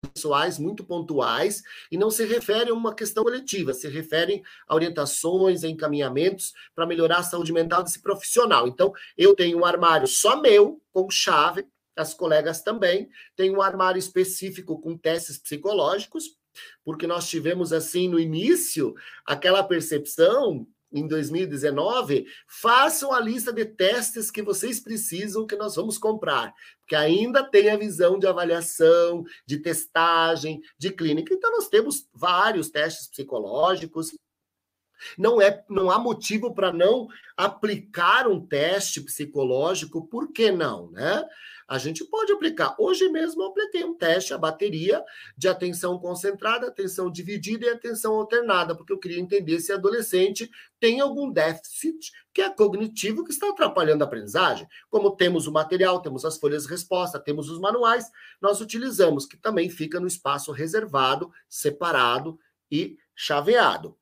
pessoais 0.00 0.58
muito 0.58 0.84
pontuais 0.84 1.62
e 1.90 1.98
não 1.98 2.10
se 2.10 2.24
referem 2.24 2.70
a 2.70 2.74
uma 2.74 2.94
questão 2.94 3.22
coletiva, 3.22 3.74
se 3.74 3.88
referem 3.88 4.42
a 4.66 4.74
orientações, 4.74 5.62
a 5.62 5.68
encaminhamentos 5.68 6.52
para 6.74 6.86
melhorar 6.86 7.18
a 7.18 7.22
saúde 7.22 7.52
mental 7.52 7.82
desse 7.82 8.00
profissional. 8.00 8.66
Então, 8.66 8.92
eu 9.16 9.34
tenho 9.34 9.58
um 9.58 9.64
armário 9.64 10.06
só 10.06 10.40
meu, 10.40 10.80
com 10.92 11.10
chave, 11.10 11.66
as 11.96 12.14
colegas 12.14 12.62
também, 12.62 13.10
tem 13.36 13.54
um 13.54 13.60
armário 13.60 13.98
específico 13.98 14.80
com 14.80 14.96
testes 14.96 15.36
psicológicos, 15.36 16.36
porque 16.84 17.06
nós 17.06 17.28
tivemos 17.28 17.72
assim 17.72 18.08
no 18.08 18.18
início 18.18 18.94
aquela 19.26 19.62
percepção 19.62 20.66
em 20.92 21.06
2019, 21.06 22.26
façam 22.46 23.12
a 23.12 23.20
lista 23.20 23.52
de 23.52 23.64
testes 23.64 24.30
que 24.30 24.42
vocês 24.42 24.80
precisam 24.80 25.46
que 25.46 25.56
nós 25.56 25.76
vamos 25.76 25.98
comprar, 25.98 26.52
porque 26.80 26.96
ainda 26.96 27.44
tem 27.44 27.70
a 27.70 27.76
visão 27.76 28.18
de 28.18 28.26
avaliação, 28.26 29.24
de 29.46 29.58
testagem, 29.58 30.60
de 30.76 30.90
clínica. 30.90 31.32
Então 31.32 31.50
nós 31.52 31.68
temos 31.68 32.08
vários 32.12 32.70
testes 32.70 33.08
psicológicos. 33.08 34.12
Não 35.16 35.40
é, 35.40 35.64
não 35.68 35.90
há 35.90 35.98
motivo 35.98 36.52
para 36.54 36.72
não 36.72 37.08
aplicar 37.36 38.28
um 38.28 38.44
teste 38.44 39.00
psicológico, 39.00 40.06
por 40.06 40.30
que 40.30 40.50
não, 40.50 40.90
né? 40.90 41.24
A 41.70 41.78
gente 41.78 42.04
pode 42.04 42.32
aplicar. 42.32 42.74
Hoje 42.80 43.08
mesmo 43.10 43.42
eu 43.42 43.46
apliquei 43.46 43.84
um 43.84 43.94
teste, 43.94 44.34
a 44.34 44.38
bateria 44.38 45.04
de 45.36 45.46
atenção 45.46 46.00
concentrada, 46.00 46.66
atenção 46.66 47.08
dividida 47.08 47.64
e 47.64 47.68
atenção 47.68 48.14
alternada, 48.14 48.74
porque 48.74 48.92
eu 48.92 48.98
queria 48.98 49.20
entender 49.20 49.60
se 49.60 49.72
adolescente 49.72 50.50
tem 50.80 50.98
algum 50.98 51.30
déficit 51.30 52.10
que 52.34 52.42
é 52.42 52.50
cognitivo 52.50 53.22
que 53.22 53.30
está 53.30 53.50
atrapalhando 53.50 54.02
a 54.02 54.06
aprendizagem. 54.08 54.66
Como 54.88 55.14
temos 55.14 55.46
o 55.46 55.52
material, 55.52 56.02
temos 56.02 56.24
as 56.24 56.38
folhas 56.38 56.64
de 56.64 56.70
resposta, 56.70 57.20
temos 57.20 57.48
os 57.48 57.60
manuais, 57.60 58.10
nós 58.42 58.60
utilizamos, 58.60 59.24
que 59.24 59.36
também 59.36 59.70
fica 59.70 60.00
no 60.00 60.08
espaço 60.08 60.50
reservado, 60.50 61.30
separado 61.48 62.36
e 62.68 62.98
chaveado. 63.14 63.96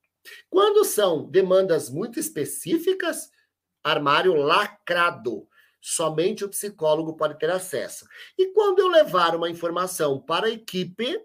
Quando 0.49 0.87
são 0.87 1.29
demandas 1.29 1.91
muito 1.91 2.19
específicas, 2.19 3.31
armário 3.85 4.33
lacrado 4.33 5.48
somente 5.81 6.45
o 6.45 6.49
psicólogo 6.49 7.17
pode 7.17 7.39
ter 7.39 7.51
acesso. 7.51 8.07
E 8.37 8.53
quando 8.53 8.81
eu 8.81 8.89
levar 8.89 9.35
uma 9.37 9.51
informação 9.51 10.21
para 10.21 10.47
a 10.47 10.51
equipe, 10.51 11.21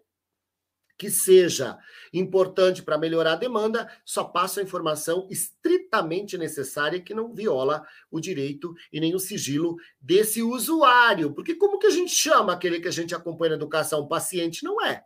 que 0.97 1.09
seja 1.09 1.77
importante 2.13 2.83
para 2.83 2.97
melhorar 2.97 3.33
a 3.33 3.37
demanda, 3.37 3.91
só 4.05 4.23
passo 4.23 4.59
a 4.59 4.63
informação 4.63 5.27
estritamente 5.29 6.37
necessária 6.37 7.01
que 7.01 7.13
não 7.13 7.33
viola 7.33 7.85
o 8.11 8.19
direito 8.19 8.73
e 8.91 8.99
nem 8.99 9.15
o 9.15 9.19
sigilo 9.19 9.75
desse 9.99 10.41
usuário. 10.41 11.33
Porque 11.33 11.55
como 11.55 11.79
que 11.79 11.87
a 11.87 11.91
gente 11.91 12.11
chama 12.11 12.53
aquele 12.53 12.79
que 12.79 12.87
a 12.87 12.91
gente 12.91 13.15
acompanha 13.15 13.51
na 13.51 13.55
educação? 13.55 14.07
Paciente 14.07 14.63
não 14.63 14.81
é. 14.85 15.03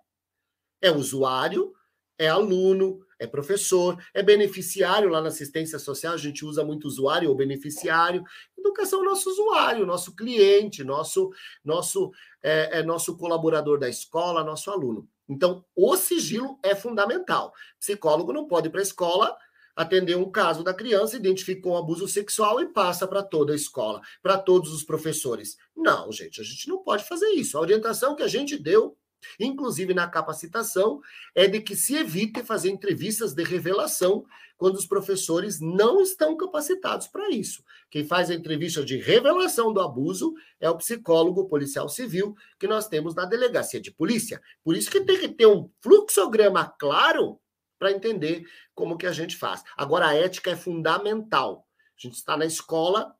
É 0.81 0.91
usuário, 0.91 1.73
é 2.17 2.27
aluno, 2.27 2.99
é 3.19 3.27
professor, 3.27 3.97
é 4.13 4.21
beneficiário 4.21 5.09
lá 5.09 5.21
na 5.21 5.29
assistência 5.29 5.79
social, 5.79 6.13
a 6.13 6.17
gente 6.17 6.45
usa 6.45 6.63
muito 6.63 6.85
usuário 6.85 7.29
ou 7.29 7.35
beneficiário. 7.35 8.23
Educação 8.57 9.01
é 9.01 9.05
nosso 9.05 9.29
usuário, 9.29 9.85
nosso 9.85 10.15
cliente, 10.15 10.83
nosso 10.83 11.31
nosso 11.63 12.11
é, 12.43 12.79
é 12.79 12.83
nosso 12.83 13.17
colaborador 13.17 13.79
da 13.79 13.89
escola, 13.89 14.43
nosso 14.43 14.69
aluno. 14.69 15.07
Então, 15.29 15.65
o 15.75 15.97
sigilo 15.97 16.57
é 16.63 16.73
fundamental. 16.73 17.53
Psicólogo 17.79 18.31
não 18.31 18.47
pode 18.47 18.67
ir 18.67 18.71
para 18.71 18.79
a 18.79 18.83
escola 18.83 19.37
atender 19.75 20.17
um 20.17 20.31
caso 20.31 20.63
da 20.63 20.73
criança, 20.73 21.17
identificou 21.17 21.73
um 21.73 21.77
abuso 21.77 22.07
sexual 22.07 22.59
e 22.59 22.73
passa 22.73 23.07
para 23.07 23.21
toda 23.21 23.53
a 23.53 23.55
escola, 23.55 24.01
para 24.23 24.35
todos 24.35 24.73
os 24.73 24.83
professores. 24.83 25.55
Não, 25.75 26.11
gente, 26.11 26.41
a 26.41 26.43
gente 26.43 26.67
não 26.67 26.79
pode 26.79 27.03
fazer 27.03 27.29
isso. 27.29 27.57
A 27.57 27.61
orientação 27.61 28.15
que 28.15 28.23
a 28.23 28.27
gente 28.27 28.57
deu, 28.57 28.97
inclusive 29.39 29.93
na 29.93 30.07
capacitação, 30.07 31.01
é 31.33 31.47
de 31.47 31.61
que 31.61 31.75
se 31.75 31.95
evite 31.95 32.43
fazer 32.43 32.69
entrevistas 32.69 33.33
de 33.33 33.43
revelação 33.43 34.25
quando 34.57 34.75
os 34.75 34.87
professores 34.87 35.61
não 35.61 36.01
estão 36.01 36.35
capacitados 36.35 37.07
para 37.07 37.29
isso. 37.29 37.63
Quem 37.89 38.05
faz 38.05 38.29
a 38.29 38.33
entrevista 38.33 38.83
de 38.83 38.97
revelação 38.97 39.71
do 39.71 39.79
abuso 39.79 40.33
é 40.59 40.69
o 40.69 40.77
psicólogo 40.77 41.47
policial 41.47 41.87
civil 41.87 42.35
que 42.59 42.67
nós 42.67 42.87
temos 42.87 43.13
na 43.13 43.25
delegacia 43.25 43.79
de 43.79 43.91
polícia. 43.91 44.41
Por 44.63 44.75
isso 44.75 44.89
que 44.89 45.01
tem 45.01 45.19
que 45.19 45.29
ter 45.29 45.45
um 45.45 45.69
fluxograma 45.79 46.73
claro 46.79 47.39
para 47.77 47.91
entender 47.91 48.43
como 48.73 48.97
que 48.97 49.05
a 49.05 49.11
gente 49.11 49.37
faz. 49.37 49.63
Agora, 49.77 50.07
a 50.07 50.15
ética 50.15 50.51
é 50.51 50.55
fundamental. 50.55 51.67
A 51.97 52.01
gente 52.07 52.15
está 52.15 52.35
na 52.35 52.45
escola, 52.45 53.15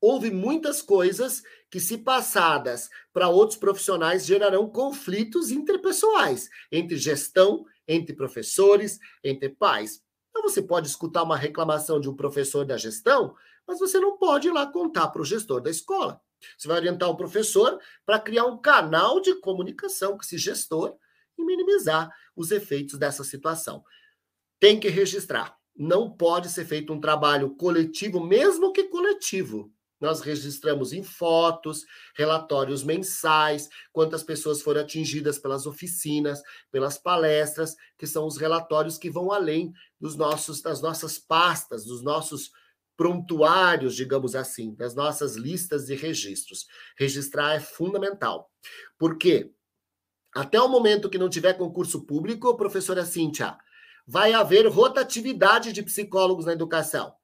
houve 0.00 0.30
muitas 0.30 0.82
coisas 0.82 1.42
que, 1.70 1.80
se 1.80 1.98
passadas 1.98 2.88
para 3.12 3.28
outros 3.28 3.58
profissionais, 3.58 4.26
gerarão 4.26 4.68
conflitos 4.68 5.50
interpessoais 5.50 6.48
entre 6.70 6.96
gestão, 6.96 7.64
entre 7.86 8.14
professores, 8.14 8.98
entre 9.22 9.48
pais. 9.48 10.02
Então, 10.30 10.42
você 10.42 10.62
pode 10.62 10.88
escutar 10.88 11.22
uma 11.22 11.36
reclamação 11.36 12.00
de 12.00 12.08
um 12.08 12.14
professor 12.14 12.64
da 12.64 12.76
gestão, 12.76 13.34
mas 13.66 13.78
você 13.78 13.98
não 13.98 14.16
pode 14.16 14.48
ir 14.48 14.52
lá 14.52 14.66
contar 14.66 15.08
para 15.08 15.22
o 15.22 15.24
gestor 15.24 15.60
da 15.60 15.70
escola. 15.70 16.20
Você 16.56 16.68
vai 16.68 16.76
orientar 16.76 17.08
o 17.08 17.16
professor 17.16 17.80
para 18.04 18.18
criar 18.18 18.44
um 18.44 18.58
canal 18.58 19.20
de 19.20 19.34
comunicação 19.40 20.12
com 20.16 20.22
esse 20.22 20.38
gestor 20.38 20.96
e 21.38 21.44
minimizar 21.44 22.10
os 22.34 22.50
efeitos 22.50 22.98
dessa 22.98 23.24
situação. 23.24 23.82
Tem 24.60 24.78
que 24.78 24.88
registrar. 24.88 25.56
Não 25.74 26.10
pode 26.10 26.48
ser 26.48 26.64
feito 26.64 26.92
um 26.92 27.00
trabalho 27.00 27.54
coletivo, 27.56 28.24
mesmo 28.24 28.72
que 28.72 28.84
coletivo. 28.84 29.72
Nós 30.00 30.20
registramos 30.20 30.92
em 30.92 31.02
fotos, 31.02 31.84
relatórios 32.14 32.82
mensais, 32.82 33.68
quantas 33.92 34.22
pessoas 34.22 34.60
foram 34.60 34.82
atingidas 34.82 35.38
pelas 35.38 35.66
oficinas, 35.66 36.42
pelas 36.70 36.98
palestras, 36.98 37.74
que 37.96 38.06
são 38.06 38.26
os 38.26 38.36
relatórios 38.36 38.98
que 38.98 39.10
vão 39.10 39.32
além 39.32 39.72
dos 40.00 40.16
nossos 40.16 40.60
das 40.60 40.82
nossas 40.82 41.18
pastas, 41.18 41.84
dos 41.84 42.02
nossos 42.02 42.50
prontuários, 42.96 43.94
digamos 43.94 44.34
assim, 44.34 44.74
das 44.74 44.94
nossas 44.94 45.36
listas 45.36 45.86
de 45.86 45.94
registros. 45.94 46.66
Registrar 46.98 47.54
é 47.54 47.60
fundamental. 47.60 48.50
Por 48.98 49.18
quê? 49.18 49.52
Até 50.34 50.60
o 50.60 50.68
momento 50.68 51.08
que 51.08 51.18
não 51.18 51.28
tiver 51.28 51.54
concurso 51.54 52.04
público, 52.04 52.56
professora 52.56 53.04
Cíntia, 53.04 53.56
vai 54.06 54.32
haver 54.32 54.66
rotatividade 54.66 55.72
de 55.72 55.82
psicólogos 55.82 56.46
na 56.46 56.52
educação. 56.52 57.14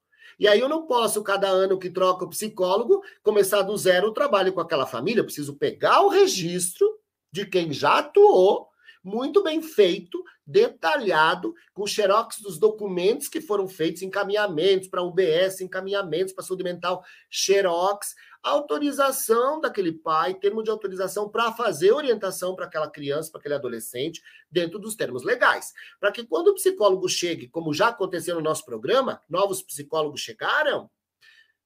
E 0.43 0.49
aí 0.49 0.59
eu 0.59 0.69
não 0.69 0.89
posso, 0.89 1.23
cada 1.23 1.47
ano 1.49 1.79
que 1.79 1.89
troca 1.89 2.25
o 2.25 2.29
psicólogo, 2.29 3.01
começar 3.23 3.63
do 3.63 3.77
zero 3.77 4.09
o 4.09 4.13
trabalho 4.13 4.53
com 4.53 4.61
aquela 4.61 4.85
família. 4.85 5.21
Eu 5.21 5.25
preciso 5.25 5.55
pegar 5.55 6.01
o 6.01 6.09
registro 6.09 6.99
de 7.31 7.47
quem 7.47 7.73
já 7.73 8.01
atuou, 8.01 8.67
muito 9.05 9.41
bem 9.41 9.63
feito, 9.63 10.21
detalhado, 10.45 11.55
com 11.73 11.87
xerox 11.87 12.41
dos 12.41 12.59
documentos 12.59 13.29
que 13.29 13.41
foram 13.41 13.69
feitos, 13.69 14.03
encaminhamentos 14.03 14.89
para 14.89 15.05
UBS, 15.05 15.61
encaminhamentos 15.61 16.33
para 16.33 16.43
saúde 16.43 16.65
mental, 16.65 17.05
xerox, 17.31 18.13
autorização 18.43 19.61
daquele 19.61 19.93
pai, 19.93 20.35
termo 20.35 20.63
de 20.63 20.71
autorização 20.71 21.29
para 21.29 21.53
fazer 21.53 21.93
orientação 21.93 22.57
para 22.57 22.67
aquela 22.67 22.91
criança, 22.91 23.31
para 23.31 23.39
aquele 23.39 23.55
adolescente, 23.55 24.23
dentro 24.51 24.79
dos 24.79 24.97
termos 24.97 25.23
legais. 25.23 25.73
Para 26.01 26.11
que 26.11 26.25
quando 26.25 26.49
o 26.49 26.55
psicólogo 26.55 27.09
chegue, 27.09 27.49
como 27.49 27.73
já 27.73 27.89
aconteceu 27.89 28.35
no 28.35 28.41
nosso 28.41 28.65
programa, 28.65 29.21
novos 29.29 29.63
psicólogos 29.63 30.21
chegaram, 30.21 30.91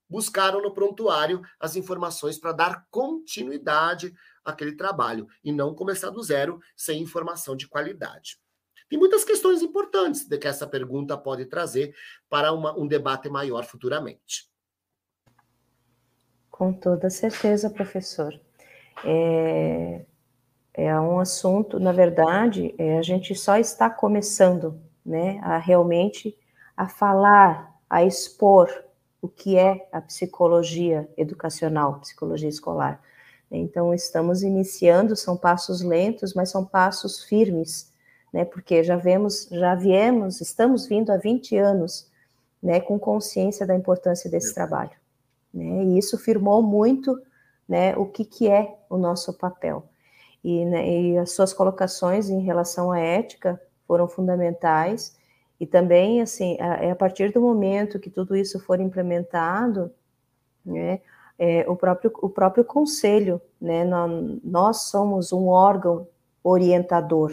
buscaram 0.09 0.61
no 0.63 0.73
prontuário 0.73 1.43
as 1.59 1.77
informações 1.77 2.39
para 2.39 2.53
dar 2.53 2.87
continuidade 2.91 4.15
àquele 4.45 4.77
trabalho 4.77 5.27
e 5.43 5.53
não 5.53 5.75
começar 5.75 6.11
do 6.11 6.23
zero 6.23 6.61
sem 6.77 7.03
informação 7.03 7.57
de 7.57 7.67
qualidade. 7.67 8.39
Tem 8.89 8.99
muitas 8.99 9.25
questões 9.25 9.63
importantes 9.63 10.29
que 10.29 10.47
essa 10.47 10.67
pergunta 10.67 11.19
pode 11.19 11.47
trazer 11.47 11.95
para 12.29 12.53
uma, 12.53 12.79
um 12.79 12.87
debate 12.87 13.29
maior 13.29 13.65
futuramente. 13.65 14.49
Com 16.57 16.73
toda 16.73 17.11
certeza, 17.11 17.69
professor. 17.69 18.33
É, 19.05 20.01
é 20.73 20.99
um 20.99 21.21
assunto, 21.21 21.79
na 21.79 21.93
verdade, 21.93 22.75
é, 22.79 22.97
a 22.97 23.03
gente 23.03 23.35
só 23.35 23.59
está 23.59 23.91
começando, 23.91 24.81
né, 25.05 25.39
a 25.43 25.59
realmente 25.59 26.35
a 26.75 26.89
falar, 26.89 27.79
a 27.91 28.03
expor 28.05 28.71
o 29.21 29.29
que 29.29 29.59
é 29.59 29.87
a 29.93 30.01
psicologia 30.01 31.07
educacional, 31.19 32.01
psicologia 32.01 32.49
escolar. 32.49 33.03
Então, 33.51 33.93
estamos 33.93 34.43
iniciando, 34.43 35.15
são 35.15 35.37
passos 35.37 35.83
lentos, 35.83 36.33
mas 36.33 36.49
são 36.49 36.65
passos 36.65 37.23
firmes, 37.25 37.93
né, 38.33 38.47
porque 38.47 38.83
já 38.83 38.97
vemos, 38.97 39.47
já 39.53 39.75
viemos, 39.75 40.41
estamos 40.41 40.87
vindo 40.87 41.13
há 41.13 41.19
20 41.19 41.55
anos, 41.59 42.11
né, 42.63 42.81
com 42.81 42.99
consciência 42.99 43.67
da 43.67 43.75
importância 43.75 44.31
desse 44.31 44.55
trabalho. 44.55 44.97
Né? 45.57 45.85
E 45.85 45.99
isso 45.99 46.19
firmou 46.19 46.63
muito 46.63 47.19
né, 47.67 47.97
o 47.97 48.05
que, 48.05 48.25
que 48.25 48.49
é 48.49 48.79
o 48.91 48.99
nosso 48.99 49.33
papel. 49.33 49.89
E, 50.45 50.65
né, 50.67 50.89
e 50.89 51.19
as 51.19 51.33
suas 51.33 51.53
colocações 51.53 52.29
em 52.29 52.41
relação 52.41 52.93
à 52.93 53.01
ética 53.01 53.61
foram 53.89 54.07
fundamentais, 54.07 55.17
e 55.59 55.67
também, 55.67 56.21
assim, 56.21 56.59
é 56.61 56.91
a 56.91 56.95
partir 56.95 57.33
do 57.33 57.41
momento 57.41 57.99
que 57.99 58.11
tudo 58.11 58.37
isso 58.37 58.61
for 58.61 58.79
implementado, 58.79 59.91
né, 60.65 61.01
é, 61.39 61.65
o, 61.69 61.75
próprio, 61.75 62.13
o 62.21 62.29
próprio 62.29 62.65
conselho, 62.65 63.41
né, 63.59 63.85
nós, 63.85 64.41
nós 64.45 64.83
somos 64.89 65.33
um 65.33 65.49
órgão 65.49 66.07
orientador, 66.45 67.33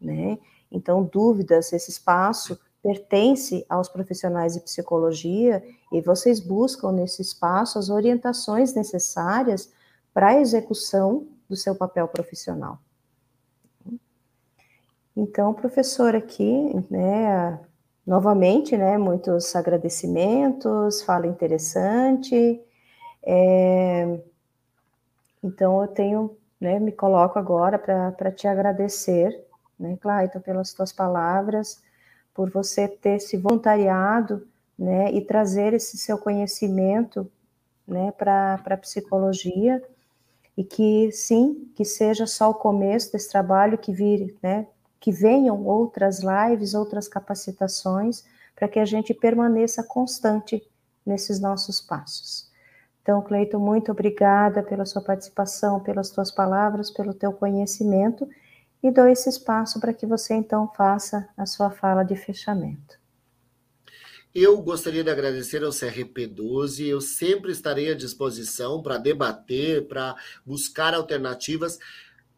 né, 0.00 0.38
então 0.70 1.04
dúvidas, 1.04 1.72
esse 1.72 1.90
espaço 1.90 2.58
pertence 2.82 3.64
aos 3.68 3.88
profissionais 3.88 4.54
de 4.54 4.60
psicologia 4.60 5.62
e 5.92 6.00
vocês 6.00 6.40
buscam 6.40 6.90
nesse 6.90 7.22
espaço 7.22 7.78
as 7.78 7.88
orientações 7.88 8.74
necessárias 8.74 9.72
para 10.12 10.28
a 10.28 10.40
execução 10.40 11.26
do 11.48 11.56
seu 11.56 11.74
papel 11.74 12.08
profissional. 12.08 12.78
Então, 15.16 15.52
professor, 15.52 16.16
aqui, 16.16 16.72
né, 16.90 17.60
novamente, 18.06 18.76
né, 18.76 18.96
muitos 18.98 19.54
agradecimentos, 19.54 21.02
fala 21.02 21.26
interessante. 21.26 22.60
É, 23.22 24.18
então, 25.44 25.82
eu 25.82 25.88
tenho, 25.88 26.36
né, 26.58 26.80
me 26.80 26.90
coloco 26.90 27.38
agora 27.38 27.78
para 27.78 28.32
te 28.32 28.48
agradecer, 28.48 29.46
né, 29.78 29.96
Clayton, 30.00 30.40
pelas 30.40 30.72
tuas 30.72 30.92
palavras, 30.92 31.82
por 32.34 32.50
você 32.50 32.88
ter 32.88 33.20
se 33.20 33.36
voluntariado, 33.36 34.46
né, 34.78 35.12
e 35.12 35.20
trazer 35.20 35.74
esse 35.74 35.96
seu 35.98 36.18
conhecimento, 36.18 37.30
né, 37.86 38.10
para 38.12 38.60
a 38.64 38.76
psicologia, 38.76 39.82
e 40.56 40.64
que 40.64 41.10
sim, 41.12 41.70
que 41.74 41.84
seja 41.84 42.26
só 42.26 42.50
o 42.50 42.54
começo 42.54 43.12
desse 43.12 43.30
trabalho, 43.30 43.78
que 43.78 43.92
vire, 43.92 44.36
né, 44.42 44.66
que 44.98 45.12
venham 45.12 45.64
outras 45.64 46.20
lives, 46.20 46.74
outras 46.74 47.08
capacitações, 47.08 48.24
para 48.54 48.68
que 48.68 48.78
a 48.78 48.84
gente 48.84 49.12
permaneça 49.12 49.82
constante 49.82 50.62
nesses 51.04 51.40
nossos 51.40 51.80
passos. 51.80 52.50
Então, 53.02 53.20
Cleiton, 53.20 53.58
muito 53.58 53.90
obrigada 53.90 54.62
pela 54.62 54.86
sua 54.86 55.02
participação, 55.02 55.80
pelas 55.80 56.10
tuas 56.10 56.30
palavras, 56.30 56.90
pelo 56.90 57.12
teu 57.12 57.32
conhecimento 57.32 58.28
e 58.82 58.90
dou 58.90 59.06
esse 59.06 59.28
espaço 59.28 59.78
para 59.78 59.92
que 59.92 60.06
você 60.06 60.34
então 60.34 60.70
faça 60.76 61.28
a 61.36 61.46
sua 61.46 61.70
fala 61.70 62.02
de 62.02 62.16
fechamento. 62.16 63.00
Eu 64.34 64.60
gostaria 64.62 65.04
de 65.04 65.10
agradecer 65.10 65.62
ao 65.62 65.70
CRP12. 65.70 66.86
Eu 66.86 67.00
sempre 67.00 67.52
estarei 67.52 67.92
à 67.92 67.94
disposição 67.94 68.82
para 68.82 68.96
debater, 68.96 69.86
para 69.86 70.16
buscar 70.44 70.94
alternativas. 70.94 71.78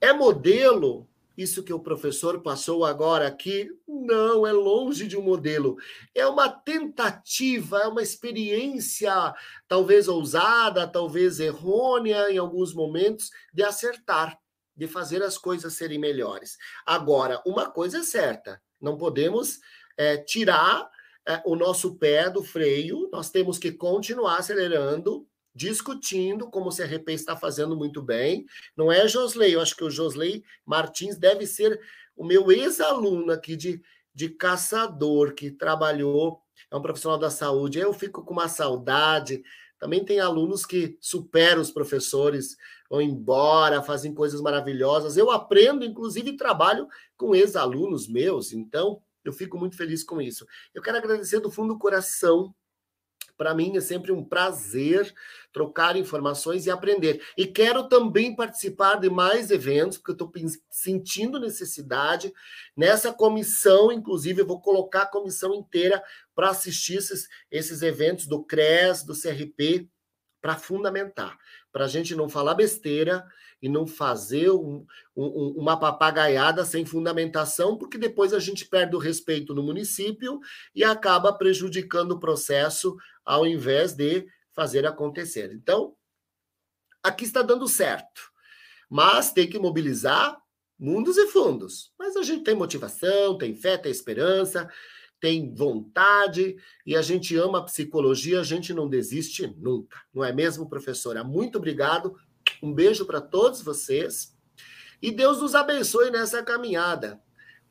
É 0.00 0.12
modelo 0.12 1.08
isso 1.36 1.64
que 1.64 1.72
o 1.72 1.80
professor 1.80 2.40
passou 2.42 2.84
agora 2.84 3.26
aqui? 3.26 3.68
Não, 3.88 4.46
é 4.46 4.52
longe 4.52 5.06
de 5.08 5.16
um 5.16 5.22
modelo. 5.22 5.76
É 6.14 6.26
uma 6.26 6.48
tentativa, 6.48 7.78
é 7.78 7.88
uma 7.88 8.02
experiência, 8.02 9.34
talvez 9.66 10.06
ousada, 10.06 10.86
talvez 10.86 11.40
errônea 11.40 12.30
em 12.30 12.38
alguns 12.38 12.72
momentos, 12.72 13.30
de 13.52 13.64
acertar, 13.64 14.38
de 14.76 14.86
fazer 14.86 15.22
as 15.22 15.38
coisas 15.38 15.74
serem 15.74 15.98
melhores. 15.98 16.56
Agora, 16.84 17.42
uma 17.46 17.70
coisa 17.70 17.98
é 17.98 18.02
certa: 18.02 18.60
não 18.80 18.96
podemos 18.96 19.60
é, 19.96 20.16
tirar 20.16 20.90
é, 21.26 21.42
o 21.44 21.56
nosso 21.56 21.96
pé 21.96 22.28
do 22.28 22.42
freio, 22.42 23.08
nós 23.12 23.30
temos 23.30 23.58
que 23.58 23.72
continuar 23.72 24.38
acelerando 24.38 25.26
discutindo, 25.54 26.50
como 26.50 26.68
o 26.68 26.76
CRP 26.76 27.12
está 27.12 27.36
fazendo 27.36 27.76
muito 27.76 28.02
bem. 28.02 28.44
Não 28.76 28.90
é 28.90 29.06
Josley, 29.06 29.52
eu 29.52 29.60
acho 29.60 29.76
que 29.76 29.84
o 29.84 29.90
Josley 29.90 30.42
Martins 30.66 31.16
deve 31.16 31.46
ser 31.46 31.80
o 32.16 32.24
meu 32.24 32.50
ex-aluno 32.50 33.32
aqui 33.32 33.54
de, 33.54 33.80
de 34.12 34.28
caçador, 34.28 35.32
que 35.32 35.50
trabalhou, 35.50 36.40
é 36.70 36.76
um 36.76 36.82
profissional 36.82 37.18
da 37.18 37.30
saúde. 37.30 37.78
Eu 37.78 37.92
fico 37.92 38.24
com 38.24 38.32
uma 38.32 38.48
saudade. 38.48 39.42
Também 39.78 40.04
tem 40.04 40.18
alunos 40.18 40.66
que 40.66 40.96
superam 41.00 41.60
os 41.60 41.70
professores, 41.70 42.56
vão 42.94 43.02
embora, 43.02 43.82
fazem 43.82 44.14
coisas 44.14 44.40
maravilhosas. 44.40 45.16
Eu 45.16 45.30
aprendo, 45.30 45.84
inclusive, 45.84 46.36
trabalho 46.36 46.86
com 47.16 47.34
ex-alunos 47.34 48.06
meus, 48.08 48.52
então 48.52 49.02
eu 49.24 49.32
fico 49.32 49.58
muito 49.58 49.76
feliz 49.76 50.04
com 50.04 50.20
isso. 50.20 50.46
Eu 50.72 50.80
quero 50.80 50.98
agradecer 50.98 51.40
do 51.40 51.50
fundo 51.50 51.74
do 51.74 51.78
coração 51.78 52.54
para 53.36 53.52
mim 53.52 53.76
é 53.76 53.80
sempre 53.80 54.12
um 54.12 54.22
prazer 54.22 55.12
trocar 55.52 55.96
informações 55.96 56.66
e 56.66 56.70
aprender. 56.70 57.20
E 57.36 57.46
quero 57.46 57.88
também 57.88 58.36
participar 58.36 59.00
de 59.00 59.10
mais 59.10 59.50
eventos, 59.50 59.98
porque 59.98 60.12
eu 60.22 60.26
estou 60.26 60.32
sentindo 60.70 61.40
necessidade. 61.40 62.32
Nessa 62.76 63.12
comissão, 63.12 63.90
inclusive, 63.90 64.42
eu 64.42 64.46
vou 64.46 64.60
colocar 64.60 65.02
a 65.02 65.10
comissão 65.10 65.52
inteira 65.52 66.00
para 66.32 66.50
assistir 66.50 66.96
esses, 66.98 67.28
esses 67.50 67.82
eventos 67.82 68.26
do 68.26 68.44
CRES, 68.44 69.02
do 69.02 69.20
CRP, 69.20 69.88
para 70.40 70.56
fundamentar, 70.56 71.38
para 71.74 71.86
a 71.86 71.88
gente 71.88 72.14
não 72.14 72.28
falar 72.28 72.54
besteira 72.54 73.26
e 73.60 73.68
não 73.68 73.84
fazer 73.84 74.48
um, 74.48 74.86
um, 75.16 75.54
uma 75.56 75.76
papagaiada 75.76 76.64
sem 76.64 76.86
fundamentação, 76.86 77.76
porque 77.76 77.98
depois 77.98 78.32
a 78.32 78.38
gente 78.38 78.64
perde 78.64 78.94
o 78.94 78.98
respeito 79.00 79.52
no 79.52 79.60
município 79.60 80.38
e 80.72 80.84
acaba 80.84 81.32
prejudicando 81.32 82.12
o 82.12 82.20
processo 82.20 82.96
ao 83.24 83.44
invés 83.44 83.92
de 83.92 84.24
fazer 84.52 84.86
acontecer. 84.86 85.52
Então, 85.52 85.96
aqui 87.02 87.24
está 87.24 87.42
dando 87.42 87.66
certo, 87.66 88.22
mas 88.88 89.32
tem 89.32 89.50
que 89.50 89.58
mobilizar 89.58 90.40
mundos 90.78 91.16
e 91.16 91.26
fundos. 91.26 91.92
Mas 91.98 92.16
a 92.16 92.22
gente 92.22 92.44
tem 92.44 92.54
motivação, 92.54 93.36
tem 93.36 93.52
fé, 93.52 93.76
tem 93.76 93.90
esperança, 93.90 94.70
tem 95.24 95.54
vontade 95.54 96.54
e 96.84 96.94
a 96.94 97.00
gente 97.00 97.34
ama 97.34 97.60
a 97.60 97.62
psicologia, 97.62 98.40
a 98.40 98.44
gente 98.44 98.74
não 98.74 98.86
desiste 98.86 99.46
nunca, 99.56 99.96
não 100.12 100.22
é 100.22 100.30
mesmo, 100.30 100.68
professora? 100.68 101.24
Muito 101.24 101.56
obrigado, 101.56 102.14
um 102.62 102.74
beijo 102.74 103.06
para 103.06 103.22
todos 103.22 103.62
vocês 103.62 104.36
e 105.00 105.10
Deus 105.10 105.40
nos 105.40 105.54
abençoe 105.54 106.10
nessa 106.10 106.42
caminhada, 106.42 107.22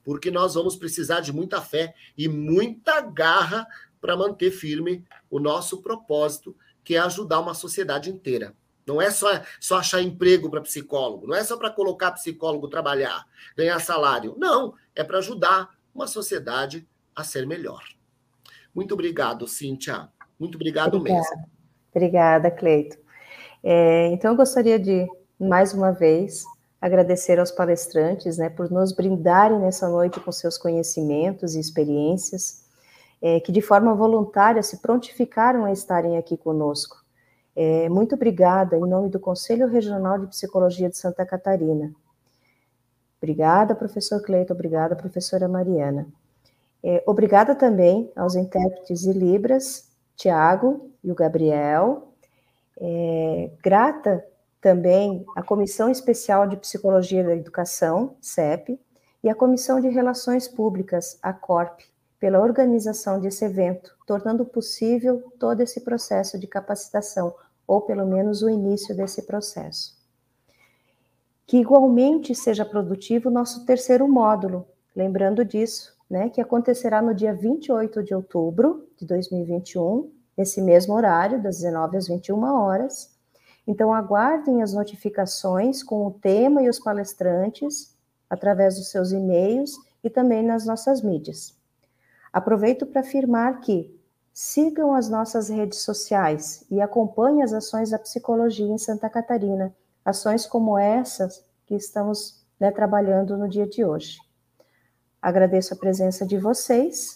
porque 0.04 0.32
nós 0.32 0.56
vamos 0.56 0.76
precisar 0.76 1.20
de 1.20 1.32
muita 1.32 1.62
fé 1.62 1.94
e 2.18 2.28
muita 2.28 3.02
garra 3.02 3.68
para 4.02 4.18
manter 4.18 4.50
firme 4.50 5.06
o 5.30 5.40
nosso 5.40 5.80
propósito, 5.84 6.58
que 6.84 6.96
é 6.96 7.00
ajudar 7.02 7.40
uma 7.40 7.54
sociedade 7.54 8.10
inteira. 8.10 8.58
Não 8.84 9.00
é 9.00 9.12
só, 9.12 9.30
só 9.60 9.78
achar 9.78 10.02
emprego 10.02 10.50
para 10.50 10.60
psicólogo, 10.60 11.28
não 11.28 11.36
é 11.36 11.44
só 11.44 11.56
para 11.56 11.70
colocar 11.70 12.14
psicólogo 12.14 12.68
trabalhar, 12.68 13.28
ganhar 13.56 13.78
salário. 13.78 14.34
Não, 14.40 14.74
é 14.96 15.04
para 15.04 15.20
ajudar 15.20 15.78
uma 15.94 16.08
sociedade 16.08 16.88
a 17.15 17.23
ser 17.23 17.45
melhor. 17.48 17.84
Muito 18.73 18.94
obrigado, 18.94 19.48
Cíntia. 19.48 20.10
Muito 20.40 20.56
obrigado 20.56 20.98
Obrigada. 20.98 21.22
mesmo. 21.22 21.49
Obrigada, 21.91 22.52
Cleito. 22.52 22.98
É, 23.64 24.07
então, 24.07 24.31
eu 24.31 24.38
gostaria 24.38 24.80
de, 24.80 25.07
mais 25.40 25.73
uma 25.73 25.91
vez, 25.91 26.44
agradecer 26.81 27.40
aos 27.40 27.52
palestrantes 27.52 28.38
né, 28.38 28.49
por 28.49 28.69
nos 28.69 28.91
brindarem 28.91 29.60
nessa 29.60 29.88
noite 29.88 30.19
com 30.19 30.31
seus 30.31 30.57
conhecimentos 30.57 31.56
e 31.56 31.60
experiências 31.60 32.64
é, 33.23 33.40
que 33.40 33.53
de 33.53 33.61
forma 33.61 33.95
voluntária 33.95 34.61
se 34.61 34.81
prontificaram 34.81 35.64
a 35.64 35.72
estarem 35.72 36.18
aqui 36.18 36.35
conosco. 36.35 37.02
É, 37.56 37.88
muito 37.88 38.15
obrigada 38.15 38.76
em 38.76 38.81
nome 38.81 39.10
do 39.10 39.18
Conselho 39.18 39.68
Regional 39.68 40.19
de 40.19 40.27
Psicologia 40.27 40.90
de 40.90 40.98
Santa 40.98 41.26
Catarina. 41.26 41.94
Obrigada, 43.22 43.73
professor 43.73 44.22
Cleito, 44.22 44.52
obrigada, 44.52 44.94
professora 44.94 45.48
Mariana. 45.48 46.06
É, 46.84 47.01
obrigada 47.05 47.55
também 47.55 48.11
aos 48.15 48.35
intérpretes 48.35 49.01
de 49.01 49.14
Libras, 49.14 49.89
Tiago 50.15 50.91
e 51.03 51.11
o 51.11 51.15
Gabriel. 51.15 52.10
É, 52.77 53.51
grata 53.64 54.26
também 54.60 55.26
à 55.35 55.43
Comissão 55.43 55.89
Especial 55.89 56.47
de 56.47 56.57
Psicologia 56.57 57.23
da 57.23 57.35
Educação, 57.35 58.15
CEP, 58.22 58.80
e 59.23 59.30
à 59.30 59.35
Comissão 59.35 59.80
de 59.80 59.88
Relações 59.88 60.47
Públicas, 60.47 61.18
a 61.22 61.31
CORP, 61.31 61.85
pela 62.19 62.41
organização 62.41 63.19
desse 63.19 63.45
evento, 63.45 63.95
tornando 64.05 64.45
possível 64.45 65.31
todo 65.39 65.61
esse 65.61 65.81
processo 65.81 66.38
de 66.38 66.47
capacitação, 66.47 67.34
ou 67.65 67.81
pelo 67.81 68.05
menos 68.05 68.41
o 68.41 68.49
início 68.49 68.95
desse 68.95 69.23
processo. 69.23 69.97
Que 71.45 71.57
igualmente 71.57 72.34
seja 72.35 72.65
produtivo 72.65 73.30
o 73.30 73.31
nosso 73.31 73.65
terceiro 73.65 74.07
módulo, 74.07 74.65
lembrando 74.95 75.43
disso, 75.43 75.93
né, 76.14 76.30
que 76.30 76.40
acontecerá 76.40 77.02
no 77.02 77.11
dia 77.11 77.34
28 77.34 78.03
de 78.03 78.14
outubro 78.14 78.88
de 78.95 79.03
2021, 79.03 80.11
nesse 80.38 80.61
mesmo 80.61 80.94
horário, 80.94 81.41
das 81.41 81.57
19 81.57 81.98
às 81.98 82.07
21 82.07 82.44
horas. 82.44 83.18
Então, 83.65 83.91
aguardem 83.91 84.61
as 84.61 84.73
notificações 84.73 85.81
com 85.81 86.06
o 86.06 86.11
tema 86.11 86.61
e 86.61 86.69
os 86.69 86.77
palestrantes 86.77 87.98
através 88.30 88.76
dos 88.76 88.91
seus 88.91 89.11
e-mails 89.11 89.72
e 90.03 90.10
também 90.10 90.44
nas 90.44 90.68
nossas 90.68 91.02
mídias. 91.02 91.57
Aproveito 92.31 92.85
para 92.85 93.02
afirmar 93.02 93.60
que 93.61 93.99
sigam 94.31 94.94
as 94.94 95.10
nossas 95.10 95.49
redes 95.49 95.80
sociais 95.80 96.64
e 96.69 96.80
acompanhem 96.80 97.41
as 97.41 97.53
ações 97.53 97.90
da 97.90 97.98
psicologia 97.98 98.68
em 98.68 98.77
Santa 98.77 99.10
Catarina, 99.10 99.76
ações 100.06 100.45
como 100.45 100.77
essas 100.77 101.44
que 101.65 101.73
estamos 101.73 102.40
né, 102.60 102.69
trabalhando 102.69 103.35
no 103.35 103.49
dia 103.49 103.65
de 103.65 103.84
hoje. 103.84 104.19
Agradeço 105.24 105.74
a 105.74 105.78
presença 105.78 106.26
de 106.26 106.38
vocês, 106.38 107.16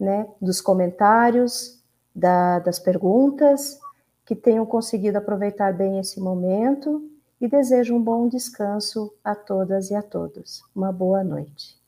né, 0.00 0.26
dos 0.40 0.58
comentários, 0.58 1.78
da, 2.16 2.58
das 2.60 2.78
perguntas, 2.78 3.78
que 4.24 4.34
tenham 4.34 4.64
conseguido 4.64 5.18
aproveitar 5.18 5.70
bem 5.74 5.98
esse 5.98 6.18
momento 6.18 7.06
e 7.38 7.46
desejo 7.46 7.94
um 7.94 8.02
bom 8.02 8.26
descanso 8.26 9.12
a 9.22 9.34
todas 9.34 9.90
e 9.90 9.94
a 9.94 10.00
todos. 10.00 10.64
Uma 10.74 10.90
boa 10.90 11.22
noite. 11.22 11.81